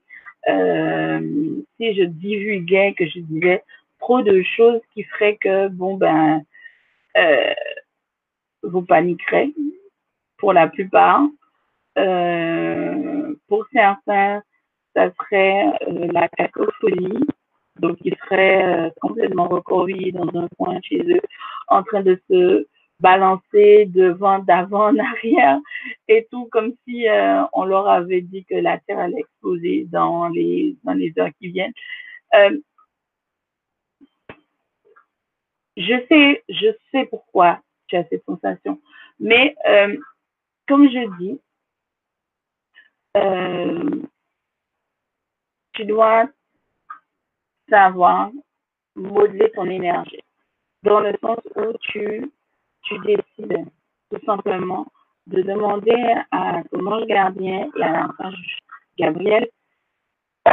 si 1.78 1.94
je 1.94 2.04
divulguais, 2.04 2.94
que 2.98 3.06
je 3.06 3.20
disais 3.20 3.64
trop 4.00 4.22
de 4.22 4.42
choses 4.44 4.80
qui 4.94 5.04
feraient 5.04 5.36
que, 5.36 5.68
bon, 5.68 5.98
ben, 5.98 6.42
vous 8.64 8.82
paniquerez 8.82 9.54
pour 10.38 10.54
la 10.54 10.68
plupart. 10.68 11.24
Euh, 11.98 13.34
pour 13.48 13.66
certains, 13.74 14.44
ça 14.96 15.10
serait 15.14 15.66
euh, 15.88 16.08
la 16.12 16.28
cacophonie. 16.30 17.26
Donc, 17.80 17.98
ils 18.04 18.16
seraient 18.26 18.88
euh, 18.88 18.90
complètement 19.02 19.48
recroquevillés 19.48 20.12
dans 20.12 20.28
un 20.40 20.48
coin 20.58 20.80
chez 20.82 21.02
eux, 21.02 21.22
en 21.68 21.84
train 21.84 22.02
de 22.02 22.20
se 22.30 22.68
balancer 23.00 23.86
devant, 23.86 24.40
d'avant, 24.40 24.88
en 24.90 24.98
arrière, 24.98 25.60
et 26.08 26.28
tout 26.32 26.48
comme 26.52 26.74
si 26.88 27.06
on 27.54 27.66
leur 27.66 27.88
avait 27.88 28.22
dit 28.22 28.44
que 28.46 28.56
la 28.56 28.80
Terre 28.80 29.00
allait 29.00 29.20
exploser 29.20 29.86
dans 29.90 30.30
les, 30.30 30.76
dans 30.84 30.94
les 30.94 31.14
heures 31.20 31.30
qui 31.40 31.50
viennent. 31.50 31.74
je 35.78 36.06
sais, 36.10 36.44
je 36.50 36.68
sais 36.92 37.06
pourquoi 37.06 37.60
tu 37.88 37.96
as 37.96 38.04
cette 38.06 38.26
sensation, 38.26 38.82
mais 39.20 39.56
comme 40.68 40.90
je 40.90 41.18
dis, 41.20 41.40
euh, 43.18 44.02
tu 45.74 45.86
dois 45.86 46.30
savoir 47.70 48.32
modeler 48.96 49.52
ton 49.52 49.66
énergie 49.70 50.24
dans 50.84 51.00
le 51.00 51.14
sens 51.22 51.40
où 51.56 51.74
tu, 51.82 52.32
tu 52.84 53.00
décides 53.00 53.66
tout 54.10 54.26
simplement 54.26 54.88
de 55.28 55.42
demander 55.42 56.16
à 56.32 56.64
ton 56.72 56.86
ange 56.88 57.06
gardien 57.06 57.70
et 57.76 57.84
à 57.84 57.92
l'archange 57.92 58.58
Gabriel 58.98 59.48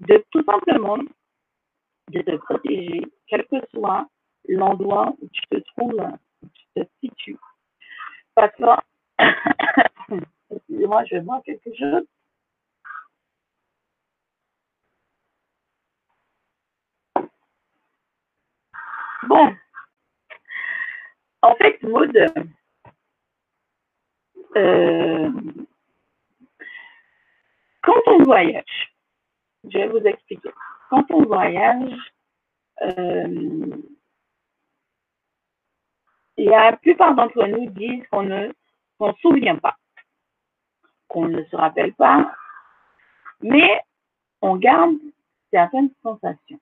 de 0.00 0.24
tout 0.30 0.44
simplement 0.44 0.98
de 2.10 2.20
te 2.20 2.36
protéger, 2.36 3.02
quel 3.26 3.46
que 3.46 3.56
soit 3.74 4.06
l'endroit 4.48 5.14
où 5.20 5.28
tu 5.32 5.42
te 5.50 5.56
trouves, 5.70 6.06
où 6.42 6.46
tu 6.52 6.64
te 6.76 6.86
situes. 7.00 7.38
Parce 8.34 8.54
que, 8.56 8.64
excusez-moi, 10.50 11.04
je 11.06 11.18
boire 11.20 11.42
quelque 11.44 11.74
chose. 11.74 12.04
Bon. 19.28 19.54
En 21.42 21.54
fait, 21.56 21.82
mode, 21.82 22.16
euh, 24.56 25.30
quand 27.82 28.00
on 28.06 28.22
voyage, 28.22 28.94
je 29.64 29.78
vais 29.78 29.88
vous 29.88 30.06
expliquer. 30.06 30.50
Quand 30.90 31.04
on 31.10 31.24
voyage, 31.24 31.98
euh, 32.82 33.76
la 36.36 36.76
plupart 36.76 37.14
d'entre 37.14 37.46
nous 37.46 37.70
disent 37.70 38.06
qu'on 38.10 38.22
ne 38.22 38.52
s'en 38.98 39.14
souvient 39.16 39.56
pas, 39.56 39.76
qu'on 41.08 41.28
ne 41.28 41.44
se 41.44 41.56
rappelle 41.56 41.94
pas, 41.94 42.34
mais 43.42 43.80
on 44.40 44.56
garde 44.56 44.96
certaines 45.50 45.90
sensations. 46.02 46.60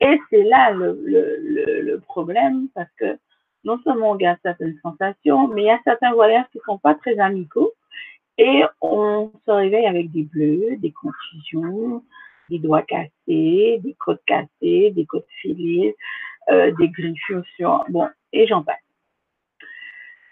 Et 0.00 0.20
c'est 0.30 0.44
là 0.44 0.70
le, 0.70 1.00
le, 1.04 1.80
le, 1.82 2.00
problème, 2.00 2.68
parce 2.74 2.90
que 2.98 3.18
non 3.64 3.80
seulement 3.82 4.12
on 4.12 4.16
garde 4.16 4.38
certaines 4.42 4.78
sensations, 4.82 5.48
mais 5.48 5.62
il 5.62 5.66
y 5.66 5.70
a 5.70 5.80
certains 5.84 6.12
voyages 6.12 6.46
qui 6.52 6.58
ne 6.58 6.62
sont 6.62 6.78
pas 6.78 6.94
très 6.94 7.18
amicaux, 7.18 7.72
et 8.38 8.62
on 8.80 9.32
se 9.44 9.50
réveille 9.50 9.86
avec 9.86 10.12
des 10.12 10.22
bleus, 10.22 10.76
des 10.76 10.92
confusions, 10.92 12.04
des 12.48 12.60
doigts 12.60 12.82
cassés, 12.82 13.80
des 13.82 13.96
côtes 13.98 14.22
cassées, 14.26 14.92
des 14.92 15.06
côtes 15.06 15.26
filées, 15.40 15.96
euh, 16.50 16.70
des 16.78 16.88
griffures 16.88 17.44
sur... 17.56 17.84
Bon, 17.88 18.08
et 18.32 18.46
j'en 18.46 18.62
passe. 18.62 18.76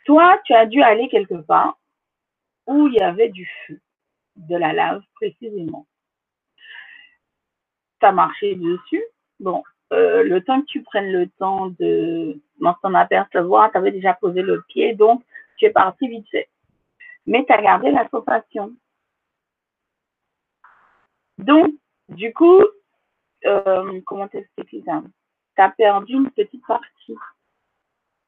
Toi, 0.05 0.41
tu 0.45 0.55
as 0.55 0.67
dû 0.67 0.83
aller 0.83 1.09
quelque 1.09 1.35
part 1.35 1.79
où 2.67 2.87
il 2.87 2.95
y 2.95 3.01
avait 3.01 3.29
du 3.29 3.49
feu, 3.67 3.81
de 4.37 4.57
la 4.57 4.73
lave 4.73 5.03
précisément. 5.15 5.87
Tu 8.01 8.07
as 8.07 8.13
marché 8.13 8.55
dessus? 8.55 9.05
Bon, 9.41 9.63
euh, 9.93 10.23
le 10.23 10.43
temps 10.43 10.61
que 10.63 10.67
tu 10.67 10.83
prennes 10.83 11.13
le 11.13 11.29
temps 11.29 11.69
de 11.79 12.41
s'en 12.83 12.95
apercevoir, 12.95 13.71
tu 13.71 13.79
avais 13.79 13.93
déjà 13.93 14.15
posé 14.15 14.43
le 14.43 14.63
pied, 14.69 14.95
donc 14.95 15.23
tu 15.57 15.67
es 15.67 15.71
parti 15.71 16.09
vite 16.09 16.29
fait. 16.31 16.49
Mais 17.27 17.45
tu 17.45 17.53
as 17.53 17.63
gardé 17.63 17.91
la 17.91 18.09
sensation. 18.09 18.73
Donc, 21.39 21.75
du 22.09 22.33
coup, 22.33 22.63
euh, 23.45 24.01
comment 24.07 24.29
t'expliquer 24.29 24.83
ça? 24.87 25.03
Tu 25.57 25.63
as 25.63 25.71
perdu 25.71 26.15
une 26.15 26.31
petite 26.31 26.67
partie 26.67 27.17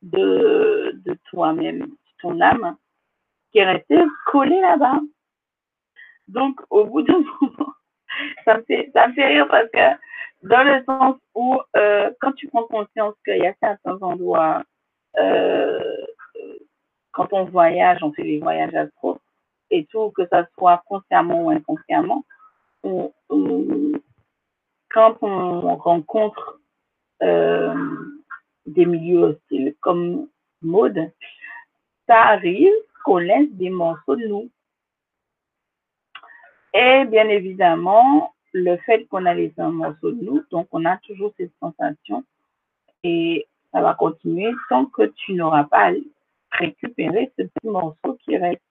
de, 0.03 0.93
de 1.05 1.19
toi-même, 1.31 1.89
ton 2.21 2.41
âme, 2.41 2.77
qui 3.51 3.59
est 3.59 3.65
resté 3.65 3.99
collé 4.27 4.61
là-bas. 4.61 5.01
Donc, 6.29 6.61
au 6.71 6.85
bout 6.85 7.03
d'un 7.03 7.19
moment, 7.41 7.73
ça 8.45 8.59
me, 8.59 8.63
fait, 8.63 8.91
ça 8.93 9.09
me 9.09 9.15
fait 9.15 9.27
rire 9.27 9.49
parce 9.49 9.71
que 9.71 9.99
dans 10.43 10.63
le 10.63 10.85
sens 10.85 11.17
où, 11.35 11.61
euh, 11.77 12.11
quand 12.21 12.33
tu 12.33 12.49
prends 12.49 12.65
conscience 12.65 13.15
qu'il 13.25 13.39
y 13.39 13.47
a 13.47 13.55
certains 13.61 13.99
endroits, 14.01 14.63
euh, 15.19 16.07
quand 17.13 17.33
on 17.33 17.45
voyage, 17.45 18.03
on 18.03 18.13
fait 18.13 18.23
des 18.23 18.39
voyages 18.39 18.75
astro 18.75 19.19
et 19.71 19.85
tout, 19.87 20.11
que 20.11 20.27
ça 20.29 20.47
soit 20.57 20.83
consciemment 20.87 21.45
ou 21.45 21.51
inconsciemment, 21.51 22.25
on, 22.85 23.13
quand 24.91 25.17
on 25.23 25.77
rencontre 25.77 26.61
euh, 27.23 27.75
des 28.67 28.87
milieux 28.87 29.19
hostiles 29.19 29.75
comme 29.81 30.29
mode, 30.63 31.11
ça 32.07 32.23
arrive 32.23 32.73
qu'on 33.05 33.19
laisse 33.19 33.51
des 33.51 33.71
morceaux 33.71 34.17
de 34.17 34.27
nous. 34.27 34.51
Et 36.75 37.05
bien 37.07 37.29
évidemment, 37.29 38.33
le 38.59 38.77
fait 38.79 39.07
qu'on 39.07 39.27
a 39.27 39.35
laissé 39.35 39.61
un 39.61 39.71
morceau 39.71 40.13
de 40.13 40.23
nous, 40.23 40.43
donc 40.51 40.69
on 40.73 40.85
a 40.85 40.97
toujours 40.99 41.33
cette 41.37 41.53
sensation 41.61 42.25
et 43.05 43.47
ça 43.73 43.81
va 43.81 43.95
continuer 43.95 44.53
tant 44.69 44.87
que 44.87 45.03
tu 45.17 45.35
n'auras 45.35 45.65
pas 45.65 45.93
récupéré 46.53 47.31
ce 47.39 47.45
petit 47.45 47.67
morceau 47.67 48.19
qui 48.25 48.37
reste. 48.37 48.63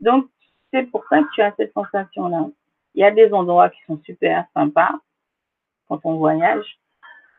Donc, 0.00 0.26
c'est 0.72 0.84
pour 0.84 1.04
ça 1.08 1.20
que 1.22 1.28
tu 1.34 1.42
as 1.42 1.52
cette 1.56 1.72
sensation-là. 1.74 2.48
Il 2.94 3.00
y 3.00 3.04
a 3.04 3.10
des 3.10 3.32
endroits 3.32 3.70
qui 3.70 3.80
sont 3.86 4.00
super 4.04 4.46
sympas 4.54 4.92
quand 5.88 6.00
on 6.04 6.16
voyage, 6.16 6.78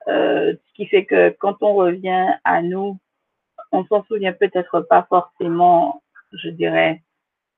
euh, 0.07 0.53
ce 0.53 0.73
qui 0.73 0.85
fait 0.87 1.05
que 1.05 1.29
quand 1.39 1.61
on 1.61 1.73
revient 1.73 2.33
à 2.43 2.61
nous, 2.61 2.97
on 3.71 3.85
s'en 3.85 4.03
souvient 4.03 4.33
peut-être 4.33 4.81
pas 4.81 5.03
forcément, 5.09 6.03
je 6.33 6.49
dirais, 6.49 7.01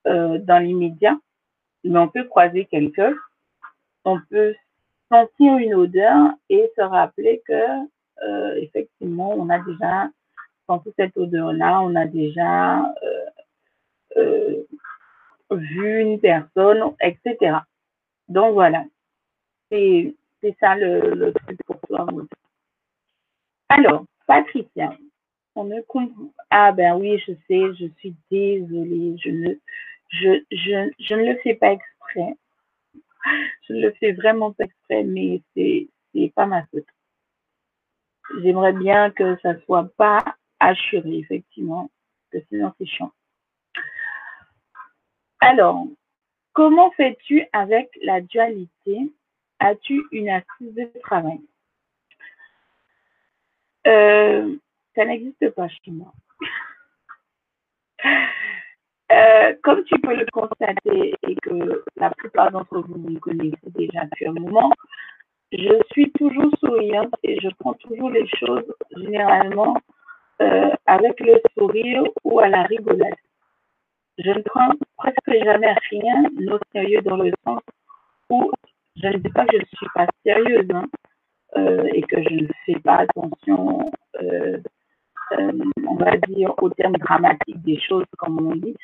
euh, 0.05 0.37
dans 0.37 0.59
l'immédiat, 0.59 1.17
mais 1.83 1.97
on 1.97 2.07
peut 2.07 2.25
croiser 2.25 2.65
quelqu'un, 2.65 3.13
on 4.05 4.19
peut 4.29 4.55
sentir 5.11 5.57
une 5.57 5.75
odeur 5.75 6.31
et 6.49 6.71
se 6.75 6.81
rappeler 6.81 7.41
que 7.47 7.53
euh, 8.23 8.55
effectivement, 8.55 9.31
on 9.31 9.49
a 9.49 9.59
déjà 9.59 10.09
senti 10.67 10.91
cette 10.97 11.17
odeur-là, 11.17 11.81
on 11.81 11.95
a 11.95 12.05
déjà 12.05 12.93
vu 15.51 16.01
une 16.01 16.19
personne, 16.19 16.81
etc. 17.01 17.57
Donc 18.27 18.53
voilà, 18.53 18.85
c'est 19.69 20.13
ça 20.59 20.75
le, 20.75 21.13
le, 21.15 21.33
truc 21.33 21.59
pour 21.65 21.79
toi. 21.87 22.05
Alors, 23.69 24.05
Patricia, 24.27 24.93
on 25.55 25.65
ne 25.65 25.81
comprend. 25.81 26.31
Ah 26.49 26.71
ben 26.71 26.97
oui, 26.97 27.17
je 27.19 27.33
sais, 27.47 27.73
je 27.79 27.87
suis 27.99 28.15
désolée, 28.29 29.15
je 29.17 29.29
ne, 29.29 29.53
je, 30.09 30.43
je, 30.51 30.91
je 30.99 31.15
ne 31.15 31.31
le 31.31 31.39
fais 31.39 31.55
pas 31.55 31.71
exprès. 31.71 32.35
Je 33.67 33.73
ne 33.73 33.81
le 33.81 33.91
fais 33.93 34.13
vraiment 34.13 34.53
exprès, 34.59 35.03
mais 35.03 35.41
c'est, 35.55 35.87
c'est 36.13 36.31
pas 36.35 36.45
ma 36.45 36.65
faute. 36.67 36.87
J'aimerais 38.41 38.73
bien 38.73 39.11
que 39.11 39.37
ça 39.41 39.59
soit 39.61 39.89
pas 39.97 40.23
assuré, 40.59 41.17
effectivement, 41.17 41.91
que 42.31 42.39
sinon 42.49 42.73
c'est 42.77 42.85
chiant. 42.85 43.11
Alors, 45.41 45.87
Comment 46.53 46.91
fais-tu 46.91 47.43
avec 47.51 47.89
la 48.03 48.21
dualité? 48.21 49.11
As-tu 49.59 50.03
une 50.11 50.29
assise 50.29 50.75
de 50.75 50.91
travail? 51.01 51.41
Euh, 53.87 54.55
Ça 54.95 55.05
n'existe 55.05 55.49
pas 55.49 55.67
chez 55.67 55.91
moi. 55.91 56.13
Euh, 59.13 59.53
comme 59.61 59.83
tu 59.83 59.99
peux 59.99 60.15
le 60.15 60.25
constater 60.31 61.13
et 61.27 61.35
que 61.35 61.83
la 61.97 62.09
plupart 62.11 62.51
d'entre 62.51 62.79
vous 62.79 62.97
me 62.97 63.19
connaissez 63.19 63.69
déjà 63.75 64.05
depuis 64.05 64.27
un 64.27 64.33
moment, 64.33 64.71
je 65.51 65.81
suis 65.91 66.11
toujours 66.13 66.51
souriante 66.59 67.13
et 67.21 67.39
je 67.39 67.49
prends 67.59 67.73
toujours 67.73 68.09
les 68.09 68.27
choses 68.39 68.73
généralement 68.97 69.77
euh, 70.41 70.71
avec 70.87 71.19
le 71.19 71.39
sourire 71.55 72.03
ou 72.23 72.39
à 72.39 72.47
la 72.47 72.63
rigolade 72.63 73.13
je 74.17 74.29
ne 74.29 74.41
prends 74.41 74.71
presque 74.97 75.43
jamais 75.43 75.75
rien 75.89 76.23
au 76.51 76.59
sérieux 76.71 77.01
dans 77.01 77.17
le 77.17 77.31
sens 77.45 77.61
où 78.29 78.51
je 78.95 79.07
ne 79.07 79.17
dis 79.17 79.29
pas 79.29 79.45
que 79.45 79.57
je 79.57 79.61
ne 79.61 79.77
suis 79.77 79.87
pas 79.93 80.07
sérieuse 80.23 80.67
hein, 80.73 80.85
euh, 81.57 81.87
et 81.93 82.01
que 82.03 82.21
je 82.21 82.29
ne 82.29 82.47
fais 82.65 82.79
pas 82.79 82.97
attention, 82.97 83.91
on 85.87 85.95
va 85.95 86.17
dire, 86.27 86.53
au 86.61 86.69
terme 86.69 86.93
dramatique 86.97 87.61
des 87.63 87.79
choses, 87.79 88.05
comme 88.17 88.39
on 88.45 88.55
dit. 88.55 88.75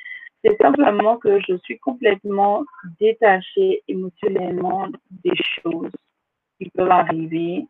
C'est 0.43 0.57
simplement 0.61 1.17
que 1.17 1.39
je 1.41 1.57
suis 1.57 1.77
complètement 1.79 2.63
détachée 2.99 3.83
émotionnellement 3.87 4.87
des 5.23 5.35
choses 5.35 5.91
qui 6.57 6.69
peuvent 6.69 6.91
arriver 6.91 7.67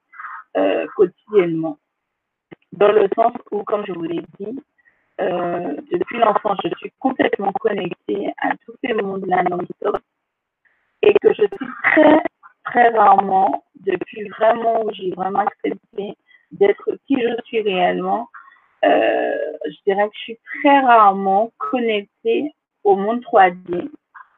quotidiennement. 0.95 1.77
Dans 2.71 2.91
le 2.91 3.07
sens 3.15 3.33
où, 3.51 3.63
comme 3.63 3.85
je 3.85 3.93
vous 3.93 4.03
l'ai 4.03 4.23
dit, 4.39 4.59
euh, 5.21 5.75
depuis 5.91 6.17
l'enfance, 6.17 6.59
je 6.63 6.75
suis 6.77 6.93
complètement 6.99 7.51
connectée 7.53 8.31
à 8.41 8.51
tous 8.65 8.75
ces 8.83 8.93
mondes-là 8.93 9.43
non-stop 9.43 9.97
et 11.01 11.13
que 11.21 11.33
je 11.33 11.43
suis 11.43 11.67
très, 11.83 12.23
très 12.65 12.89
rarement, 12.89 13.65
depuis 13.75 14.29
vraiment 14.29 14.83
où 14.83 14.91
j'ai 14.93 15.11
vraiment 15.11 15.39
accepté 15.39 16.15
d'être 16.51 16.97
qui 17.07 17.19
je 17.21 17.35
suis 17.45 17.61
réellement, 17.61 18.29
euh, 18.85 19.35
je 19.65 19.77
dirais 19.85 20.07
que 20.07 20.15
je 20.15 20.21
suis 20.21 20.39
très 20.61 20.79
rarement 20.79 21.51
connectée 21.57 22.53
au 22.89 22.95
monde 22.95 23.21
3D, 23.21 23.89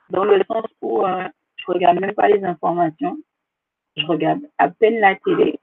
dans 0.10 0.26
le 0.26 0.44
sens 0.48 0.66
où 0.82 1.06
euh, 1.06 1.28
je 1.56 1.66
regarde 1.68 2.00
même 2.00 2.14
pas 2.14 2.28
les 2.28 2.44
informations, 2.44 3.18
je 3.96 4.06
regarde 4.06 4.42
à 4.58 4.70
peine 4.70 5.00
la 5.00 5.16
télé. 5.16 5.60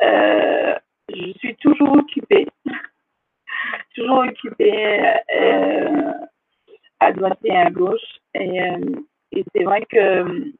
je 0.00 1.32
suis 1.38 1.56
toujours 1.56 1.92
occupée 1.92 2.46
toujours 3.94 4.18
occupée 4.18 5.14
euh, 5.34 6.12
à 7.00 7.12
droite 7.12 7.38
et 7.44 7.56
à 7.56 7.70
gauche. 7.70 8.20
Et, 8.34 8.62
euh, 8.62 8.96
et 9.32 9.44
c'est 9.54 9.64
vrai 9.64 9.84
que 9.86 10.52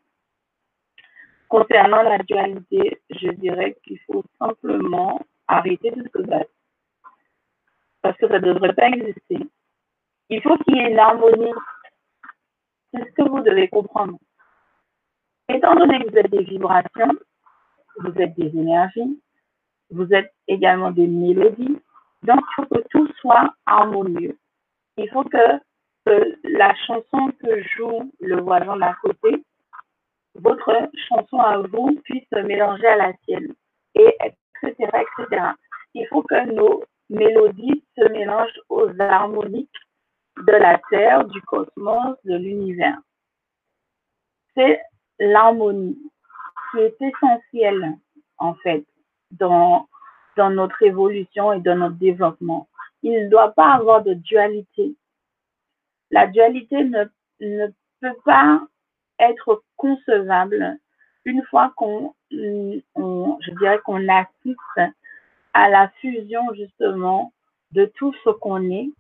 concernant 1.49 2.03
la 2.03 2.19
dualité, 2.19 3.01
je 3.11 3.29
dirais 3.33 3.77
qu'il 3.85 3.99
faut 4.07 4.25
simplement 4.39 5.21
arrêter 5.47 5.91
de 5.91 6.05
se 6.15 6.23
battre. 6.23 6.51
Parce 8.03 8.17
que 8.19 8.29
ça 8.29 8.39
ne 8.39 8.53
devrait 8.53 8.75
pas 8.75 8.89
exister. 8.89 9.39
Il 10.31 10.43
faut 10.43 10.57
qu'il 10.59 10.77
y 10.77 10.81
ait 10.81 10.91
une 10.91 10.99
harmonie. 10.99 11.53
C'est 12.93 13.05
ce 13.05 13.13
que 13.13 13.29
vous 13.29 13.41
devez 13.41 13.69
comprendre. 13.69 14.19
Étant 15.49 15.75
donné 15.75 16.05
que 16.05 16.11
vous 16.11 16.19
êtes 16.19 16.31
des 16.31 16.45
vibrations, 16.45 17.13
vous 17.99 18.13
êtes 18.21 18.35
des 18.37 18.57
énergies, 18.57 19.21
vous 19.91 20.13
êtes 20.13 20.33
également 20.47 20.91
des 20.91 21.07
mélodies, 21.07 21.79
donc, 22.23 22.41
il 22.41 22.55
faut 22.55 22.75
que 22.75 22.89
tout 22.91 23.09
soit 23.21 23.55
harmonieux. 23.67 24.37
Il 24.97 25.09
faut 25.11 25.25
que, 25.25 25.61
la 26.45 26.75
chanson 26.87 27.31
que 27.43 27.63
joue 27.77 28.11
le 28.21 28.41
voisin 28.41 28.77
d'à 28.79 28.97
côté, 29.03 29.45
votre 30.35 30.89
chanson 31.09 31.39
à 31.39 31.59
vous 31.59 32.01
puisse 32.05 32.25
se 32.33 32.39
mélanger 32.39 32.87
à 32.87 32.97
la 32.97 33.13
sienne, 33.25 33.53
et 33.95 34.17
etc., 34.25 34.75
etc. 34.79 35.43
Il 35.95 36.07
faut 36.09 36.23
que 36.23 36.51
nos 36.53 36.83
mélodies 37.11 37.85
se 37.97 38.09
mélangent 38.09 38.61
aux 38.71 38.89
harmoniques 38.99 39.71
de 40.47 40.53
la 40.53 40.81
Terre, 40.91 41.25
du 41.27 41.41
cosmos, 41.43 42.17
de 42.25 42.37
l'univers. 42.37 42.99
C'est 44.55 44.81
l'harmonie 45.19 45.99
qui 46.71 46.79
est 46.79 46.97
essentielle, 47.01 47.97
en 48.39 48.55
fait, 48.55 48.85
dans 49.31 49.89
notre 50.37 50.83
évolution 50.83 51.53
et 51.53 51.61
dans 51.61 51.77
notre 51.77 51.97
développement. 51.97 52.69
Il 53.03 53.25
ne 53.25 53.29
doit 53.29 53.53
pas 53.53 53.73
avoir 53.75 54.03
de 54.03 54.15
dualité. 54.15 54.97
La 56.11 56.27
dualité 56.27 56.85
ne, 56.85 57.05
ne 57.41 57.67
peut 58.01 58.17
pas 58.25 58.63
être 59.19 59.63
concevable 59.77 60.79
une 61.25 61.43
fois 61.45 61.73
qu'on, 61.77 62.15
je 62.31 63.59
dirais 63.59 63.81
qu'on 63.85 64.09
assiste 64.09 64.95
à 65.53 65.69
la 65.69 65.89
fusion 66.01 66.43
justement 66.55 67.33
de 67.73 67.85
tout 67.97 68.15
ce 68.25 68.31
qu'on 68.31 68.71
est. 68.71 68.91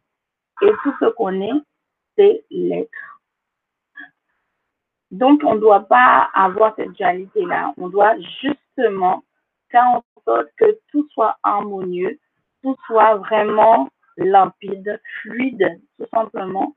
Et 0.62 0.72
tout 0.82 0.94
ce 1.01 1.06
qu'on 1.10 1.40
est, 1.40 1.60
c'est 2.16 2.44
l'être. 2.51 3.20
Donc, 5.10 5.43
on 5.44 5.55
ne 5.55 5.60
doit 5.60 5.89
pas 5.89 6.28
avoir 6.35 6.74
cette 6.76 6.93
dualité-là. 6.93 7.72
On 7.78 7.89
doit 7.89 8.14
justement 8.43 9.24
faire 9.70 9.85
en 9.85 10.05
sorte 10.24 10.48
que 10.59 10.78
tout 10.90 11.06
soit 11.12 11.36
harmonieux, 11.43 12.18
tout 12.62 12.76
soit 12.86 13.16
vraiment 13.16 13.89
limpide, 14.16 15.01
fluide, 15.20 15.80
tout 15.98 16.06
simplement. 16.12 16.74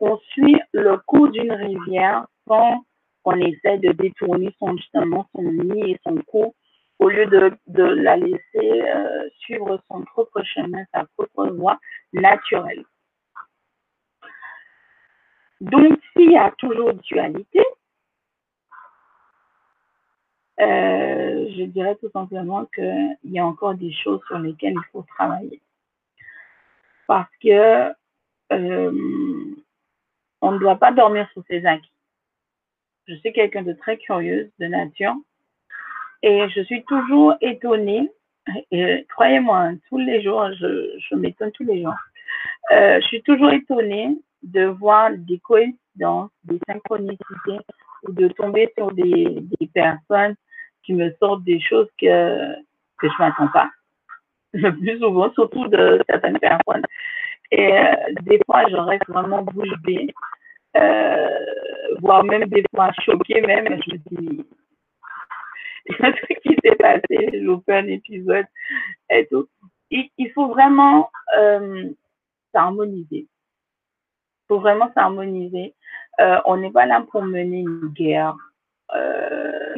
On 0.00 0.18
suit 0.30 0.60
le 0.72 0.96
cours 1.06 1.28
d'une 1.28 1.52
rivière 1.52 2.26
sans 2.46 2.84
qu'on 3.22 3.36
essaie 3.36 3.78
de 3.78 3.92
détourner 3.92 4.54
son 4.58 4.76
justement 4.76 5.26
son 5.34 5.42
nid 5.42 5.92
et 5.92 6.00
son 6.04 6.16
cours 6.22 6.54
au 6.98 7.08
lieu 7.08 7.26
de, 7.26 7.82
la 7.82 8.16
laisser 8.16 8.40
euh, 8.54 9.28
suivre 9.40 9.80
son 9.88 10.02
propre 10.04 10.42
chemin, 10.44 10.84
sa 10.94 11.04
propre 11.16 11.48
voie 11.48 11.78
naturelle. 12.12 12.84
Donc, 15.62 15.96
s'il 16.12 16.32
y 16.32 16.36
a 16.36 16.50
toujours 16.58 16.92
dualité, 16.94 17.64
euh, 20.60 21.48
je 21.56 21.62
dirais 21.66 21.94
tout 22.00 22.10
simplement 22.12 22.64
qu'il 22.74 23.16
y 23.24 23.38
a 23.38 23.46
encore 23.46 23.76
des 23.76 23.92
choses 23.92 24.20
sur 24.26 24.40
lesquelles 24.40 24.74
il 24.74 24.90
faut 24.90 25.04
travailler. 25.16 25.62
Parce 27.06 27.30
que 27.40 27.92
euh, 28.52 29.54
on 30.40 30.52
ne 30.52 30.58
doit 30.58 30.80
pas 30.80 30.90
dormir 30.90 31.28
sur 31.32 31.44
ses 31.48 31.64
acquis. 31.64 31.92
Je 33.06 33.14
suis 33.14 33.32
quelqu'un 33.32 33.62
de 33.62 33.72
très 33.72 33.98
curieuse 33.98 34.50
de 34.58 34.66
nature 34.66 35.14
et 36.22 36.48
je 36.48 36.62
suis 36.62 36.82
toujours 36.84 37.34
étonnée. 37.40 38.10
Croyez-moi, 39.10 39.74
tous 39.88 39.98
les 39.98 40.22
jours, 40.22 40.44
je, 40.58 40.98
je 41.08 41.14
m'étonne 41.14 41.52
tous 41.52 41.64
les 41.64 41.82
jours. 41.82 41.94
Euh, 42.72 43.00
je 43.00 43.06
suis 43.06 43.22
toujours 43.22 43.50
étonnée 43.50 44.16
de 44.42 44.64
voir 44.66 45.10
des 45.16 45.38
coïncidences, 45.38 46.30
des 46.44 46.58
synchronicités 46.66 47.60
ou 48.04 48.12
de 48.12 48.28
tomber 48.28 48.72
sur 48.76 48.92
des, 48.92 49.38
des 49.58 49.66
personnes 49.68 50.34
qui 50.84 50.94
me 50.94 51.12
sortent 51.20 51.44
des 51.44 51.60
choses 51.60 51.88
que, 52.00 52.54
que 52.98 53.08
je 53.08 53.18
m'attends 53.18 53.48
pas. 53.48 53.70
Le 54.54 54.70
plus 54.76 54.98
souvent, 54.98 55.32
surtout 55.32 55.66
de 55.68 56.02
certaines 56.08 56.38
personnes. 56.38 56.82
Et 57.50 57.72
euh, 57.72 57.94
des 58.22 58.40
fois, 58.46 58.64
je 58.68 58.76
reste 58.76 59.06
vraiment 59.08 59.42
bouche 59.42 59.76
bée, 59.82 60.08
euh, 60.76 61.28
voire 62.00 62.24
même 62.24 62.44
des 62.46 62.64
fois 62.74 62.90
choquée 63.04 63.40
même. 63.42 63.66
Je 63.86 63.92
me 63.92 63.98
dis, 64.10 64.44
ce 65.88 66.40
qui 66.40 66.56
s'est 66.64 66.76
passé, 66.76 67.28
j'ai 67.32 67.40
loupé 67.40 67.74
un 67.74 67.86
épisode 67.88 68.46
et 69.10 69.26
tout. 69.26 69.48
Il, 69.90 70.08
il 70.16 70.30
faut 70.32 70.48
vraiment 70.48 71.10
euh, 71.36 71.90
s'harmoniser. 72.52 73.26
Faut 74.48 74.60
vraiment 74.60 74.90
s'harmoniser. 74.94 75.74
Euh, 76.20 76.38
on 76.44 76.56
n'est 76.56 76.70
pas 76.70 76.86
là 76.86 77.04
pour 77.10 77.22
mener 77.22 77.60
une 77.60 77.88
guerre. 77.88 78.36
Euh, 78.94 79.76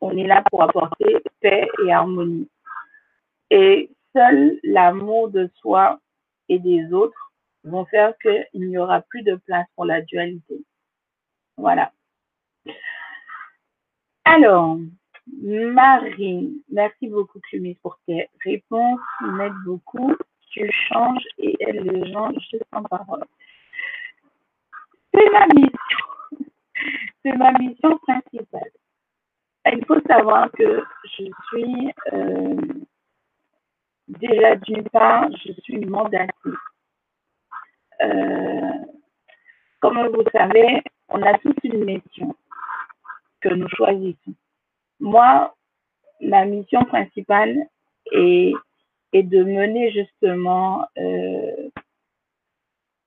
on 0.00 0.16
est 0.16 0.26
là 0.26 0.42
pour 0.50 0.62
apporter 0.62 1.18
paix 1.40 1.68
et 1.84 1.92
harmonie. 1.92 2.48
Et 3.50 3.90
seul 4.14 4.58
l'amour 4.62 5.30
de 5.30 5.50
soi 5.60 6.00
et 6.48 6.58
des 6.58 6.92
autres 6.92 7.32
vont 7.64 7.84
faire 7.86 8.14
qu'il 8.18 8.68
n'y 8.68 8.78
aura 8.78 9.00
plus 9.02 9.22
de 9.22 9.36
place 9.36 9.66
pour 9.76 9.84
la 9.84 10.00
dualité. 10.02 10.64
Voilà. 11.56 11.92
Alors, 14.24 14.78
Marie, 15.26 16.62
merci 16.70 17.08
beaucoup 17.08 17.40
Clumis 17.40 17.74
pour 17.82 17.98
tes 18.06 18.28
réponses, 18.44 19.00
tu 19.18 19.26
m'aides 19.26 19.52
beaucoup, 19.64 20.14
tu 20.50 20.70
changes 20.88 21.26
et 21.38 21.56
aides 21.60 21.84
les 21.84 22.12
gens 22.12 22.32
juste 22.32 22.64
en 22.72 22.82
parole. 22.82 23.24
C'est 25.14 25.30
ma 25.30 25.46
mission, 25.46 26.48
c'est 27.22 27.36
ma 27.36 27.52
mission 27.52 27.98
principale. 27.98 28.70
Il 29.66 29.84
faut 29.86 30.00
savoir 30.08 30.50
que 30.52 30.82
je 31.04 31.24
suis 31.48 31.92
euh, 32.12 32.56
déjà 34.08 34.56
d'une 34.56 34.88
part, 34.88 35.28
je 35.44 35.52
suis 35.62 35.84
mandatée. 35.84 36.32
Euh, 38.00 38.72
comme 39.80 40.08
vous 40.08 40.24
savez, 40.32 40.82
on 41.08 41.22
a 41.22 41.38
tous 41.38 41.54
une 41.64 41.84
mission 41.84 42.34
que 43.40 43.50
nous 43.50 43.68
choisissons. 43.68 44.34
Moi, 44.98 45.54
ma 46.20 46.44
mission 46.44 46.84
principale 46.84 47.66
est, 48.12 48.54
de 49.12 49.44
mener 49.44 49.92
justement 49.92 50.86
euh, 50.96 51.68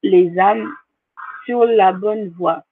les 0.04 0.38
âmes 0.38 0.72
sur 1.46 1.66
la 1.66 1.92
bonne 1.94 2.30
voie. 2.30 2.64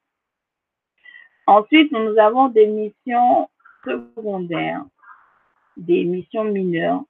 Ensuite, 1.48 1.92
nous 1.92 2.18
avons 2.18 2.50
des 2.50 2.68
missions 2.68 3.50
secondaires, 3.86 4.84
des 5.76 6.06
missions 6.06 6.46
mineures 6.46 7.04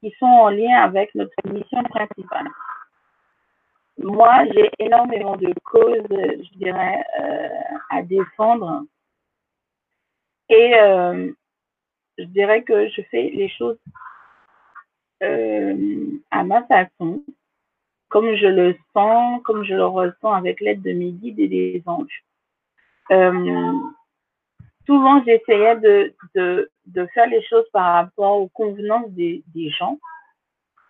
qui 0.00 0.12
sont 0.18 0.26
en 0.26 0.50
lien 0.50 0.82
avec 0.82 1.14
notre 1.14 1.34
mission 1.46 1.82
principale. 1.84 2.48
Moi, 3.98 4.44
j'ai 4.52 4.70
énormément 4.78 5.36
de 5.36 5.52
causes, 5.64 6.06
je 6.10 6.58
dirais, 6.58 7.04
euh, 7.20 7.48
à 7.90 8.02
défendre. 8.02 8.84
Et 10.48 10.74
euh, 10.78 11.32
je 12.16 12.24
dirais 12.24 12.62
que 12.62 12.88
je 12.88 13.02
fais 13.10 13.30
les 13.30 13.48
choses 13.48 13.78
euh, 15.22 16.20
à 16.30 16.44
ma 16.44 16.64
façon, 16.66 17.22
comme 18.08 18.34
je 18.34 18.46
le 18.46 18.76
sens, 18.92 19.42
comme 19.44 19.64
je 19.64 19.74
le 19.74 19.86
ressens 19.86 20.32
avec 20.32 20.60
l'aide 20.60 20.82
de 20.82 20.92
mes 20.92 21.10
guides 21.10 21.40
et 21.40 21.48
des 21.48 21.82
anges. 21.86 22.24
Euh, 23.10 23.72
souvent, 24.86 25.22
j'essayais 25.24 25.76
de, 25.76 26.14
faire 27.14 27.26
les 27.26 27.42
choses 27.42 27.68
par 27.72 27.94
rapport 27.94 28.40
aux 28.40 28.48
convenances 28.48 29.10
des, 29.10 29.42
gens, 29.78 29.98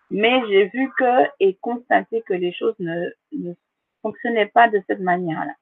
mais 0.09 0.41
j'ai 0.49 0.65
vu 0.67 0.91
que 0.97 1.27
et 1.39 1.55
constaté 1.61 2.23
que 2.25 2.33
les 2.33 2.53
choses 2.53 2.75
ne, 2.79 3.09
ne 3.33 3.53
fonctionnaient 4.01 4.47
pas 4.47 4.69
de 4.69 4.81
cette 4.87 5.01
manière-là. 5.01 5.53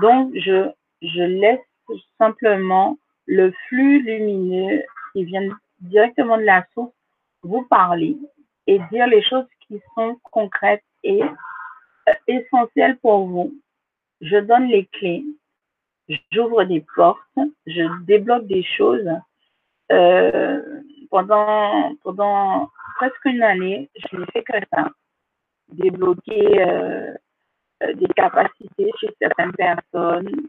Donc, 0.00 0.32
je, 0.34 0.70
je 1.02 1.22
laisse 1.22 1.60
simplement 2.18 2.98
le 3.26 3.52
flux 3.68 4.02
lumineux 4.02 4.82
qui 5.12 5.24
vient 5.24 5.48
directement 5.80 6.36
de 6.36 6.42
la 6.42 6.64
source 6.74 6.92
vous 7.42 7.62
parler 7.66 8.16
et 8.66 8.78
dire 8.92 9.06
les 9.06 9.22
choses 9.22 9.46
qui 9.68 9.80
sont 9.94 10.18
concrètes 10.24 10.84
et 11.04 11.22
euh, 11.22 12.12
essentielles 12.26 12.98
pour 12.98 13.26
vous. 13.26 13.54
Je 14.20 14.36
donne 14.38 14.66
les 14.66 14.86
clés 14.86 15.24
j'ouvre 16.32 16.64
des 16.64 16.84
portes, 16.94 17.20
je 17.66 18.04
débloque 18.04 18.46
des 18.46 18.62
choses. 18.62 19.08
Euh, 19.90 20.62
pendant, 21.10 22.70
presque 22.96 23.24
une 23.24 23.42
année, 23.42 23.90
je 23.96 24.16
n'ai 24.16 24.26
fait 24.26 24.42
que 24.42 24.58
ça. 24.72 24.90
Débloquer 25.68 26.62
euh, 26.62 27.14
des 27.94 28.08
capacités 28.16 28.90
chez 29.00 29.10
certaines 29.20 29.52
personnes, 29.52 30.48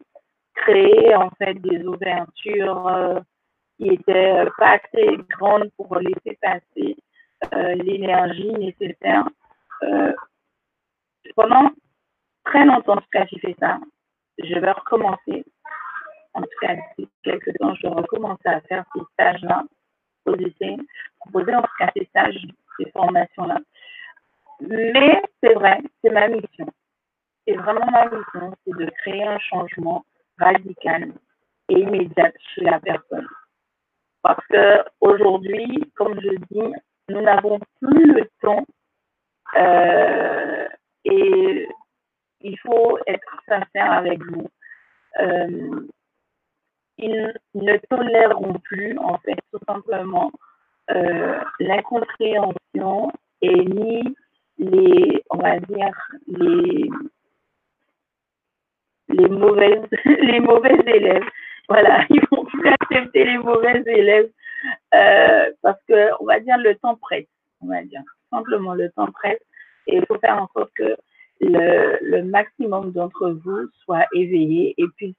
créer 0.56 1.16
en 1.16 1.30
fait 1.32 1.56
des 1.56 1.86
ouvertures 1.86 3.22
qui 3.78 3.90
étaient 3.90 4.46
pas 4.58 4.78
assez 4.78 5.18
grandes 5.30 5.70
pour 5.78 5.96
laisser 5.98 6.38
passer 6.42 6.98
l'énergie 7.76 8.52
nécessaire. 8.54 9.28
Euh, 9.84 10.14
pendant 11.36 11.70
très 12.46 12.66
longtemps, 12.66 12.94
en 12.94 12.98
tout 12.98 13.10
cas, 13.12 13.26
j'ai 13.32 13.40
fait 13.40 13.56
ça 13.60 13.80
je 14.44 14.60
vais 14.60 14.72
recommencer. 14.72 15.46
En 16.34 16.42
tout 16.42 16.50
cas, 16.62 16.76
d'ici 16.76 17.10
quelques 17.24 17.58
temps, 17.58 17.74
je 17.76 17.82
vais 17.84 17.94
recommencer 17.94 18.48
à 18.48 18.62
faire 18.62 18.86
ces 18.96 19.02
stages-là, 19.14 19.64
proposer, 20.24 20.78
proposer 21.20 21.56
en 21.56 21.62
tout 21.62 21.78
cas 21.80 21.92
ces 21.96 22.06
stages, 22.06 22.48
ces 22.78 22.90
formations-là. 22.92 23.58
Mais 24.62 25.22
c'est 25.42 25.54
vrai, 25.54 25.82
c'est 26.02 26.12
ma 26.12 26.28
mission. 26.28 26.68
C'est 27.48 27.56
vraiment 27.56 27.90
ma 27.92 28.06
mission, 28.06 28.54
c'est 28.66 28.78
de 28.78 28.90
créer 29.02 29.24
un 29.24 29.40
changement 29.40 30.06
radical 30.38 31.14
et 31.70 31.80
immédiat 31.80 32.32
chez 32.54 32.62
la 32.62 32.80
personne. 32.80 33.28
Parce 34.22 34.46
que 34.48 34.84
aujourd'hui, 35.02 35.92
comme 35.96 36.20
je 36.22 36.36
dis, 36.52 36.74
nous 37.10 37.22
n'avons 37.22 37.60
plus 37.82 38.14
le 38.14 38.30
temps 38.42 38.66
euh, 39.58 40.68
et 41.06 41.68
il 42.42 42.60
faut 42.60 42.98
être 43.08 43.42
sincère 43.48 43.92
avec 43.92 44.24
vous. 44.24 44.48
Euh, 45.20 45.88
ils 46.98 47.34
ne 47.56 47.78
toléreront 47.90 48.60
plus, 48.64 48.98
en 49.00 49.18
fait, 49.20 49.38
tout 49.52 49.60
simplement, 49.68 50.32
euh, 50.92 51.40
l'incompréhension 51.60 53.12
et 53.42 53.66
ni 53.66 54.04
les, 54.58 55.24
on 55.30 55.38
va 55.38 55.60
dire, 55.60 55.92
les, 56.28 56.90
les 59.10 59.30
mauvaises, 59.30 59.88
les 60.06 60.40
mauvais 60.40 60.78
élèves. 60.86 61.28
Voilà, 61.70 62.06
ils 62.10 62.22
vont 62.32 62.46
plus 62.46 62.70
accepter 62.70 63.24
les 63.24 63.38
mauvais 63.38 63.82
élèves 63.86 64.30
euh, 64.94 65.52
parce 65.62 65.80
que, 65.88 66.10
on 66.22 66.26
va 66.26 66.40
dire, 66.40 66.58
le 66.58 66.76
temps 66.76 66.96
presse. 66.96 67.28
On 67.62 67.68
va 67.68 67.84
dire 67.84 68.04
simplement 68.32 68.74
le 68.74 68.92
temps 68.92 69.12
presse 69.12 69.42
et 69.88 69.98
il 69.98 70.06
faut 70.06 70.20
faire 70.20 70.42
en 70.42 70.48
sorte 70.56 70.72
que 70.76 70.96
le, 71.42 72.22
maximum 72.24 72.92
d'entre 72.92 73.32
vous 73.32 73.68
soient 73.84 74.06
éveillés 74.14 74.76
et 74.78 74.88
puissent 74.98 75.16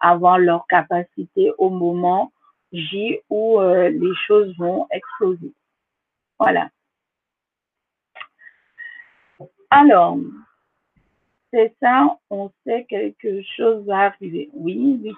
avoir 0.00 0.38
leur 0.38 0.66
capacité 0.66 1.52
au 1.58 1.70
moment 1.70 2.32
J 2.72 3.20
où 3.30 3.60
euh, 3.60 3.88
les 3.88 4.14
choses 4.26 4.54
vont 4.58 4.86
exploser. 4.90 5.52
Voilà. 6.38 6.68
Alors, 9.70 10.18
c'est 11.52 11.74
ça, 11.80 12.18
on 12.30 12.50
sait 12.66 12.84
quelque 12.88 13.42
chose 13.56 13.86
va 13.86 14.06
arriver. 14.06 14.50
Oui, 14.54 15.00
oui. 15.02 15.14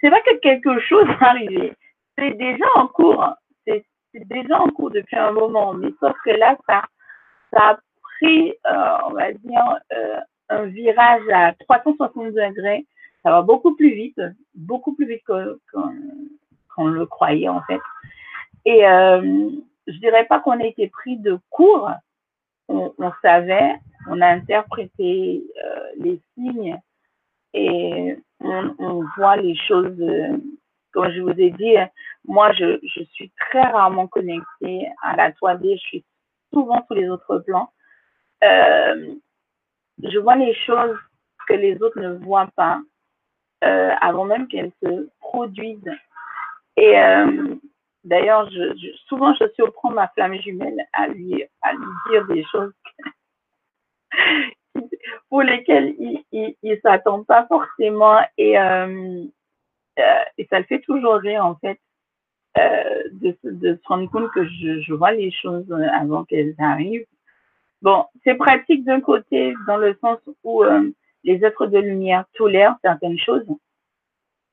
C'est 0.00 0.08
vrai 0.08 0.22
que 0.26 0.38
quelque 0.38 0.80
chose 0.80 1.06
va 1.06 1.30
arriver. 1.30 1.72
C'est 2.18 2.34
déjà 2.34 2.64
en 2.76 2.88
cours. 2.88 3.26
C'est 3.66 3.84
déjà 4.14 4.60
en 4.60 4.68
cours 4.68 4.90
depuis 4.90 5.16
un 5.16 5.32
moment. 5.32 5.72
Mais 5.72 5.88
sauf 5.98 6.14
que 6.24 6.30
là, 6.30 6.56
ça, 6.68 6.82
ça 7.52 7.70
a 7.70 7.78
pris, 8.02 8.50
euh, 8.50 8.96
on 9.06 9.12
va 9.14 9.32
dire, 9.32 9.78
euh, 9.94 10.20
un 10.50 10.64
virage 10.66 11.22
à 11.32 11.54
360 11.54 12.34
degrés. 12.34 12.86
Ça 13.22 13.30
va 13.30 13.42
beaucoup 13.42 13.74
plus 13.74 13.94
vite, 13.94 14.20
beaucoup 14.54 14.94
plus 14.94 15.06
vite 15.06 15.22
qu'on 15.24 16.86
le 16.88 17.06
croyait 17.06 17.48
en 17.48 17.62
fait. 17.62 17.80
Et 18.64 18.86
euh, 18.86 19.50
je 19.86 19.98
dirais 19.98 20.26
pas 20.26 20.40
qu'on 20.40 20.60
a 20.60 20.64
été 20.64 20.88
pris 20.88 21.16
de 21.16 21.38
court, 21.50 21.90
on, 22.68 22.92
savait, 23.20 23.76
on 24.08 24.20
a 24.20 24.28
interprété 24.28 25.44
euh, 25.64 25.80
les 25.96 26.20
signes 26.34 26.78
et 27.54 28.16
on, 28.40 29.04
voit 29.16 29.36
les 29.36 29.56
choses. 29.56 30.02
Comme 30.92 31.10
je 31.10 31.20
vous 31.20 31.30
ai 31.30 31.50
dit, 31.50 31.76
moi, 32.26 32.52
je, 32.52 32.78
je 32.82 33.02
suis 33.04 33.30
très 33.38 33.62
rarement 33.62 34.06
connectée 34.06 34.88
à 35.02 35.16
la 35.16 35.30
3D. 35.32 35.74
Je 35.74 35.80
suis 35.80 36.04
souvent 36.52 36.84
sur 36.86 36.94
les 36.94 37.08
autres 37.08 37.38
plans. 37.38 37.72
Euh, 38.44 39.14
je 40.02 40.18
vois 40.18 40.36
les 40.36 40.54
choses 40.54 40.98
que 41.48 41.54
les 41.54 41.80
autres 41.82 42.00
ne 42.00 42.14
voient 42.14 42.50
pas 42.56 42.80
euh, 43.64 43.90
avant 44.00 44.24
même 44.24 44.48
qu'elles 44.48 44.72
se 44.82 45.08
produisent. 45.20 45.98
Et 46.76 46.98
euh, 46.98 47.54
d'ailleurs, 48.04 48.50
je, 48.50 48.74
souvent, 49.06 49.34
je 49.34 49.44
surprends 49.54 49.90
ma 49.90 50.08
flamme 50.08 50.34
jumelle 50.40 50.86
à 50.92 51.08
lui, 51.08 51.44
à 51.62 51.72
lui 51.72 51.86
dire 52.10 52.26
des 52.26 52.44
choses 52.44 52.72
pour 55.28 55.42
lesquelles 55.42 55.94
il 55.98 56.56
ne 56.62 56.76
s'attend 56.76 57.22
pas 57.24 57.46
forcément. 57.46 58.20
Et, 58.36 58.56
euh, 59.98 60.22
et 60.38 60.46
ça 60.46 60.58
le 60.58 60.64
fait 60.64 60.80
toujours 60.80 61.14
rire, 61.14 61.44
en 61.44 61.56
fait, 61.56 61.78
de, 62.54 63.36
de, 63.44 63.74
se 63.82 63.88
rendre 63.88 64.10
compte 64.10 64.30
que 64.32 64.44
je, 64.44 64.80
je 64.80 64.92
vois 64.92 65.12
les 65.12 65.30
choses 65.30 65.70
avant 65.92 66.24
qu'elles 66.24 66.54
arrivent. 66.58 67.06
Bon, 67.82 68.06
c'est 68.22 68.36
pratique 68.36 68.84
d'un 68.84 69.00
côté 69.00 69.54
dans 69.66 69.76
le 69.76 69.98
sens 70.00 70.20
où 70.44 70.62
euh, 70.62 70.92
les 71.24 71.44
êtres 71.44 71.66
de 71.66 71.78
lumière 71.78 72.24
tolèrent 72.34 72.76
certaines 72.80 73.18
choses, 73.18 73.44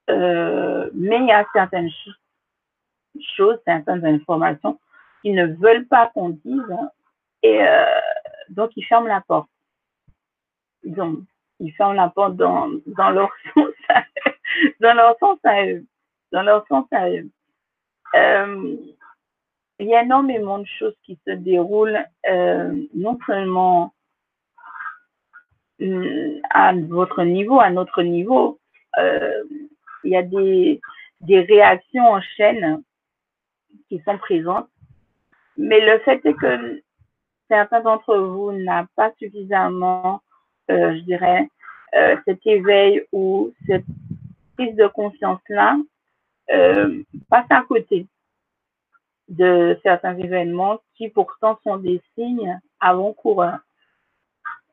euh, 0.09 0.89
mais 0.95 1.17
il 1.17 1.27
y 1.27 1.31
a 1.31 1.45
certaines 1.53 1.91
choses, 3.37 3.59
certaines 3.65 4.03
informations 4.03 4.79
qu'ils 5.21 5.35
ne 5.35 5.45
veulent 5.45 5.85
pas 5.85 6.07
qu'on 6.07 6.29
dise 6.29 6.75
et 7.43 7.61
euh, 7.61 7.85
donc 8.49 8.71
ils 8.75 8.85
ferment 8.85 9.07
la 9.07 9.21
porte. 9.21 9.49
Donc, 10.83 11.19
ils 11.59 11.71
ferment 11.73 11.93
la 11.93 12.09
porte 12.09 12.35
dans, 12.35 12.71
dans 12.87 13.11
leur 13.11 13.29
dans 14.79 14.93
leur 14.93 15.17
sens 15.19 15.39
à 15.43 15.65
eux, 15.65 15.85
dans 16.31 16.43
leur 16.43 16.65
sens 16.67 16.85
à 16.91 17.09
eux. 17.09 17.29
Euh, 18.15 18.77
il 19.79 19.87
y 19.87 19.95
a 19.95 20.03
énormément 20.03 20.59
de 20.59 20.67
choses 20.77 20.95
qui 21.03 21.17
se 21.25 21.31
déroulent, 21.31 22.05
euh, 22.29 22.73
non 22.93 23.17
seulement 23.25 23.93
euh, 25.81 26.39
à 26.49 26.73
votre 26.73 27.23
niveau, 27.23 27.59
à 27.59 27.69
notre 27.69 28.03
niveau. 28.03 28.59
Euh, 28.97 29.43
il 30.03 30.11
y 30.11 30.17
a 30.17 30.23
des 30.23 30.81
réactions 31.39 32.05
en 32.05 32.21
chaîne 32.21 32.83
qui 33.87 34.01
sont 34.05 34.17
présentes. 34.17 34.69
Mais 35.57 35.79
le 35.79 35.99
fait 35.99 36.25
est 36.25 36.33
que 36.33 36.81
certains 37.47 37.81
d'entre 37.81 38.17
vous 38.17 38.51
n'ont 38.51 38.87
pas 38.95 39.11
suffisamment, 39.17 40.21
je 40.69 40.99
dirais, 41.01 41.49
cet 42.25 42.45
éveil 42.45 43.03
ou 43.11 43.53
cette 43.65 43.85
de 44.67 44.87
conscience-là, 44.87 45.77
passe 47.29 47.45
à 47.49 47.61
côté 47.67 48.07
de 49.29 49.77
certains 49.83 50.17
événements 50.17 50.79
qui 50.95 51.09
pourtant 51.09 51.59
sont 51.63 51.77
des 51.77 52.01
signes 52.15 52.59
avant-coureurs. 52.79 53.59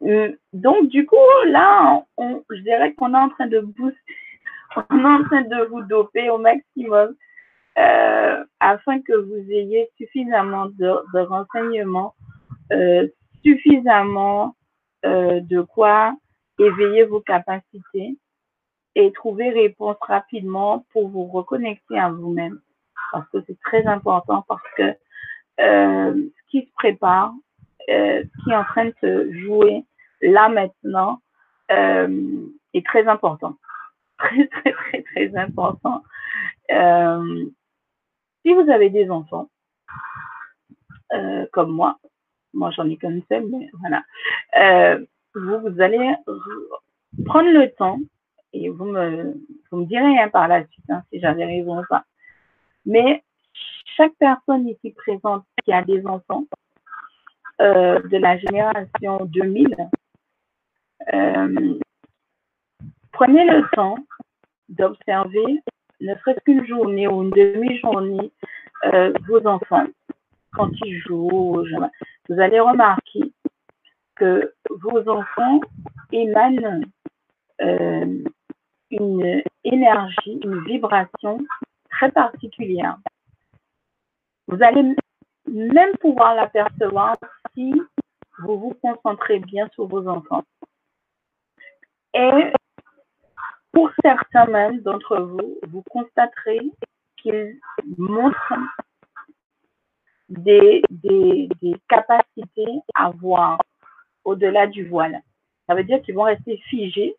Hum, 0.01 0.35
donc, 0.53 0.89
du 0.89 1.07
coup, 1.07 1.17
là, 1.47 2.03
on, 2.17 2.43
je 2.51 2.61
dirais 2.61 2.93
qu'on 2.95 3.15
est 3.15 3.19
en 3.19 3.29
train 3.31 3.47
de 3.47 3.61
booster, 3.61 3.99
on 4.91 4.99
est 4.99 5.05
en 5.05 5.25
train 5.25 5.43
de 5.43 5.65
vous 5.67 5.83
doper 5.83 6.29
au 6.31 6.39
maximum 6.39 7.15
euh, 7.79 8.45
afin 8.61 9.01
que 9.03 9.13
vous 9.13 9.51
ayez 9.51 9.89
suffisamment 9.97 10.67
de, 10.67 11.19
renseignements, 11.19 12.15
euh, 12.73 13.07
suffisamment 13.45 14.55
euh, 15.05 15.41
de 15.41 15.61
quoi 15.61 16.15
éveiller 16.59 17.05
vos 17.05 17.21
capacités 17.21 18.17
et 18.97 19.13
trouver 19.13 19.51
réponse 19.51 19.99
rapidement 20.01 20.87
pour 20.93 21.09
vous 21.09 21.27
reconnecter 21.27 21.99
à 21.99 22.11
vous-même 22.11 22.59
parce 23.13 23.29
que 23.29 23.39
c'est 23.47 23.61
très 23.61 23.87
important 23.87 24.45
parce 24.49 24.63
que 24.77 24.95
euh, 25.61 26.15
ce 26.15 26.51
qui 26.51 26.67
se 26.67 26.73
prépare, 26.73 27.33
euh, 27.91 28.25
ce 28.25 28.45
qui 28.45 28.51
est 28.51 28.57
en 28.57 28.65
train 28.65 28.87
de 28.87 28.95
se 29.03 29.33
jouer 29.45 29.85
là 30.23 30.49
maintenant 30.49 31.21
euh, 31.71 32.47
est 32.73 32.85
très 32.85 33.07
important. 33.07 33.57
Très, 34.19 34.47
très, 34.47 34.73
très, 34.73 35.03
très 35.03 35.37
important. 35.37 36.03
Si 36.71 38.55
vous 38.55 38.71
avez 38.71 38.89
des 38.89 39.11
enfants, 39.11 39.51
comme 41.53 41.71
moi, 41.71 41.99
moi 42.55 42.71
j'en 42.71 42.89
ai 42.89 42.97
qu'un 42.97 43.21
seul, 43.29 43.45
mais 43.47 43.69
voilà, 43.79 44.03
vous, 45.35 45.59
vous 45.61 45.81
allez 45.83 46.15
prendre 47.27 47.51
le 47.51 47.71
temps 47.75 47.99
et 48.53 48.69
vous 48.69 48.85
me, 48.85 49.35
vous 49.71 49.79
me 49.79 49.87
direz 49.87 50.19
hein, 50.19 50.29
par 50.29 50.49
la 50.49 50.67
suite 50.67 50.91
hein, 50.91 51.03
si 51.11 51.21
j'avais 51.21 51.45
raison 51.45 51.81
ou 51.81 51.85
pas 51.89 52.05
mais 52.85 53.23
chaque 53.97 54.15
personne 54.19 54.69
ici 54.69 54.93
présente 54.93 55.45
qui 55.65 55.73
a 55.73 55.83
des 55.83 56.07
enfants 56.07 56.45
euh, 57.61 58.01
de 58.09 58.19
la 58.19 58.37
génération 58.37 59.25
2000, 59.25 59.75
euh, 61.15 61.79
prenez 63.13 63.45
le 63.47 63.67
temps 63.75 63.97
d'observer, 64.69 65.63
ne 66.01 66.15
serait-ce 66.17 66.41
qu'une 66.45 66.67
journée 66.67 67.09
ou 67.09 67.23
une 67.23 67.31
demi-journée, 67.31 68.31
euh, 68.85 69.13
vos 69.27 69.47
enfants 69.47 69.87
quand 70.53 70.71
ils 70.85 70.99
jouent. 71.01 71.65
Vous 72.29 72.41
allez 72.41 72.61
remarquer 72.61 73.33
que 74.17 74.53
vos 74.69 75.09
enfants 75.09 75.61
émanent 76.13 76.83
une 78.91 79.43
énergie, 79.65 80.41
une 80.43 80.65
vibration 80.65 81.39
très 81.91 82.11
particulière. 82.11 82.99
Vous 84.49 84.63
allez 84.63 84.95
même 85.47 85.97
pouvoir 85.99 86.35
l'apercevoir 86.35 87.17
si 87.55 87.73
vous 88.39 88.59
vous 88.59 88.75
concentrez 88.83 89.39
bien 89.41 89.69
sur 89.75 89.87
vos 89.87 90.07
enfants. 90.07 90.45
Et 92.15 92.53
pour 93.73 93.91
certains 94.03 94.47
même 94.47 94.81
d'entre 94.81 95.19
vous, 95.19 95.59
vous 95.69 95.83
constaterez 95.91 96.61
qu'ils 97.17 97.59
montrent 97.99 98.55
des, 100.29 100.83
des, 100.91 101.49
des, 101.61 101.77
capacités 101.89 102.81
à 102.95 103.11
voir 103.11 103.61
au-delà 104.25 104.67
du 104.67 104.89
voile. 104.89 105.21
Ça 105.67 105.75
veut 105.75 105.85
dire 105.85 106.03
qu'ils 106.03 106.15
vont 106.15 106.23
rester 106.23 106.57
figés 106.69 107.17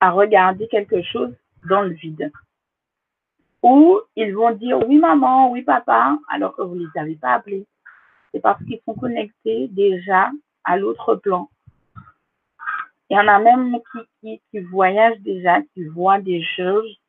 à 0.00 0.10
regarder 0.10 0.68
quelque 0.68 1.02
chose 1.02 1.34
dans 1.68 1.82
le 1.82 1.90
vide 1.90 2.30
ou 3.64 3.98
ils 4.14 4.34
vont 4.34 4.50
dire 4.50 4.78
oui 4.86 4.98
maman, 4.98 5.50
oui 5.50 5.62
papa, 5.62 6.18
alors 6.28 6.54
que 6.54 6.60
vous 6.60 6.74
ne 6.74 6.80
les 6.80 7.00
avez 7.00 7.16
pas 7.16 7.32
appelés. 7.32 7.66
C'est 8.30 8.40
parce 8.40 8.62
qu'ils 8.64 8.80
sont 8.84 8.94
connectés 8.94 9.68
déjà 9.68 10.30
à 10.64 10.76
l'autre 10.76 11.14
plan. 11.14 11.48
Il 13.08 13.16
y 13.16 13.18
en 13.18 13.26
a 13.26 13.38
même 13.38 13.78
qui, 14.20 14.42
qui, 14.50 14.60
voyagent 14.60 15.20
déjà, 15.20 15.62
qui 15.72 15.84
voient 15.84 16.20
des 16.20 16.44
choses, 16.56 17.00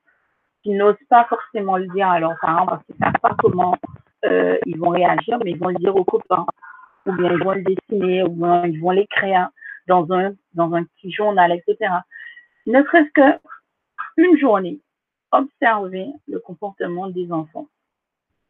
qui 0.64 0.72
n'osent 0.72 0.96
pas 1.10 1.26
forcément 1.26 1.76
le 1.76 1.88
dire 1.88 2.08
à 2.08 2.22
leurs 2.22 2.40
parents 2.40 2.68
parce 2.68 2.86
qu'ils 2.86 2.96
ne 2.96 3.06
savent 3.06 3.22
pas 3.22 3.36
comment 3.38 3.76
euh, 4.24 4.58
ils 4.66 4.80
vont 4.80 4.90
réagir, 4.90 5.38
mais 5.44 5.52
ils 5.52 5.60
vont 5.60 5.70
le 5.70 5.76
dire 5.76 5.94
aux 5.94 6.06
copains, 6.06 6.46
ou 7.06 7.12
bien 7.12 7.34
ils 7.34 7.44
vont 7.44 7.52
le 7.52 7.64
dessiner, 7.64 8.24
ou 8.24 8.30
bien 8.30 8.66
ils 8.66 8.80
vont 8.80 8.92
l'écrire 8.92 9.50
dans 9.88 10.10
un, 10.14 10.32
dans 10.54 10.74
un 10.74 10.86
petit 10.86 11.12
journal, 11.12 11.52
etc. 11.52 11.92
Ne 12.66 12.84
serait-ce 12.84 13.12
que 13.12 13.40
une 14.18 14.38
journée, 14.38 14.80
observer 15.32 16.08
le 16.28 16.40
comportement 16.40 17.10
des 17.10 17.32
enfants. 17.32 17.68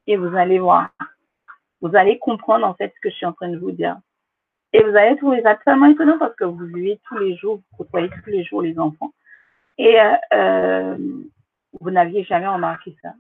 Et 0.08 0.18
vous 0.18 0.36
allez 0.36 0.60
voir, 0.60 0.90
vous 1.82 1.96
allez 1.96 2.20
comprendre 2.20 2.66
en 2.66 2.76
fait 2.76 2.94
ce 2.96 3.00
que 3.02 3.10
je 3.10 3.16
suis 3.16 3.26
en 3.26 3.34
train 3.34 3.50
de 3.50 3.58
vous 3.58 3.72
dire. 3.72 3.98
Et 4.74 4.84
vous 4.84 4.96
allez 4.96 5.18
trouver 5.18 5.42
ça 5.42 5.56
tellement 5.56 5.88
étonnant 5.88 6.18
parce 6.20 6.36
que 6.36 6.44
vous 6.44 6.66
vivez 6.66 7.00
tous 7.08 7.18
les 7.18 7.36
jours, 7.38 7.58
vous 7.58 7.78
côtoyez 7.78 8.10
tous 8.10 8.30
les 8.30 8.44
jours 8.44 8.62
les 8.62 8.78
enfants. 8.78 9.14
Et 9.78 10.00
euh, 10.00 10.14
euh, 10.34 10.98
vous 11.80 11.92
n'aviez 11.92 12.24
jamais 12.24 12.48
remarqué 12.48 12.96
ça. 13.02 13.14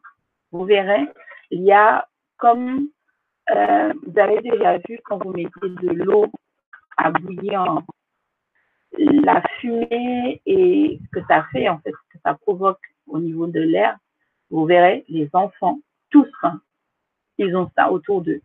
Vous 0.52 0.66
verrez, 0.66 1.08
il 1.52 1.64
y 1.64 1.72
a 1.72 2.08
comme 2.38 2.88
euh, 3.52 3.94
vous 4.06 4.20
avez 4.20 4.42
déjà 4.42 4.78
vu 4.78 5.00
quand 5.04 5.24
vous 5.24 5.32
mettez 5.32 5.70
de 5.70 5.90
l'eau 6.04 6.28
à 6.98 7.12
bouillir, 7.12 7.84
la 8.98 9.42
fumée 9.60 10.42
et 10.46 11.00
ce 11.04 11.20
que 11.20 11.26
ça 11.28 11.46
fait, 11.52 11.70
en 11.70 11.80
fait, 11.80 11.92
ce 11.92 12.18
que 12.18 12.22
ça 12.24 12.34
provoque 12.34 12.82
au 13.08 13.20
niveau 13.20 13.48
de 13.48 13.60
l'air, 13.60 13.98
vous 14.50 14.66
verrez 14.66 15.06
les 15.10 15.30
enfants, 15.34 15.80
tous, 16.10 16.32
hein, 16.44 16.62
ils 17.38 17.56
ont 17.56 17.70
ça 17.76 17.92
autour 17.92 18.22
d'eux. 18.22 18.42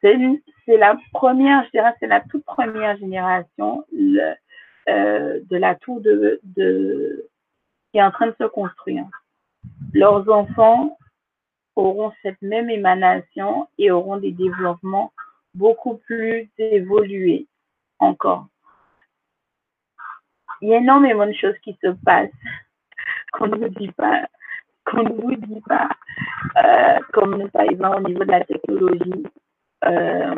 C'est 0.00 0.76
la 0.76 0.96
première, 1.12 1.64
je 1.66 1.70
dirais, 1.70 1.94
c'est 2.00 2.08
la 2.08 2.20
toute 2.20 2.44
première 2.44 2.96
génération 2.98 3.84
le, 3.92 4.34
euh, 4.88 5.40
de 5.48 5.56
la 5.56 5.76
tour 5.76 6.00
de, 6.00 6.40
qui 7.92 7.98
est 7.98 8.02
en 8.02 8.10
train 8.10 8.26
de 8.26 8.34
se 8.38 8.44
construire. 8.44 9.04
Leurs 9.92 10.28
enfants 10.28 10.98
auront 11.76 12.12
cette 12.22 12.42
même 12.42 12.68
émanation 12.68 13.68
et 13.78 13.92
auront 13.92 14.16
des 14.16 14.32
développements 14.32 15.12
beaucoup 15.54 15.98
plus 15.98 16.50
évolués 16.58 17.46
encore. 18.00 18.48
Il 20.62 20.68
y 20.68 20.74
a 20.74 20.78
énormément 20.78 21.26
de 21.26 21.32
choses 21.32 21.58
qui 21.64 21.76
se 21.82 21.88
passent 22.04 22.30
qu'on 23.32 23.48
ne 23.48 23.56
vous 23.56 23.68
dit 23.70 23.90
pas, 23.92 24.26
qu'on 24.84 25.02
ne 25.02 25.08
vous 25.08 25.34
dit 25.34 25.60
pas, 25.66 25.88
euh, 26.56 27.00
comme 27.12 27.50
par 27.50 27.62
exemple 27.62 27.96
au 27.96 28.08
niveau 28.08 28.24
de 28.24 28.30
la 28.30 28.44
technologie. 28.44 29.26
Euh, 29.84 30.36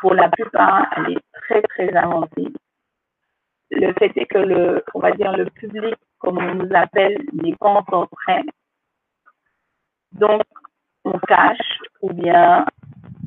pour 0.00 0.14
la 0.14 0.28
plupart, 0.30 0.88
elle 0.96 1.12
est 1.12 1.20
très 1.32 1.62
très 1.62 1.94
avancée. 1.94 2.52
Le 3.70 3.92
fait 3.92 4.12
est 4.16 4.26
que 4.26 4.38
le, 4.38 4.84
on 4.94 4.98
va 4.98 5.12
dire 5.12 5.36
le 5.36 5.44
public, 5.44 5.94
comme 6.18 6.38
on 6.38 6.54
nous 6.56 6.74
appelle, 6.74 7.22
n'est 7.32 7.54
pas 7.54 7.68
encore 7.68 8.08
prêt. 8.08 8.42
Donc, 10.10 10.42
on 11.04 11.18
cache 11.20 11.78
ou 12.00 12.12
bien 12.12 12.66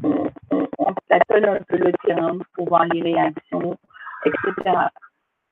on, 0.03 0.29
on, 0.77 0.93
tâtonne 1.07 1.45
un 1.45 1.59
peu 1.67 1.77
le 1.77 1.93
terrain 2.05 2.37
pour 2.53 2.67
voir 2.67 2.85
les 2.85 3.01
réactions, 3.01 3.77
etc. 4.25 4.89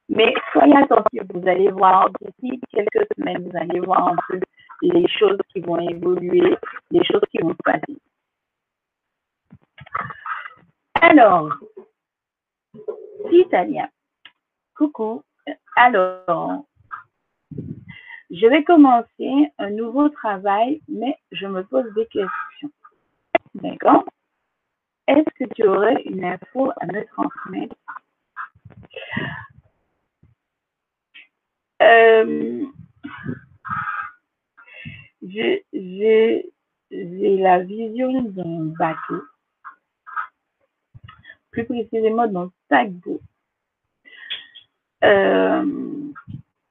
Mais 0.09 0.33
soyez 0.51 0.75
attentifs, 0.75 1.23
vous 1.33 1.47
allez 1.47 1.69
voir 1.71 2.09
d'ici 2.19 2.59
quelques 2.71 3.07
semaines, 3.15 3.49
vous 3.49 3.57
allez 3.57 3.79
voir 3.79 4.09
un 4.09 4.15
peu 4.27 4.39
les 4.81 5.07
choses 5.07 5.39
qui 5.51 5.61
vont 5.61 5.79
évoluer, 5.79 6.55
les 6.91 7.03
choses 7.05 7.23
qui 7.31 7.37
vont 7.39 7.51
se 7.51 7.63
passer. 7.63 7.97
Alors, 11.01 11.53
Titania, 13.29 13.89
coucou. 14.75 15.23
Alors, 15.75 16.65
je 18.29 18.47
vais 18.47 18.63
commencer 18.63 19.51
un 19.57 19.69
nouveau 19.69 20.09
travail, 20.09 20.81
mais 20.87 21.15
je 21.31 21.45
me 21.47 21.63
pose 21.63 21.91
des 21.93 22.05
questions. 22.07 22.71
D'accord? 23.55 24.05
Est-ce 25.07 25.29
que 25.37 25.53
tu 25.53 25.63
aurais 25.67 26.01
une 26.03 26.23
info 26.23 26.71
à 26.79 26.85
me 26.87 27.05
transmettre? 27.05 27.75
Euh, 31.83 32.65
J'ai 35.21 35.65
la 36.91 37.59
vision 37.59 38.21
d'un 38.23 38.65
bateau, 38.77 39.23
plus 41.51 41.65
précisément 41.65 42.27
d'un 42.27 42.51
paquebot. 42.69 43.21
Euh, 45.03 45.63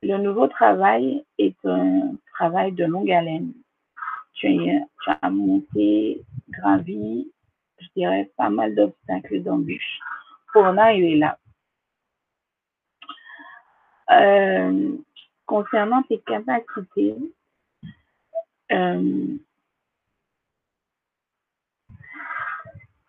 le 0.02 0.18
nouveau 0.18 0.48
travail 0.48 1.24
est 1.39 1.56
un 1.64 2.14
travail 2.34 2.72
de 2.72 2.84
longue 2.84 3.10
haleine. 3.10 3.52
Tu, 4.34 4.59
as 5.06 5.30
monté, 5.30 6.22
gravi, 6.48 7.30
je 7.78 7.86
dirais, 7.94 8.30
pas 8.36 8.51
mal 8.51 8.74
d'obstacles, 8.74 9.43
d'embûches 9.43 10.01
pour 10.52 10.64
en 10.64 10.76
arriver 10.76 11.16
là. 11.16 11.39
Euh, 14.20 14.97
concernant 15.47 16.02
tes 16.02 16.18
capacités, 16.18 17.14
euh, 18.70 19.36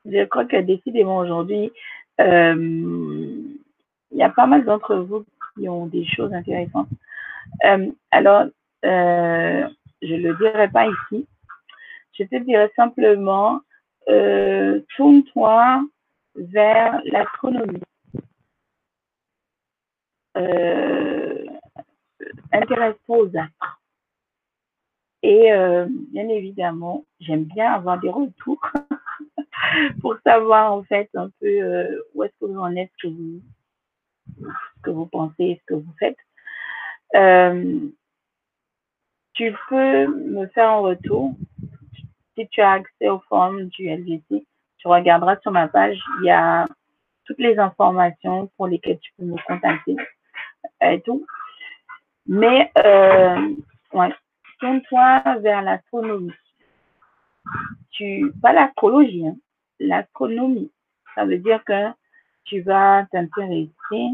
je 0.06 0.26
crois 0.26 0.46
que 0.46 0.62
décidément 0.62 1.18
aujourd'hui, 1.18 1.72
euh, 2.20 2.56
il 4.12 4.18
y 4.18 4.24
a 4.24 4.30
pas 4.30 4.46
mal 4.46 4.66
d'entre 4.66 4.96
vous 4.96 5.26
qui 5.56 5.68
ont 5.70 5.88
des 5.88 6.06
choses 6.06 6.34
intéressantes. 6.34 6.90
Alors, 8.12 8.46
je 8.84 9.68
ne 10.02 10.18
le 10.18 10.36
dirai 10.36 10.70
pas 10.70 10.88
ici. 10.88 11.28
Je 12.14 12.24
te 12.24 12.36
dirais 12.44 12.72
simplement, 12.76 13.62
tourne-toi 14.96 15.84
vers 16.36 17.02
l'astronomie. 17.06 17.83
Intéresse-toi 22.52 23.18
aux 23.18 23.38
astres. 23.38 23.82
Et 25.22 25.50
bien 26.12 26.28
évidemment, 26.28 27.06
j'aime 27.20 27.46
bien 27.46 27.72
avoir 27.72 28.00
des 28.00 28.10
retours 28.10 28.62
pour 30.02 30.16
savoir 30.26 30.74
en 30.74 30.84
fait 30.84 31.10
un 31.16 31.30
peu 31.40 32.04
où 32.14 32.24
est-ce 32.24 32.34
que 32.40 32.46
vous 32.46 32.60
en 32.60 32.76
êtes, 32.76 32.92
que 33.02 33.08
vous, 33.08 33.42
ce 34.42 34.82
que 34.82 34.90
vous 34.90 35.06
pensez, 35.06 35.60
ce 35.62 35.66
que 35.66 35.80
vous 35.80 35.94
faites. 36.00 36.18
Euh, 37.16 37.80
tu 39.34 39.56
peux 39.70 40.08
me 40.08 40.48
faire 40.48 40.70
un 40.70 40.80
retour. 40.80 41.36
Si 42.38 42.48
tu 42.50 42.62
as 42.62 42.72
accès 42.72 43.10
aux 43.10 43.22
formes 43.30 43.66
du 43.66 43.90
LGC, 43.90 44.46
tu 44.78 44.88
regarderas 44.88 45.38
sur 45.42 45.52
ma 45.52 45.68
page, 45.68 46.00
il 46.20 46.26
y 46.26 46.32
a 46.32 46.68
toutes 47.26 47.40
les 47.40 47.58
informations 47.58 48.50
pour 48.58 48.68
lesquelles 48.68 49.00
tu 49.00 49.12
peux 49.18 49.26
me 49.26 49.38
contacter 49.48 49.96
et 50.82 51.02
tout. 51.02 51.26
Mais, 52.26 52.72
euh, 52.78 53.56
ouais, 53.94 54.14
tourne-toi 54.60 55.22
vers 55.40 55.62
l'astronomie. 55.62 56.32
Tu, 57.92 58.32
pas 58.42 58.54
l'astrologie, 58.54 59.28
hein, 59.28 59.36
l'astronomie. 59.80 60.72
Ça 61.16 61.26
veut 61.26 61.38
dire 61.38 61.64
que 61.66 61.90
tu 62.46 62.62
vas 62.62 63.06
t'intéresser 63.12 64.10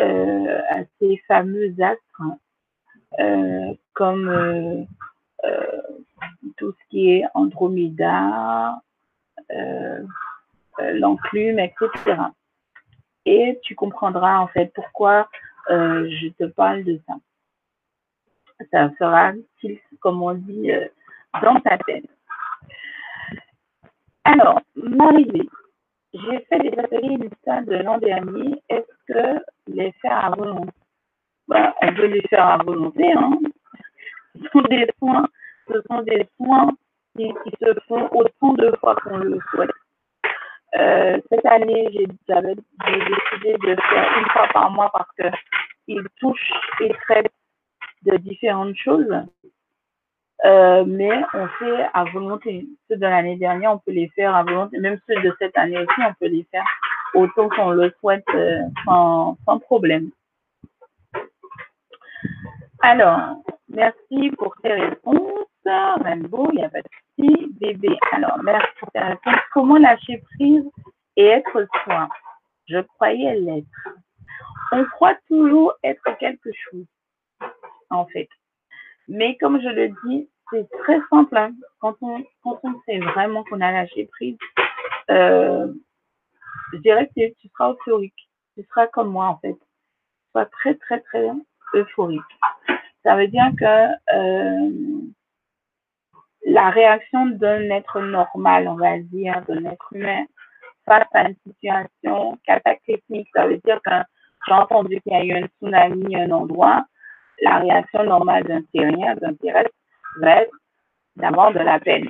euh, 0.00 0.60
à 0.70 0.80
ces 0.98 1.22
fameux 1.28 1.74
astres 1.80 2.22
euh, 3.20 3.74
comme 3.92 4.86
tout 6.56 6.72
ce 6.72 6.88
qui 6.88 7.10
est 7.10 7.24
Andromeda, 7.34 8.80
l'enclume, 10.78 11.58
etc. 11.58 12.16
Et 13.26 13.58
tu 13.62 13.74
comprendras 13.74 14.38
en 14.38 14.48
fait 14.48 14.72
pourquoi 14.74 15.28
je 15.68 16.28
te 16.38 16.44
parle 16.44 16.84
de 16.84 17.00
ça. 17.06 17.14
Ça 18.70 18.90
fera 18.98 19.32
comme 20.00 20.22
on 20.22 20.34
dit, 20.34 20.70
dans 21.42 21.60
ta 21.60 21.78
tête. 21.78 22.06
Alors, 24.24 24.60
m'arriver 24.74 25.48
j'ai 26.12 26.46
fait 26.48 26.58
des 26.60 26.78
ateliers 26.78 27.18
médicaux 27.18 27.62
de 27.66 27.82
l'an 27.82 27.98
dernier. 27.98 28.62
Est-ce 28.68 29.12
que 29.12 29.44
les 29.66 29.92
faire 30.00 30.24
à 30.24 30.30
volonté 30.30 30.72
ben, 31.48 31.72
On 31.82 31.94
peut 31.94 32.06
les 32.06 32.22
faire 32.22 32.46
à 32.46 32.58
volonté. 32.58 33.12
Hein. 33.12 33.38
Ce 34.34 34.48
sont 34.50 34.62
des 34.62 34.88
soins, 34.98 35.26
ce 35.68 35.80
sont 35.88 36.02
des 36.02 36.26
soins 36.36 36.70
qui, 37.16 37.32
se 37.60 37.80
font 37.88 38.08
autant 38.12 38.52
de 38.54 38.72
fois 38.78 38.94
qu'on 38.96 39.18
le 39.18 39.38
souhaite. 39.50 39.70
Euh, 40.78 41.18
cette 41.30 41.46
année, 41.46 41.88
j'ai 41.92 42.06
décidé 42.06 43.54
de 43.54 43.76
faire 43.80 44.18
une 44.18 44.28
fois 44.30 44.48
par 44.52 44.70
mois 44.70 44.90
parce 44.92 45.34
qu'ils 45.86 46.06
touchent 46.20 46.52
et 46.80 46.92
traitent 47.06 47.32
de 48.02 48.16
différentes 48.18 48.76
choses. 48.76 49.14
Euh, 50.44 50.84
mais 50.86 51.10
on 51.32 51.48
fait 51.58 51.86
à 51.94 52.04
volonté. 52.04 52.66
Ceux 52.88 52.96
de 52.96 53.02
l'année 53.02 53.36
dernière, 53.36 53.72
on 53.72 53.78
peut 53.78 53.92
les 53.92 54.08
faire 54.08 54.34
à 54.34 54.42
volonté. 54.42 54.78
Même 54.78 54.98
ceux 55.08 55.20
de 55.22 55.34
cette 55.38 55.56
année 55.56 55.78
aussi, 55.78 56.00
on 56.06 56.12
peut 56.20 56.28
les 56.28 56.46
faire 56.50 56.66
autant 57.14 57.48
qu'on 57.48 57.70
le 57.70 57.92
souhaite 58.00 58.24
euh, 58.34 58.60
sans, 58.84 59.38
sans, 59.46 59.58
problème. 59.58 60.10
Alors, 62.80 63.42
merci 63.68 64.30
pour 64.36 64.54
tes 64.62 64.72
réponses. 64.72 65.45
Beau, 66.28 66.48
il 66.52 66.56
n'y 66.56 66.64
a 66.64 66.68
pas 66.68 66.80
de. 66.80 66.88
Bébé, 67.58 67.88
alors, 68.12 68.38
merci 68.42 68.68
pour 68.78 68.90
tes 68.90 69.00
réponses. 69.00 69.40
Comment 69.54 69.78
lâcher 69.78 70.22
prise 70.34 70.64
et 71.16 71.24
être 71.24 71.66
soi 71.84 72.08
Je 72.68 72.80
croyais 72.80 73.34
l'être. 73.36 73.88
On 74.72 74.84
croit 74.84 75.16
toujours 75.26 75.72
être 75.82 76.04
quelque 76.18 76.50
chose, 76.52 76.86
en 77.88 78.04
fait. 78.06 78.28
Mais 79.08 79.36
comme 79.38 79.60
je 79.60 79.68
le 79.68 79.88
dis, 80.04 80.28
c'est 80.50 80.68
très 80.82 81.00
simple. 81.08 81.36
Hein. 81.36 81.54
Quand, 81.80 81.96
on, 82.02 82.22
quand 82.42 82.60
on 82.62 82.74
sait 82.84 82.98
vraiment 82.98 83.44
qu'on 83.44 83.60
a 83.60 83.72
lâché 83.72 84.06
prise, 84.12 84.36
euh, 85.10 85.72
je 86.72 86.78
dirais 86.78 87.08
que 87.16 87.32
tu 87.40 87.48
seras 87.48 87.72
euphorique. 87.72 88.28
Tu 88.54 88.64
seras 88.64 88.86
comme 88.88 89.10
moi, 89.10 89.26
en 89.28 89.38
fait. 89.38 89.56
Tu 90.34 90.42
très, 90.52 90.74
très, 90.74 91.00
très 91.00 91.30
euphorique. 91.74 92.20
Ça 93.02 93.16
veut 93.16 93.28
dire 93.28 93.50
que 93.58 93.92
euh, 94.14 95.00
la 96.46 96.70
réaction 96.70 97.26
d'un 97.26 97.70
être 97.70 98.00
normal, 98.00 98.68
on 98.68 98.76
va 98.76 98.98
dire, 98.98 99.42
d'un 99.48 99.64
être 99.64 99.92
humain, 99.92 100.24
face 100.86 101.08
à 101.12 101.28
une 101.28 101.36
situation 101.44 102.38
cataclysmique, 102.46 103.28
ça 103.34 103.48
veut 103.48 103.60
dire 103.64 103.80
que 103.84 103.90
j'ai 104.46 104.54
entendu 104.54 105.00
qu'il 105.00 105.12
y 105.12 105.16
a 105.16 105.24
eu 105.24 105.32
un 105.32 105.48
tsunami 105.48 106.14
à 106.14 106.20
un 106.20 106.30
endroit, 106.30 106.86
la 107.42 107.58
réaction 107.58 108.04
normale 108.04 108.44
d'un 108.44 108.62
terrien, 108.72 109.16
d'un 109.16 109.34
terrestre, 109.34 109.74
va 110.20 110.42
être 110.42 110.54
d'avoir 111.16 111.52
de 111.52 111.58
la 111.58 111.80
peine. 111.80 112.08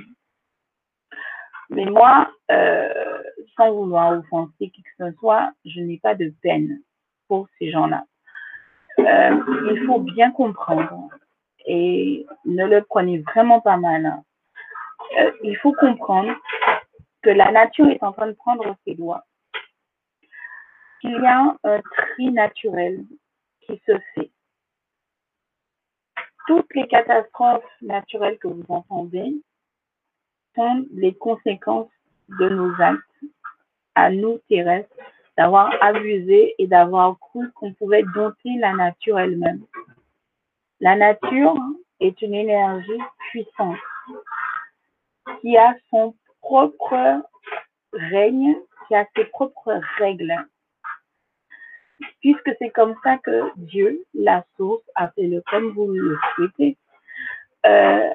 Mais 1.71 1.87
moi, 1.87 2.31
euh, 2.51 3.23
sans 3.57 3.73
vouloir 3.73 4.19
offenser 4.19 4.71
qui 4.71 4.83
que 4.83 4.91
ce 4.99 5.13
soit, 5.19 5.51
je 5.65 5.81
n'ai 5.81 5.99
pas 5.99 6.15
de 6.15 6.31
peine 6.43 6.81
pour 7.27 7.49
ces 7.59 7.71
gens-là. 7.71 8.05
Euh, 8.99 9.41
il 9.73 9.83
faut 9.87 10.01
bien 10.01 10.31
comprendre 10.31 11.09
et 11.67 12.27
ne 12.45 12.65
le 12.67 12.83
prenez 12.83 13.19
vraiment 13.19 13.61
pas 13.61 13.77
mal. 13.77 14.07
Hein. 14.07 14.25
Euh, 15.19 15.33
il 15.43 15.57
faut 15.59 15.73
comprendre 15.73 16.33
que 17.23 17.31
la 17.31 17.51
nature 17.51 17.89
est 17.89 18.03
en 18.03 18.13
train 18.13 18.29
de 18.29 18.33
prendre 18.33 18.77
ses 18.87 18.95
lois. 18.95 19.25
Il 21.03 21.13
y 21.13 21.27
a 21.27 21.57
un 21.63 21.81
tri 21.81 22.31
naturel 22.31 23.05
qui 23.61 23.81
se 23.87 23.93
fait. 24.15 24.31
Toutes 26.47 26.73
les 26.75 26.87
catastrophes 26.87 27.65
naturelles 27.83 28.39
que 28.39 28.49
vous 28.49 28.65
entendez 28.69 29.35
sont 30.55 30.87
les 30.93 31.15
conséquences 31.15 31.91
de 32.29 32.49
nos 32.49 32.73
actes 32.81 33.03
à 33.95 34.11
nous 34.11 34.39
terrestres, 34.49 34.95
d'avoir 35.37 35.71
abusé 35.81 36.55
et 36.59 36.67
d'avoir 36.67 37.19
cru 37.19 37.51
qu'on 37.53 37.73
pouvait 37.75 38.05
dompter 38.15 38.57
la 38.59 38.73
nature 38.75 39.19
elle-même. 39.19 39.65
La 40.81 40.95
nature 40.95 41.57
est 42.01 42.21
une 42.21 42.35
énergie 42.35 43.01
puissante 43.31 43.79
qui 45.41 45.57
a 45.57 45.75
son 45.91 46.15
propre 46.41 47.23
règne, 47.93 48.57
qui 48.87 48.95
a 48.95 49.07
ses 49.17 49.25
propres 49.25 49.81
règles. 49.99 50.35
Puisque 52.21 52.51
c'est 52.59 52.71
comme 52.71 52.95
ça 53.03 53.17
que 53.19 53.51
Dieu, 53.57 54.05
la 54.13 54.45
source, 54.57 54.85
a 54.95 55.09
fait 55.09 55.27
le 55.27 55.43
comme 55.51 55.71
vous 55.71 55.89
le 55.89 56.19
souhaitez, 56.35 56.77
euh, 57.65 58.11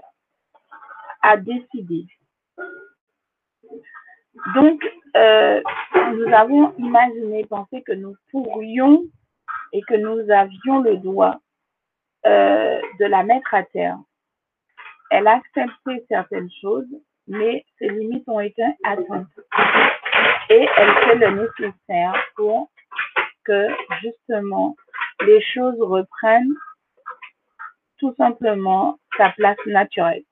a 1.24 1.38
décidé. 1.38 2.06
Donc, 4.56 4.84
euh, 5.16 5.62
nous 6.14 6.34
avons 6.34 6.74
imaginé, 6.78 7.44
pensé 7.46 7.82
que 7.82 7.94
nous 7.94 8.16
pourrions 8.32 9.04
et 9.74 9.82
que 9.82 9.96
nous 9.96 10.30
avions 10.32 10.82
le 10.82 10.98
droit 10.98 11.40
euh, 12.26 12.82
de 13.00 13.06
la 13.06 13.24
mettre 13.24 13.54
à 13.54 13.64
terre. 13.64 13.98
Elle 15.10 15.28
a 15.28 15.38
accepté 15.38 16.06
certaines 16.08 16.50
choses, 16.62 16.88
mais 17.28 17.66
ses 17.80 17.90
limites 17.90 18.28
ont 18.28 18.40
été 18.40 18.64
atteintes. 18.84 19.28
Et 20.50 20.68
elle 20.78 20.94
fait 20.94 21.16
le 21.16 21.42
nécessaire 21.42 22.14
pour 22.36 22.70
que 23.44 23.68
justement 24.02 24.76
les 25.26 25.42
choses 25.42 25.80
reprennent 25.82 26.54
tout 27.98 28.14
simplement 28.18 29.00
sa 29.18 29.30
place 29.32 29.58
naturelle. 29.66 30.24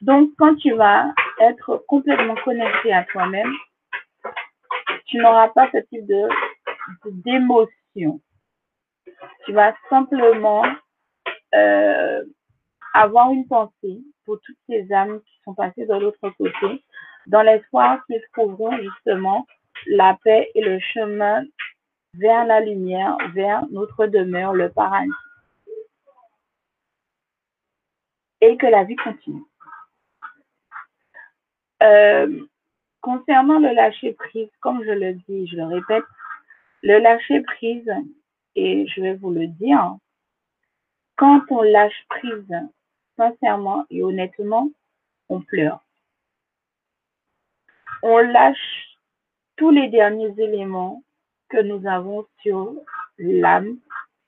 Donc, 0.00 0.30
quand 0.36 0.56
tu 0.56 0.72
vas 0.72 1.12
être 1.40 1.84
complètement 1.86 2.34
connecté 2.44 2.92
à 2.92 3.04
toi-même, 3.04 3.52
tu 5.06 5.18
n'auras 5.18 5.48
pas 5.48 5.68
ce 5.72 5.78
type 5.78 6.06
de 6.06 6.28
d'émotion. 7.24 8.20
Tu 9.44 9.52
vas 9.52 9.74
simplement 9.88 10.64
euh, 11.54 12.24
avoir 12.94 13.30
une 13.30 13.46
pensée 13.46 14.00
pour 14.24 14.40
toutes 14.40 14.58
ces 14.68 14.92
âmes 14.92 15.20
qui 15.20 15.40
sont 15.44 15.54
passées 15.54 15.86
de 15.86 15.94
l'autre 15.94 16.30
côté, 16.30 16.84
dans 17.26 17.42
l'espoir 17.42 18.04
qu'ils 18.06 18.22
trouveront 18.32 18.76
justement 18.78 19.46
la 19.86 20.16
paix 20.22 20.50
et 20.54 20.60
le 20.60 20.78
chemin 20.78 21.42
vers 22.14 22.44
la 22.44 22.60
lumière, 22.60 23.16
vers 23.34 23.64
notre 23.70 24.06
demeure, 24.06 24.52
le 24.52 24.70
paradis. 24.70 25.10
Et 28.40 28.56
que 28.56 28.66
la 28.66 28.84
vie 28.84 28.96
continue. 28.96 29.44
Euh, 31.82 32.44
concernant 33.00 33.58
le 33.58 33.72
lâcher 33.72 34.12
prise, 34.12 34.48
comme 34.60 34.84
je 34.84 34.90
le 34.90 35.14
dis, 35.14 35.46
je 35.48 35.56
le 35.56 35.64
répète, 35.64 36.04
le 36.82 36.98
lâcher 36.98 37.40
prise, 37.42 37.90
et 38.54 38.86
je 38.88 39.00
vais 39.00 39.14
vous 39.14 39.30
le 39.30 39.46
dire, 39.46 39.96
quand 41.16 41.42
on 41.50 41.62
lâche 41.62 42.04
prise 42.08 42.54
sincèrement 43.16 43.86
et 43.90 44.02
honnêtement, 44.02 44.70
on 45.28 45.40
pleure. 45.40 45.84
On 48.02 48.18
lâche 48.18 48.98
tous 49.56 49.70
les 49.70 49.88
derniers 49.88 50.34
éléments 50.38 51.02
que 51.48 51.62
nous 51.62 51.86
avons 51.86 52.26
sur 52.40 52.74
l'âme, 53.18 53.78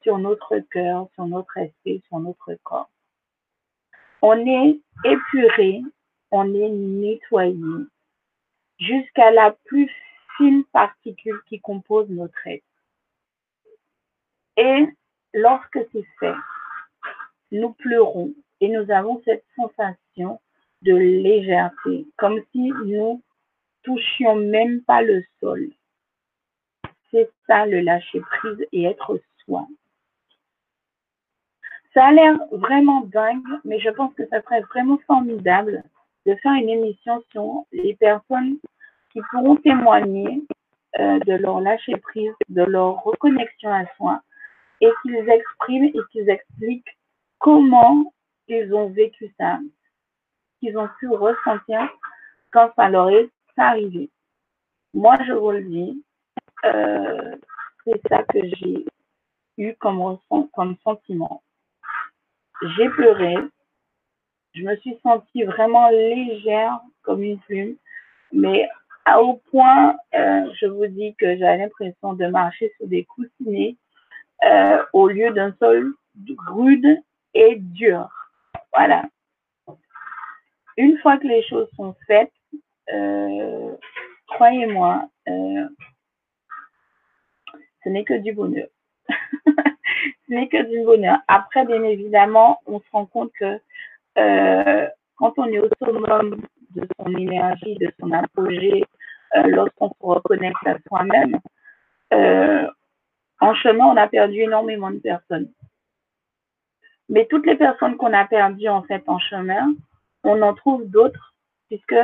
sur 0.02 0.18
notre 0.18 0.58
cœur, 0.58 1.08
sur 1.14 1.26
notre 1.26 1.56
esprit, 1.56 2.02
sur 2.06 2.20
notre 2.20 2.54
corps. 2.62 2.90
On 4.22 4.38
est 4.46 4.78
épuré, 5.04 5.82
on 6.30 6.54
est 6.54 6.68
nettoyé 6.68 7.86
jusqu'à 8.78 9.30
la 9.30 9.52
plus 9.64 9.90
fine 10.36 10.64
particule 10.72 11.40
qui 11.48 11.60
compose 11.60 12.08
notre 12.10 12.46
être. 12.46 12.64
Et 14.56 14.86
lorsque 15.32 15.78
c'est 15.92 16.06
fait, 16.20 16.34
nous 17.50 17.72
pleurons 17.72 18.32
et 18.60 18.68
nous 18.68 18.90
avons 18.90 19.20
cette 19.24 19.44
sensation 19.56 20.40
de 20.82 20.94
légèreté, 20.94 22.06
comme 22.16 22.40
si 22.52 22.72
nous 22.84 23.22
touchions 23.82 24.36
même 24.36 24.82
pas 24.82 25.02
le 25.02 25.24
sol. 25.40 25.70
C'est 27.10 27.30
ça 27.46 27.66
le 27.66 27.80
lâcher 27.80 28.20
prise 28.20 28.66
et 28.72 28.84
être 28.84 29.20
soi. 29.44 29.66
Ça 31.94 32.06
a 32.06 32.12
l'air 32.12 32.36
vraiment 32.50 33.02
dingue, 33.02 33.60
mais 33.64 33.78
je 33.78 33.90
pense 33.90 34.12
que 34.14 34.26
ça 34.26 34.42
serait 34.42 34.62
vraiment 34.62 34.98
formidable 35.06 35.84
de 36.26 36.34
faire 36.36 36.54
une 36.54 36.68
émission 36.68 37.22
sur 37.30 37.64
les 37.72 37.94
personnes 37.94 38.58
qui 39.12 39.20
pourront 39.30 39.56
témoigner 39.56 40.42
euh, 40.98 41.18
de 41.20 41.34
leur 41.34 41.60
lâcher 41.60 41.96
prise, 41.96 42.32
de 42.48 42.62
leur 42.62 43.04
reconnexion 43.04 43.72
à 43.72 43.86
soi, 43.96 44.22
et 44.84 44.92
qu'ils 45.02 45.28
expriment 45.30 45.84
et 45.84 46.00
qu'ils 46.10 46.28
expliquent 46.28 46.98
comment 47.38 48.12
ils 48.48 48.72
ont 48.74 48.90
vécu 48.90 49.32
ça, 49.38 49.58
qu'ils 50.60 50.76
ont 50.76 50.88
pu 50.98 51.08
ressentir 51.08 51.88
quand 52.52 52.70
ça 52.76 52.88
leur 52.90 53.08
est 53.08 53.30
arrivé. 53.56 54.10
Moi, 54.92 55.16
je 55.26 55.32
vous 55.32 55.50
le 55.52 55.62
dis, 55.62 56.04
euh, 56.64 57.36
c'est 57.84 58.00
ça 58.08 58.22
que 58.24 58.38
j'ai 58.56 58.84
eu 59.56 59.74
comme, 59.76 60.18
comme 60.52 60.76
sentiment. 60.84 61.42
J'ai 62.76 62.88
pleuré, 62.90 63.34
je 64.54 64.62
me 64.62 64.76
suis 64.76 64.98
sentie 65.02 65.44
vraiment 65.44 65.88
légère 65.88 66.80
comme 67.02 67.22
une 67.22 67.38
plume, 67.40 67.76
mais 68.32 68.68
au 69.18 69.34
point, 69.50 69.96
euh, 70.14 70.50
je 70.60 70.66
vous 70.66 70.86
dis 70.86 71.14
que 71.16 71.36
j'avais 71.36 71.58
l'impression 71.58 72.14
de 72.14 72.26
marcher 72.26 72.72
sur 72.76 72.86
des 72.86 73.04
coussinets 73.04 73.76
euh, 74.44 74.84
au 74.92 75.08
lieu 75.08 75.30
d'un 75.32 75.54
sol 75.58 75.94
rude 76.48 77.02
et 77.32 77.56
dur. 77.56 78.08
Voilà. 78.74 79.04
Une 80.76 80.98
fois 80.98 81.16
que 81.16 81.26
les 81.26 81.42
choses 81.44 81.68
sont 81.76 81.94
faites, 82.06 82.32
euh, 82.92 83.74
croyez-moi, 84.28 85.08
euh, 85.28 85.68
ce 87.82 87.88
n'est 87.88 88.04
que 88.04 88.14
du 88.14 88.32
bonheur. 88.32 88.68
ce 89.08 90.34
n'est 90.34 90.48
que 90.48 90.62
du 90.70 90.84
bonheur. 90.84 91.18
Après, 91.28 91.64
bien 91.64 91.82
évidemment, 91.82 92.60
on 92.66 92.80
se 92.80 92.90
rend 92.92 93.06
compte 93.06 93.32
que 93.40 93.58
quand 95.16 95.32
on 95.38 95.46
est 95.46 95.58
au 95.58 95.68
summum 95.82 96.42
de 96.70 96.86
son 96.98 97.14
énergie, 97.16 97.76
de 97.76 97.90
son 97.98 98.12
apogée, 98.12 98.84
lorsqu'on 99.46 99.88
se 99.88 99.94
reconnecte 100.00 100.66
à 100.66 100.76
soi-même, 100.86 101.38
en 103.44 103.54
chemin, 103.54 103.84
on 103.86 103.96
a 103.96 104.08
perdu 104.08 104.40
énormément 104.40 104.90
de 104.90 104.98
personnes. 104.98 105.50
Mais 107.08 107.26
toutes 107.26 107.46
les 107.46 107.56
personnes 107.56 107.96
qu'on 107.96 108.12
a 108.12 108.24
perdues 108.24 108.68
en 108.68 108.82
fait 108.82 109.02
en 109.06 109.18
chemin, 109.18 109.74
on 110.22 110.40
en 110.40 110.54
trouve 110.54 110.88
d'autres 110.88 111.34
puisque 111.68 111.96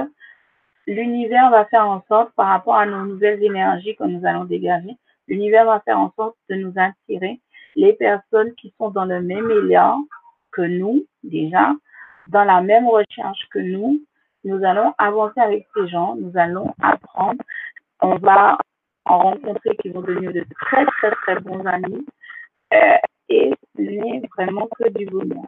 l'univers 0.86 1.50
va 1.50 1.64
faire 1.66 1.86
en 1.86 2.02
sorte, 2.08 2.32
par 2.34 2.48
rapport 2.48 2.76
à 2.76 2.86
nos 2.86 3.04
nouvelles 3.06 3.42
énergies 3.42 3.96
que 3.96 4.04
nous 4.04 4.26
allons 4.26 4.44
dégager, 4.44 4.96
l'univers 5.28 5.64
va 5.64 5.80
faire 5.80 5.98
en 5.98 6.12
sorte 6.16 6.36
de 6.50 6.56
nous 6.56 6.72
attirer 6.76 7.40
les 7.76 7.92
personnes 7.94 8.54
qui 8.56 8.74
sont 8.76 8.90
dans 8.90 9.04
le 9.04 9.22
même 9.22 9.50
élan 9.50 10.04
que 10.50 10.62
nous, 10.62 11.06
déjà, 11.22 11.72
dans 12.28 12.44
la 12.44 12.60
même 12.60 12.86
recherche 12.86 13.48
que 13.50 13.60
nous. 13.60 14.00
Nous 14.44 14.64
allons 14.64 14.94
avancer 14.98 15.40
avec 15.40 15.66
ces 15.74 15.86
gens, 15.88 16.16
nous 16.16 16.32
allons 16.34 16.74
apprendre, 16.82 17.42
on 18.00 18.16
va 18.16 18.58
en 19.10 19.18
rencontrer 19.18 19.76
qui 19.76 19.88
vont 19.90 20.02
devenir 20.02 20.32
de 20.32 20.44
très, 20.60 20.86
très, 20.86 21.10
très 21.10 21.40
bons 21.40 21.64
amis. 21.66 22.06
Euh, 22.72 22.96
et 23.28 23.52
ce 23.76 23.82
n'est 23.82 24.22
vraiment 24.36 24.68
que 24.78 24.88
du 24.90 25.06
bonheur. 25.06 25.46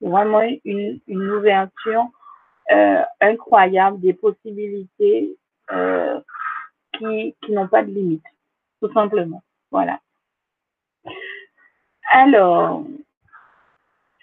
Vraiment 0.00 0.42
une, 0.64 1.00
une 1.06 1.30
ouverture 1.30 2.06
euh, 2.70 3.02
incroyable, 3.20 4.00
des 4.00 4.14
possibilités 4.14 5.36
euh, 5.72 6.20
qui, 6.92 7.34
qui 7.42 7.52
n'ont 7.52 7.68
pas 7.68 7.82
de 7.82 7.90
limite, 7.90 8.24
tout 8.80 8.92
simplement. 8.92 9.42
Voilà. 9.70 9.98
Alors, 12.10 12.84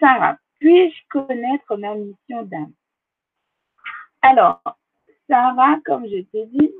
Sarah, 0.00 0.38
puis-je 0.60 1.08
connaître 1.10 1.76
ma 1.76 1.94
mission 1.94 2.42
d'âme? 2.44 2.72
Alors, 4.22 4.62
Sarah, 5.28 5.78
comme 5.84 6.06
je 6.06 6.22
t'ai 6.22 6.46
dit, 6.46 6.72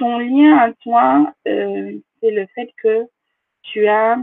ton 0.00 0.18
lien 0.18 0.56
à 0.56 0.72
toi, 0.72 1.32
euh, 1.46 2.00
c'est 2.20 2.30
le 2.30 2.46
fait 2.54 2.72
que 2.82 3.06
tu 3.62 3.86
as 3.86 4.16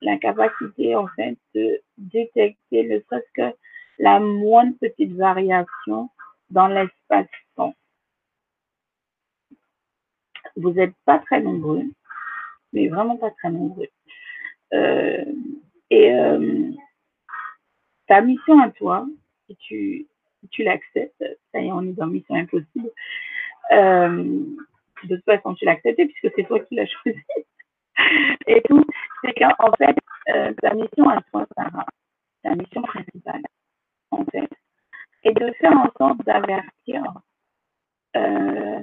la 0.00 0.16
capacité, 0.18 0.94
en 0.94 1.08
fait, 1.08 1.36
de 1.54 1.82
détecter 1.98 2.84
ne 2.84 3.00
serait-ce 3.00 3.32
que 3.34 3.56
la 3.98 4.20
moindre 4.20 4.76
petite 4.80 5.12
variation 5.12 6.08
dans 6.48 6.68
l'espace-temps. 6.68 7.74
Vous 10.56 10.70
n'êtes 10.70 10.94
pas 11.04 11.18
très 11.18 11.40
nombreux, 11.40 11.82
mais 12.72 12.86
vraiment 12.86 13.16
pas 13.16 13.32
très 13.32 13.50
nombreux. 13.50 13.88
Euh, 14.72 15.24
et 15.90 16.14
euh, 16.14 16.70
ta 18.06 18.20
mission 18.20 18.60
à 18.60 18.70
toi, 18.70 19.08
si 19.46 19.56
tu, 19.56 20.06
tu 20.52 20.62
l'acceptes, 20.62 21.24
ça 21.50 21.60
y 21.60 21.66
est, 21.66 21.72
on 21.72 21.82
est 21.82 21.92
dans 21.92 22.06
Mission 22.06 22.36
Impossible, 22.36 22.90
de 25.04 25.16
toute 25.16 25.24
façon, 25.24 25.54
tu 25.54 25.64
l'as 25.64 25.72
accepté 25.72 26.06
puisque 26.06 26.34
c'est 26.34 26.44
toi 26.44 26.60
qui 26.60 26.74
l'as 26.74 26.86
choisi. 26.86 27.18
Et 28.46 28.62
tout, 28.62 28.84
c'est 29.22 29.34
qu'en 29.34 29.72
fait, 29.76 29.96
euh, 30.34 30.52
ta 30.60 30.74
mission 30.74 31.08
à 31.08 31.20
toi, 31.30 31.46
Sarah, 31.56 31.86
ta 32.42 32.54
mission 32.54 32.82
principale, 32.82 33.42
en 34.10 34.24
fait, 34.26 34.48
est 35.24 35.32
de 35.32 35.52
faire 35.60 35.76
en 35.76 35.90
sorte 35.98 36.24
d'avertir 36.24 37.02
euh, 38.16 38.82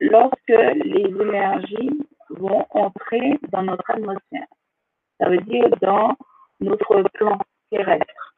lorsque 0.00 0.48
les 0.48 1.04
énergies 1.04 2.06
vont 2.30 2.66
entrer 2.70 3.38
dans 3.50 3.62
notre 3.62 3.90
atmosphère. 3.90 4.46
Ça 5.18 5.28
veut 5.28 5.40
dire 5.40 5.68
dans 5.82 6.16
notre 6.60 7.02
plan 7.12 7.38
terrestre. 7.70 8.34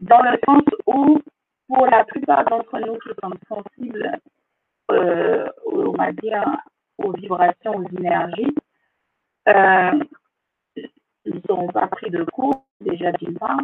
Dans 0.00 0.22
le 0.22 0.36
sens 0.44 0.64
où, 0.86 1.20
pour 1.68 1.86
la 1.86 2.04
plupart 2.04 2.44
d'entre 2.46 2.78
nous 2.80 2.98
qui 2.98 3.10
sommes 3.20 3.38
sensibles, 3.48 4.18
euh, 4.90 5.48
on 5.66 5.92
va 5.92 6.12
dire, 6.12 6.44
aux 6.98 7.12
vibrations, 7.12 7.76
aux 7.76 7.98
énergies, 7.98 8.54
euh, 9.48 10.04
ils 11.24 11.42
n'auront 11.48 11.68
pas 11.68 11.86
pris 11.86 12.10
de 12.10 12.24
cours, 12.24 12.64
déjà 12.80 13.12
d'une 13.12 13.38
part. 13.38 13.60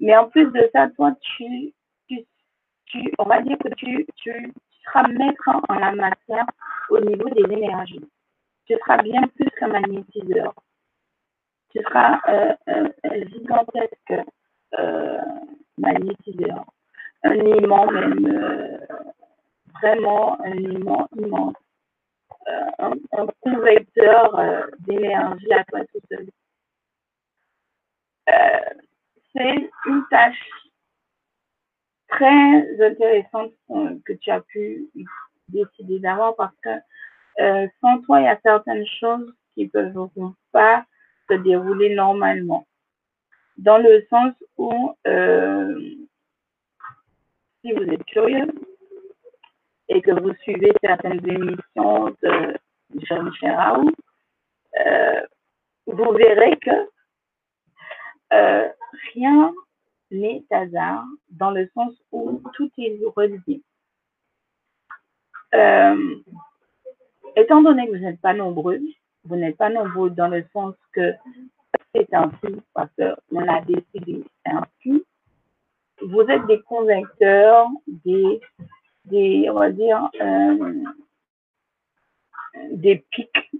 Mais 0.00 0.16
en 0.16 0.28
plus 0.28 0.46
de 0.52 0.70
ça, 0.72 0.88
toi, 0.90 1.12
tu, 1.20 1.72
tu, 2.08 3.12
on 3.18 3.24
va 3.24 3.42
dire 3.42 3.58
que 3.58 3.68
tu, 3.74 4.06
tu 4.16 4.52
seras 4.84 5.08
maître 5.08 5.48
en 5.68 5.74
la 5.74 5.92
matière 5.92 6.46
au 6.90 7.00
niveau 7.00 7.28
des 7.30 7.52
énergies. 7.52 8.04
Tu 8.66 8.74
seras 8.74 9.02
bien 9.02 9.22
plus 9.34 9.50
qu'un 9.58 9.68
magnétiseur. 9.68 10.54
Tu 11.70 11.82
seras 11.82 12.20
euh, 12.28 12.54
un, 12.68 13.20
gigantesque 13.28 14.14
magnétiseur. 15.78 16.64
Un 17.24 17.32
aimant 17.32 17.90
même, 17.90 18.78
vraiment 19.80 20.40
un 20.44 20.56
immense. 20.56 21.54
Euh, 22.48 22.92
un, 23.10 23.26
convecteur 23.40 24.38
euh, 24.38 24.66
d'énergie 24.80 25.52
à 25.52 25.64
toi 25.64 25.80
tout 25.92 26.00
seul. 26.08 26.28
Euh, 28.28 28.74
c'est 29.32 29.70
une 29.86 30.04
tâche 30.10 30.48
très 32.08 32.84
intéressante 32.84 33.52
que 34.04 34.12
tu 34.12 34.30
as 34.30 34.40
pu 34.42 34.88
décider 35.48 35.98
d'avoir 35.98 36.36
parce 36.36 36.54
que 36.62 36.70
euh, 37.40 37.68
sans 37.80 38.00
toi, 38.02 38.20
il 38.20 38.24
y 38.24 38.28
a 38.28 38.38
certaines 38.42 38.86
choses 39.00 39.34
qui 39.54 39.64
ne 39.64 39.68
peuvent 39.68 40.32
pas 40.52 40.86
se 41.28 41.34
dérouler 41.34 41.94
normalement. 41.94 42.66
Dans 43.58 43.78
le 43.78 44.06
sens 44.08 44.34
où, 44.56 44.94
euh, 45.06 45.80
si 47.60 47.72
vous 47.72 47.82
êtes 47.82 48.04
curieux 48.04 48.46
et 49.88 50.02
que 50.02 50.10
vous 50.10 50.34
suivez 50.42 50.72
certaines 50.82 51.26
émissions 51.28 52.16
de 52.22 52.56
Jean-Michel 53.02 53.54
Raoult, 53.54 53.92
euh, 54.86 55.20
vous 55.86 56.12
verrez 56.12 56.56
que 56.58 56.90
euh, 58.32 58.68
rien 59.14 59.52
n'est 60.10 60.44
hasard 60.50 61.04
dans 61.30 61.50
le 61.50 61.68
sens 61.74 61.94
où 62.12 62.42
tout 62.54 62.70
est 62.78 62.98
relié. 63.14 63.62
Euh, 65.54 66.16
étant 67.36 67.62
donné 67.62 67.86
que 67.86 67.92
vous 67.92 68.02
n'êtes 68.02 68.20
pas 68.20 68.34
nombreux, 68.34 68.80
vous 69.24 69.36
n'êtes 69.36 69.56
pas 69.56 69.70
nombreux 69.70 70.10
dans 70.10 70.28
le 70.28 70.44
sens 70.52 70.74
que 70.92 71.14
c'est 71.94 72.12
ainsi, 72.12 72.60
parce 72.74 72.90
qu'on 72.96 73.48
a 73.48 73.60
décidé 73.62 74.24
ainsi, 74.44 75.04
vous 76.02 76.22
êtes 76.22 76.46
des 76.46 76.60
convecteurs, 76.62 77.68
des, 77.86 78.40
des 79.06 79.48
on 79.50 79.54
va 79.54 79.70
dire, 79.70 80.08
euh, 80.20 80.72
des 82.72 83.04
pics, 83.10 83.50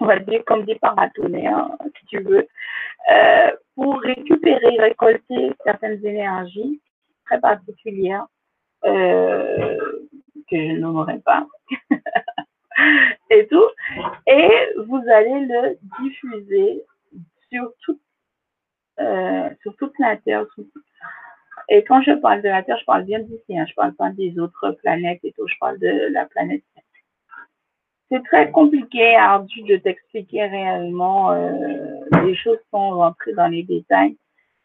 on 0.00 0.06
va 0.06 0.18
dire 0.18 0.44
comme 0.44 0.64
des 0.64 0.76
paratonnerres, 0.76 1.68
si 1.98 2.06
tu 2.06 2.20
veux, 2.20 2.46
euh, 3.12 3.50
pour 3.74 4.00
récupérer, 4.00 4.76
récolter 4.78 5.52
certaines 5.64 6.04
énergies 6.04 6.80
très 7.26 7.40
particulières 7.40 8.26
euh, 8.84 9.78
que 10.50 10.56
je 10.56 10.76
nommerai 10.76 11.18
pas. 11.20 11.46
et 13.30 13.46
tout. 13.48 13.68
Et 14.26 14.50
vous 14.86 15.02
allez 15.10 15.46
le 15.46 15.78
diffuser 16.02 16.82
sur, 17.50 17.72
tout, 17.82 18.00
euh, 19.00 19.50
sur 19.62 19.76
toute 19.76 19.98
la 19.98 20.16
Terre. 20.16 20.46
Et 21.68 21.82
quand 21.84 22.02
je 22.02 22.12
parle 22.12 22.42
de 22.42 22.48
la 22.48 22.62
Terre, 22.62 22.78
je 22.78 22.84
parle 22.84 23.04
bien 23.04 23.20
d'ici, 23.20 23.58
hein, 23.58 23.66
je 23.68 23.74
parle 23.74 23.94
pas 23.94 24.10
des 24.10 24.38
autres 24.38 24.72
planètes 24.82 25.20
et 25.24 25.32
tout, 25.32 25.46
je 25.48 25.54
parle 25.58 25.78
de 25.78 26.12
la 26.12 26.26
planète. 26.26 26.62
C'est 28.08 28.22
très 28.22 28.50
compliqué, 28.52 29.16
ardu 29.16 29.62
de 29.62 29.76
t'expliquer 29.76 30.46
réellement. 30.46 31.32
Euh, 31.32 32.04
les 32.24 32.36
choses 32.36 32.58
sont 32.70 32.90
rentrées 32.90 33.32
dans 33.32 33.48
les 33.48 33.64
détails 33.64 34.16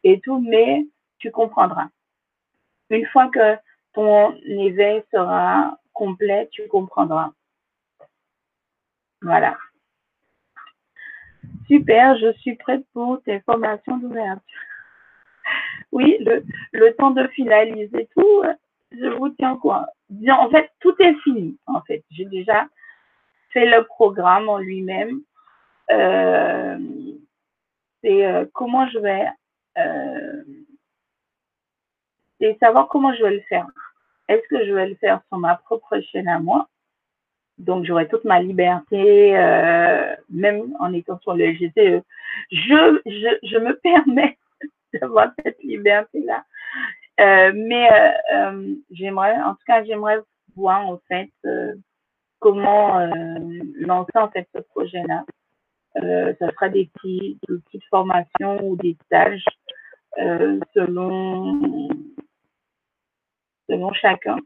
et 0.04 0.20
tout, 0.20 0.40
mais 0.40 0.86
tu 1.18 1.32
comprendras. 1.32 1.88
Une 2.92 3.06
fois 3.08 3.30
que 3.30 3.58
ton 3.94 4.36
éveil 4.46 5.02
sera 5.12 5.78
complet, 5.94 6.50
tu 6.52 6.68
comprendras. 6.68 7.32
Voilà. 9.22 9.58
Super, 11.68 12.18
je 12.18 12.34
suis 12.40 12.56
prête 12.56 12.86
pour 12.94 13.22
tes 13.24 13.40
formations 13.42 13.98
d'ouverture. 13.98 14.71
Oui, 15.92 16.18
le, 16.22 16.44
le, 16.72 16.94
temps 16.96 17.12
de 17.12 17.28
finaliser 17.30 18.08
tout, 18.16 18.44
je 18.92 19.08
vous 19.08 19.30
tiens 19.30 19.58
quoi 19.58 19.88
En 20.30 20.50
fait, 20.50 20.70
tout 20.80 20.96
est 21.00 21.16
fini. 21.24 21.58
En 21.68 21.82
fait, 21.82 22.04
j'ai 22.12 22.26
déjà 22.26 22.68
fait 23.50 23.66
le 23.66 23.84
programme 23.84 24.50
en 24.50 24.58
lui-même. 24.58 25.22
Euh, 25.92 26.78
c'est 28.02 28.26
euh, 28.26 28.46
comment 28.54 28.88
je 28.90 29.00
vais, 29.00 29.28
euh, 29.78 30.44
c'est 32.40 32.58
savoir 32.60 32.88
comment 32.88 33.14
je 33.14 33.24
vais 33.24 33.36
le 33.36 33.42
faire. 33.42 33.68
Est-ce 34.28 34.48
que 34.48 34.66
je 34.66 34.74
vais 34.74 34.88
le 34.88 34.96
faire 34.96 35.22
sur 35.28 35.38
ma 35.38 35.56
propre 35.56 36.00
chaîne 36.12 36.28
à 36.28 36.40
moi? 36.40 36.68
Donc, 37.58 37.86
j'aurai 37.86 38.08
toute 38.08 38.24
ma 38.26 38.42
liberté, 38.42 39.38
euh, 39.38 40.16
même 40.30 40.76
en 40.80 40.94
étant 40.94 41.20
sur 41.20 41.36
le 41.36 41.52
GCE. 41.54 42.02
Je, 42.52 43.02
je, 43.06 43.48
je 43.48 43.58
me 43.58 43.76
permets 43.84 44.38
d'avoir 45.02 45.32
cette 45.44 45.62
liberté-là. 45.64 46.44
Euh, 47.20 47.52
mais 47.54 47.92
euh, 47.92 48.12
euh, 48.34 48.76
j'aimerais, 48.90 49.40
en 49.42 49.54
tout 49.54 49.64
cas, 49.68 49.84
j'aimerais 49.84 50.20
voir 50.56 50.88
en 50.88 51.00
fait 51.08 51.30
comment 52.40 53.00
lancer 53.76 54.12
en 54.16 54.30
fait 54.30 54.48
ce 54.54 54.62
projet-là. 54.62 55.24
ça 56.40 56.52
sera 56.52 56.70
des 56.70 56.90
petites 56.96 57.84
formations 57.90 58.60
ou 58.68 58.76
des 58.76 58.98
stages 59.06 59.46
selon 60.74 61.90
selon 63.70 63.94
chacun, 63.94 64.38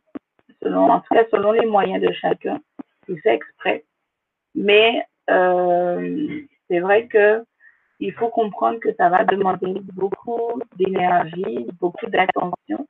selon 0.61 0.91
en 0.91 0.99
tout 0.99 1.13
cas 1.15 1.26
selon 1.31 1.53
les 1.53 1.65
moyens 1.65 2.03
de 2.03 2.11
chacun 2.13 2.61
tout 3.07 3.17
fait 3.17 3.35
exprès. 3.35 3.85
Mais 4.53 5.03
c'est 5.27 6.80
vrai 6.80 7.07
que 7.07 7.43
il 7.99 8.13
faut 8.13 8.30
comprendre 8.30 8.80
que 8.80 8.93
ça 8.95 9.09
va 9.09 9.23
demander 9.23 9.80
beaucoup 9.93 10.61
d'énergie, 10.76 11.67
beaucoup 11.80 12.07
d'attention. 12.07 12.85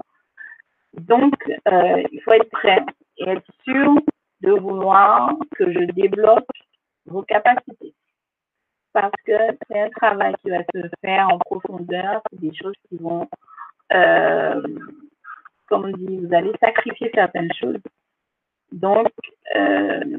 Donc, 0.94 1.36
euh, 1.68 2.03
il 2.11 2.22
faut 2.22 2.34
être 2.34 2.49
prêt 2.49 2.84
et 3.18 3.30
être 3.30 3.52
sûr 3.64 3.95
de 4.41 4.52
vouloir 4.52 5.36
que 5.56 5.72
je 5.72 5.86
développe 5.91 6.48
vos 7.06 7.23
capacités. 7.23 7.94
Parce 8.94 9.14
que 9.26 9.34
c'est 9.68 9.82
un 9.82 9.90
travail 9.90 10.34
qui 10.41 10.49
va 10.49 10.64
se 10.73 10.88
faire 11.02 11.27
en 11.30 11.38
profondeur, 11.38 12.22
c'est 12.32 12.40
des 12.40 12.56
choses 12.56 12.76
qui 12.88 12.98
vont, 12.98 13.27
euh, 13.94 14.61
comme 15.68 15.86
on 15.86 15.98
dit, 15.98 16.26
vous 16.26 16.34
allez 16.34 16.53
sacrifier 16.61 17.11
certaines 17.14 17.53
choses 17.53 17.82
donc, 18.72 19.07
il 19.53 19.57
euh, 19.57 20.18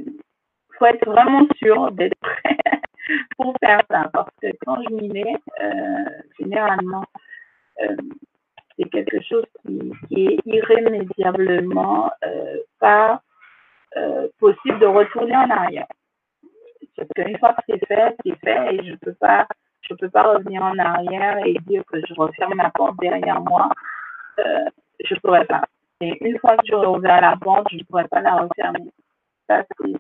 faut 0.78 0.86
être 0.86 1.04
vraiment 1.06 1.46
sûr 1.56 1.90
d'être 1.92 2.16
prêt 2.20 2.56
pour 3.36 3.54
faire 3.60 3.82
ça. 3.90 4.08
Parce 4.12 4.30
que 4.40 4.48
quand 4.64 4.82
je 4.82 4.94
m'y 4.94 5.08
mets, 5.08 5.36
euh, 5.62 6.04
généralement, 6.38 7.04
euh, 7.82 7.96
c'est 8.78 8.88
quelque 8.90 9.20
chose 9.22 9.44
qui, 9.66 10.26
est 10.26 10.40
irrémédiablement 10.46 12.10
euh, 12.24 12.58
pas 12.78 13.20
possible 14.38 14.78
de 14.78 14.86
retourner 14.86 15.34
en 15.34 15.48
arrière. 15.48 15.86
Parce 16.96 17.08
qu'une 17.16 17.38
fois 17.38 17.54
que 17.54 17.62
c'est 17.66 17.86
fait, 17.86 18.14
c'est 18.22 18.38
fait 18.40 18.74
et 18.74 18.84
je 18.84 18.94
peux 18.96 19.14
pas, 19.14 19.46
peux 19.98 20.10
pas 20.10 20.34
revenir 20.34 20.62
en 20.62 20.76
arrière 20.78 21.38
et 21.46 21.54
dire 21.66 21.82
que 21.90 21.98
je 22.06 22.12
referme 22.14 22.54
ma 22.56 22.68
porte 22.70 22.96
derrière 23.00 23.40
moi. 23.40 23.70
Je 24.36 25.14
pourrais 25.22 25.46
pas. 25.46 25.62
Et 26.02 26.14
une 26.20 26.38
fois 26.38 26.58
que 26.58 26.66
j'aurai 26.66 26.88
ouvert 26.88 27.22
la 27.22 27.36
porte, 27.36 27.68
je 27.70 27.76
ne 27.76 27.84
pourrais 27.84 28.08
pas 28.08 28.20
la 28.20 28.36
refermer. 28.36 28.90
Ça, 29.48 29.62
c'est. 29.78 29.92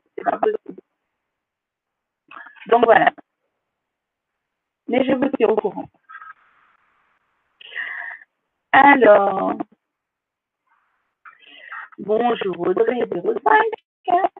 Donc 2.68 2.84
voilà. 2.84 3.12
Mais 4.88 5.04
je 5.04 5.12
vous 5.12 5.28
tiens 5.36 5.48
au 5.48 5.56
courant. 5.56 5.88
Alors, 8.72 9.54
bonjour 11.98 12.60
Audrey 12.60 13.00
05. 13.10 14.30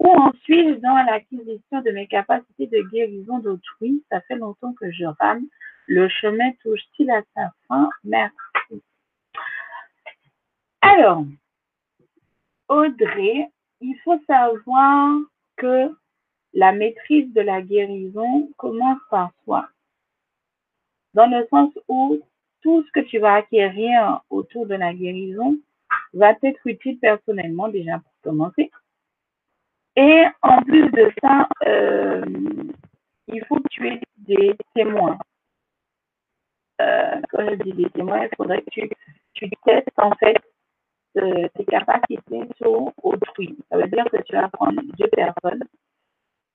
Où 0.00 0.08
en 0.08 0.32
suis-je 0.42 0.80
dans 0.80 1.02
l'acquisition 1.04 1.82
de 1.82 1.90
mes 1.90 2.06
capacités 2.06 2.66
de 2.66 2.82
guérison 2.90 3.38
d'autrui? 3.38 4.04
Ça 4.10 4.20
fait 4.22 4.36
longtemps 4.36 4.72
que 4.74 4.90
je 4.90 5.04
rame. 5.04 5.44
Le 5.86 6.08
chemin 6.08 6.52
touche-t-il 6.62 7.10
à 7.10 7.22
sa 7.34 7.52
fin? 7.68 7.90
Merci. 8.04 8.82
Alors, 10.80 11.24
Audrey, 12.68 13.50
il 13.80 13.98
faut 14.02 14.18
savoir 14.26 15.18
que 15.56 15.94
la 16.52 16.72
maîtrise 16.72 17.32
de 17.32 17.40
la 17.40 17.62
guérison 17.62 18.50
commence 18.56 19.00
par 19.10 19.30
soi. 19.44 19.68
Dans 21.14 21.26
le 21.26 21.46
sens 21.48 21.72
où 21.88 22.20
tout 22.62 22.84
ce 22.84 22.92
que 22.92 23.00
tu 23.06 23.18
vas 23.18 23.34
acquérir 23.34 24.20
autour 24.30 24.66
de 24.66 24.74
la 24.74 24.92
guérison 24.92 25.56
va 26.12 26.32
être 26.42 26.66
utile 26.66 26.98
personnellement 26.98 27.68
déjà 27.68 27.98
pour 27.98 28.12
commencer. 28.22 28.70
Et 29.96 30.24
en 30.42 30.62
plus 30.62 30.90
de 30.90 31.12
ça, 31.22 31.48
euh, 31.66 32.24
il 33.28 33.44
faut 33.46 33.56
que 33.56 33.68
tu 33.70 33.88
aies 33.88 34.00
des 34.16 34.56
témoins. 34.74 35.18
Euh, 36.80 37.20
quand 37.30 37.46
je 37.48 37.54
dis 37.62 37.72
des 37.72 37.90
témoins, 37.90 38.24
il 38.24 38.36
faudrait 38.36 38.62
que 38.62 38.70
tu, 39.34 39.50
testes 39.64 39.88
en 39.96 40.12
fait 40.12 40.36
euh, 41.18 41.48
tes 41.56 41.64
capacités 41.64 42.48
sur 42.56 42.92
autrui. 43.02 43.56
Ça 43.70 43.76
veut 43.76 43.88
dire 43.88 44.04
que 44.10 44.22
tu 44.22 44.32
vas 44.32 44.48
prendre 44.48 44.80
deux 44.82 45.08
personnes, 45.08 45.64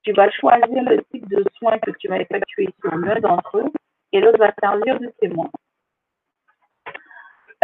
tu 0.05 0.13
vas 0.13 0.29
choisir 0.29 0.83
le 0.83 1.03
type 1.11 1.27
de 1.27 1.43
soins 1.57 1.79
que 1.79 1.91
tu 1.99 2.07
vas 2.07 2.19
effectuer 2.19 2.69
sur 2.79 2.95
l'un 2.95 3.19
d'entre 3.19 3.57
eux 3.57 3.71
et 4.11 4.21
l'autre 4.21 4.37
va 4.37 4.53
servir 4.61 4.99
de 4.99 5.11
témoin. 5.19 5.49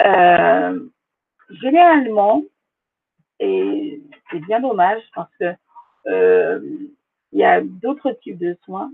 Euh, 0.03 0.80
généralement, 1.49 2.41
et 3.39 4.01
c'est 4.30 4.39
bien 4.39 4.59
dommage 4.59 5.03
parce 5.13 5.31
que 5.39 5.53
euh, 6.07 6.59
il 7.31 7.39
y 7.39 7.43
a 7.43 7.61
d'autres 7.61 8.11
types 8.23 8.39
de 8.39 8.57
soins, 8.65 8.91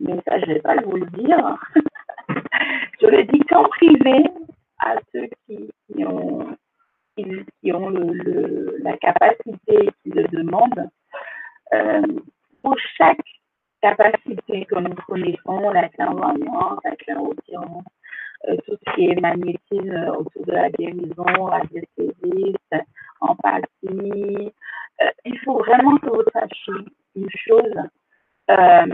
mais 0.00 0.16
ça, 0.26 0.40
je 0.40 0.46
ne 0.46 0.54
vais 0.54 0.60
pas 0.60 0.76
vous 0.82 0.96
le 0.96 1.06
dire. 1.06 1.56
je 3.00 3.06
le 3.06 3.24
dis 3.24 3.40
qu'en 3.40 3.62
privé 3.64 4.24
à 4.80 4.96
ceux 5.12 5.28
qui, 5.46 6.04
ont, 6.04 6.56
la 8.82 8.96
capacité, 8.96 9.90
qui 10.02 10.10
le 10.10 10.24
demandent. 10.28 10.90
Euh, 11.74 12.02
pour 12.68 12.78
chaque 12.98 13.24
capacité 13.80 14.66
que 14.66 14.74
nous 14.74 14.94
connaissons, 15.06 15.70
la 15.70 15.88
clairvoyance, 15.88 16.80
la 16.84 16.96
clairaudience, 16.96 17.84
euh, 18.46 18.56
tout 18.66 18.76
ce 18.76 18.94
qui 18.94 19.06
est 19.06 19.20
magnétisme 19.20 20.12
autour 20.18 20.44
de 20.44 20.52
la 20.52 20.68
guérison, 20.68 21.44
radiesthésiste, 21.44 22.74
empathie. 23.20 24.52
Euh, 25.00 25.10
il 25.24 25.38
faut 25.40 25.58
vraiment 25.58 25.96
que 25.96 26.10
vous 26.10 26.24
sachiez 26.30 26.84
une 27.16 27.30
chose. 27.30 27.74
Euh, 28.50 28.86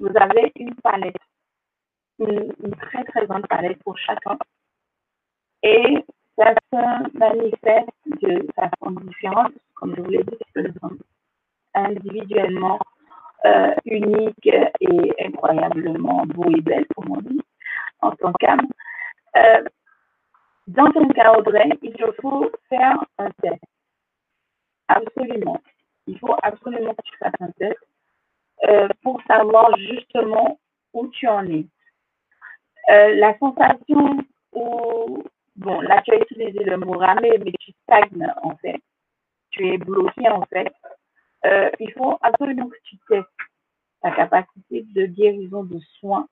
vous 0.00 0.12
avez 0.20 0.52
une 0.56 0.74
palette, 0.74 1.16
une, 2.18 2.52
très 2.82 3.04
très 3.04 3.26
grande 3.26 3.46
palette 3.46 3.82
pour 3.84 3.96
chacun. 3.96 4.36
Et 5.62 6.04
ça 6.36 6.54
se 6.70 7.18
manifeste 7.18 7.88
de 8.20 8.46
façon 8.54 8.90
différente, 9.00 9.54
comme 9.76 9.96
je 9.96 10.02
vous 10.02 10.10
l'ai 10.10 10.24
dit, 10.24 10.68
individuellement 11.74 12.78
uniques 13.84 14.46
et 14.46 15.12
incroyablement 15.26 16.24
beaux 16.26 16.50
et 16.50 16.60
belles, 16.60 16.86
comme 16.96 17.12
on 17.12 17.20
dit 17.20 17.40
en 18.04 18.12
tant 18.12 18.32
qu'âme. 18.34 18.68
Euh, 19.36 19.64
dans 20.66 20.90
ton 20.92 21.08
cas, 21.08 21.32
Audrey, 21.34 21.68
il 21.82 21.92
te 21.92 22.12
faut 22.20 22.50
faire 22.68 23.04
un 23.18 23.30
test. 23.42 23.62
Absolument. 24.88 25.60
Il 26.06 26.18
faut 26.18 26.36
absolument 26.42 26.94
que 26.94 27.02
tu 27.04 27.16
fasses 27.18 27.40
un 27.40 27.50
test 27.52 27.78
euh, 28.68 28.88
pour 29.02 29.20
savoir 29.26 29.76
justement 29.78 30.58
où 30.92 31.08
tu 31.08 31.26
en 31.26 31.46
es. 31.46 31.66
Euh, 32.90 33.14
la 33.14 33.36
sensation 33.38 34.18
où, 34.52 35.24
bon, 35.56 35.80
là 35.80 36.02
tu 36.02 36.12
as 36.12 36.20
utilisé 36.20 36.64
le 36.64 36.76
mot 36.76 36.98
ramer, 36.98 37.38
mais 37.38 37.52
tu 37.58 37.72
stagnes 37.82 38.30
en 38.42 38.56
fait. 38.56 38.80
Tu 39.50 39.68
es 39.68 39.78
bloqué 39.78 40.28
en 40.28 40.44
fait. 40.46 40.72
Il 41.44 41.92
faut 41.92 42.18
absolument 42.22 42.68
que 42.68 42.76
tu 42.84 42.96
testes 43.08 43.28
ta 44.02 44.10
capacité 44.10 44.84
de 44.94 45.06
guérison 45.06 45.64
de 45.64 45.78
soins 45.98 46.26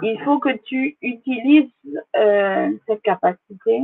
il 0.00 0.18
faut 0.24 0.38
que 0.38 0.56
tu 0.64 0.96
utilises 1.02 1.70
euh, 2.16 2.70
cette 2.86 3.02
capacité 3.02 3.82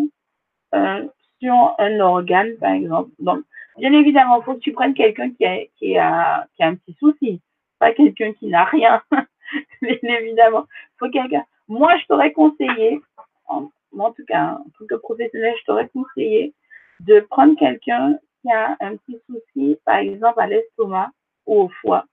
euh, 0.75 1.07
sur 1.41 1.75
un 1.78 2.01
organe, 2.01 2.57
par 2.57 2.73
exemple. 2.73 3.11
Donc, 3.19 3.45
bien 3.77 3.93
évidemment, 3.93 4.41
il 4.41 4.45
faut 4.45 4.55
que 4.55 4.61
tu 4.61 4.73
prennes 4.73 4.95
quelqu'un 4.95 5.31
qui 5.31 5.45
a, 5.45 5.59
qui, 5.77 5.99
a, 5.99 6.47
qui 6.57 6.62
a 6.62 6.69
un 6.69 6.77
petit 6.77 6.97
souci, 6.99 7.41
pas 7.78 7.93
quelqu'un 7.93 8.33
qui 8.33 8.47
n'a 8.47 8.65
rien. 8.65 9.03
bien 9.83 9.99
évidemment, 10.03 10.67
faut 10.99 11.11
quelqu'un. 11.11 11.45
Moi, 11.69 11.97
je 11.99 12.07
t'aurais 12.07 12.33
conseillé, 12.33 13.01
en, 13.47 13.70
en 13.99 14.12
tout 14.12 14.25
cas, 14.27 14.55
en 14.55 14.65
tant 14.78 14.87
que 14.89 14.95
professionnel, 14.95 15.55
je 15.61 15.65
t'aurais 15.65 15.89
conseillé 15.89 16.55
de 17.01 17.20
prendre 17.20 17.57
quelqu'un 17.59 18.19
qui 18.42 18.50
a 18.52 18.76
un 18.81 18.97
petit 18.97 19.20
souci, 19.26 19.78
par 19.84 19.97
exemple 19.97 20.41
à 20.41 20.47
l'estomac 20.47 21.10
ou 21.47 21.62
au 21.62 21.68
foie, 21.81 22.05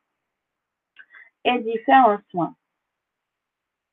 et 1.43 1.59
d'y 1.59 1.77
faire 1.79 2.07
un 2.07 2.21
soin 2.31 2.55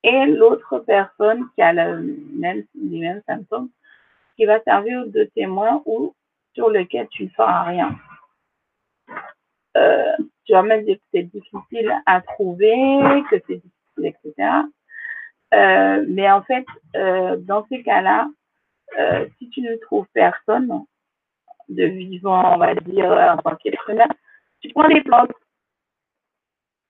et 0.03 0.27
l'autre 0.27 0.81
personne 0.81 1.49
qui 1.55 1.63
a 1.63 1.73
les 1.73 2.67
mêmes 2.75 3.23
symptômes, 3.27 3.69
qui 4.37 4.45
va 4.45 4.61
servir 4.63 5.07
de 5.07 5.25
témoin 5.35 5.83
ou 5.87 6.15
sur 6.55 6.71
lequel 6.71 7.09
tu 7.09 7.25
ne 7.25 7.29
feras 7.31 7.63
rien. 7.65 7.97
Euh, 9.77 10.17
tu 10.45 10.53
vas 10.53 10.63
même 10.63 10.85
dire 10.85 10.97
que 10.97 11.03
c'est 11.15 11.23
difficile 11.23 11.95
à 12.07 12.21
trouver, 12.21 13.23
que 13.31 13.37
c'est 13.47 13.63
difficile, 13.63 14.07
etc. 14.07 14.51
Euh, 15.55 16.05
mais 16.09 16.31
en 16.31 16.43
fait, 16.43 16.67
euh, 16.97 17.37
dans 17.37 17.67
ces 17.69 17.83
cas-là, 17.83 18.29
si 19.39 19.49
tu 19.49 19.63
ne 19.63 19.75
trouves 19.77 20.07
personne 20.13 20.85
de 21.75 21.85
vivant, 21.85 22.55
on 22.55 22.59
va 22.59 22.75
dire, 22.75 23.11
en 23.11 23.37
tant 23.39 23.57
qu'être 23.57 23.89
humain, 23.91 24.09
tu 24.61 24.69
prends 24.71 24.87
les 24.87 25.03
plantes. 25.03 25.33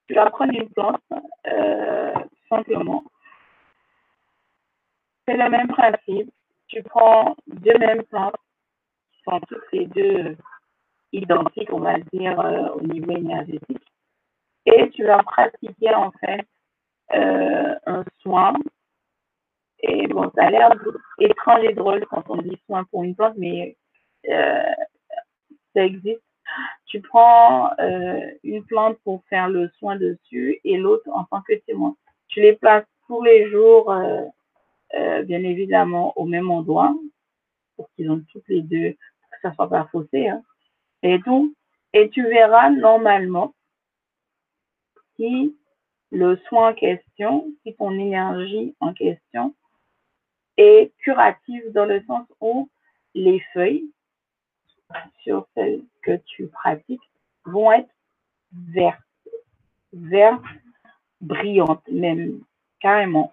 Tu 0.07 0.15
vas 0.15 0.31
prendre 0.31 0.53
une 0.53 0.69
plante, 0.71 1.01
euh, 1.47 2.15
simplement. 2.49 3.03
C'est 5.27 5.37
le 5.37 5.49
même 5.49 5.69
principe. 5.69 6.31
Tu 6.69 6.83
prends 6.83 7.35
deux 7.47 7.79
mêmes 7.79 8.03
plantes 8.05 8.37
qui 9.13 9.23
sont 9.25 9.41
toutes 9.49 9.73
les 9.73 9.87
deux 9.87 10.37
identiques, 11.13 11.73
on 11.73 11.81
va 11.81 11.99
dire, 12.13 12.39
euh, 12.41 12.69
au 12.75 12.83
niveau 12.83 13.13
énergétique. 13.13 13.87
Et 14.67 14.91
tu 14.91 15.05
vas 15.05 15.23
pratiquer 15.23 15.95
en 15.95 16.11
fait 16.13 16.47
euh, 17.15 17.75
un 17.87 18.05
soin. 18.21 18.55
Et 19.81 20.07
bon, 20.09 20.31
ça 20.35 20.47
a 20.47 20.51
l'air 20.51 20.71
étrange 21.19 21.65
et 21.65 21.75
drôle 21.75 22.07
quand 22.07 22.23
on 22.29 22.37
dit 22.37 22.61
soin 22.67 22.85
pour 22.85 23.03
une 23.03 23.17
plante, 23.17 23.35
mais 23.37 23.77
ça 24.25 25.85
existe. 25.85 26.23
Tu 26.87 27.01
prends 27.01 27.71
une 28.43 28.65
plante 28.65 28.99
pour 29.05 29.25
faire 29.29 29.49
le 29.49 29.69
soin 29.79 29.97
dessus 29.97 30.61
et 30.65 30.77
l'autre 30.77 31.09
en 31.11 31.25
tant 31.25 31.43
que 31.43 31.55
témoin 31.67 31.97
tu 32.33 32.41
les 32.41 32.55
places 32.55 32.87
tous 33.07 33.23
les 33.23 33.51
jours, 33.51 33.93
euh, 33.93 34.25
euh, 34.95 35.23
bien 35.23 35.45
évidemment, 35.45 36.13
au 36.17 36.25
même 36.25 36.51
endroit, 36.51 36.95
pour 37.77 37.91
qu'ils 37.95 38.11
ont 38.11 38.25
toutes 38.33 38.49
les 38.49 38.63
deux, 38.63 38.93
pour 38.93 39.31
que 39.31 39.37
ça 39.43 39.51
ne 39.51 39.55
soit 39.55 39.69
pas 39.69 39.89
faussé. 39.93 40.29
Hein. 40.29 40.43
et 41.03 41.21
tout. 41.21 41.55
Et 41.93 42.09
tu 42.09 42.23
verras 42.23 42.71
normalement 42.71 43.55
si 45.17 45.55
le 46.11 46.37
soin 46.49 46.71
en 46.71 46.75
question, 46.75 47.47
si 47.63 47.75
ton 47.75 47.93
énergie 47.93 48.75
en 48.81 48.95
question 48.95 49.55
est 50.57 50.93
curative 50.99 51.71
dans 51.73 51.85
le 51.85 52.03
sens 52.05 52.27
où 52.41 52.71
les 53.15 53.41
feuilles 53.53 53.91
sur 55.23 55.47
celles 55.55 55.83
que 56.03 56.17
tu 56.27 56.47
pratiques 56.47 57.09
vont 57.45 57.73
être 57.73 57.91
vertes. 58.53 58.99
Vertes 59.93 60.43
brillante, 61.21 61.87
même 61.89 62.41
carrément. 62.81 63.33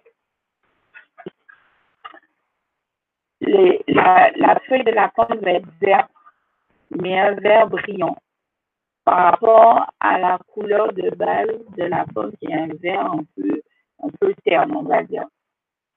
la 3.40 4.60
feuille 4.68 4.84
de 4.84 4.92
la 4.92 5.08
plante 5.08 5.34
va 5.36 5.52
être 5.52 5.68
verte, 5.80 6.10
mais 6.90 7.18
un 7.18 7.32
vert 7.34 7.68
brillant 7.68 8.16
par 9.04 9.32
rapport 9.32 9.92
à 9.98 10.18
la 10.18 10.38
couleur 10.52 10.92
de 10.92 11.10
base 11.10 11.48
de 11.76 11.84
la 11.84 12.04
pomme 12.14 12.32
qui 12.36 12.46
est 12.46 12.54
un 12.54 12.68
vert 12.80 13.06
un 13.12 13.24
peu, 13.34 13.62
un 14.02 14.08
peu 14.20 14.34
terne, 14.44 14.76
on 14.76 14.82
va 14.82 15.02
dire. 15.02 15.24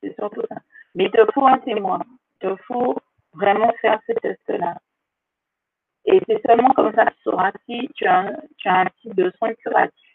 C'est 0.02 0.16
surtout 0.16 0.42
ça. 0.50 0.56
Mais 0.96 1.06
il 1.06 1.12
te 1.12 1.32
faut 1.34 1.46
un 1.46 1.60
témoin. 1.60 2.00
Il 2.42 2.48
te 2.48 2.56
faut 2.64 2.96
vraiment 3.34 3.72
faire 3.82 4.00
ce 4.08 4.14
test-là. 4.14 4.78
Et 6.06 6.20
c'est 6.28 6.42
seulement 6.46 6.72
comme 6.74 6.94
ça 6.94 7.06
que 7.06 7.14
tu 7.16 7.22
sauras 7.24 7.52
si 7.66 7.90
tu 7.96 8.06
as, 8.06 8.20
un, 8.20 8.34
tu 8.58 8.68
as 8.68 8.80
un 8.82 8.86
type 9.02 9.16
de 9.16 9.32
soin 9.38 9.54
curatif. 9.56 10.10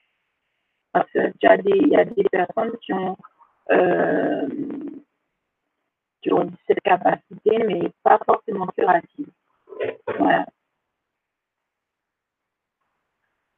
Parce 0.92 1.10
que 1.10 1.32
tu 1.38 1.46
as 1.46 1.56
des, 1.58 1.76
il 1.76 1.88
y 1.88 1.96
a 1.96 2.04
des 2.04 2.24
personnes 2.24 2.72
qui 2.82 2.92
ont, 2.92 3.16
euh, 3.70 4.48
qui 6.22 6.32
ont 6.32 6.50
cette 6.66 6.80
capacité, 6.80 7.58
mais 7.66 7.90
pas 8.02 8.18
forcément 8.24 8.66
curative. 8.68 9.28
Voilà. 10.18 10.46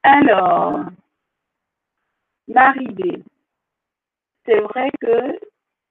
Alors, 0.03 0.81
Marie 2.49 2.89
B. 2.89 3.23
C'est 4.45 4.61
vrai 4.61 4.91
que 5.01 5.39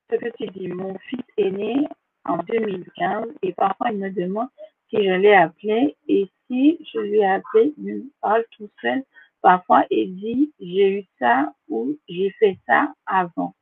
ce 0.09 0.15
que 0.15 0.29
tu 0.37 0.47
dis, 0.47 0.67
mon 0.67 0.97
fils 0.99 1.23
est 1.37 1.51
né 1.51 1.87
en 2.25 2.37
2015 2.37 3.27
et 3.43 3.53
parfois 3.53 3.91
il 3.91 3.99
me 3.99 4.09
demande 4.09 4.49
si 4.89 4.97
je 4.97 5.11
l'ai 5.11 5.33
appelé 5.33 5.95
et 6.07 6.29
si 6.47 6.79
je 6.93 6.99
lui 6.99 7.19
ai 7.19 7.27
appelé, 7.27 7.73
il 7.77 7.95
me 7.95 8.03
parle 8.21 8.43
tout 8.57 8.69
seul 8.81 9.03
parfois 9.41 9.85
et 9.89 10.05
dit 10.07 10.51
j'ai 10.59 10.99
eu 10.99 11.05
ça 11.19 11.53
ou 11.69 11.95
j'ai 12.07 12.31
fait 12.39 12.57
ça 12.67 12.93
avant. 13.05 13.53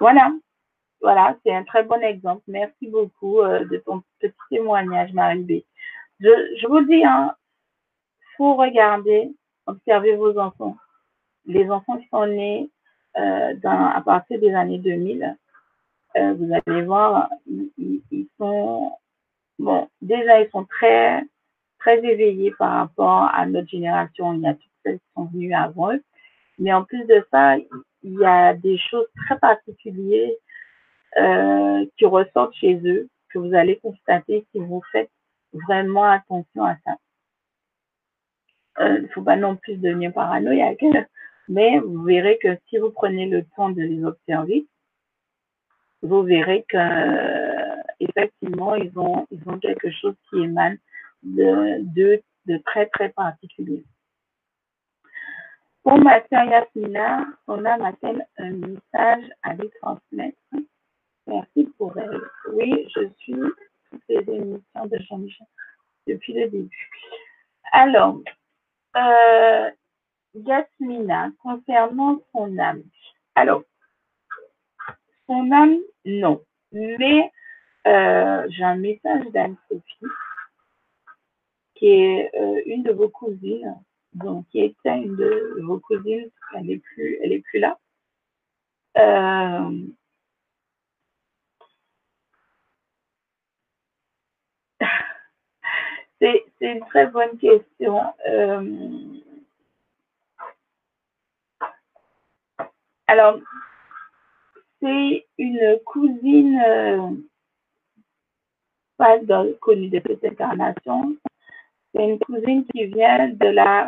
Voilà, 0.00 0.32
voilà, 1.00 1.36
c'est 1.44 1.54
un 1.54 1.64
très 1.64 1.84
bon 1.84 2.02
exemple. 2.02 2.42
Merci 2.48 2.88
beaucoup 2.88 3.40
euh, 3.40 3.64
de 3.64 3.76
ton 3.78 4.02
petit 4.18 4.32
témoignage, 4.50 5.12
Marie 5.12 5.42
B. 5.42 5.52
Je, 6.20 6.56
je 6.60 6.66
vous 6.66 6.82
dis, 6.82 7.04
hein, 7.04 7.34
faut 8.36 8.54
regarder 8.56 9.30
observez 9.66 10.16
vos 10.16 10.38
enfants. 10.38 10.76
Les 11.46 11.70
enfants 11.70 11.98
qui 11.98 12.08
sont 12.08 12.26
nés 12.26 12.70
euh, 13.16 13.54
dans, 13.62 13.86
à 13.90 14.00
partir 14.00 14.40
des 14.40 14.52
années 14.54 14.78
2000, 14.78 15.36
euh, 16.16 16.34
vous 16.34 16.48
allez 16.66 16.82
voir, 16.82 17.28
ils, 17.46 18.28
sont, 18.38 18.92
bon, 19.58 19.88
déjà, 20.02 20.40
ils 20.40 20.50
sont 20.50 20.64
très, 20.64 21.22
très 21.78 21.98
éveillés 21.98 22.52
par 22.58 22.72
rapport 22.72 23.30
à 23.32 23.46
notre 23.46 23.68
génération. 23.68 24.32
Il 24.34 24.40
y 24.40 24.46
a 24.46 24.54
toutes 24.54 24.70
celles 24.84 24.98
qui 24.98 25.06
sont 25.16 25.24
venues 25.26 25.54
avant 25.54 25.92
eux. 25.92 26.02
Mais 26.58 26.72
en 26.72 26.84
plus 26.84 27.04
de 27.06 27.24
ça, 27.30 27.56
il 27.56 28.18
y 28.20 28.24
a 28.24 28.54
des 28.54 28.78
choses 28.78 29.06
très 29.26 29.38
particulières 29.38 30.30
euh, 31.18 31.84
qui 31.96 32.06
ressortent 32.06 32.54
chez 32.54 32.80
eux, 32.84 33.08
que 33.30 33.38
vous 33.38 33.54
allez 33.54 33.78
constater 33.78 34.46
si 34.52 34.58
vous 34.58 34.82
faites 34.92 35.10
vraiment 35.52 36.04
attention 36.04 36.64
à 36.64 36.76
ça 36.84 36.96
il 38.78 38.82
euh, 38.82 39.00
ne 39.02 39.08
faut 39.08 39.22
pas 39.22 39.36
non 39.36 39.56
plus 39.56 39.76
devenir 39.76 40.12
paranoïaque, 40.12 40.84
mais 41.48 41.78
vous 41.78 42.02
verrez 42.02 42.38
que 42.42 42.58
si 42.68 42.78
vous 42.78 42.90
prenez 42.90 43.26
le 43.26 43.44
temps 43.56 43.70
de 43.70 43.82
les 43.82 44.04
observer, 44.04 44.66
vous 46.02 46.22
verrez 46.22 46.64
que 46.68 46.76
effectivement 48.00 48.74
ils 48.74 48.96
ont 48.98 49.26
ils 49.30 49.42
ont 49.48 49.58
quelque 49.58 49.90
chose 49.90 50.14
qui 50.28 50.42
émane 50.42 50.78
de 51.22 51.80
de, 52.46 52.58
très 52.66 52.86
très 52.86 53.08
particulier. 53.10 53.84
Pour 55.82 55.98
ma 55.98 56.20
sœur 56.28 56.44
Yasmina, 56.44 57.26
on 57.46 57.64
a 57.64 57.76
ma-t-elle 57.76 58.26
un 58.38 58.50
message 58.50 59.24
à 59.42 59.54
lui 59.54 59.70
transmettre. 59.80 60.38
Merci 61.26 61.72
pour 61.78 61.96
elle. 61.98 62.20
Oui, 62.52 62.86
je 62.94 63.08
suis 63.18 63.34
toutes 63.90 64.02
les 64.08 64.34
émissions 64.34 64.86
de 64.86 64.98
Jean-Michel 65.08 65.46
depuis 66.06 66.34
le 66.34 66.48
début. 66.48 66.90
Alors, 67.72 68.20
euh, 68.96 69.70
Yasmina, 70.34 71.30
concernant 71.42 72.20
son 72.32 72.58
âme. 72.58 72.82
Alors, 73.34 73.62
son 75.26 75.50
âme, 75.52 75.78
non. 76.04 76.42
Mais 76.72 77.30
euh, 77.86 78.46
j'ai 78.48 78.64
un 78.64 78.76
message 78.76 79.26
d'Anne-Sophie, 79.32 80.06
qui 81.74 81.88
est 81.88 82.30
euh, 82.34 82.62
une 82.66 82.82
de 82.82 82.92
vos 82.92 83.08
cousines, 83.08 83.74
donc 84.14 84.46
qui 84.48 84.60
était 84.60 84.96
une 84.98 85.16
de 85.16 85.60
vos 85.62 85.80
cousines, 85.80 86.30
elle 86.54 86.66
n'est 86.66 86.78
plus, 86.78 87.18
elle 87.22 87.32
est 87.32 87.40
plus 87.40 87.58
là. 87.60 87.78
Euh, 88.96 89.86
C'est 96.20 96.44
une 96.60 96.80
très 96.86 97.06
bonne 97.08 97.36
question. 97.38 98.00
Alors, 103.06 103.38
c'est 104.80 105.26
une 105.38 105.78
cousine 105.84 107.24
euh, 109.00 109.16
pas 109.18 109.44
connue 109.60 109.88
de 109.88 110.00
cette 110.06 110.24
incarnation. 110.24 111.16
C'est 111.94 112.04
une 112.04 112.18
cousine 112.18 112.64
qui 112.66 112.86
vient 112.86 113.28
de 113.28 113.46
la 113.48 113.86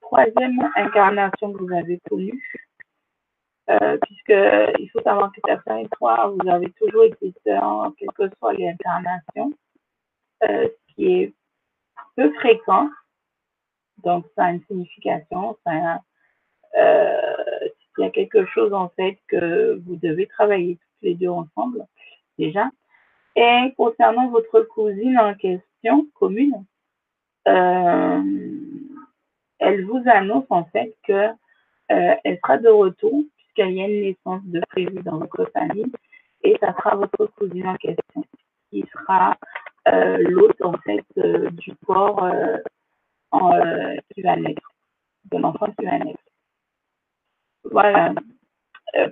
troisième 0.00 0.58
incarnation 0.76 1.52
que 1.52 1.58
vous 1.58 1.74
avez 1.74 2.00
connue. 2.08 2.42
Euh, 3.70 3.96
puisque 4.02 4.34
il 4.80 4.90
faut 4.92 5.00
savoir 5.02 5.30
que 5.32 5.40
certains 5.46 5.78
et 5.78 5.88
vous 6.00 6.48
avez 6.48 6.70
toujours 6.72 7.04
été 7.04 7.32
sœurs, 7.46 7.92
quelles 7.96 8.10
que 8.16 8.28
soient 8.38 8.52
les 8.54 8.74
euh, 10.42 10.68
ce 10.68 10.94
qui 10.94 11.12
est 11.14 11.34
peu 12.16 12.32
fréquent. 12.34 12.90
Donc, 14.02 14.26
ça 14.34 14.46
a 14.46 14.50
une 14.50 14.64
signification. 14.64 15.56
Ça 15.64 16.00
euh, 16.76 17.68
il 17.98 18.04
y 18.04 18.06
a 18.06 18.10
quelque 18.10 18.44
chose, 18.46 18.72
en 18.72 18.88
fait, 18.90 19.18
que 19.28 19.80
vous 19.86 19.96
devez 19.96 20.26
travailler 20.26 20.76
tous 20.76 21.06
les 21.06 21.14
deux 21.14 21.28
ensemble, 21.28 21.86
déjà. 22.38 22.70
Et 23.36 23.72
concernant 23.76 24.28
votre 24.28 24.60
cousine 24.62 25.18
en 25.18 25.34
question, 25.34 26.06
commune, 26.14 26.64
euh, 27.48 28.22
elle 29.58 29.84
vous 29.84 30.02
annonce, 30.06 30.46
en 30.50 30.64
fait, 30.64 30.94
que 31.06 31.12
euh, 31.12 32.14
elle 32.24 32.38
sera 32.42 32.58
de 32.58 32.68
retour, 32.68 33.24
puisqu'il 33.36 33.76
y 33.76 33.82
a 33.82 33.86
une 33.86 34.02
naissance 34.02 34.42
de 34.44 34.60
prévu 34.68 35.02
dans 35.02 35.18
votre 35.18 35.44
famille, 35.52 35.92
et 36.42 36.56
ça 36.60 36.74
sera 36.74 36.96
votre 36.96 37.26
cousine 37.36 37.68
en 37.68 37.76
question 37.76 38.24
qui 38.70 38.84
sera 38.92 39.36
euh, 39.88 40.18
l'autre 40.18 40.64
en 40.64 40.74
fait 40.78 41.04
euh, 41.18 41.50
du 41.50 41.74
corps 41.86 42.24
euh, 42.24 42.56
en, 43.30 43.50
qui 44.14 44.22
va 44.22 44.36
naître, 44.36 44.72
de 45.30 45.38
l'enfant 45.38 45.66
qui 45.78 45.84
va 45.84 45.98
naître. 45.98 46.22
Voilà. 47.64 48.12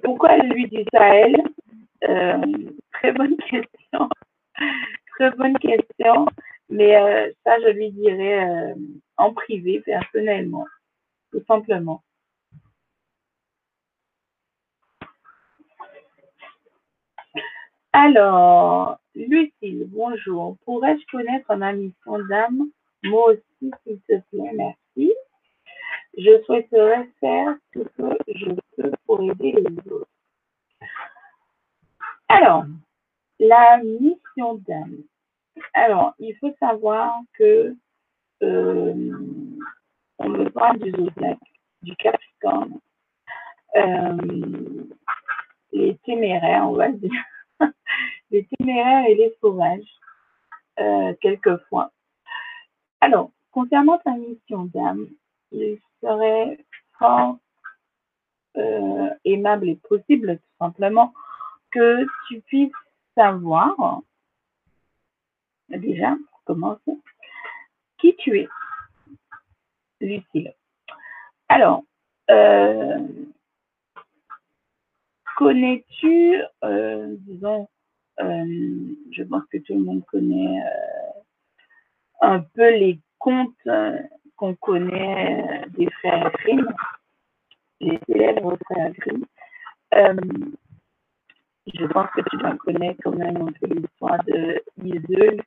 pourquoi 0.03 0.37
elle 0.37 0.49
lui 0.49 0.69
dit 0.69 0.85
ça 0.93 1.03
à 1.03 1.15
elle 1.15 1.43
Très 3.01 3.13
bonne 3.13 3.37
question. 3.39 4.11
très 5.17 5.31
bonne 5.31 5.59
question. 5.59 6.27
Mais 6.69 6.93
ça, 7.45 7.59
je 7.61 7.71
lui 7.71 7.91
dirai 7.93 8.75
en 9.17 9.33
privé, 9.33 9.81
personnellement, 9.81 10.67
tout 11.33 11.43
simplement. 11.49 12.03
Alors, 17.93 18.99
Lucille, 19.15 19.87
bonjour. 19.89 20.59
Pourrais-je 20.65 21.05
connaître 21.11 21.55
ma 21.57 21.73
mission 21.73 22.19
d'âme? 22.29 22.69
Moi 23.03 23.33
aussi, 23.33 23.73
s'il 23.83 24.01
te 24.03 24.21
plaît, 24.31 24.53
merci. 24.55 25.13
Je 26.19 26.43
souhaiterais 26.45 27.09
faire 27.19 27.57
ce 27.73 27.79
que 27.79 28.17
je 28.29 28.51
peux 28.77 28.93
pour 29.07 29.23
aider 29.23 29.53
les 29.53 29.93
autres. 29.93 30.07
Alors, 32.29 32.65
la 33.41 33.79
mission 33.79 34.55
d'âme. 34.67 34.99
Alors, 35.73 36.15
il 36.19 36.37
faut 36.37 36.55
savoir 36.61 37.19
que 37.39 37.75
euh, 38.43 39.13
on 40.19 40.29
me 40.29 40.49
parle 40.51 40.79
du 40.79 40.91
zodiaque, 40.91 41.39
du 41.83 41.97
Capricorne, 41.97 42.79
euh, 43.77 44.85
les 45.73 45.97
téméraires, 46.05 46.69
on 46.69 46.75
va 46.75 46.91
dire 46.91 47.11
les 48.31 48.47
téméraires 48.59 49.07
et 49.07 49.15
les 49.15 49.35
sauvages, 49.41 49.89
euh, 50.79 51.15
quelquefois. 51.21 51.91
Alors, 53.01 53.31
concernant 53.53 53.99
ta 53.99 54.13
mission 54.13 54.65
d'âme, 54.65 55.09
il 55.51 55.79
serait 56.03 56.59
fort 56.99 57.39
aimable 59.25 59.69
et 59.71 59.77
possible, 59.77 60.37
tout 60.37 60.65
simplement, 60.65 61.15
que 61.71 62.05
tu 62.29 62.41
puisses 62.43 62.73
déjà, 65.69 66.17
pour 66.31 66.45
commencer, 66.45 66.99
qui 67.99 68.17
tu 68.17 68.39
es, 68.39 68.49
Lucille. 70.01 70.55
Alors, 71.49 71.85
euh, 72.31 72.99
connais-tu, 75.37 76.43
euh, 76.65 77.17
disons, 77.21 77.69
je 78.19 79.23
pense 79.25 79.45
que 79.47 79.59
tout 79.59 79.75
le 79.75 79.85
monde 79.85 80.05
connaît 80.07 80.63
un 82.21 82.41
peu 82.41 82.71
les 82.71 83.01
contes 83.19 83.69
qu'on 84.37 84.55
connaît 84.57 85.65
des 85.71 85.91
frères 85.91 86.31
Grimm, 86.33 86.69
les 87.81 87.99
célèbres 88.07 88.59
frères 88.67 88.93
Grimm. 88.93 89.25
Je 91.67 91.87
pense 91.87 92.11
que 92.11 92.23
tu 92.31 92.37
dois 92.39 92.57
connaître 92.57 93.01
quand 93.05 93.17
même 93.17 93.37
un 93.37 93.53
peu 93.53 93.67
l'histoire 93.67 94.23
de 94.25 94.63
Iseul. 94.83 95.43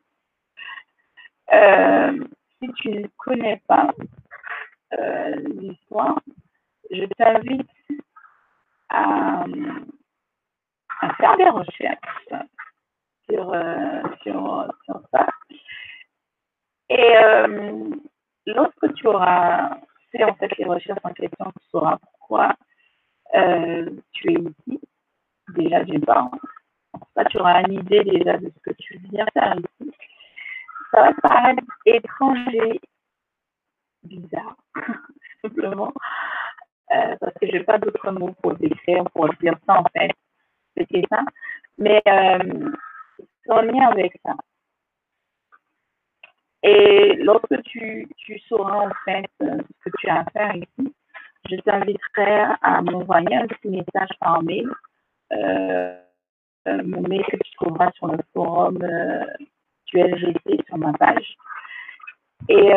si 2.60 2.72
tu 2.74 2.90
ne 2.90 3.08
connais 3.18 3.62
pas 3.68 3.90
l'histoire, 5.60 6.20
je 6.92 7.06
t'invite 7.18 7.70
à, 8.90 9.46
faire 11.18 11.38
des 11.38 11.50
recherches 11.50 12.30
sur, 13.30 13.56
sur, 14.22 14.74
sur 14.86 15.02
ça. 15.12 15.28
Et 16.90 17.14
lorsque 18.46 18.94
tu 18.94 19.08
auras 19.08 19.78
fait 20.12 20.24
en 20.24 20.36
fait 20.36 20.56
les 20.58 20.66
recherches 20.66 21.00
en 21.04 21.14
question, 21.14 21.46
tu 21.60 21.68
sauras 21.70 21.98
pourquoi 21.98 22.56
euh, 23.36 23.90
tu 24.12 24.32
es 24.32 24.36
ici. 24.36 24.80
Déjà 25.56 25.84
ça 27.16 27.26
tu 27.26 27.38
auras 27.40 27.62
une 27.62 27.74
idée 27.74 28.04
déjà 28.04 28.38
de 28.38 28.50
ce 28.50 28.72
que 28.72 28.76
tu 28.78 28.98
viens 29.12 29.26
faire 29.34 29.56
ici. 29.58 29.92
Ça 30.92 31.02
va 31.02 31.14
paraître 31.22 31.64
étranger, 31.86 32.80
bizarre, 34.04 34.56
simplement, 35.42 35.94
euh, 36.92 37.16
parce 37.20 37.34
que 37.40 37.48
je 37.48 37.54
n'ai 37.54 37.64
pas 37.64 37.80
d'autres 37.80 38.12
mots 38.12 38.34
pour 38.42 38.56
décrire, 38.56 39.04
pour 39.12 39.30
dire 39.42 39.56
ça 39.66 39.80
en 39.80 39.86
fait. 39.96 40.12
C'était 40.78 41.04
ça. 41.10 41.24
Mais 41.78 42.02
euh, 42.08 42.72
en 43.50 43.62
lien 43.62 43.88
avec 43.90 44.14
ça. 44.24 44.36
Et 46.64 47.16
lorsque 47.16 47.62
tu, 47.64 48.08
tu 48.18 48.40
sauras 48.48 48.88
en 48.88 48.92
fait 49.04 49.30
euh, 49.42 49.58
ce 49.84 49.90
que 49.90 49.98
tu 50.00 50.08
as 50.08 50.20
à 50.20 50.26
faire 50.26 50.56
ici, 50.56 50.94
je 51.50 51.56
t'inviterai 51.58 52.46
à 52.62 52.82
m'envoyer 52.82 53.36
un 53.36 53.48
petit 53.48 53.68
message 53.68 54.10
par 54.20 54.42
mail. 54.44 54.70
Euh, 55.34 55.96
euh, 56.68 56.82
mon 56.86 57.02
mail 57.02 57.24
que 57.26 57.38
tu 57.38 57.52
trouveras 57.56 57.92
sur 57.94 58.08
le 58.08 58.20
forum 58.34 58.78
euh, 58.82 59.26
du 59.88 59.98
LGT 59.98 60.64
sur 60.66 60.78
ma 60.78 60.94
page. 60.94 61.36
Et 62.50 62.72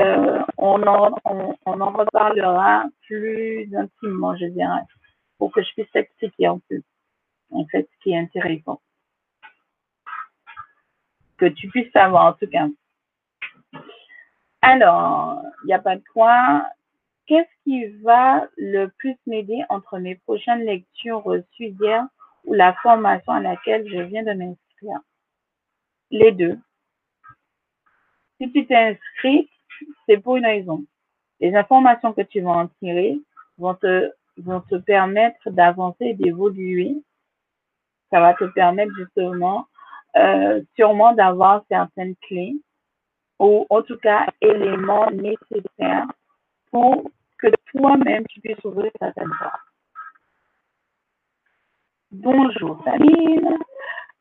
on, 0.59 0.81
en, 0.86 1.17
on, 1.25 1.81
en 1.81 1.91
reparlera 1.91 2.85
plus 3.07 3.68
intimement, 3.75 4.36
je 4.36 4.47
dirais, 4.47 4.83
pour 5.39 5.51
que 5.51 5.60
je 5.60 5.73
puisse 5.73 5.91
t'expliquer 5.91 6.47
un 6.47 6.60
peu, 6.68 6.81
en 7.51 7.65
fait, 7.67 7.89
ce 7.93 8.02
qui 8.02 8.12
est 8.12 8.18
intéressant. 8.18 8.81
Que 11.36 11.47
tu 11.47 11.68
puisses 11.68 11.91
savoir, 11.91 12.26
en 12.26 12.33
tout 12.35 12.47
cas. 12.47 12.68
Alors, 14.62 15.43
il 15.65 15.67
n'y 15.67 15.75
a 15.75 15.81
pas 15.81 15.97
de 15.97 16.05
quoi. 16.12 16.65
Qu'est-ce 17.26 17.65
qui 17.65 17.86
va 18.05 18.47
le 18.57 18.86
plus 18.99 19.17
m'aider 19.26 19.65
entre 19.68 19.99
mes 19.99 20.15
prochaines 20.15 20.65
lectures 20.65 21.25
reçues 21.25 21.75
hier 21.81 22.07
ou 22.47 22.55
la 22.55 22.73
formation 22.75 23.33
à 23.33 23.41
laquelle 23.41 23.86
je 23.89 24.00
viens 24.02 24.23
de 24.23 24.33
m'inscrire? 24.33 25.00
Les 26.10 26.33
deux. 26.33 26.58
Si 28.41 28.50
tu 28.52 28.66
t'es 28.66 28.76
inscrit, 28.76 29.50
c'est 30.07 30.18
pour 30.18 30.36
une 30.36 30.47
raison. 30.47 30.84
Les 31.41 31.55
informations 31.55 32.12
que 32.12 32.23
tu 32.23 32.41
vas 32.41 32.50
en 32.50 32.68
tirer 32.81 33.18
vont 33.58 33.75
te, 33.75 34.10
vont 34.39 34.60
te 34.60 34.76
permettre 34.76 35.50
d'avancer 35.50 36.07
et 36.07 36.15
d'évoluer. 36.15 36.97
Ça 38.10 38.20
va 38.20 38.34
te 38.34 38.44
permettre 38.44 38.92
justement, 38.97 39.66
euh, 40.16 40.62
sûrement 40.76 41.12
d'avoir 41.12 41.65
certaines 41.68 42.15
clés 42.28 42.57
ou 43.39 43.66
en 43.68 43.83
tout 43.83 43.99
cas 43.99 44.26
éléments 44.41 45.10
nécessaires 45.10 46.07
pour 46.70 47.10
que 47.39 47.49
toi-même 47.73 48.26
tu 48.28 48.41
puisses 48.41 48.65
ouvrir 48.65 48.91
certaines 49.00 49.33
portes. 49.39 49.65
Bonjour 52.22 52.82
Sabine. 52.82 53.58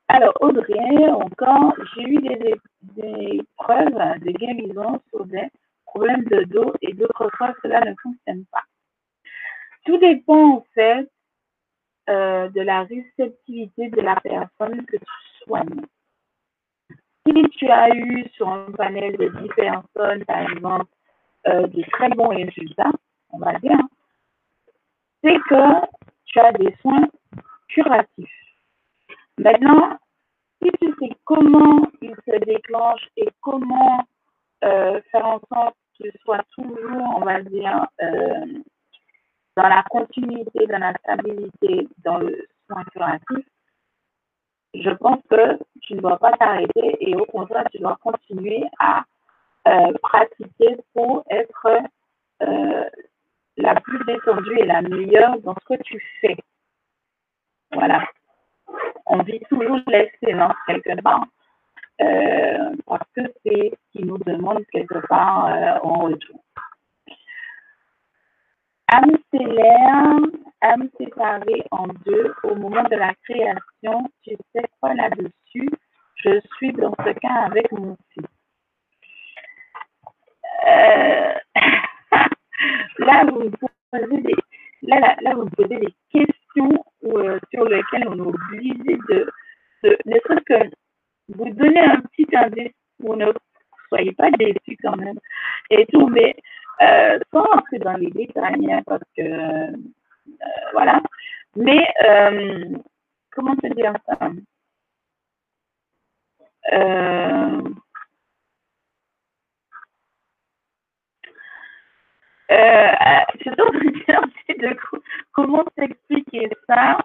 Alors 0.10 0.34
Audrey, 0.42 1.08
encore, 1.12 1.74
j'ai 1.96 2.04
eu 2.04 2.18
des, 2.18 3.42
preuves 3.56 4.20
de 4.20 4.32
guérison 4.32 5.02
sur 5.10 5.26
des 5.26 5.48
problèmes 5.86 6.26
de 6.26 6.44
dos 6.44 6.74
et 6.82 6.92
d'autres 6.94 7.30
fois 7.38 7.54
cela 7.62 7.80
ne 7.80 7.94
fonctionne 8.04 8.44
pas. 8.52 8.64
Tout 9.86 9.98
dépend 9.98 10.58
en 10.58 10.66
fait 10.74 11.10
euh, 12.10 12.50
de 12.50 12.60
la 12.60 12.84
réceptivité 12.84 13.90
de 13.90 14.02
la 14.02 14.18
personne 14.18 14.86
que 14.86 14.98
tu 14.98 15.44
soignes 15.46 15.86
si 17.26 17.44
tu 17.52 17.70
as 17.70 17.96
eu 17.96 18.28
sur 18.34 18.50
un 18.50 18.72
panel 18.72 19.16
de 19.16 19.30
10 19.42 19.48
personnes, 19.56 20.26
par 20.26 20.42
exemple, 20.42 20.86
euh, 21.48 21.66
de 21.68 21.82
très 21.92 22.10
bons 22.10 22.28
résultats, 22.28 22.92
on 23.32 23.38
va 23.38 23.54
dire, 23.60 23.80
c'est 25.24 25.38
que 25.50 25.88
tu 26.26 26.40
as 26.40 26.52
des 26.52 26.76
soins 26.82 27.08
curatifs. 27.70 28.30
Maintenant, 29.38 29.98
si 30.62 30.70
tu 30.82 30.94
sais 31.00 31.16
comment 31.26 31.88
ils 32.02 32.16
se 32.28 32.38
déclenchent 32.46 33.10
et 33.18 33.30
comment 33.42 34.04
euh, 34.64 35.02
faire 35.12 35.26
en 35.26 35.40
sorte 35.52 35.76
que 36.00 36.10
tu 36.10 36.18
sois 36.24 36.42
toujours, 36.56 37.18
on 37.18 37.26
va 37.26 37.42
dire, 37.42 37.88
euh, 38.02 38.46
dans 39.58 39.68
la 39.68 39.84
continuité, 39.84 40.66
dans 40.68 40.80
la 40.80 40.94
stabilité, 40.94 41.88
dans 42.04 42.18
le 42.18 42.48
soin 42.68 42.84
curatif, 42.86 43.46
je 44.74 44.90
pense 44.90 45.20
que 45.30 45.60
tu 45.82 45.96
ne 45.96 46.02
dois 46.02 46.18
pas 46.18 46.34
t'arrêter 46.34 46.98
et 47.00 47.16
au 47.16 47.26
contraire, 47.26 47.66
tu 47.72 47.80
dois 47.80 47.98
continuer 48.02 48.64
à 48.80 49.04
euh, 49.68 49.94
pratiquer 50.02 50.78
pour 50.94 51.24
être 51.30 51.82
la 53.58 53.80
plus 53.82 54.04
détendue 54.06 54.60
et 54.60 54.66
la 54.66 54.82
meilleure 54.82 55.40
dans 55.40 55.56
ce 55.56 55.76
que 55.76 55.82
tu 55.84 56.02
fais. 56.22 56.38
Voilà. 57.76 58.04
On 59.06 59.22
vit 59.22 59.42
toujours 59.50 59.80
l'excellence 59.88 60.56
quelque 60.66 61.00
part 61.02 61.26
euh, 62.02 62.76
parce 62.88 63.08
que 63.16 63.22
c'est 63.44 63.72
ce 63.72 63.92
qui 63.92 64.04
nous 64.04 64.18
demande 64.18 64.66
quelque 64.72 65.06
part 65.08 65.80
en 65.84 66.00
retour 66.00 66.40
âme 68.96 69.18
stellaire, 69.28 70.20
âme 70.62 70.90
séparée 71.00 71.64
en 71.72 71.88
deux 72.06 72.34
au 72.44 72.56
moment 72.56 72.84
de 72.84 72.96
la 72.96 73.14
création, 73.24 74.10
tu 74.24 74.36
sais 74.54 74.66
quoi 74.80 74.94
là-dessus? 74.94 75.70
Je 76.18 76.40
suis 76.56 76.72
dans 76.74 76.94
ce 77.06 77.12
cas 77.12 77.46
avec 77.46 77.72
mon 77.72 77.98
fils. 78.12 78.26
Euh, 80.68 81.34
là, 83.00 83.26
vous 83.26 83.52
posez 83.92 84.22
des, 84.22 84.36
là, 84.88 85.16
là, 85.22 85.34
vous 85.36 85.46
me 85.46 85.50
posez 85.50 85.78
des 85.78 85.94
questions 86.12 86.84
euh, 87.06 87.40
sur 87.54 87.66
lesquelles 87.66 88.08
on 88.08 88.18
est 88.18 88.22
obligé 88.22 88.74
de, 89.10 89.32
de 89.84 89.98
ne 90.06 90.20
serait 90.20 90.42
que 90.46 90.70
vous 91.30 91.50
donner 91.54 91.80
un 91.80 92.02
petit 92.02 92.28
indice 92.36 92.74
pour 93.00 93.18
ne 93.18 93.26
soyez 93.90 94.14
pas 94.14 94.32
déçus 94.32 94.78
quand 94.82 94.96
même 94.98 95.20
et 95.70 95.86
tout, 95.88 96.08
mais 96.08 96.36
euh, 96.82 97.20
sans 97.32 97.46
entrer 97.54 97.80
dans 97.80 97.98
les 97.98 98.12
détails, 98.12 98.72
hein, 98.72 98.82
parce 98.86 99.04
que, 99.16 99.22
euh, 99.22 99.72
voilà. 100.74 101.02
Mais, 101.56 101.88
comment 103.32 103.56
te 103.56 103.68
dire 103.74 103.94
ça? 104.08 104.30
Euh, 112.56 112.92
euh, 112.92 113.20
je 113.36 113.52
suis 114.00 114.16
en 114.16 114.22
de 114.60 114.78
comment 115.34 115.64
t'expliquer 115.76 116.50
ça 116.68 116.98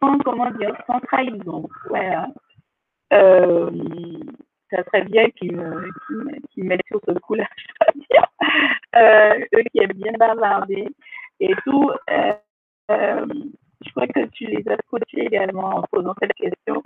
sans, 0.00 0.18
comment 0.18 0.50
dire, 0.52 0.74
sans 0.86 1.00
trahison. 1.00 1.68
Voilà. 1.88 2.28
Euh, 3.12 3.70
ça 4.70 5.00
bien 5.00 5.28
qu'ils 5.30 5.56
qu 6.54 6.62
mettent 6.62 6.86
sur 6.86 7.00
ce 7.06 7.12
coup-là, 7.20 7.46
je 7.56 7.66
dois 7.80 8.04
dire. 8.10 8.26
Euh, 8.96 9.44
eux 9.54 9.62
qui 9.72 9.78
aiment 9.80 9.92
bien 9.92 10.12
bavarder 10.18 10.88
et 11.40 11.54
tout. 11.64 11.90
Euh, 12.10 12.32
euh, 12.90 13.26
je 13.84 13.90
crois 13.92 14.06
que 14.08 14.26
tu 14.32 14.46
les 14.46 14.64
as 14.68 14.76
coachés 14.90 15.26
également 15.26 15.76
en 15.76 15.82
posant 15.90 16.14
cette 16.20 16.34
question. 16.34 16.82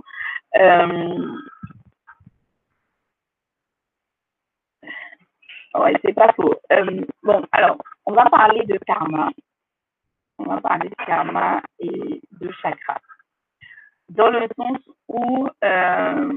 Ouais, 5.81 5.94
c'est 6.05 6.12
pas 6.15 6.33
faux. 6.34 6.55
Euh, 6.73 7.05
bon, 7.23 7.44
alors, 7.52 7.78
on 8.07 8.12
va 8.12 8.25
parler 8.26 8.65
de 8.65 8.78
karma. 8.78 9.31
On 10.39 10.44
va 10.44 10.60
parler 10.60 10.89
de 10.89 10.94
karma 11.05 11.62
et 11.78 12.20
de 12.41 12.51
chakra. 12.60 12.99
Dans 14.09 14.31
le 14.31 14.47
sens 14.57 14.78
où 15.09 15.49
euh, 15.65 16.33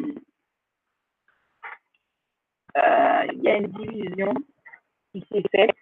euh, 2.77 3.25
il 3.33 3.41
y 3.43 3.49
a 3.49 3.57
une 3.57 3.67
division 3.67 4.33
qui 5.11 5.25
s'est 5.31 5.43
faite. 5.51 5.75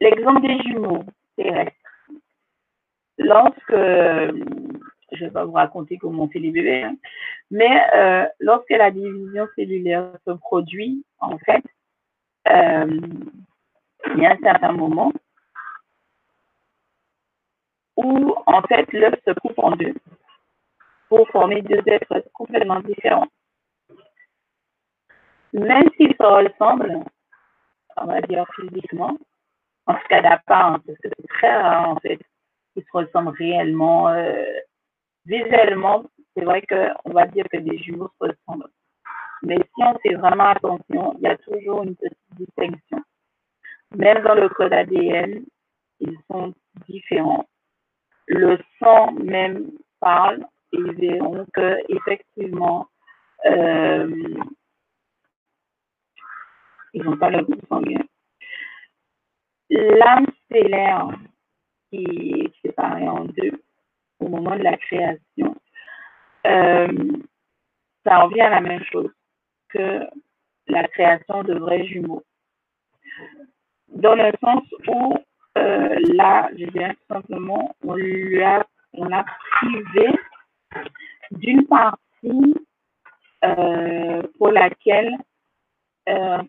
L'exemple 0.00 0.42
des 0.42 0.58
jumeaux 0.62 1.04
terrestres. 1.36 1.76
lorsque, 3.18 3.74
je 5.14 5.24
ne 5.24 5.28
vais 5.28 5.32
pas 5.32 5.44
vous 5.44 5.52
raconter 5.52 5.98
comment 5.98 6.24
on 6.24 6.28
fait 6.28 6.38
les 6.38 6.50
bébés, 6.50 6.82
hein, 6.82 6.96
mais 7.50 7.82
euh, 7.94 8.26
lorsque 8.40 8.70
la 8.70 8.90
division 8.90 9.46
cellulaire 9.56 10.10
se 10.26 10.32
produit, 10.32 11.04
en 11.18 11.38
fait, 11.38 11.64
euh, 12.48 13.00
il 14.14 14.22
y 14.22 14.26
a 14.26 14.32
un 14.32 14.38
certain 14.42 14.72
moment 14.72 15.12
où, 17.96 18.34
en 18.46 18.62
fait, 18.62 18.92
l'œuf 18.92 19.14
se 19.26 19.32
coupe 19.34 19.58
en 19.58 19.72
deux 19.76 19.94
pour 21.08 21.28
former 21.28 21.62
deux 21.62 21.82
êtres 21.86 22.24
complètement 22.32 22.80
différents. 22.80 23.28
Même 25.52 25.88
s'ils 25.96 26.14
se 26.20 26.24
ressemblent, 26.24 27.04
on 27.96 28.06
va 28.06 28.20
dire 28.22 28.44
physiquement, 28.56 29.16
en 29.86 29.94
tout 29.94 30.08
cas 30.08 30.22
d'apparence, 30.22 30.80
parce 30.86 30.98
que 30.98 31.08
c'est 31.08 31.28
très 31.28 31.56
rare, 31.56 31.88
en 31.88 31.96
fait, 31.96 32.18
qu'ils 32.72 32.82
se 32.82 32.90
ressemblent 32.92 33.36
réellement, 33.38 34.08
euh, 34.08 34.44
visuellement, 35.26 36.04
c'est 36.36 36.44
vrai 36.44 36.62
qu'on 36.62 37.12
va 37.12 37.26
dire 37.26 37.44
que 37.50 37.58
des 37.58 37.78
jumeaux 37.78 38.10
se 38.20 38.28
ressemblent. 38.28 38.70
Mais 39.42 39.56
si 39.56 39.82
on 39.84 39.98
fait 39.98 40.14
vraiment 40.14 40.48
attention, 40.48 41.16
il 41.18 41.22
y 41.22 41.26
a 41.26 41.36
toujours 41.36 41.82
une 41.82 41.96
petite 41.96 42.18
distinction. 42.32 43.02
Même 43.94 44.22
dans 44.22 44.34
le 44.34 44.48
code 44.48 44.72
ADN, 44.72 45.44
ils 46.00 46.18
sont 46.30 46.54
différents. 46.88 47.46
Le 48.26 48.58
sang 48.78 49.12
même 49.12 49.70
parle 50.00 50.44
et 50.72 50.78
ils 50.78 50.94
verront 50.94 51.46
que 51.52 51.76
effectivement, 51.88 52.88
euh, 53.46 54.34
ils 56.94 57.02
n'ont 57.02 57.16
pas 57.16 57.30
le 57.30 57.44
goût 57.44 57.60
sanguin. 57.68 58.04
L'âme 59.70 60.26
stellaire 60.44 61.08
qui 61.90 62.04
est 62.04 62.66
séparée 62.66 63.08
en 63.08 63.24
deux 63.26 63.62
au 64.20 64.28
moment 64.28 64.56
de 64.56 64.62
la 64.62 64.76
création, 64.76 65.56
euh, 66.46 66.88
ça 68.04 68.18
revient 68.18 68.42
à 68.42 68.50
la 68.50 68.60
même 68.60 68.84
chose 68.84 69.10
que 69.70 70.00
la 70.68 70.86
création 70.88 71.42
de 71.42 71.54
vrais 71.54 71.86
jumeaux. 71.86 72.22
Dans 73.88 74.14
le 74.14 74.32
sens 74.40 74.62
où 74.88 75.14
euh, 75.56 75.98
là, 76.14 76.48
je 76.56 76.66
dirais 76.66 76.94
tout 76.94 77.14
simplement, 77.14 77.74
on 77.84 77.94
lui 77.94 78.42
a, 78.42 78.66
on 78.92 79.10
a 79.12 79.24
privé 79.24 80.08
d'une 81.30 81.66
partie 81.66 82.54
euh, 83.44 84.22
pour 84.38 84.50
laquelle, 84.50 85.16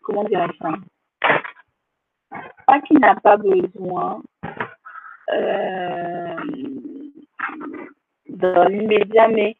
comment 0.01 0.23
dire 0.25 0.51
ça, 0.61 0.73
pas 2.67 2.81
qu'il 2.81 2.99
n'a 2.99 3.15
pas 3.15 3.37
besoin 3.37 4.21
dans 8.35 8.65
l'immédiat, 8.65 9.27
mais 9.27 9.55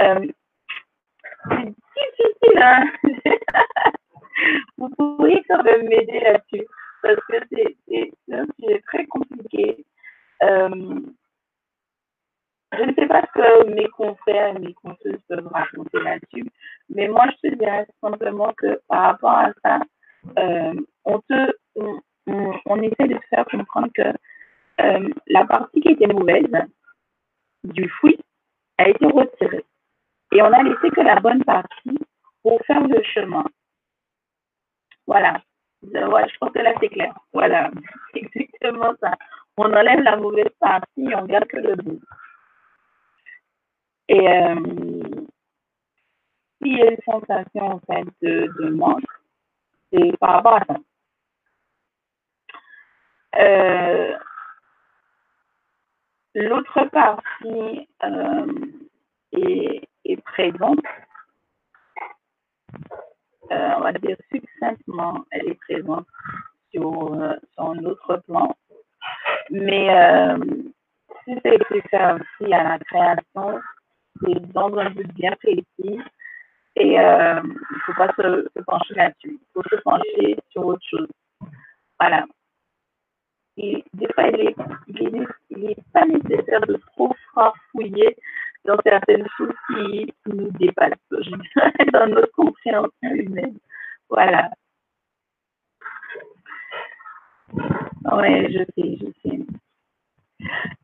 euh, 0.00 0.26
c'est 1.48 1.64
difficile. 1.64 2.58
Hein? 2.58 2.84
Vous 4.78 4.90
pourriez 4.90 5.42
quand 5.48 5.62
même 5.62 5.88
m'aider 5.88 6.20
là-dessus 6.20 6.66
parce 7.02 7.16
que 7.28 7.36
c'est 7.50 8.12
un 8.32 8.44
sujet 8.58 8.82
très 8.86 9.06
compliqué. 9.06 9.84
Euh, 10.42 11.00
je 12.76 12.82
ne 12.82 12.94
sais 12.94 13.06
pas 13.06 13.22
ce 13.22 13.40
que 13.40 13.74
mes 13.74 13.88
confrères 13.88 14.56
et 14.56 14.58
mes 14.58 14.74
conseillers 14.74 15.18
peuvent 15.28 15.46
raconter 15.46 16.00
là-dessus, 16.00 16.44
mais 16.90 17.08
moi, 17.08 17.26
je 17.30 17.48
te 17.48 17.54
dirais 17.54 17.86
simplement 18.02 18.52
que 18.58 18.80
par 18.88 19.02
rapport 19.02 19.30
à 19.30 19.52
ça, 19.64 19.78
euh, 20.38 20.74
on, 21.04 21.20
te, 21.20 21.52
on, 22.26 22.82
essaie 22.82 23.08
de 23.08 23.14
te 23.14 23.26
faire 23.30 23.46
comprendre 23.46 23.88
que 23.94 24.12
la 25.28 25.46
partie 25.46 25.80
qui 25.80 25.90
était 25.90 26.08
mauvaise 26.08 26.50
du 27.72 27.88
fruit 27.88 28.18
a 28.78 28.88
été 28.88 29.06
retirée. 29.06 29.64
Et 30.32 30.42
on 30.42 30.52
a 30.52 30.62
laissé 30.62 30.90
que 30.90 31.00
la 31.00 31.20
bonne 31.20 31.44
partie 31.44 31.98
pour 32.42 32.60
faire 32.66 32.86
le 32.86 33.02
chemin. 33.02 33.44
Voilà. 35.06 35.40
je 35.82 36.38
pense 36.38 36.52
que 36.52 36.58
là, 36.58 36.74
c'est 36.80 36.88
clair. 36.88 37.14
Voilà. 37.32 37.70
C'est 38.12 38.20
exactement 38.40 38.94
ça. 39.00 39.12
On 39.56 39.72
enlève 39.72 40.00
la 40.00 40.16
mauvaise 40.16 40.52
partie 40.60 41.08
et 41.10 41.14
on 41.14 41.24
garde 41.24 41.46
que 41.46 41.56
le 41.56 41.76
bon. 41.76 41.98
Et 44.08 44.28
euh, 44.28 44.54
s'il 46.62 46.78
y 46.78 46.82
a 46.82 46.90
une 46.90 47.02
sensation 47.04 47.62
en 47.62 47.80
fait 47.80 48.06
de, 48.22 48.52
de 48.60 48.68
manque, 48.70 49.02
c'est 49.92 50.16
par 50.18 50.34
rapport 50.34 50.54
à 50.54 50.64
ça. 50.66 50.76
Euh, 53.38 54.16
L'autre 56.36 56.84
partie 56.92 57.88
euh, 58.04 58.46
est, 59.32 60.22
présente. 60.22 60.84
Euh, 63.50 63.70
on 63.78 63.80
va 63.80 63.92
dire 63.92 64.18
succinctement, 64.30 65.24
elle 65.30 65.48
est 65.48 65.54
présente 65.54 66.06
sur, 66.70 67.14
euh, 67.14 67.36
un 67.56 67.84
autre 67.86 68.22
plan. 68.26 68.54
Mais 69.50 69.88
euh, 69.88 70.36
si 71.24 71.38
c'est 71.42 71.56
aussi 71.56 72.52
à 72.52 72.64
la 72.64 72.78
création, 72.80 73.62
c'est 74.20 74.52
dans 74.52 74.76
un 74.76 74.90
but 74.90 75.10
bien 75.14 75.32
précis. 75.36 76.00
Et 76.76 76.96
il 76.96 76.98
ne 76.98 77.78
faut 77.86 77.94
pas 77.94 78.12
se, 78.12 78.46
se 78.54 78.62
pencher 78.62 78.94
là-dessus. 78.94 79.40
Il 79.40 79.46
faut 79.54 79.62
se 79.70 79.76
pencher 79.76 80.36
sur 80.50 80.66
autre 80.66 80.84
chose. 80.86 81.08
Voilà. 81.98 82.26
Et 83.58 83.84
des 83.94 84.06
fois, 84.12 84.28
il 84.28 84.54
n'est 85.50 85.76
pas 85.92 86.04
nécessaire 86.04 86.60
de 86.66 86.78
trop 86.94 87.14
farfouiller 87.34 88.16
dans 88.64 88.76
certaines 88.84 89.26
choses 89.36 89.54
qui, 89.68 90.12
nous 90.26 90.50
dépassent, 90.52 90.92
dans 91.92 92.06
notre 92.08 92.32
compréhension 92.32 92.90
humaine. 93.02 93.56
Voilà. 94.10 94.50
Oui, 98.12 98.52
je 98.52 98.64
sais, 98.74 98.98
je 99.00 99.06
sais. 99.22 99.40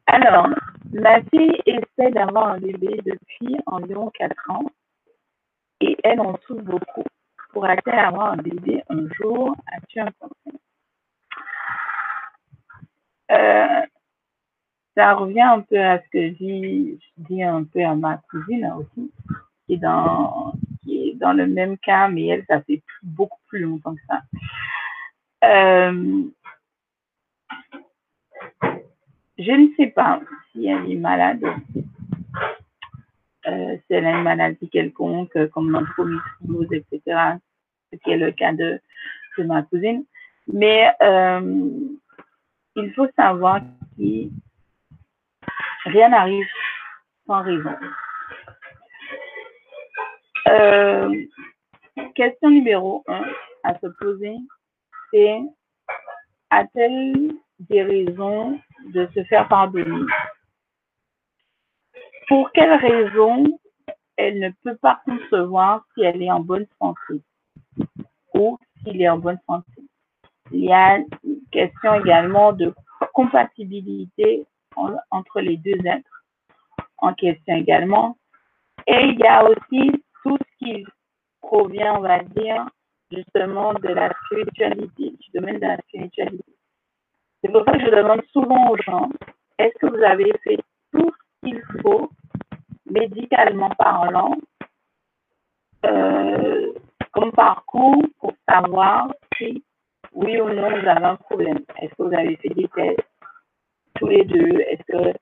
Alors, 0.06 0.48
ma 0.92 1.22
fille 1.24 1.60
essaie 1.66 2.10
d'avoir 2.10 2.48
un 2.54 2.58
bébé 2.58 2.98
depuis 3.04 3.56
environ 3.66 4.10
4 4.14 4.50
ans 4.50 4.66
et 5.80 5.96
elle 6.04 6.20
en 6.20 6.36
souffre 6.46 6.62
beaucoup. 6.62 7.04
Pourra-t-elle 7.52 7.98
avoir 7.98 8.32
un 8.32 8.36
bébé 8.36 8.82
un 8.88 9.08
jour 9.14 9.54
As-tu 9.72 10.00
un 10.00 10.10
conseil? 10.18 10.61
Euh, 13.32 13.80
ça 14.96 15.14
revient 15.14 15.40
un 15.40 15.60
peu 15.60 15.78
à 15.78 15.98
ce 15.98 16.08
que 16.12 16.28
je 16.34 16.96
dis 17.16 17.42
un 17.42 17.64
peu 17.64 17.82
à 17.84 17.94
ma 17.94 18.18
cousine 18.30 18.70
aussi, 18.76 19.10
qui 19.66 19.74
est 19.74 19.78
dans, 19.78 20.52
qui 20.82 21.08
est 21.08 21.14
dans 21.14 21.32
le 21.32 21.46
même 21.46 21.78
cas, 21.78 22.08
mais 22.08 22.26
elle, 22.26 22.44
ça 22.46 22.60
fait 22.62 22.82
beaucoup 23.02 23.40
plus 23.48 23.60
longtemps 23.60 23.94
que 23.94 24.00
ça. 24.08 24.20
Euh, 25.44 26.24
je 29.38 29.50
ne 29.50 29.74
sais 29.76 29.88
pas 29.88 30.20
si 30.52 30.66
elle 30.66 30.90
est 30.90 30.96
malade, 30.96 31.42
euh, 33.46 33.76
si 33.86 33.94
elle 33.94 34.06
a 34.06 34.18
une 34.18 34.24
maladie 34.24 34.68
quelconque, 34.68 35.48
comme 35.50 35.70
l'endométriose, 35.70 36.72
etc., 36.72 37.38
ce 37.92 37.98
qui 37.98 38.10
est 38.10 38.18
le 38.18 38.30
cas 38.32 38.52
de, 38.52 38.80
de 39.38 39.44
ma 39.44 39.62
cousine. 39.62 40.04
Mais 40.52 40.92
il 42.76 42.92
faut 42.94 43.08
savoir 43.16 43.60
que 43.96 44.28
rien 45.84 46.08
n'arrive 46.08 46.46
sans 47.26 47.42
raison. 47.42 47.74
Euh, 50.48 51.24
question 52.14 52.50
numéro 52.50 53.04
un 53.06 53.24
à 53.64 53.78
se 53.78 53.86
poser, 53.86 54.36
c'est 55.12 55.40
a-t-elle 56.50 57.32
des 57.60 57.82
raisons 57.82 58.60
de 58.92 59.08
se 59.14 59.24
faire 59.24 59.48
pardonner? 59.48 60.04
Pour 62.28 62.50
quelles 62.52 62.74
raisons 62.74 63.58
elle 64.16 64.40
ne 64.40 64.50
peut 64.62 64.76
pas 64.76 65.00
concevoir 65.04 65.84
si 65.94 66.02
elle 66.02 66.22
est 66.22 66.30
en 66.30 66.40
bonne 66.40 66.66
santé 66.78 67.22
ou 68.34 68.58
s'il 68.82 69.00
est 69.00 69.08
en 69.08 69.18
bonne 69.18 69.38
santé? 69.46 69.82
Il 70.50 70.64
y 70.64 70.72
a 70.72 70.98
question 71.52 71.94
également 71.94 72.52
de 72.52 72.74
compatibilité 73.12 74.44
entre 75.10 75.40
les 75.40 75.56
deux 75.58 75.78
êtres 75.86 76.24
en 76.98 77.14
question 77.14 77.56
également. 77.56 78.16
Et 78.86 79.00
il 79.04 79.18
y 79.18 79.26
a 79.26 79.44
aussi 79.44 80.02
tout 80.22 80.38
ce 80.38 80.64
qui 80.64 80.84
provient, 81.40 81.96
on 81.96 82.00
va 82.00 82.20
dire, 82.20 82.66
justement 83.10 83.74
de 83.74 83.88
la 83.88 84.12
spiritualité, 84.24 85.10
du 85.10 85.30
domaine 85.34 85.58
de 85.58 85.66
la 85.66 85.76
spiritualité. 85.78 86.44
C'est 87.42 87.52
pour 87.52 87.64
ça 87.64 87.72
que 87.72 87.80
je 87.80 87.90
demande 87.90 88.22
souvent 88.32 88.70
aux 88.70 88.76
gens, 88.78 89.10
est-ce 89.58 89.74
que 89.78 89.86
vous 89.86 90.02
avez 90.02 90.32
fait 90.44 90.58
tout 90.92 91.10
ce 91.10 91.48
qu'il 91.48 91.62
faut, 91.82 92.10
médicalement 92.86 93.70
parlant, 93.70 94.36
euh, 95.84 96.72
comme 97.12 97.32
parcours 97.32 98.02
pour 98.20 98.32
savoir 98.48 99.12
si 99.36 99.62
oui 100.14 100.40
ou 100.40 100.48
non, 100.48 100.68
vous 100.68 100.88
avez 100.88 101.04
un 101.04 101.16
problème. 101.16 101.60
Est-ce 101.80 101.94
que 101.94 102.02
vous 102.02 102.14
avez 102.14 102.36
fait 102.36 102.50
des 102.50 102.68
tests 102.68 103.00
tous 103.96 104.08
les 104.08 104.24
deux? 104.24 104.60
Est-ce 104.60 104.82
que 104.84 105.18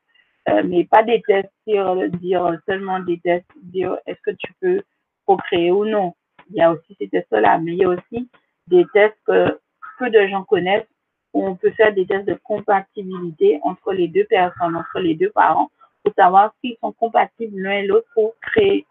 euh, 0.49 0.63
mais 0.65 0.85
pas 0.85 1.03
des 1.03 1.23
tests, 1.23 1.53
dire, 1.67 1.95
dire 2.15 2.59
seulement 2.67 2.99
des 3.01 3.21
tests, 3.21 3.47
dire 3.63 3.99
est-ce 4.07 4.21
que 4.23 4.31
tu 4.31 4.53
peux 4.61 4.83
procréer 5.25 5.71
ou 5.71 5.85
non. 5.85 6.15
Il 6.51 6.57
y 6.57 6.63
a 6.63 6.73
aussi 6.73 6.97
ces 6.99 7.09
tests-là, 7.09 7.59
mais 7.59 7.73
il 7.73 7.79
y 7.79 7.85
a 7.85 7.89
aussi 7.91 8.29
des 8.67 8.87
tests 8.93 9.19
que 9.27 9.61
peu 9.99 10.11
de 10.11 10.27
gens 10.27 10.45
connaissent 10.45 10.89
où 11.33 11.47
on 11.47 11.55
peut 11.55 11.71
faire 11.73 11.95
des 11.95 12.07
tests 12.07 12.27
de 12.27 12.39
compatibilité 12.43 13.61
entre 13.63 13.93
les 13.93 14.09
deux 14.09 14.25
personnes, 14.25 14.75
entre 14.75 14.99
les 14.99 15.15
deux 15.15 15.31
parents, 15.31 15.71
pour 16.03 16.13
savoir 16.15 16.53
s'ils 16.61 16.77
sont 16.81 16.93
compatibles 16.93 17.61
l'un 17.61 17.73
et 17.73 17.87
l'autre 17.87 18.09
pour 18.15 18.35
créer 18.41 18.87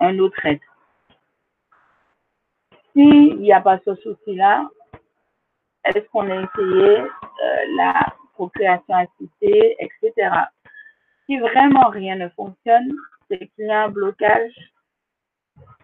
un 0.00 0.18
autre 0.18 0.46
être. 0.46 0.62
S'il 2.92 3.36
n'y 3.38 3.52
a 3.52 3.60
pas 3.60 3.80
ce 3.84 3.94
souci-là, 3.96 4.68
est-ce 5.84 6.06
qu'on 6.10 6.30
a 6.30 6.42
essayé 6.42 6.98
euh, 7.00 7.06
la 7.76 8.14
procréation 8.34 8.94
assistée, 8.94 9.76
etc. 9.78 10.30
Si 11.26 11.38
vraiment 11.38 11.88
rien 11.88 12.16
ne 12.16 12.28
fonctionne, 12.30 12.92
c'est 13.28 13.38
qu'il 13.54 13.66
y 13.66 13.70
a 13.70 13.84
un 13.84 13.88
blocage 13.88 14.52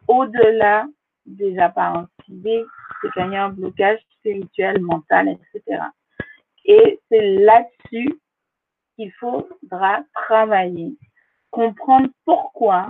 au-delà 0.09 0.87
des 1.27 1.59
apparences 1.59 2.09
physiques, 2.25 2.67
c'est 3.01 3.11
qu'il 3.13 3.33
y 3.33 3.37
a 3.37 3.45
un 3.45 3.51
blocage 3.51 4.01
spirituel, 4.19 4.81
mental, 4.81 5.29
etc. 5.29 5.83
Et 6.65 7.01
c'est 7.09 7.39
là-dessus 7.39 8.19
qu'il 8.97 9.13
faudra 9.13 10.01
travailler, 10.15 10.97
comprendre 11.51 12.09
pourquoi 12.25 12.89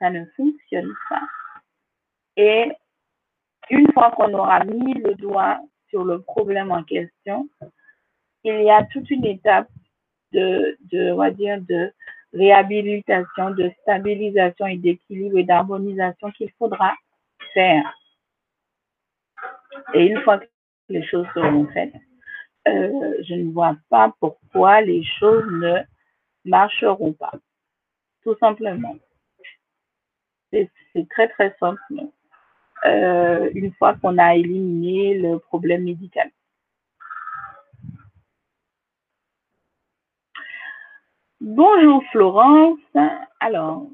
ça 0.00 0.10
ne 0.10 0.24
fonctionne 0.36 0.92
pas. 1.08 1.22
Et 2.36 2.72
une 3.70 3.92
fois 3.92 4.10
qu'on 4.12 4.32
aura 4.34 4.64
mis 4.64 4.94
le 4.94 5.14
doigt 5.14 5.60
sur 5.90 6.04
le 6.04 6.20
problème 6.22 6.70
en 6.70 6.82
question, 6.82 7.48
il 8.44 8.62
y 8.62 8.70
a 8.70 8.84
toute 8.84 9.10
une 9.10 9.26
étape 9.26 9.68
de, 10.32 11.12
on 11.12 11.16
va 11.16 11.30
dire, 11.30 11.60
de 11.60 11.92
réhabilitation, 12.32 13.50
de 13.50 13.70
stabilisation 13.82 14.66
et 14.66 14.76
d'équilibre 14.76 15.38
et 15.38 15.44
d'harmonisation 15.44 16.30
qu'il 16.30 16.50
faudra 16.52 16.94
faire. 17.52 17.82
Et 19.94 20.06
une 20.06 20.20
fois 20.22 20.38
que 20.38 20.46
les 20.88 21.04
choses 21.06 21.26
seront 21.34 21.66
faites, 21.68 21.94
euh, 22.68 23.14
je 23.26 23.34
ne 23.34 23.52
vois 23.52 23.76
pas 23.88 24.14
pourquoi 24.20 24.80
les 24.80 25.02
choses 25.18 25.44
ne 25.50 25.80
marcheront 26.44 27.12
pas. 27.12 27.32
Tout 28.22 28.36
simplement. 28.38 28.96
C'est 30.52 31.08
très 31.10 31.28
très 31.28 31.54
simple. 31.58 31.80
Euh, 32.86 33.50
une 33.54 33.72
fois 33.74 33.94
qu'on 33.96 34.16
a 34.16 34.34
éliminé 34.36 35.18
le 35.18 35.38
problème 35.38 35.84
médical. 35.84 36.30
Bonjour 41.42 42.02
Florence. 42.10 42.78
Alors, 43.38 43.86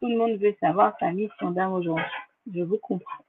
tout 0.00 0.08
le 0.08 0.16
monde 0.16 0.38
veut 0.38 0.54
savoir 0.60 0.94
sa 1.00 1.12
mission 1.12 1.50
d'âme 1.50 1.74
aujourd'hui. 1.74 2.04
Je 2.54 2.62
vous 2.62 2.78
comprends. 2.78 3.24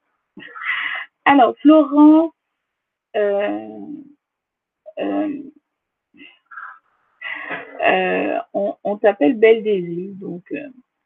Alors, 1.25 1.55
Florence, 1.61 2.31
euh, 3.15 3.79
euh, 4.99 5.41
euh, 7.81 8.39
on, 8.53 8.97
t'appelle 8.97 9.37
Belle 9.37 9.63
des 9.63 9.79
îles, 9.79 10.19
donc 10.19 10.53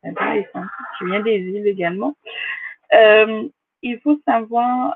intéressant. 0.04 0.64
Tu 0.98 1.08
viens 1.08 1.22
des 1.22 1.40
îles 1.40 1.68
également. 1.68 2.16
Il 2.92 4.00
faut 4.02 4.20
savoir 4.26 4.96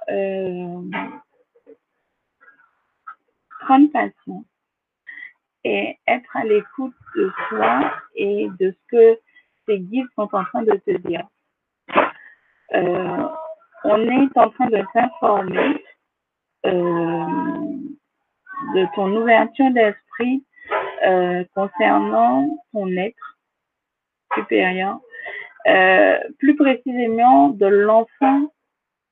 prendre 3.61 3.91
patience 3.91 4.45
et 5.63 5.97
être 6.07 6.35
à 6.35 6.43
l'écoute 6.43 6.95
de 7.15 7.31
soi 7.49 7.91
et 8.15 8.49
de 8.59 8.71
ce 8.71 8.87
que 8.89 9.19
tes 9.67 9.79
guides 9.79 10.07
sont 10.15 10.29
en 10.33 10.43
train 10.45 10.63
de 10.63 10.75
te 10.75 10.97
dire. 11.07 11.27
Euh, 12.73 13.27
on 13.83 14.09
est 14.09 14.37
en 14.37 14.49
train 14.49 14.67
de 14.67 14.83
s'informer 14.93 15.83
euh, 16.65 17.25
de 18.75 18.95
ton 18.95 19.15
ouverture 19.15 19.71
d'esprit 19.71 20.43
euh, 21.05 21.43
concernant 21.53 22.47
ton 22.71 22.87
être 22.95 23.37
supérieur, 24.35 24.99
plus 26.39 26.55
précisément 26.55 27.49
de 27.49 27.65
l'enfant 27.65 28.51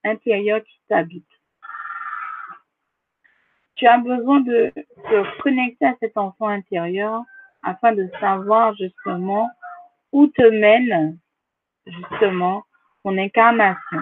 intérieur 0.04 0.64
qui 0.64 0.80
t'habite 0.88 1.26
tu 3.80 3.88
as 3.88 3.98
besoin 3.98 4.42
de 4.42 4.74
te 4.76 5.42
connecter 5.42 5.86
à 5.86 5.96
cet 6.02 6.18
enfant 6.18 6.50
intérieur 6.50 7.24
afin 7.64 7.94
de 7.94 8.10
savoir 8.20 8.76
justement 8.76 9.50
où 10.12 10.28
te 10.28 10.42
mène 10.50 11.18
justement 11.86 12.64
ton 13.04 13.18
incarnation. 13.18 14.00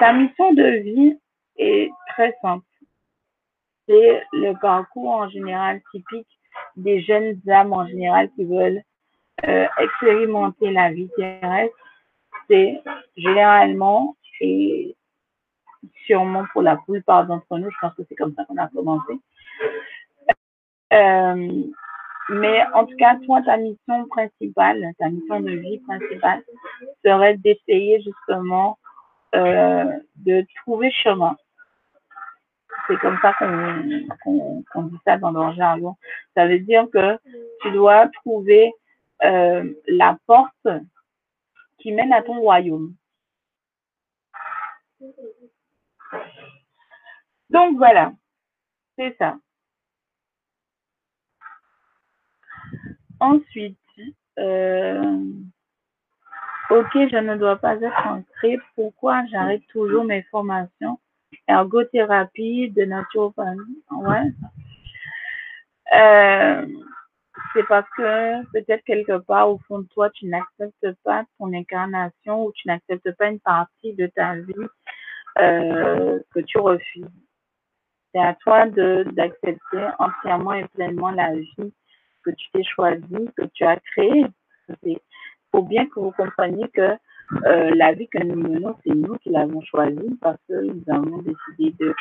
Ta 0.00 0.12
mission 0.12 0.52
de 0.54 0.82
vie 0.82 1.20
est 1.56 1.88
très 2.08 2.36
simple. 2.42 2.66
C'est 3.88 4.24
le 4.32 4.54
parcours 4.60 5.12
en 5.12 5.28
général 5.28 5.80
typique 5.92 6.26
des 6.74 7.02
jeunes 7.02 7.40
âmes 7.48 7.72
en 7.72 7.86
général 7.86 8.28
qui 8.34 8.44
veulent 8.44 8.82
euh, 9.44 9.66
expérimenter 9.78 10.70
la 10.70 10.90
vie 10.90 11.10
terrestre. 11.16 11.76
C'est 12.48 12.80
généralement, 13.16 14.16
et 14.40 14.96
sûrement 16.06 16.44
pour 16.52 16.62
la 16.62 16.76
plupart 16.76 17.26
d'entre 17.26 17.58
nous, 17.58 17.70
je 17.70 17.76
pense 17.80 17.94
que 17.94 18.02
c'est 18.08 18.14
comme 18.14 18.34
ça 18.34 18.44
qu'on 18.44 18.56
a 18.56 18.68
commencé. 18.68 19.14
Euh, 20.92 21.62
mais 22.28 22.64
en 22.74 22.86
tout 22.86 22.96
cas, 22.96 23.16
toi, 23.24 23.42
ta 23.42 23.56
mission 23.56 24.06
principale, 24.08 24.92
ta 24.98 25.08
mission 25.08 25.40
de 25.40 25.50
vie 25.50 25.78
principale 25.78 26.42
serait 27.04 27.36
d'essayer 27.36 28.00
justement 28.02 28.78
euh, 29.34 29.84
de 30.16 30.44
trouver 30.62 30.90
chemin. 30.90 31.36
C'est 32.86 32.98
comme 32.98 33.18
ça 33.20 33.32
qu'on 33.34 34.82
dit 34.82 34.98
ça 35.04 35.18
dans 35.18 35.30
leur 35.30 35.54
jargon. 35.54 35.96
Ça 36.34 36.46
veut 36.46 36.60
dire 36.60 36.86
que 36.92 37.18
tu 37.62 37.70
dois 37.72 38.08
trouver 38.08 38.72
euh, 39.24 39.72
la 39.86 40.18
porte 40.26 40.68
qui 41.78 41.92
mène 41.92 42.12
à 42.12 42.22
ton 42.22 42.38
royaume. 42.40 42.94
Donc 47.50 47.76
voilà, 47.76 48.12
c'est 48.96 49.16
ça. 49.18 49.36
Ensuite, 53.20 53.78
euh, 54.38 55.22
ok, 56.70 56.90
je 56.94 57.16
ne 57.18 57.36
dois 57.36 57.56
pas 57.56 57.76
être 57.76 58.06
inscrit. 58.06 58.58
Pourquoi 58.74 59.24
j'arrête 59.26 59.66
toujours 59.68 60.04
mes 60.04 60.22
formations? 60.24 60.98
Ergothérapie 61.48 62.70
de 62.70 62.84
naturopathie 62.84 63.82
Ouais. 63.90 64.32
Euh, 65.94 66.66
c'est 67.52 67.66
parce 67.66 67.88
que 67.96 68.44
peut-être 68.52 68.84
quelque 68.84 69.18
part 69.18 69.50
au 69.50 69.58
fond 69.66 69.80
de 69.80 69.88
toi, 69.88 70.10
tu 70.10 70.26
n'acceptes 70.26 70.92
pas 71.04 71.24
ton 71.38 71.52
incarnation 71.52 72.44
ou 72.44 72.52
tu 72.52 72.68
n'acceptes 72.68 73.12
pas 73.16 73.28
une 73.28 73.40
partie 73.40 73.94
de 73.94 74.06
ta 74.08 74.36
vie 74.36 74.54
euh, 75.38 76.20
que 76.34 76.40
tu 76.40 76.58
refuses. 76.58 77.04
C'est 78.12 78.20
à 78.20 78.34
toi 78.34 78.66
d'accepter 78.66 79.88
entièrement 79.98 80.54
et 80.54 80.66
pleinement 80.68 81.10
la 81.10 81.34
vie 81.34 81.74
que 82.24 82.30
tu 82.30 82.50
t'es 82.52 82.64
choisie, 82.64 83.30
que 83.36 83.44
tu 83.52 83.64
as 83.64 83.78
créée. 83.92 84.26
Il 84.82 84.98
faut 85.52 85.62
bien 85.62 85.86
que 85.86 86.00
vous 86.00 86.12
compreniez 86.12 86.68
que 86.70 86.96
euh, 87.44 87.74
la 87.74 87.92
vie 87.92 88.08
que 88.08 88.22
nous 88.22 88.36
menons, 88.36 88.76
c'est 88.84 88.94
nous 88.94 89.16
qui 89.18 89.30
l'avons 89.30 89.60
choisie 89.62 90.16
parce 90.20 90.38
que 90.48 90.54
nous 90.64 90.82
avons 90.88 91.22
décidé 91.22 91.74
de 91.78 91.94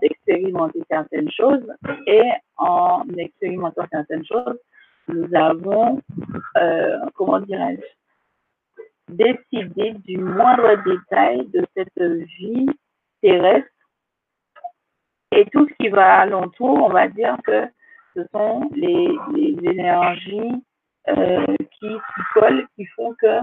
d'expérimenter 0.00 0.82
certaines 0.90 1.30
choses. 1.30 1.66
Et 2.06 2.22
en 2.56 3.02
expérimentant 3.18 3.86
certaines 3.90 4.24
choses, 4.24 4.58
nous 5.08 5.28
avons, 5.34 6.00
euh, 6.56 6.98
comment 7.14 7.40
dirais-je, 7.40 9.14
décider 9.14 9.94
du 10.04 10.18
moindre 10.18 10.82
détail 10.84 11.46
de 11.48 11.64
cette 11.76 12.02
vie 12.38 12.66
terrestre 13.22 13.68
et 15.32 15.44
tout 15.52 15.68
ce 15.68 15.74
qui 15.74 15.88
va 15.88 16.20
alentour, 16.20 16.82
on 16.82 16.88
va 16.88 17.08
dire 17.08 17.36
que 17.44 17.66
ce 18.16 18.22
sont 18.32 18.70
les, 18.74 19.16
énergies 19.62 20.62
euh, 21.08 21.44
qui, 21.58 21.88
qui 21.88 22.22
collent, 22.34 22.66
qui 22.74 22.86
font 22.86 23.14
que 23.20 23.40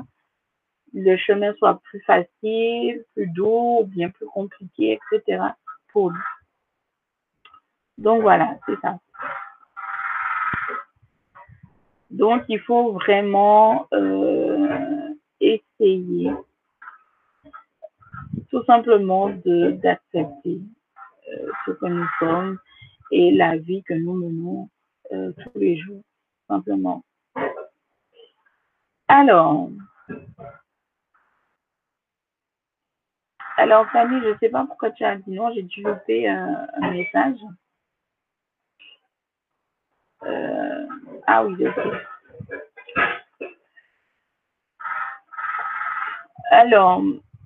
le 0.95 1.17
chemin 1.17 1.53
soit 1.55 1.79
plus 1.83 1.99
facile, 2.01 3.03
plus 3.13 3.27
doux, 3.27 3.83
bien 3.85 4.09
plus 4.09 4.27
compliqué, 4.27 4.97
etc. 5.11 5.43
pour 5.91 6.11
nous. 6.11 6.17
Donc 7.97 8.21
voilà, 8.21 8.57
c'est 8.65 8.79
ça. 8.81 8.97
Donc 12.09 12.43
il 12.47 12.59
faut 12.61 12.93
vraiment 12.93 13.87
euh, 13.93 15.13
essayer 15.41 16.31
tout 18.49 18.63
simplement 18.63 19.29
d'accepter 19.29 20.61
euh, 21.27 21.51
ce 21.65 21.71
que 21.71 21.87
nous 21.87 22.07
sommes 22.19 22.57
et 23.11 23.31
la 23.31 23.57
vie 23.57 23.83
que 23.83 23.93
nous 23.93 24.13
menons 24.13 24.69
euh, 25.11 25.33
tous 25.43 25.59
les 25.59 25.77
jours. 25.77 26.01
simplement. 26.47 27.03
Alors, 29.07 29.69
alors 33.57 33.89
Fanny, 33.91 34.21
je 34.21 34.29
ne 34.29 34.37
sais 34.37 34.49
pas 34.49 34.65
pourquoi 34.65 34.91
tu 34.91 35.03
as 35.03 35.15
dit 35.15 35.31
non, 35.31 35.51
j'ai 35.53 35.63
dû 35.63 35.81
louper 35.81 36.29
euh, 36.29 36.55
un 36.81 36.91
message. 36.91 37.39
Euh, 40.23 40.87
ah 41.27 41.45
oui, 41.45 41.67
ok. 41.67 41.93
Alors, 46.51 47.01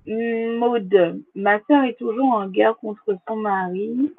Maude, 0.06 1.24
ma 1.36 1.60
soeur 1.66 1.84
est 1.84 1.98
toujours 1.98 2.34
en 2.34 2.48
guerre 2.48 2.76
contre 2.78 3.16
son 3.28 3.36
mari 3.38 4.14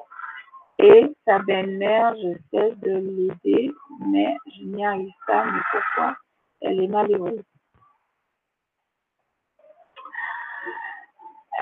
et 0.79 1.13
sa 1.25 1.39
belle-mère, 1.39 2.15
je 2.15 2.33
sais 2.51 2.75
de 2.77 2.91
l'aider, 2.91 3.71
mais 4.07 4.35
je 4.55 4.63
n'y 4.63 4.85
arrive 4.85 5.11
pas. 5.27 5.45
Mais 5.45 5.59
pourquoi 5.71 6.15
elle 6.61 6.81
est 6.81 6.87
malheureuse? 6.87 7.43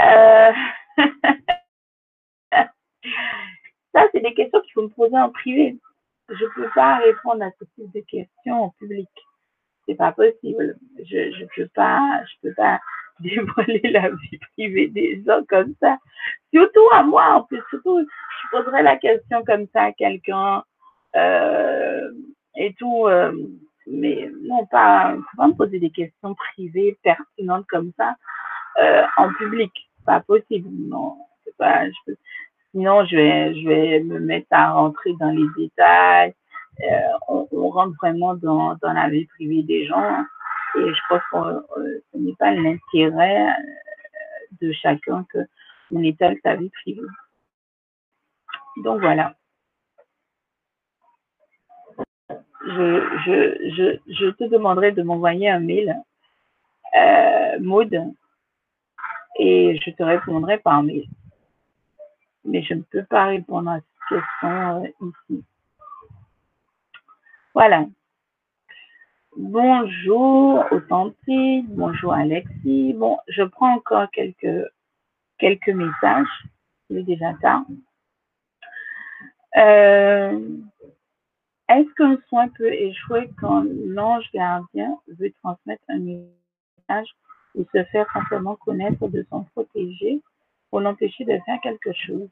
Euh... 0.01 0.51
Ça, 3.93 4.05
c'est 4.11 4.21
des 4.21 4.33
questions 4.33 4.61
qu'il 4.61 4.73
faut 4.73 4.83
me 4.83 4.89
poser 4.89 5.17
en 5.17 5.29
privé. 5.29 5.77
Je 6.29 6.43
ne 6.43 6.49
peux 6.49 6.69
pas 6.75 6.97
répondre 6.97 7.43
à 7.43 7.49
ce 7.59 7.65
type 7.75 7.91
de 7.93 8.01
questions 8.01 8.63
en 8.63 8.69
public. 8.77 9.09
C'est 9.87 9.95
pas 9.95 10.11
possible. 10.11 10.77
Je 10.99 11.31
je 11.31 11.45
peux 11.55 11.67
pas, 11.73 12.21
je 12.25 12.47
peux 12.47 12.53
pas 12.53 12.79
dévoiler 13.19 13.81
la 13.89 14.09
vie 14.09 14.37
privée 14.53 14.87
des 14.89 15.23
gens 15.25 15.43
comme 15.49 15.73
ça. 15.79 15.97
Surtout 16.53 16.87
à 16.93 17.03
moi, 17.03 17.33
en 17.33 17.43
plus, 17.43 17.61
surtout, 17.69 17.99
je 17.99 18.49
poserais 18.51 18.83
la 18.83 18.97
question 18.97 19.43
comme 19.43 19.65
ça 19.73 19.83
à 19.85 19.91
quelqu'un 19.91 20.63
euh, 21.15 22.11
et 22.55 22.73
tout. 22.75 23.07
Euh, 23.07 23.33
mais 23.87 24.29
non, 24.43 24.67
pas, 24.67 25.17
pas 25.35 25.47
me 25.47 25.53
poser 25.53 25.79
des 25.79 25.89
questions 25.89 26.35
privées, 26.35 26.99
pertinentes 27.01 27.65
comme 27.67 27.91
ça 27.97 28.13
euh, 28.81 29.03
en 29.17 29.33
public. 29.33 29.71
Pas 30.05 30.21
possible. 30.21 30.69
Non, 30.71 31.17
c'est 31.43 31.55
pas. 31.57 31.87
Je 31.87 32.13
sinon, 32.71 33.05
je 33.05 33.15
vais, 33.15 33.55
je 33.55 33.67
vais 33.67 33.99
me 34.01 34.19
mettre 34.19 34.47
à 34.51 34.71
rentrer 34.71 35.13
dans 35.19 35.31
les 35.31 35.47
détails. 35.57 36.33
On, 37.27 37.47
on, 37.51 37.69
rentre 37.69 37.95
vraiment 38.01 38.35
dans, 38.35 38.75
dans 38.81 38.93
la 38.93 39.09
vie 39.09 39.25
privée 39.25 39.63
des 39.63 39.85
gens. 39.85 40.23
Et 40.77 40.93
je 40.93 41.01
pense 41.09 41.21
que 41.31 41.97
ce 42.13 42.17
n'est 42.17 42.35
pas 42.35 42.51
l'intérêt 42.51 43.47
de 44.61 44.71
chacun 44.71 45.25
que 45.33 45.39
on 45.91 46.03
étale 46.03 46.37
sa 46.43 46.55
vie 46.55 46.69
privée. 46.69 47.07
Donc 48.83 49.01
voilà. 49.01 49.35
Je, 52.65 53.19
je, 53.25 53.71
je, 53.75 54.13
je 54.13 54.29
te 54.31 54.43
demanderai 54.43 54.91
de 54.91 55.01
m'envoyer 55.01 55.49
un 55.49 55.59
mail, 55.59 55.95
euh, 56.95 57.59
Maud, 57.59 57.89
et 59.39 59.79
je 59.81 59.89
te 59.91 60.03
répondrai 60.03 60.59
par 60.59 60.83
mail. 60.83 61.07
Mais 62.43 62.61
je 62.61 62.73
ne 62.73 62.81
peux 62.81 63.05
pas 63.05 63.25
répondre 63.25 63.71
à 63.71 63.77
cette 63.77 64.21
question 64.21 64.83
euh, 64.83 65.07
ici. 65.29 65.43
Voilà. 67.53 67.85
Bonjour 69.37 70.65
Authentique, 70.71 71.65
bonjour 71.69 72.13
Alexis. 72.13 72.93
Bon, 72.93 73.17
je 73.27 73.43
prends 73.43 73.75
encore 73.75 74.09
quelques, 74.11 74.67
quelques 75.37 75.69
messages. 75.69 76.27
Il 76.89 76.97
est 76.97 77.03
déjà 77.03 77.33
tard. 77.41 77.63
Euh, 79.55 80.39
Est-ce 81.69 81.93
qu'un 81.95 82.17
soin 82.27 82.49
peut 82.49 82.73
échouer 82.73 83.29
quand 83.39 83.63
l'ange 83.85 84.29
gardien 84.33 84.97
veut 85.07 85.31
transmettre 85.41 85.83
un 85.87 85.99
message 85.99 87.07
ou 87.55 87.65
se 87.73 87.83
faire 87.85 88.11
simplement 88.13 88.55
connaître 88.55 89.07
de 89.07 89.25
son 89.29 89.43
protégé 89.43 90.21
pour 90.69 90.81
l'empêcher 90.81 91.25
de 91.25 91.37
faire 91.45 91.59
quelque 91.61 91.91
chose 91.93 92.29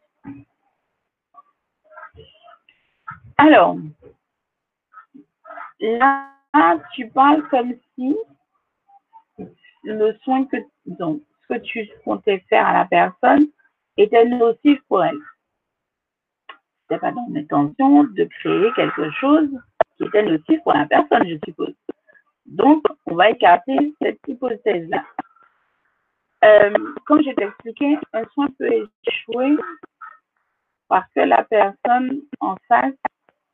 Alors, 3.38 3.78
là, 5.80 6.32
tu 6.94 7.08
parles 7.10 7.48
comme 7.50 7.74
si 7.94 8.18
le 9.84 10.18
soin 10.24 10.46
que, 10.46 10.58
donc, 10.86 11.22
ce 11.44 11.54
que 11.54 11.60
tu 11.60 11.90
comptais 12.04 12.44
faire 12.50 12.66
à 12.66 12.74
la 12.74 12.86
personne 12.86 13.48
était 13.96 14.26
nocif 14.26 14.82
pour 14.88 15.04
elle. 15.04 15.20
C'était 16.82 17.00
pas 17.00 17.12
dans 17.12 17.28
l'intention 17.30 18.06
de 18.06 18.24
créer 18.24 18.72
quelque 18.76 19.12
chose 19.12 19.50
qui 19.98 20.06
était 20.06 20.24
nocif 20.24 20.62
pour 20.64 20.74
la 20.74 20.88
personne, 20.88 21.28
je 21.28 21.38
suppose. 21.46 21.76
Donc, 22.48 22.84
on 23.06 23.16
va 23.16 23.30
écarter 23.30 23.94
cette 24.02 24.20
hypothèse-là. 24.28 25.04
Euh, 26.44 26.74
comme 27.06 27.22
je 27.24 27.32
t'ai 27.32 27.44
expliqué, 27.44 27.98
un 28.14 28.24
soin 28.34 28.48
peut 28.58 28.88
échouer 29.06 29.58
parce 30.88 31.12
que 31.14 31.22
la 31.22 31.44
personne 31.44 32.22
en 32.40 32.56
face 32.70 32.94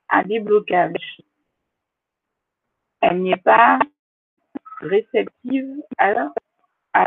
a 0.10 0.24
des 0.24 0.40
blocages 0.40 1.24
elle 3.04 3.22
n'est 3.22 3.38
pas 3.38 3.80
réceptive 4.80 5.82
à, 5.98 6.14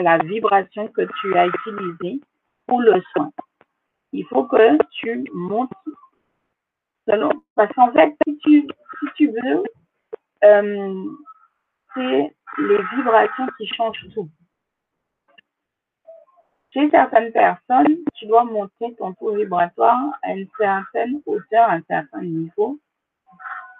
la 0.03 0.19
vibration 0.19 0.89
que 0.89 1.03
tu 1.21 1.37
as 1.37 1.47
utilisée 1.47 2.21
pour 2.67 2.81
le 2.81 3.01
soin. 3.13 3.31
Il 4.13 4.27
faut 4.27 4.45
que 4.45 4.77
tu 4.91 5.25
montes 5.33 5.71
selon, 7.09 7.31
parce 7.55 7.73
qu'en 7.75 7.93
fait, 7.93 8.15
si 8.27 8.37
tu, 8.39 8.69
si 9.01 9.07
tu 9.17 9.29
veux, 9.29 9.63
euh, 10.45 11.05
c'est 11.97 12.37
les 12.59 12.83
vibrations 12.95 13.49
qui 13.59 13.67
changent 13.67 14.07
tout. 14.15 14.29
Chez 16.73 16.89
certaines 16.91 17.33
personnes, 17.33 18.05
tu 18.15 18.27
dois 18.27 18.45
monter 18.45 18.95
ton 18.97 19.15
taux 19.15 19.35
vibratoire 19.35 20.13
à 20.23 20.33
une 20.33 20.49
certaine 20.57 21.21
hauteur, 21.27 21.69
à 21.69 21.73
un 21.73 21.83
certain 21.89 22.23
niveau, 22.23 22.79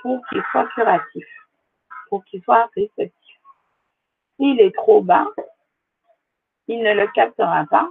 pour 0.03 0.27
qu'il 0.27 0.43
soit 0.51 0.67
curatif 0.75 1.27
pour 2.09 2.25
qu'il 2.25 2.43
soit 2.43 2.71
réceptif. 2.75 3.37
S'il 4.37 4.61
est 4.61 4.75
trop 4.75 5.03
bas, 5.03 5.27
il 6.69 6.83
ne 6.83 6.93
le 6.95 7.07
captera 7.09 7.65
pas 7.67 7.89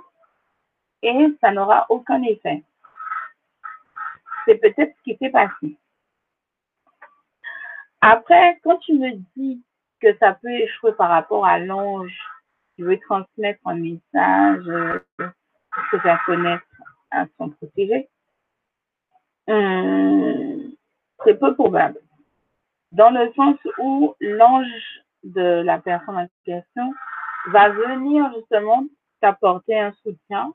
et 1.01 1.27
ça 1.41 1.51
n'aura 1.51 1.85
aucun 1.89 2.21
effet. 2.23 2.63
C'est 4.45 4.55
peut-être 4.55 4.95
ce 4.97 5.03
qui 5.03 5.17
s'est 5.17 5.29
passé. 5.29 5.77
Après, 8.01 8.59
quand 8.63 8.77
tu 8.77 8.93
me 8.93 9.11
dis 9.35 9.63
que 10.05 10.15
ça 10.19 10.33
peut 10.33 10.51
échouer 10.51 10.93
par 10.93 11.09
rapport 11.09 11.45
à 11.47 11.57
l'ange 11.57 12.15
qui 12.75 12.83
veut 12.83 12.99
transmettre 12.99 13.59
un 13.65 13.75
message, 13.75 14.65
se 15.91 15.97
faire 15.97 16.21
connaître 16.27 16.63
à 17.09 17.25
son 17.37 17.49
protégé, 17.49 18.07
hum, 19.47 20.71
c'est 21.23 21.39
peu 21.39 21.55
probable. 21.55 21.99
Dans 22.91 23.09
le 23.09 23.33
sens 23.33 23.57
où 23.79 24.13
l'ange 24.19 25.01
de 25.23 25.63
la 25.63 25.79
personne 25.79 26.17
en 26.17 26.27
question 26.45 26.93
va 27.47 27.69
venir 27.69 28.31
justement 28.35 28.85
t'apporter 29.21 29.79
un 29.79 29.91
soutien 30.03 30.53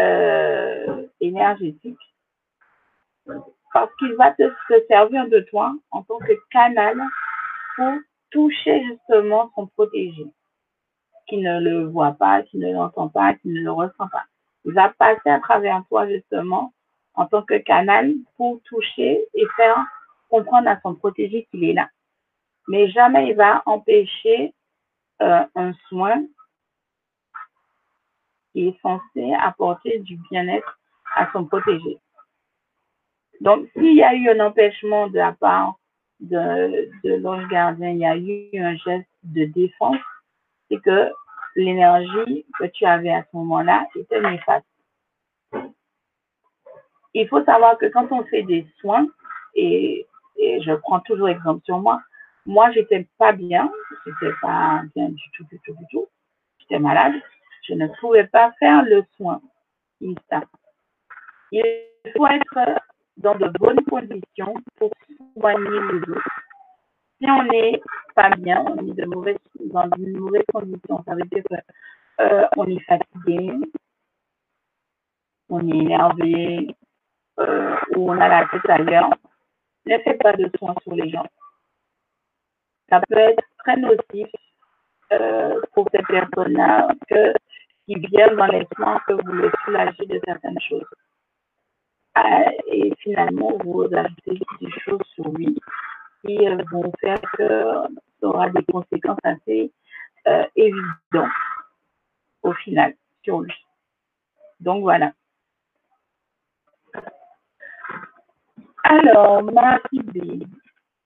euh, 0.00 1.06
énergétique 1.20 1.98
parce 3.72 3.94
qu'il 3.98 4.14
va 4.14 4.32
te, 4.32 4.50
servir 4.88 5.28
de 5.28 5.40
toi 5.40 5.74
en 5.92 6.02
tant 6.02 6.18
que 6.18 6.32
canal 6.50 6.98
pour 7.76 7.92
toucher 8.30 8.84
justement 8.84 9.50
son 9.54 9.66
protégé 9.66 10.26
qui 11.28 11.36
ne 11.36 11.60
le 11.60 11.86
voit 11.86 12.12
pas, 12.12 12.42
qui 12.42 12.58
ne 12.58 12.72
l'entend 12.72 13.08
pas, 13.08 13.34
qui 13.34 13.48
ne 13.48 13.60
le 13.60 13.70
ressent 13.70 14.08
pas. 14.08 14.24
Il 14.64 14.72
va 14.72 14.88
passer 14.90 15.28
à 15.30 15.40
travers 15.40 15.82
toi 15.88 16.08
justement 16.08 16.72
en 17.14 17.26
tant 17.26 17.42
que 17.42 17.58
canal 17.58 18.14
pour 18.36 18.60
toucher 18.62 19.26
et 19.34 19.46
faire 19.56 19.84
comprendre 20.30 20.68
à 20.68 20.80
son 20.80 20.94
protégé 20.94 21.46
qu'il 21.50 21.64
est 21.64 21.72
là. 21.72 21.88
Mais 22.68 22.90
jamais 22.90 23.28
il 23.28 23.36
va 23.36 23.62
empêcher 23.66 24.54
euh, 25.22 25.44
un 25.54 25.72
soin 25.88 26.22
qui 28.52 28.68
est 28.68 28.80
censé 28.80 29.34
apporter 29.40 29.98
du 30.00 30.18
bien-être 30.30 30.78
à 31.14 31.30
son 31.32 31.44
protégé. 31.44 31.98
Donc, 33.40 33.68
s'il 33.72 33.94
y 33.94 34.02
a 34.02 34.14
eu 34.14 34.28
un 34.30 34.40
empêchement 34.40 35.08
de 35.08 35.16
la 35.16 35.32
part 35.32 35.78
de, 36.20 36.88
l'ange 37.04 37.46
gardien, 37.48 37.90
il 37.90 37.98
y 37.98 38.06
a 38.06 38.16
eu 38.16 38.58
un 38.58 38.76
geste 38.76 39.08
de 39.22 39.44
défense, 39.46 39.98
c'est 40.70 40.80
que 40.80 41.10
l'énergie 41.56 42.44
que 42.58 42.64
tu 42.66 42.84
avais 42.84 43.12
à 43.12 43.22
ce 43.22 43.36
moment-là 43.36 43.86
était 43.94 44.20
néfaste. 44.20 44.66
Il 47.14 47.26
faut 47.28 47.44
savoir 47.44 47.78
que 47.78 47.86
quand 47.86 48.12
on 48.12 48.24
fait 48.24 48.42
des 48.42 48.66
soins, 48.80 49.06
et 49.54 50.06
et 50.38 50.62
je 50.62 50.72
prends 50.72 51.00
toujours 51.00 51.28
exemple 51.28 51.64
sur 51.64 51.78
moi. 51.78 52.00
Moi, 52.46 52.70
j'étais 52.70 53.06
pas 53.18 53.32
bien, 53.32 53.70
j'étais 54.06 54.32
pas 54.40 54.82
bien 54.94 55.08
du 55.10 55.30
tout, 55.32 55.44
du 55.44 55.60
tout, 55.64 55.74
du 55.74 55.84
tout. 55.90 56.06
J'étais 56.60 56.78
malade. 56.78 57.14
Je 57.66 57.74
ne 57.74 57.88
pouvais 58.00 58.26
pas 58.26 58.52
faire 58.58 58.82
le 58.84 59.04
soin. 59.16 59.42
Il 60.00 60.14
faut 62.16 62.26
être 62.26 62.80
dans 63.18 63.36
de 63.36 63.48
bonnes 63.58 63.84
conditions 63.84 64.54
pour 64.76 64.90
soigner 65.36 65.80
les 65.92 66.00
autres. 66.10 66.40
Si 67.20 67.30
on 67.30 67.42
n'est 67.44 67.80
pas 68.14 68.30
bien, 68.30 68.64
on 68.66 68.76
est 68.86 68.94
dans 69.72 69.90
une 69.96 70.18
mauvaise 70.18 70.44
condition, 70.52 71.02
ça 71.04 71.14
veut 71.14 71.24
dire 71.30 71.42
qu'on 72.54 72.66
est 72.66 72.80
fatigué, 72.80 73.52
on 75.48 75.68
est 75.68 75.76
énervé, 75.76 76.74
ou 77.96 78.10
on 78.10 78.20
a 78.20 78.28
la 78.28 78.46
tête 78.48 78.70
ailleurs, 78.70 79.10
ne 79.86 79.98
faites 79.98 80.22
pas 80.22 80.32
de 80.34 80.50
soins 80.58 80.74
sur 80.82 80.94
les 80.94 81.10
gens. 81.10 81.26
Ça 82.88 83.00
peut 83.08 83.16
être 83.16 83.42
très 83.58 83.76
nocif 83.76 84.28
pour 85.72 85.88
ces 85.92 86.02
personnes-là 86.02 86.88
que 87.08 87.32
qui 87.86 87.94
viennent 87.94 88.36
dans 88.36 88.46
les 88.46 88.66
soins 88.76 89.00
que 89.06 89.14
vous 89.14 89.32
le 89.32 89.50
soulagez 89.64 90.06
de 90.06 90.20
certaines 90.24 90.60
choses. 90.60 90.84
Euh, 92.18 92.50
et 92.66 92.92
finalement, 92.98 93.56
vous 93.64 93.86
ajoutez 93.94 94.40
des 94.60 94.70
choses 94.84 95.02
sur 95.14 95.28
lui 95.32 95.58
qui 96.24 96.46
euh, 96.46 96.62
vont 96.72 96.90
faire 97.00 97.20
que 97.36 97.72
ça 98.20 98.26
aura 98.26 98.48
des 98.50 98.64
conséquences 98.64 99.18
assez 99.22 99.72
euh, 100.26 100.44
évidentes 100.56 101.30
au 102.42 102.52
final 102.54 102.94
sur 103.22 103.40
lui. 103.40 103.54
Donc 104.60 104.82
voilà. 104.82 105.12
Alors, 108.84 109.42
Marie 109.42 110.02
B. 110.02 110.44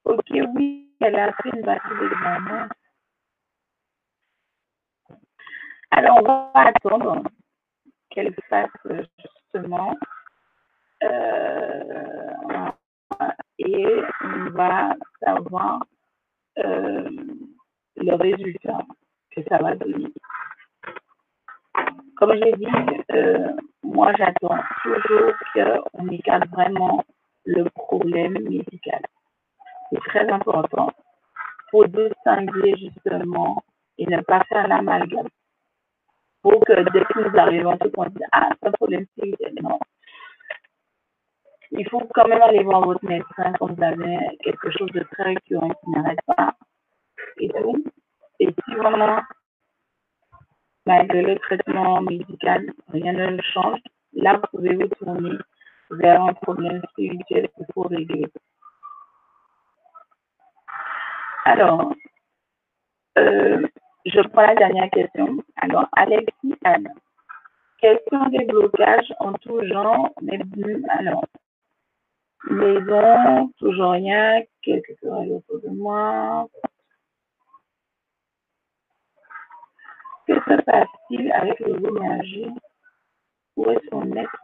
Ok, 0.04 0.30
oui, 0.54 0.94
elle 1.00 1.16
a 1.16 1.32
fait 1.32 1.50
une 1.54 1.62
batterie 1.62 1.98
d'examen. 2.00 2.68
Alors, 5.90 6.18
on 6.18 6.22
va 6.22 6.50
attendre 6.54 7.22
qu'elle 8.10 8.34
fasse 8.48 8.70
justement 9.18 9.90
euh, 9.90 10.21
et 13.58 14.02
on 14.24 14.50
va 14.50 14.94
savoir 15.24 15.84
euh, 16.58 17.08
le 17.96 18.14
résultat 18.14 18.78
que 19.30 19.42
ça 19.48 19.58
va 19.58 19.74
donner. 19.76 20.12
Comme 22.16 22.34
j'ai 22.34 22.52
dit, 22.52 22.66
euh, 23.12 23.52
moi 23.82 24.12
j'attends 24.16 24.58
toujours 24.82 25.32
qu'on 25.54 26.08
écarte 26.08 26.48
vraiment 26.50 27.04
le 27.44 27.64
problème 27.70 28.34
médical. 28.34 29.02
C'est 29.90 30.00
très 30.08 30.28
important 30.30 30.90
pour 31.70 31.86
distinguer 31.88 32.76
justement 32.76 33.62
et 33.98 34.06
ne 34.06 34.20
pas 34.22 34.42
faire 34.44 34.68
l'amalgame. 34.68 35.28
Pour 36.42 36.64
que 36.64 36.74
dès 36.92 37.04
que 37.04 37.20
nous 37.20 37.38
arrivons, 37.38 37.78
le 37.80 37.90
monde 37.96 38.08
dise 38.10 38.26
Ah, 38.32 38.50
c'est 38.60 38.68
un 38.68 38.72
problème. 38.72 39.06
Non, 39.62 39.78
il 41.72 41.88
faut 41.88 42.06
quand 42.14 42.28
même 42.28 42.42
aller 42.42 42.62
voir 42.62 42.84
votre 42.84 43.04
médecin 43.04 43.52
quand 43.58 43.72
vous 43.72 43.82
avez 43.82 44.36
quelque 44.44 44.70
chose 44.70 44.90
de 44.92 45.04
très 45.12 45.24
récurrent 45.24 45.70
qui 45.70 45.90
n'arrête 45.90 46.20
pas 46.26 46.54
et 47.38 47.48
tout. 47.48 47.84
Et 48.40 48.46
si 48.46 48.74
vraiment, 48.74 49.20
malgré 50.86 51.22
le 51.22 51.38
traitement 51.38 52.02
médical, 52.02 52.72
rien 52.88 53.12
ne 53.12 53.40
change, 53.42 53.80
là, 54.12 54.34
vous 54.34 54.58
pouvez 54.58 54.74
vous 54.74 54.88
tourner 54.88 55.38
vers 55.90 56.22
un 56.22 56.34
problème 56.34 56.82
spirituel 56.90 57.48
qu'il 57.56 57.66
faut 57.72 57.82
régler. 57.82 58.26
Alors, 61.44 61.94
euh, 63.18 63.66
je 64.06 64.20
prends 64.28 64.42
la 64.42 64.54
dernière 64.54 64.90
question. 64.90 65.38
Alors, 65.56 65.86
Alexis 65.92 66.54
Anne. 66.64 66.88
Quels 67.78 68.00
sont 68.10 68.24
les 68.26 68.44
blocages 68.44 69.12
en 69.18 69.32
tout 69.34 69.60
genre, 69.66 70.10
mais 70.22 70.38
alors, 70.88 71.24
Maison, 72.50 73.52
toujours 73.58 73.92
rien, 73.92 74.42
quelques 74.62 74.98
querelles 75.00 75.32
autour 75.32 75.60
de 75.60 75.68
moi. 75.68 76.48
Que 80.26 80.34
se 80.34 80.62
passe-t-il 80.62 81.32
avec 81.32 81.58
les 81.60 81.74
énergies 81.74 82.50
Où 83.56 83.70
est 83.70 83.80
son 83.90 84.10
être 84.16 84.36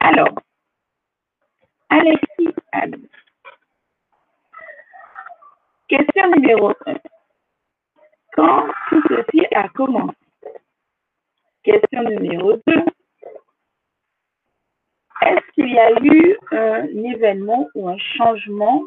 Alors, 0.00 0.34
Alexis 1.90 2.54
Anne. 2.72 3.08
Question 5.88 6.30
numéro 6.30 6.72
1. 6.86 6.94
Quand 8.32 8.66
tout 8.88 9.02
ceci 9.08 9.46
a 9.54 9.68
commencé? 9.70 10.16
Question 11.62 12.02
numéro 12.02 12.56
2 12.66 12.84
est-ce 15.22 15.52
qu'il 15.52 15.70
y 15.70 15.78
a 15.78 15.92
eu 16.00 16.36
un 16.52 16.86
événement 16.86 17.68
ou 17.74 17.88
un 17.88 17.98
changement 17.98 18.82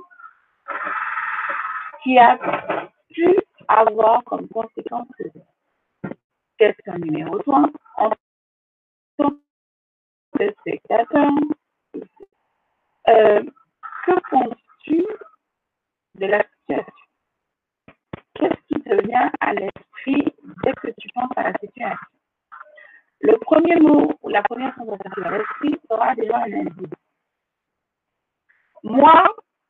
qui 2.03 2.17
a 2.17 2.37
pu 3.09 3.37
avoir 3.67 4.23
comme 4.23 4.47
conséquence 4.47 5.07
question 6.57 6.93
numéro 6.99 7.39
3 7.39 7.69
en 7.97 8.09
tant 9.17 9.31
que 10.37 10.51
spectateur? 10.59 11.31
Euh, 13.09 13.43
que 14.05 14.29
penses-tu 14.29 15.05
de 16.15 16.25
la 16.27 16.43
situation? 16.43 16.93
Qu'est-ce 18.35 18.61
qui 18.67 18.81
te 18.81 19.07
vient 19.07 19.31
à 19.39 19.53
l'esprit 19.53 20.25
dès 20.63 20.73
que 20.73 20.87
tu 20.99 21.09
penses 21.13 21.31
à 21.35 21.43
la 21.43 21.53
situation? 21.59 22.20
Le 23.21 23.37
premier 23.37 23.75
mot 23.77 24.11
ou 24.21 24.29
la 24.29 24.41
première 24.43 24.73
sensation 24.75 25.23
à 25.23 25.37
l'esprit 25.37 25.75
sera 25.89 26.15
déjà 26.15 26.37
un 26.37 26.53
indice. 26.53 26.89
Moi, 28.83 29.23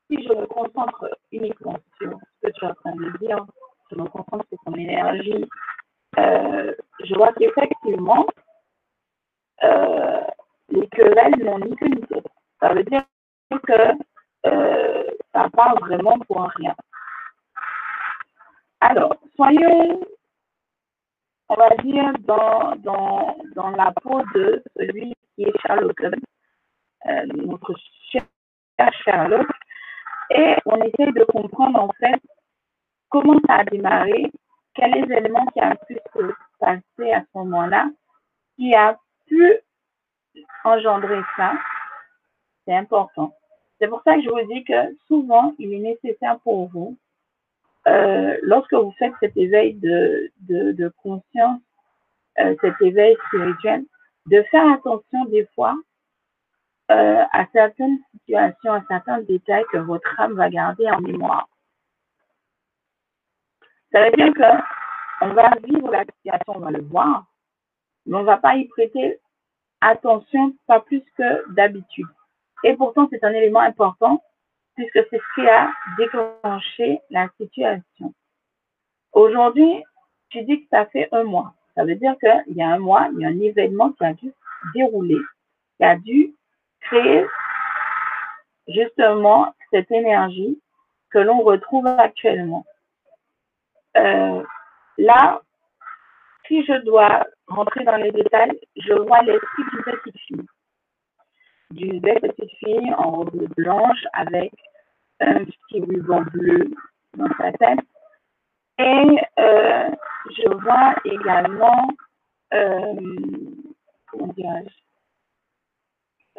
si 0.09 0.23
je 0.23 0.29
me 0.29 0.45
concentre 0.45 1.09
uniquement 1.31 1.77
sur 1.97 2.17
ce 2.41 2.47
que 2.47 2.53
tu 2.53 2.65
es 2.65 2.67
en 2.67 2.73
train 2.75 2.95
de 2.95 3.17
dire, 3.17 3.45
je 3.91 3.95
me 3.97 4.05
concentre 4.05 4.45
sur 4.47 4.57
ton 4.65 4.73
énergie, 4.75 5.45
euh, 6.17 6.73
je 7.03 7.15
vois 7.15 7.33
qu'effectivement, 7.33 8.25
euh, 9.63 10.21
les 10.69 10.87
querelles 10.87 11.43
n'ont 11.43 11.59
ni 11.59 11.75
queue 11.75 11.87
ni 11.87 12.01
tête. 12.07 12.27
Ça 12.59 12.73
veut 12.73 12.83
dire 12.83 13.03
que 13.51 13.95
euh, 14.45 15.03
ça 15.33 15.49
parle 15.49 15.79
vraiment 15.79 16.17
pour 16.19 16.41
rien. 16.55 16.75
Alors, 18.79 19.15
soyons 19.35 20.01
on 21.51 21.55
va 21.55 21.69
dire, 21.83 22.13
dans, 22.21 23.71
la 23.75 23.91
peau 24.01 24.21
de 24.33 24.63
celui 24.77 25.13
qui 25.35 25.43
est 25.43 25.53
Sherlock 25.61 26.01
euh, 26.01 27.25
notre 27.25 27.75
cher 28.09 28.23
Sherlock, 29.03 29.47
et 30.29 30.55
on 30.65 30.77
essaie 30.77 31.11
de 31.11 31.25
comprendre 31.25 31.81
en 31.81 31.91
fait 31.99 32.21
comment 33.09 33.37
ça 33.47 33.55
a 33.55 33.63
démarré, 33.65 34.31
quels 34.73 34.91
les 34.91 35.13
éléments 35.13 35.45
qui 35.47 35.61
ont 35.61 35.75
pu 35.87 35.95
se 35.95 36.33
passer 36.59 37.11
à 37.11 37.21
ce 37.21 37.37
moment-là, 37.39 37.89
qui 38.55 38.73
a 38.73 38.97
pu 39.27 39.59
engendrer 40.63 41.21
ça. 41.35 41.53
C'est 42.65 42.75
important. 42.75 43.35
C'est 43.77 43.89
pour 43.89 44.01
ça 44.03 44.15
que 44.15 44.21
je 44.21 44.29
vous 44.29 44.53
dis 44.53 44.63
que 44.63 44.95
souvent, 45.07 45.53
il 45.59 45.73
est 45.73 45.79
nécessaire 45.79 46.39
pour 46.39 46.69
vous 46.69 46.97
euh, 47.87 48.37
lorsque 48.43 48.73
vous 48.73 48.93
faites 48.99 49.13
cet 49.19 49.35
éveil 49.37 49.73
de, 49.75 50.31
de, 50.41 50.71
de 50.73 50.89
conscience, 51.01 51.61
euh, 52.39 52.55
cet 52.61 52.75
éveil 52.81 53.17
spirituel, 53.27 53.83
de 54.27 54.43
faire 54.43 54.71
attention 54.71 55.25
des 55.25 55.47
fois 55.55 55.75
euh, 56.91 57.23
à 57.31 57.45
certaines 57.53 57.99
situations, 58.11 58.73
à 58.73 58.83
certains 58.87 59.21
détails 59.21 59.65
que 59.71 59.77
votre 59.77 60.19
âme 60.19 60.33
va 60.33 60.49
garder 60.49 60.89
en 60.89 61.01
mémoire. 61.01 61.47
Ça 63.91 64.03
veut 64.03 64.15
dire 64.15 64.33
que 64.33 64.61
on 65.21 65.33
va 65.33 65.51
vivre 65.63 65.91
la 65.91 66.03
situation, 66.03 66.53
on 66.55 66.59
va 66.59 66.71
le 66.71 66.81
voir, 66.83 67.25
mais 68.05 68.17
on 68.17 68.21
ne 68.21 68.25
va 68.25 68.37
pas 68.37 68.55
y 68.55 68.67
prêter 68.67 69.19
attention, 69.81 70.55
pas 70.67 70.79
plus 70.79 71.03
que 71.17 71.53
d'habitude. 71.53 72.07
Et 72.63 72.75
pourtant, 72.75 73.07
c'est 73.11 73.23
un 73.23 73.33
élément 73.33 73.59
important 73.59 74.21
puisque 74.75 74.99
c'est 75.09 75.19
ce 75.19 75.35
qui 75.35 75.47
a 75.47 75.71
déclenché 75.97 77.01
la 77.09 77.29
situation. 77.39 78.13
Aujourd'hui, 79.13 79.83
tu 80.29 80.43
dis 80.43 80.63
que 80.63 80.67
ça 80.69 80.85
fait 80.87 81.09
un 81.11 81.23
mois. 81.23 81.53
Ça 81.75 81.85
veut 81.85 81.95
dire 81.95 82.15
qu'il 82.19 82.55
y 82.55 82.61
a 82.61 82.69
un 82.69 82.79
mois, 82.79 83.09
il 83.13 83.19
y 83.19 83.25
a 83.25 83.29
un 83.29 83.39
événement 83.39 83.91
qui 83.93 84.05
a 84.05 84.13
dû 84.13 84.33
dérouler, 84.73 85.19
qui 85.77 85.83
a 85.83 85.95
dû 85.95 86.33
créer 86.81 87.25
justement 88.67 89.53
cette 89.71 89.91
énergie 89.91 90.59
que 91.09 91.19
l'on 91.19 91.41
retrouve 91.41 91.87
actuellement. 91.87 92.65
Euh, 93.97 94.43
là, 94.97 95.41
si 96.47 96.63
je 96.65 96.73
dois 96.83 97.25
rentrer 97.47 97.83
dans 97.83 97.97
les 97.97 98.11
détails, 98.11 98.59
je 98.77 98.93
vois 98.93 99.21
l'esprit 99.23 99.63
d'une 99.71 99.83
petite 99.83 100.17
d'une 101.71 101.99
belle 101.99 102.19
petite 102.21 102.51
fille 102.59 102.93
en 102.97 103.11
robe 103.11 103.47
blanche 103.55 104.05
avec 104.13 104.51
un 105.19 105.45
petit 105.45 105.79
ruban 105.79 106.21
bleu 106.21 106.71
dans 107.17 107.29
sa 107.37 107.51
tête. 107.53 107.79
Et 108.79 109.17
euh, 109.39 109.89
je 110.37 110.49
vois 110.63 110.95
également, 111.05 111.87
euh, 112.53 112.95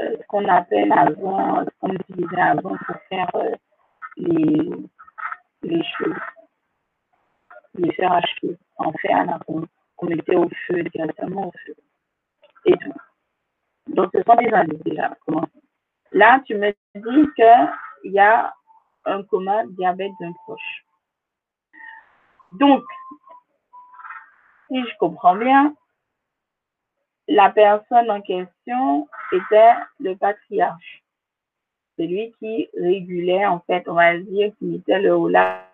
euh, 0.00 0.16
ce 0.18 0.26
qu'on 0.26 0.48
appelle 0.48 0.92
avant, 0.92 1.64
ce 1.64 1.70
qu'on 1.80 1.92
utilisait 1.94 2.40
avant 2.40 2.76
pour 2.76 2.96
faire 3.08 3.30
les, 4.16 4.70
les 5.62 5.82
cheveux, 5.84 6.16
les 7.74 7.92
faire 7.92 8.12
à 8.12 8.20
cheveux, 8.22 8.58
en 8.78 8.92
fer 8.92 9.38
qu'on 9.46 10.06
mettait 10.06 10.36
au 10.36 10.48
feu, 10.66 10.82
directement 10.82 11.48
au 11.48 11.52
feu, 11.64 11.74
et 12.66 12.76
tout. 12.78 12.92
Donc, 13.88 14.10
ce 14.14 14.22
sont 14.22 14.36
des 14.36 14.52
indices 14.52 14.82
déjà. 14.84 15.16
Là, 16.12 16.40
tu 16.46 16.54
me 16.54 16.70
dis 16.94 17.28
qu'il 17.34 18.12
y 18.12 18.18
a 18.18 18.52
un 19.04 19.22
coma 19.24 19.64
diabète 19.66 20.12
d'un 20.20 20.32
proche. 20.44 20.84
Donc, 22.52 22.84
si 24.68 24.80
je 24.80 24.96
comprends 24.98 25.36
bien, 25.36 25.74
la 27.28 27.50
personne 27.50 28.10
en 28.10 28.20
question 28.20 29.08
était 29.32 29.74
le 30.00 30.14
patriarche. 30.14 31.02
Celui 31.98 32.32
qui 32.38 32.68
régulait, 32.78 33.46
en 33.46 33.60
fait, 33.60 33.88
on 33.88 33.94
va 33.94 34.18
dire, 34.18 34.52
qui 34.58 34.64
mettait 34.64 35.00
le 35.00 35.14
haut 35.14 35.28
là 35.28 35.66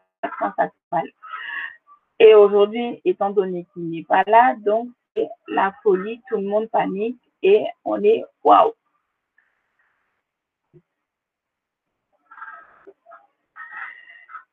Et 2.18 2.34
aujourd'hui, 2.34 3.00
étant 3.04 3.30
donné 3.30 3.66
qu'il 3.72 3.90
n'est 3.90 4.04
pas 4.04 4.24
là, 4.26 4.54
donc 4.56 4.88
c'est 5.14 5.28
la 5.46 5.72
folie, 5.82 6.20
tout 6.28 6.36
le 6.36 6.42
monde 6.42 6.68
panique 6.70 7.20
et 7.42 7.64
on 7.84 8.02
est 8.02 8.24
waouh. 8.42 8.72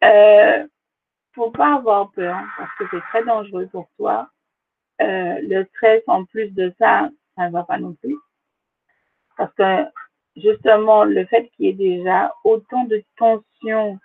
Euh, 0.03 0.67
faut 1.33 1.51
pas 1.51 1.75
avoir 1.75 2.11
peur 2.11 2.37
parce 2.57 2.71
que 2.77 2.85
c'est 2.91 3.01
très 3.09 3.23
dangereux 3.25 3.67
pour 3.71 3.87
toi. 3.97 4.29
Euh, 5.01 5.39
le 5.41 5.65
stress, 5.65 6.03
en 6.07 6.25
plus 6.25 6.49
de 6.51 6.73
ça, 6.79 7.09
ça 7.35 7.47
ne 7.47 7.51
va 7.51 7.63
pas 7.63 7.77
non 7.77 7.93
plus. 7.95 8.17
Parce 9.37 9.53
que 9.55 9.85
justement, 10.37 11.03
le 11.03 11.25
fait 11.25 11.49
qu'il 11.49 11.65
y 11.65 11.69
ait 11.69 11.73
déjà 11.73 12.33
autant 12.43 12.85
de 12.85 13.03
tensions, 13.17 13.99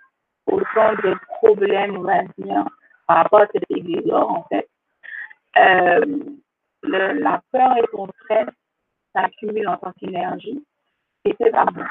autant 0.47 0.93
de 1.03 1.15
problèmes, 1.37 1.97
on 1.97 2.01
va 2.01 2.23
dire, 2.37 2.65
par 3.07 3.17
rapport 3.17 3.41
à 3.41 3.47
cette 3.53 3.69
église-là, 3.69 4.25
en 4.25 4.43
fait, 4.45 4.69
euh, 5.57 6.19
la 6.83 7.41
peur 7.51 7.77
et 7.77 7.87
ton 7.91 8.07
stress 8.23 8.47
s'accumulent 9.13 9.69
en 9.69 9.77
tant 9.77 9.93
qu'énergie 9.99 10.63
et 11.25 11.35
c'est 11.39 11.51
pas 11.51 11.65
bon. 11.65 11.83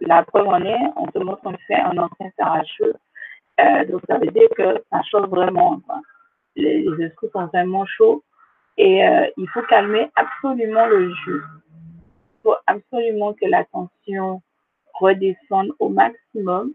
La 0.00 0.22
preuve 0.22 0.48
en 0.48 0.62
est, 0.64 0.92
on 0.96 1.06
te 1.06 1.18
montre 1.18 1.42
qu'on 1.42 1.56
fait 1.66 1.80
un 1.80 1.98
ancien 1.98 2.30
sarracheux. 2.38 2.94
Euh, 3.60 3.84
donc, 3.86 4.02
ça 4.08 4.18
veut 4.18 4.30
dire 4.30 4.48
que 4.56 4.82
ça 4.90 5.02
chauffe 5.02 5.28
vraiment. 5.28 5.80
Quoi 5.80 6.00
les, 6.58 7.04
esprits 7.04 7.30
sont 7.32 7.46
vraiment 7.46 7.86
chauds 7.86 8.22
et 8.76 9.06
euh, 9.06 9.26
il 9.36 9.48
faut 9.48 9.62
calmer 9.62 10.10
absolument 10.16 10.86
le 10.86 11.12
jeu. 11.24 11.42
Il 11.42 12.42
faut 12.42 12.56
absolument 12.66 13.34
que 13.34 13.46
la 13.46 13.64
tension 13.64 14.42
redescende 14.94 15.72
au 15.78 15.88
maximum, 15.88 16.72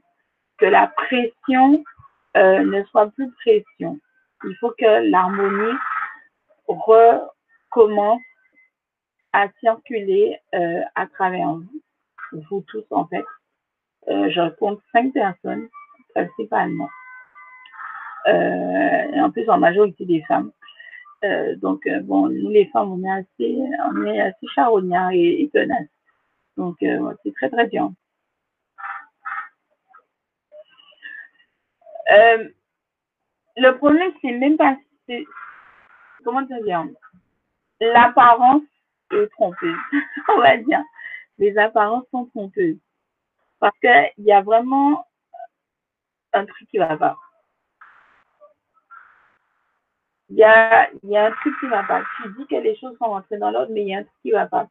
que 0.58 0.66
la 0.66 0.88
pression 0.88 1.84
euh, 2.36 2.60
ne 2.64 2.84
soit 2.86 3.08
plus 3.12 3.32
pression. 3.32 4.00
Il 4.46 4.56
faut 4.60 4.72
que 4.78 5.10
l'harmonie 5.10 5.78
recommence 6.68 8.22
à 9.34 9.50
circuler 9.60 10.40
euh, 10.56 10.82
à 10.96 11.08
travers 11.08 11.54
vous, 11.54 11.82
vous 12.50 12.62
tous 12.68 12.86
en 12.92 13.06
fait. 13.08 13.26
je 14.08 14.50
compte 14.56 14.80
cinq 14.92 15.14
personnes 15.14 15.68
principalement. 16.14 16.90
Euh, 18.28 19.12
et 19.14 19.20
en 19.20 19.32
plus 19.32 19.50
en 19.50 19.58
majorité 19.58 20.06
des 20.06 20.22
femmes. 20.24 20.52
Euh, 21.24 21.56
donc 21.58 21.86
euh, 21.88 22.00
bon, 22.02 22.30
nous 22.30 22.50
les 22.50 22.66
femmes, 22.68 22.92
on 22.92 23.04
est 23.04 23.12
assez, 23.12 23.58
on 23.92 24.06
est 24.06 24.22
assez 24.22 24.48
charognards 24.56 25.12
et, 25.12 25.42
et 25.42 25.50
tenaces. 25.50 25.88
Donc 26.58 26.78
c'est 26.80 27.34
très 27.34 27.50
très 27.50 27.68
bien. 27.68 27.94
le 33.56 33.72
problème, 33.78 34.12
c'est 34.22 34.32
même 34.32 34.58
pas, 34.58 34.78
comment 36.24 36.42
dire, 36.42 36.86
l'apparence 37.80 38.64
est 39.22 39.28
trompeuse, 39.30 39.78
on 40.30 40.40
va 40.40 40.58
dire. 40.58 40.82
Les 41.38 41.58
apparences 41.58 42.06
sont 42.12 42.26
trompeuses. 42.28 42.78
Parce 43.60 43.78
qu'il 43.80 44.26
y 44.26 44.32
a 44.32 44.42
vraiment 44.42 45.06
un 46.34 46.46
truc 46.46 46.68
qui 46.70 46.78
va 46.78 46.98
pas 46.98 47.18
il 50.34 50.40
y 50.40 50.44
a, 50.44 51.26
un 51.26 51.32
truc 51.32 51.54
qui 51.60 51.68
va 51.68 51.84
pas. 51.84 52.02
Tu 52.18 52.34
dis 52.38 52.48
que 52.48 52.56
les 52.56 52.76
choses 52.78 52.98
sont 52.98 53.06
rentrées 53.06 53.38
dans 53.38 53.52
l'ordre, 53.52 53.72
mais 53.72 53.84
il 53.84 53.90
y 53.90 53.96
a 53.96 54.00
un 54.00 54.04
truc 54.04 54.22
qui 54.24 54.32
va 54.32 54.48
pas. 54.48 54.68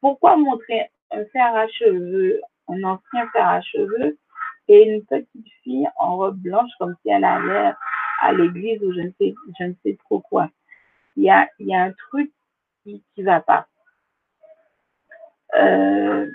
Pourquoi 0.00 0.36
montrer 0.36 0.90
un 1.10 1.24
fer 1.26 1.54
à 1.54 1.68
cheveux, 1.68 2.40
un 2.68 2.82
ancien 2.84 3.28
fer 3.32 3.46
à 3.46 3.60
cheveux, 3.60 4.18
et 4.68 4.82
une 4.88 5.04
petite 5.04 5.48
fille 5.62 5.88
en 5.96 6.16
robe 6.16 6.38
blanche 6.38 6.70
comme 6.78 6.94
si 7.02 7.10
elle 7.10 7.24
allait 7.24 7.74
à 8.22 8.32
l'église 8.32 8.82
ou 8.82 8.94
je 8.94 9.00
ne 9.00 9.10
sais, 9.20 9.34
je 9.58 9.64
ne 9.64 9.74
sais 9.82 9.98
trop 10.04 10.20
quoi? 10.20 10.48
Il 11.16 11.24
y 11.24 11.30
a, 11.30 11.48
y 11.58 11.74
a 11.74 11.82
un 11.82 11.92
truc 11.92 12.32
qui 12.84 13.22
va 13.22 13.40
pas. 13.40 13.66
Euh, 15.56 16.30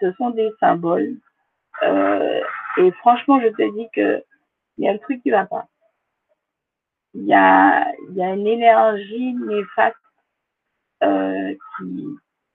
ce 0.00 0.12
sont 0.14 0.30
des 0.30 0.50
symboles. 0.60 1.16
Euh, 1.82 2.40
et 2.78 2.90
franchement, 2.92 3.40
je 3.40 3.48
te 3.48 3.74
dis 3.76 3.88
que 3.94 4.22
il 4.78 4.84
y 4.84 4.88
a 4.88 4.92
un 4.92 4.98
truc 4.98 5.22
qui 5.22 5.30
va 5.30 5.46
pas 5.46 5.68
il 7.14 7.26
y 7.26 7.34
a, 7.34 7.92
y 8.10 8.22
a 8.22 8.34
une 8.34 8.46
énergie 8.46 9.34
néfaste 9.34 9.96
euh, 11.02 11.54
qui 11.78 12.06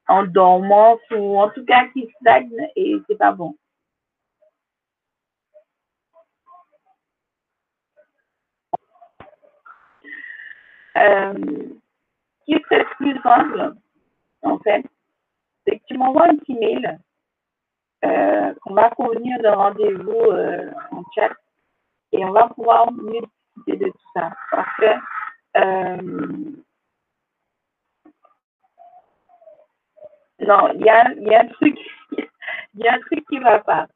en 0.08 0.24
dormance 0.24 0.99
ou 1.11 1.40
en 1.40 1.49
tout 1.49 1.64
cas 1.66 1.88
qui 1.93 2.09
stagne 2.19 2.67
et 2.75 2.95
c'est 3.08 3.17
pas 3.17 3.32
bon. 3.32 3.56
Euh, 10.98 11.33
qui 12.45 12.53
serait 12.69 12.85
plus 12.98 13.22
simple, 13.22 13.75
en 14.41 14.58
fait, 14.59 14.83
tu 15.88 15.98
m'envoies 15.98 16.30
un 16.30 16.38
petit 16.38 16.56
mail 16.56 16.99
euh, 18.06 18.53
qu'on 18.61 18.73
va 18.73 18.89
convenir 18.91 19.39
de 19.39 19.48
rendez-vous 19.48 20.31
euh, 20.31 20.72
en 20.91 21.03
chat 21.14 21.33
et 22.11 22.23
on 22.25 22.31
va 22.31 22.48
pouvoir 22.49 22.91
mieux 22.91 23.22
de 23.67 23.89
tout 23.89 24.09
ça. 24.14 24.31
Parce 24.51 24.77
que 24.77 24.85
euh, 25.57 25.98
non, 30.39 30.72
il 30.73 30.81
y 30.81 30.89
a, 30.89 31.41
un 31.41 31.48
truc, 31.48 31.77
il 32.17 32.80
y 32.81 32.88
a 32.88 32.93
un 32.93 32.99
truc 32.99 33.25
qui 33.27 33.39
va 33.39 33.59
pas. 33.59 33.88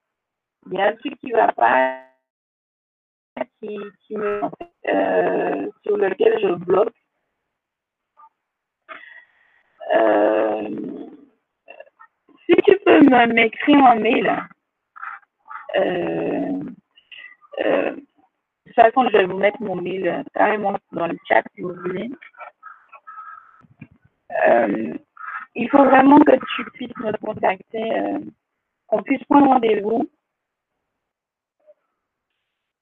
Il 0.67 0.73
y 0.73 0.81
a 0.81 0.87
un 0.87 0.95
truc 0.95 1.17
qui 1.19 1.31
va 1.31 1.51
pas 1.53 1.99
qui, 3.61 3.77
euh, 4.15 5.69
sur 5.83 5.97
lequel 5.97 6.39
je 6.41 6.53
bloque. 6.55 6.93
Peux 12.99 13.33
m'écrire 13.33 13.85
un 13.85 13.95
mail, 13.95 14.47
euh, 15.75 16.63
euh, 17.65 17.95
toute 18.65 18.75
façon, 18.75 19.07
je 19.09 19.17
vais 19.17 19.25
vous 19.25 19.37
mettre 19.37 19.61
mon 19.61 19.75
mail 19.75 20.07
euh, 20.07 20.23
carrément 20.33 20.75
dans 20.91 21.07
le 21.07 21.17
chat 21.27 21.43
si 21.55 21.61
vous 21.61 21.73
voulez. 21.73 22.09
Il 25.55 25.69
faut 25.69 25.83
vraiment 25.83 26.19
que 26.19 26.35
tu 26.55 26.65
puisses 26.73 26.97
me 26.97 27.15
contacter, 27.17 28.17
qu'on 28.87 29.03
puisse 29.03 29.23
prendre 29.25 29.47
rendez-vous. 29.47 30.09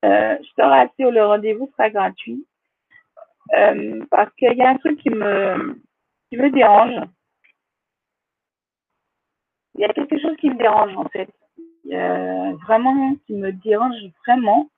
je 0.03 0.53
te 0.55 0.61
rassure, 0.61 1.11
le 1.11 1.25
rendez-vous 1.25 1.69
sera 1.71 1.89
gratuit. 1.89 2.45
parce 4.09 4.33
qu'il 4.35 4.53
y 4.53 4.61
a 4.61 4.69
un 4.69 4.77
truc 4.77 4.99
qui 4.99 5.09
me, 5.09 5.81
qui 6.29 6.37
me 6.37 6.49
dérange. 6.49 7.01
Il 9.75 9.81
y 9.81 9.85
a 9.85 9.93
quelque 9.93 10.19
chose 10.19 10.35
qui 10.37 10.49
me 10.49 10.57
dérange 10.57 10.95
en 10.97 11.05
fait. 11.09 11.29
vraiment 12.67 13.15
qui 13.25 13.33
me 13.33 13.51
dérange 13.51 13.95
vraiment. 14.25 14.69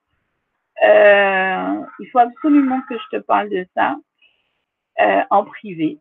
Euh, 0.83 1.85
il 1.99 2.09
faut 2.11 2.19
absolument 2.19 2.81
que 2.89 2.97
je 2.97 3.17
te 3.17 3.21
parle 3.21 3.49
de 3.49 3.65
ça 3.75 3.95
euh, 4.99 5.21
en 5.29 5.45
privé. 5.45 5.99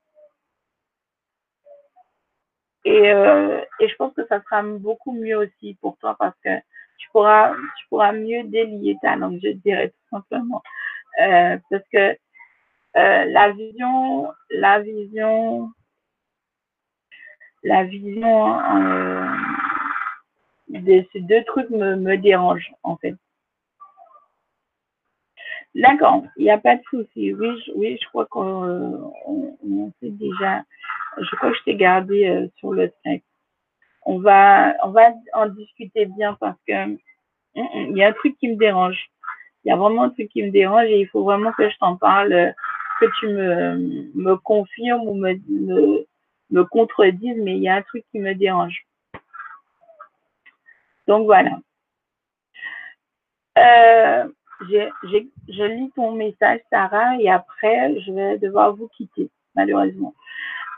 Et, 2.84 3.12
euh, 3.12 3.60
et 3.80 3.88
je 3.88 3.94
pense 3.96 4.12
que 4.14 4.26
ça 4.26 4.42
sera 4.42 4.62
beaucoup 4.62 5.12
mieux 5.12 5.36
aussi 5.36 5.76
pour 5.80 5.96
toi 5.98 6.16
parce 6.18 6.36
que 6.44 6.50
tu 6.98 7.08
pourras, 7.10 7.54
tu 7.78 7.86
pourras 7.88 8.12
mieux 8.12 8.44
délier 8.44 8.96
ta 9.02 9.16
langue, 9.16 9.38
je 9.42 9.50
dirais 9.50 9.90
tout 9.90 10.16
simplement. 10.16 10.62
Euh, 11.20 11.58
parce 11.70 11.84
que 11.92 12.16
euh, 12.96 13.24
la 13.26 13.52
vision, 13.52 14.28
la 14.50 14.80
vision, 14.80 15.70
la 17.62 17.84
vision 17.84 18.58
euh, 18.58 19.26
de 20.68 21.05
ces 21.12 21.20
deux 21.20 21.44
trucs 21.44 21.70
me, 21.70 21.97
me 21.97 22.16
dérange 22.16 22.73
en 22.82 22.97
fait. 22.97 23.15
D'accord, 25.74 26.24
il 26.36 26.44
n'y 26.44 26.50
a 26.50 26.58
pas 26.58 26.76
de 26.76 26.82
souci. 26.91 27.32
Oui, 27.32 27.62
je, 27.66 27.73
oui, 27.74 27.99
je 28.00 28.08
crois 28.08 28.26
qu'on 28.26 29.12
on, 29.26 29.92
sait 30.00 30.10
déjà. 30.10 30.62
Je 31.16 31.36
crois 31.36 31.50
que 31.50 31.57
je 31.57 31.62
t'ai 31.65 31.76
gardé 31.76 32.28
euh, 32.28 32.49
sur 32.57 32.73
le 32.73 32.91
texte. 33.05 33.26
On 34.05 34.18
va, 34.18 34.74
on 34.84 34.91
va 34.91 35.12
en 35.32 35.47
discuter 35.47 36.07
bien 36.07 36.36
parce 36.41 36.58
que 36.66 36.84
hum, 36.84 36.99
hum, 37.57 37.66
il 37.91 37.97
y 37.97 38.05
a 38.05 38.08
un 38.08 38.12
truc 38.12 38.36
qui 38.39 38.49
me 38.49 38.57
dérange. 38.57 39.10
Il 39.65 39.68
y 39.68 39.73
a 39.73 39.76
vraiment 39.76 40.02
un 40.02 40.10
truc 40.10 40.28
qui 40.28 40.42
me 40.42 40.50
dérange 40.50 40.86
et 40.86 41.00
il 41.00 41.08
faut 41.08 41.24
vraiment 41.24 41.52
que 41.52 41.70
je 41.70 41.76
t'en 41.78 41.97
parle, 41.97 42.52
que 43.00 43.07
tu 43.20 43.28
me, 43.28 44.10
me 44.15 44.36
confirmes 44.36 45.08
ou 45.08 45.15
me, 45.15 45.34
me, 45.49 46.07
me 46.52 46.64
contredises, 46.64 47.36
mais 47.39 47.56
il 47.56 47.62
y 47.62 47.68
a 47.68 47.76
un 47.76 47.82
truc 47.82 48.05
qui 48.12 48.20
me 48.20 48.34
dérange. 48.34 48.86
Donc 51.08 51.24
voilà. 51.24 51.58
Euh, 53.58 54.28
je 54.68 55.64
lis 55.64 55.90
ton 55.97 56.12
message, 56.12 56.60
Sarah, 56.70 57.16
et 57.18 57.28
après, 57.28 58.00
je 58.00 58.12
vais 58.12 58.39
devoir 58.39 58.74
vous 58.74 58.89
quitter, 58.89 59.28
malheureusement. 59.55 60.14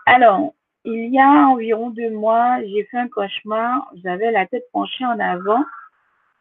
Alors, 0.06 0.54
il 0.84 1.12
y 1.12 1.18
a 1.18 1.48
environ 1.48 1.90
deux 1.90 2.10
mois, 2.10 2.62
j'ai 2.62 2.84
fait 2.84 2.98
un 2.98 3.08
cauchemar. 3.08 3.90
J'avais 4.02 4.30
la 4.30 4.46
tête 4.46 4.64
penchée 4.70 5.04
en 5.06 5.18
avant. 5.18 5.64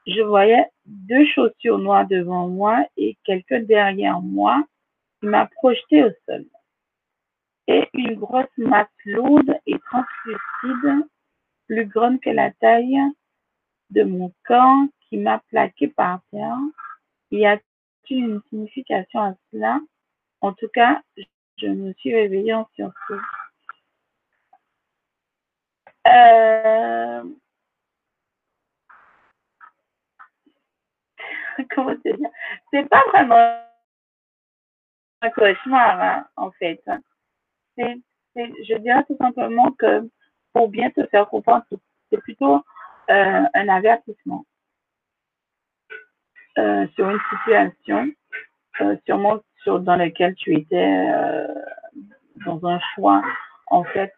Je 0.05 0.21
voyais 0.21 0.65
deux 0.85 1.25
chaussures 1.27 1.77
noires 1.77 2.05
devant 2.07 2.49
moi 2.49 2.85
et 2.97 3.17
quelqu'un 3.23 3.61
derrière 3.61 4.19
moi 4.19 4.61
qui 5.19 5.27
m'a 5.27 5.45
projeté 5.45 6.03
au 6.03 6.09
sol. 6.25 6.43
Et 7.67 7.89
une 7.93 8.15
grosse 8.15 8.57
masse 8.57 8.87
lourde 9.05 9.57
et 9.65 9.79
translucide, 9.79 11.07
plus 11.67 11.85
grande 11.85 12.19
que 12.19 12.29
la 12.29 12.51
taille 12.51 12.99
de 13.89 14.03
mon 14.03 14.33
corps, 14.45 14.85
qui 15.07 15.17
m'a 15.17 15.39
plaqué 15.49 15.87
par 15.87 16.21
terre. 16.31 16.57
Y 17.31 17.45
a-t-il 17.45 18.25
une 18.25 18.41
signification 18.49 19.21
à 19.21 19.35
cela? 19.51 19.79
En 20.41 20.53
tout 20.53 20.67
cas, 20.73 21.01
je 21.57 21.67
me 21.67 21.93
suis 21.93 22.13
réveillée 22.13 22.53
en 22.53 22.67
sursaut. 22.75 23.21
Euh, 26.05 27.23
comment 31.75 31.95
te 31.95 32.15
dire? 32.15 32.29
C'est 32.71 32.89
pas 32.89 33.03
vraiment 33.07 33.63
un 35.21 35.29
cauchemar, 35.29 36.01
hein, 36.01 36.27
en 36.35 36.51
fait. 36.51 36.83
C'est, 37.77 37.95
je 38.35 38.77
dirais 38.77 39.03
tout 39.05 39.17
simplement 39.17 39.71
que 39.71 40.09
pour 40.53 40.69
bien 40.69 40.89
te 40.91 41.05
faire 41.07 41.27
comprendre, 41.27 41.63
c'est 42.09 42.21
plutôt 42.21 42.55
euh, 43.09 43.43
un 43.53 43.69
avertissement 43.69 44.45
euh, 46.57 46.87
sur 46.95 47.09
une 47.09 47.19
situation, 47.29 48.11
sûrement 49.05 49.39
sur, 49.63 49.79
dans 49.79 49.95
laquelle 49.95 50.35
tu 50.35 50.55
étais 50.55 51.07
dans 52.45 52.65
un 52.65 52.79
choix, 52.93 53.23
en 53.67 53.83
fait, 53.83 54.13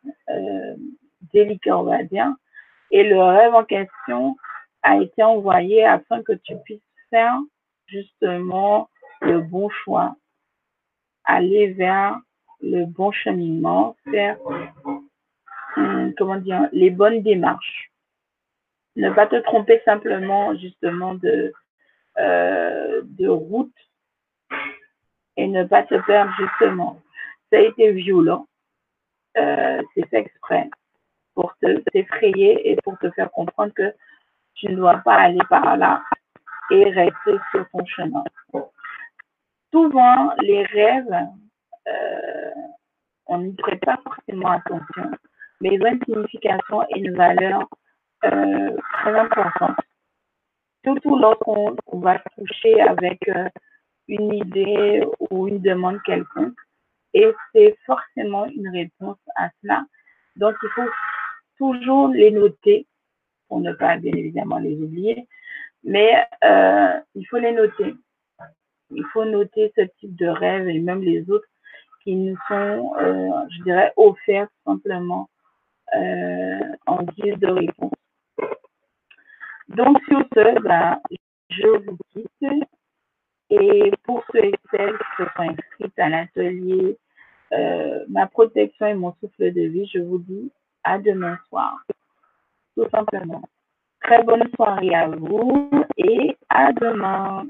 délicat, 1.33 1.77
on 1.77 1.83
va 1.83 2.03
dire. 2.03 2.33
Et 2.91 3.03
le 3.03 3.21
rêve 3.21 3.53
en 3.53 3.63
question 3.63 4.37
a 4.83 4.97
été 4.97 5.23
envoyé 5.23 5.83
afin 5.85 6.21
que 6.23 6.33
tu 6.33 6.55
puisses 6.63 6.81
faire 7.09 7.37
justement 7.87 8.89
le 9.21 9.41
bon 9.41 9.69
choix, 9.69 10.15
aller 11.23 11.73
vers 11.73 12.19
le 12.65 12.85
bon 12.85 13.11
cheminement, 13.11 13.95
faire, 14.11 14.37
hum, 15.77 16.13
comment 16.17 16.37
dire, 16.37 16.67
les 16.71 16.89
bonnes 16.89 17.21
démarches. 17.21 17.91
Ne 18.95 19.11
pas 19.11 19.27
te 19.27 19.35
tromper 19.35 19.81
simplement 19.85 20.55
justement 20.55 21.15
de, 21.15 21.53
euh, 22.17 23.01
route 23.27 23.73
et 25.37 25.47
ne 25.47 25.63
pas 25.65 25.83
te 25.83 25.95
perdre 26.05 26.31
justement. 26.39 27.01
Ça 27.51 27.57
a 27.57 27.61
été 27.61 27.91
violent, 27.91 28.47
euh, 29.37 29.81
c'est 29.93 30.07
fait 30.07 30.19
exprès 30.19 30.69
pour 31.33 31.53
t'effrayer 31.91 32.71
et 32.71 32.77
pour 32.77 32.97
te 32.99 33.11
faire 33.11 33.29
comprendre 33.31 33.73
que 33.73 33.93
tu 34.55 34.67
ne 34.69 34.75
dois 34.77 34.97
pas 34.99 35.15
aller 35.15 35.41
par 35.49 35.75
là 35.75 36.01
et 36.71 36.89
rester 36.89 37.37
sur 37.51 37.69
ton 37.69 37.85
chemin. 37.85 38.23
Souvent, 39.71 40.33
les 40.41 40.63
rêves, 40.63 41.13
on 43.27 43.39
n'y 43.39 43.53
prête 43.53 43.83
pas 43.83 43.99
forcément 44.03 44.51
attention, 44.51 45.11
mais 45.61 45.75
ils 45.75 45.83
ont 45.83 45.91
une 45.91 46.03
signification 46.05 46.83
et 46.89 46.99
une 46.99 47.15
valeur 47.15 47.67
euh, 48.25 48.77
très 48.93 49.19
importante. 49.19 49.77
Surtout 50.83 51.17
lorsqu'on 51.17 51.75
va 51.93 52.19
toucher 52.37 52.79
avec 52.81 53.27
euh, 53.29 53.49
une 54.07 54.33
idée 54.33 55.03
ou 55.29 55.47
une 55.47 55.59
demande 55.59 56.01
quelconque. 56.03 56.57
Et 57.13 57.31
c'est 57.53 57.75
forcément 57.85 58.45
une 58.45 58.69
réponse 58.69 59.17
à 59.35 59.49
cela. 59.61 59.85
Donc, 60.35 60.55
il 60.61 60.69
faut 60.69 60.89
toujours 61.57 62.09
les 62.09 62.31
noter 62.31 62.87
pour 63.47 63.61
ne 63.61 63.73
pas 63.73 63.97
bien 63.97 64.13
évidemment 64.13 64.57
les 64.57 64.75
oublier, 64.75 65.27
mais 65.83 66.25
euh, 66.43 66.99
il 67.15 67.25
faut 67.25 67.37
les 67.37 67.53
noter. 67.53 67.95
Il 68.91 69.05
faut 69.13 69.25
noter 69.25 69.71
ce 69.75 69.81
type 69.99 70.15
de 70.15 70.27
rêve 70.27 70.67
et 70.67 70.79
même 70.79 71.01
les 71.01 71.29
autres 71.29 71.47
qui 72.05 72.15
nous 72.15 72.37
sont, 72.47 72.93
euh, 72.97 73.29
je 73.49 73.63
dirais, 73.63 73.91
offerts 73.97 74.47
simplement 74.65 75.27
euh, 75.95 76.59
en 76.85 77.03
guise 77.03 77.37
de 77.39 77.47
réponse. 77.47 77.91
Donc 79.69 79.97
sur 80.07 80.23
ce, 80.33 80.61
ben, 80.61 81.01
je 81.49 81.67
vous 81.85 81.97
quitte. 82.13 82.63
Et 83.49 83.91
pour 84.03 84.23
ceux 84.31 84.45
et 84.45 84.55
celles 84.71 84.97
qui 84.97 85.23
se 85.23 85.23
sont 85.35 85.43
inscrites 85.43 85.99
à 85.99 86.09
l'atelier 86.09 86.97
Ma 88.09 88.27
protection 88.27 88.87
et 88.87 88.93
mon 88.93 89.13
souffle 89.19 89.53
de 89.53 89.61
vie, 89.61 89.89
je 89.93 89.99
vous 89.99 90.19
dis 90.19 90.51
à 90.83 90.99
demain 90.99 91.37
soir. 91.49 91.83
Tout 92.75 92.87
simplement. 92.89 93.41
Très 94.01 94.23
bonne 94.23 94.47
soirée 94.55 94.93
à 94.93 95.07
vous 95.07 95.69
et 95.97 96.37
à 96.49 96.71
demain. 96.73 97.45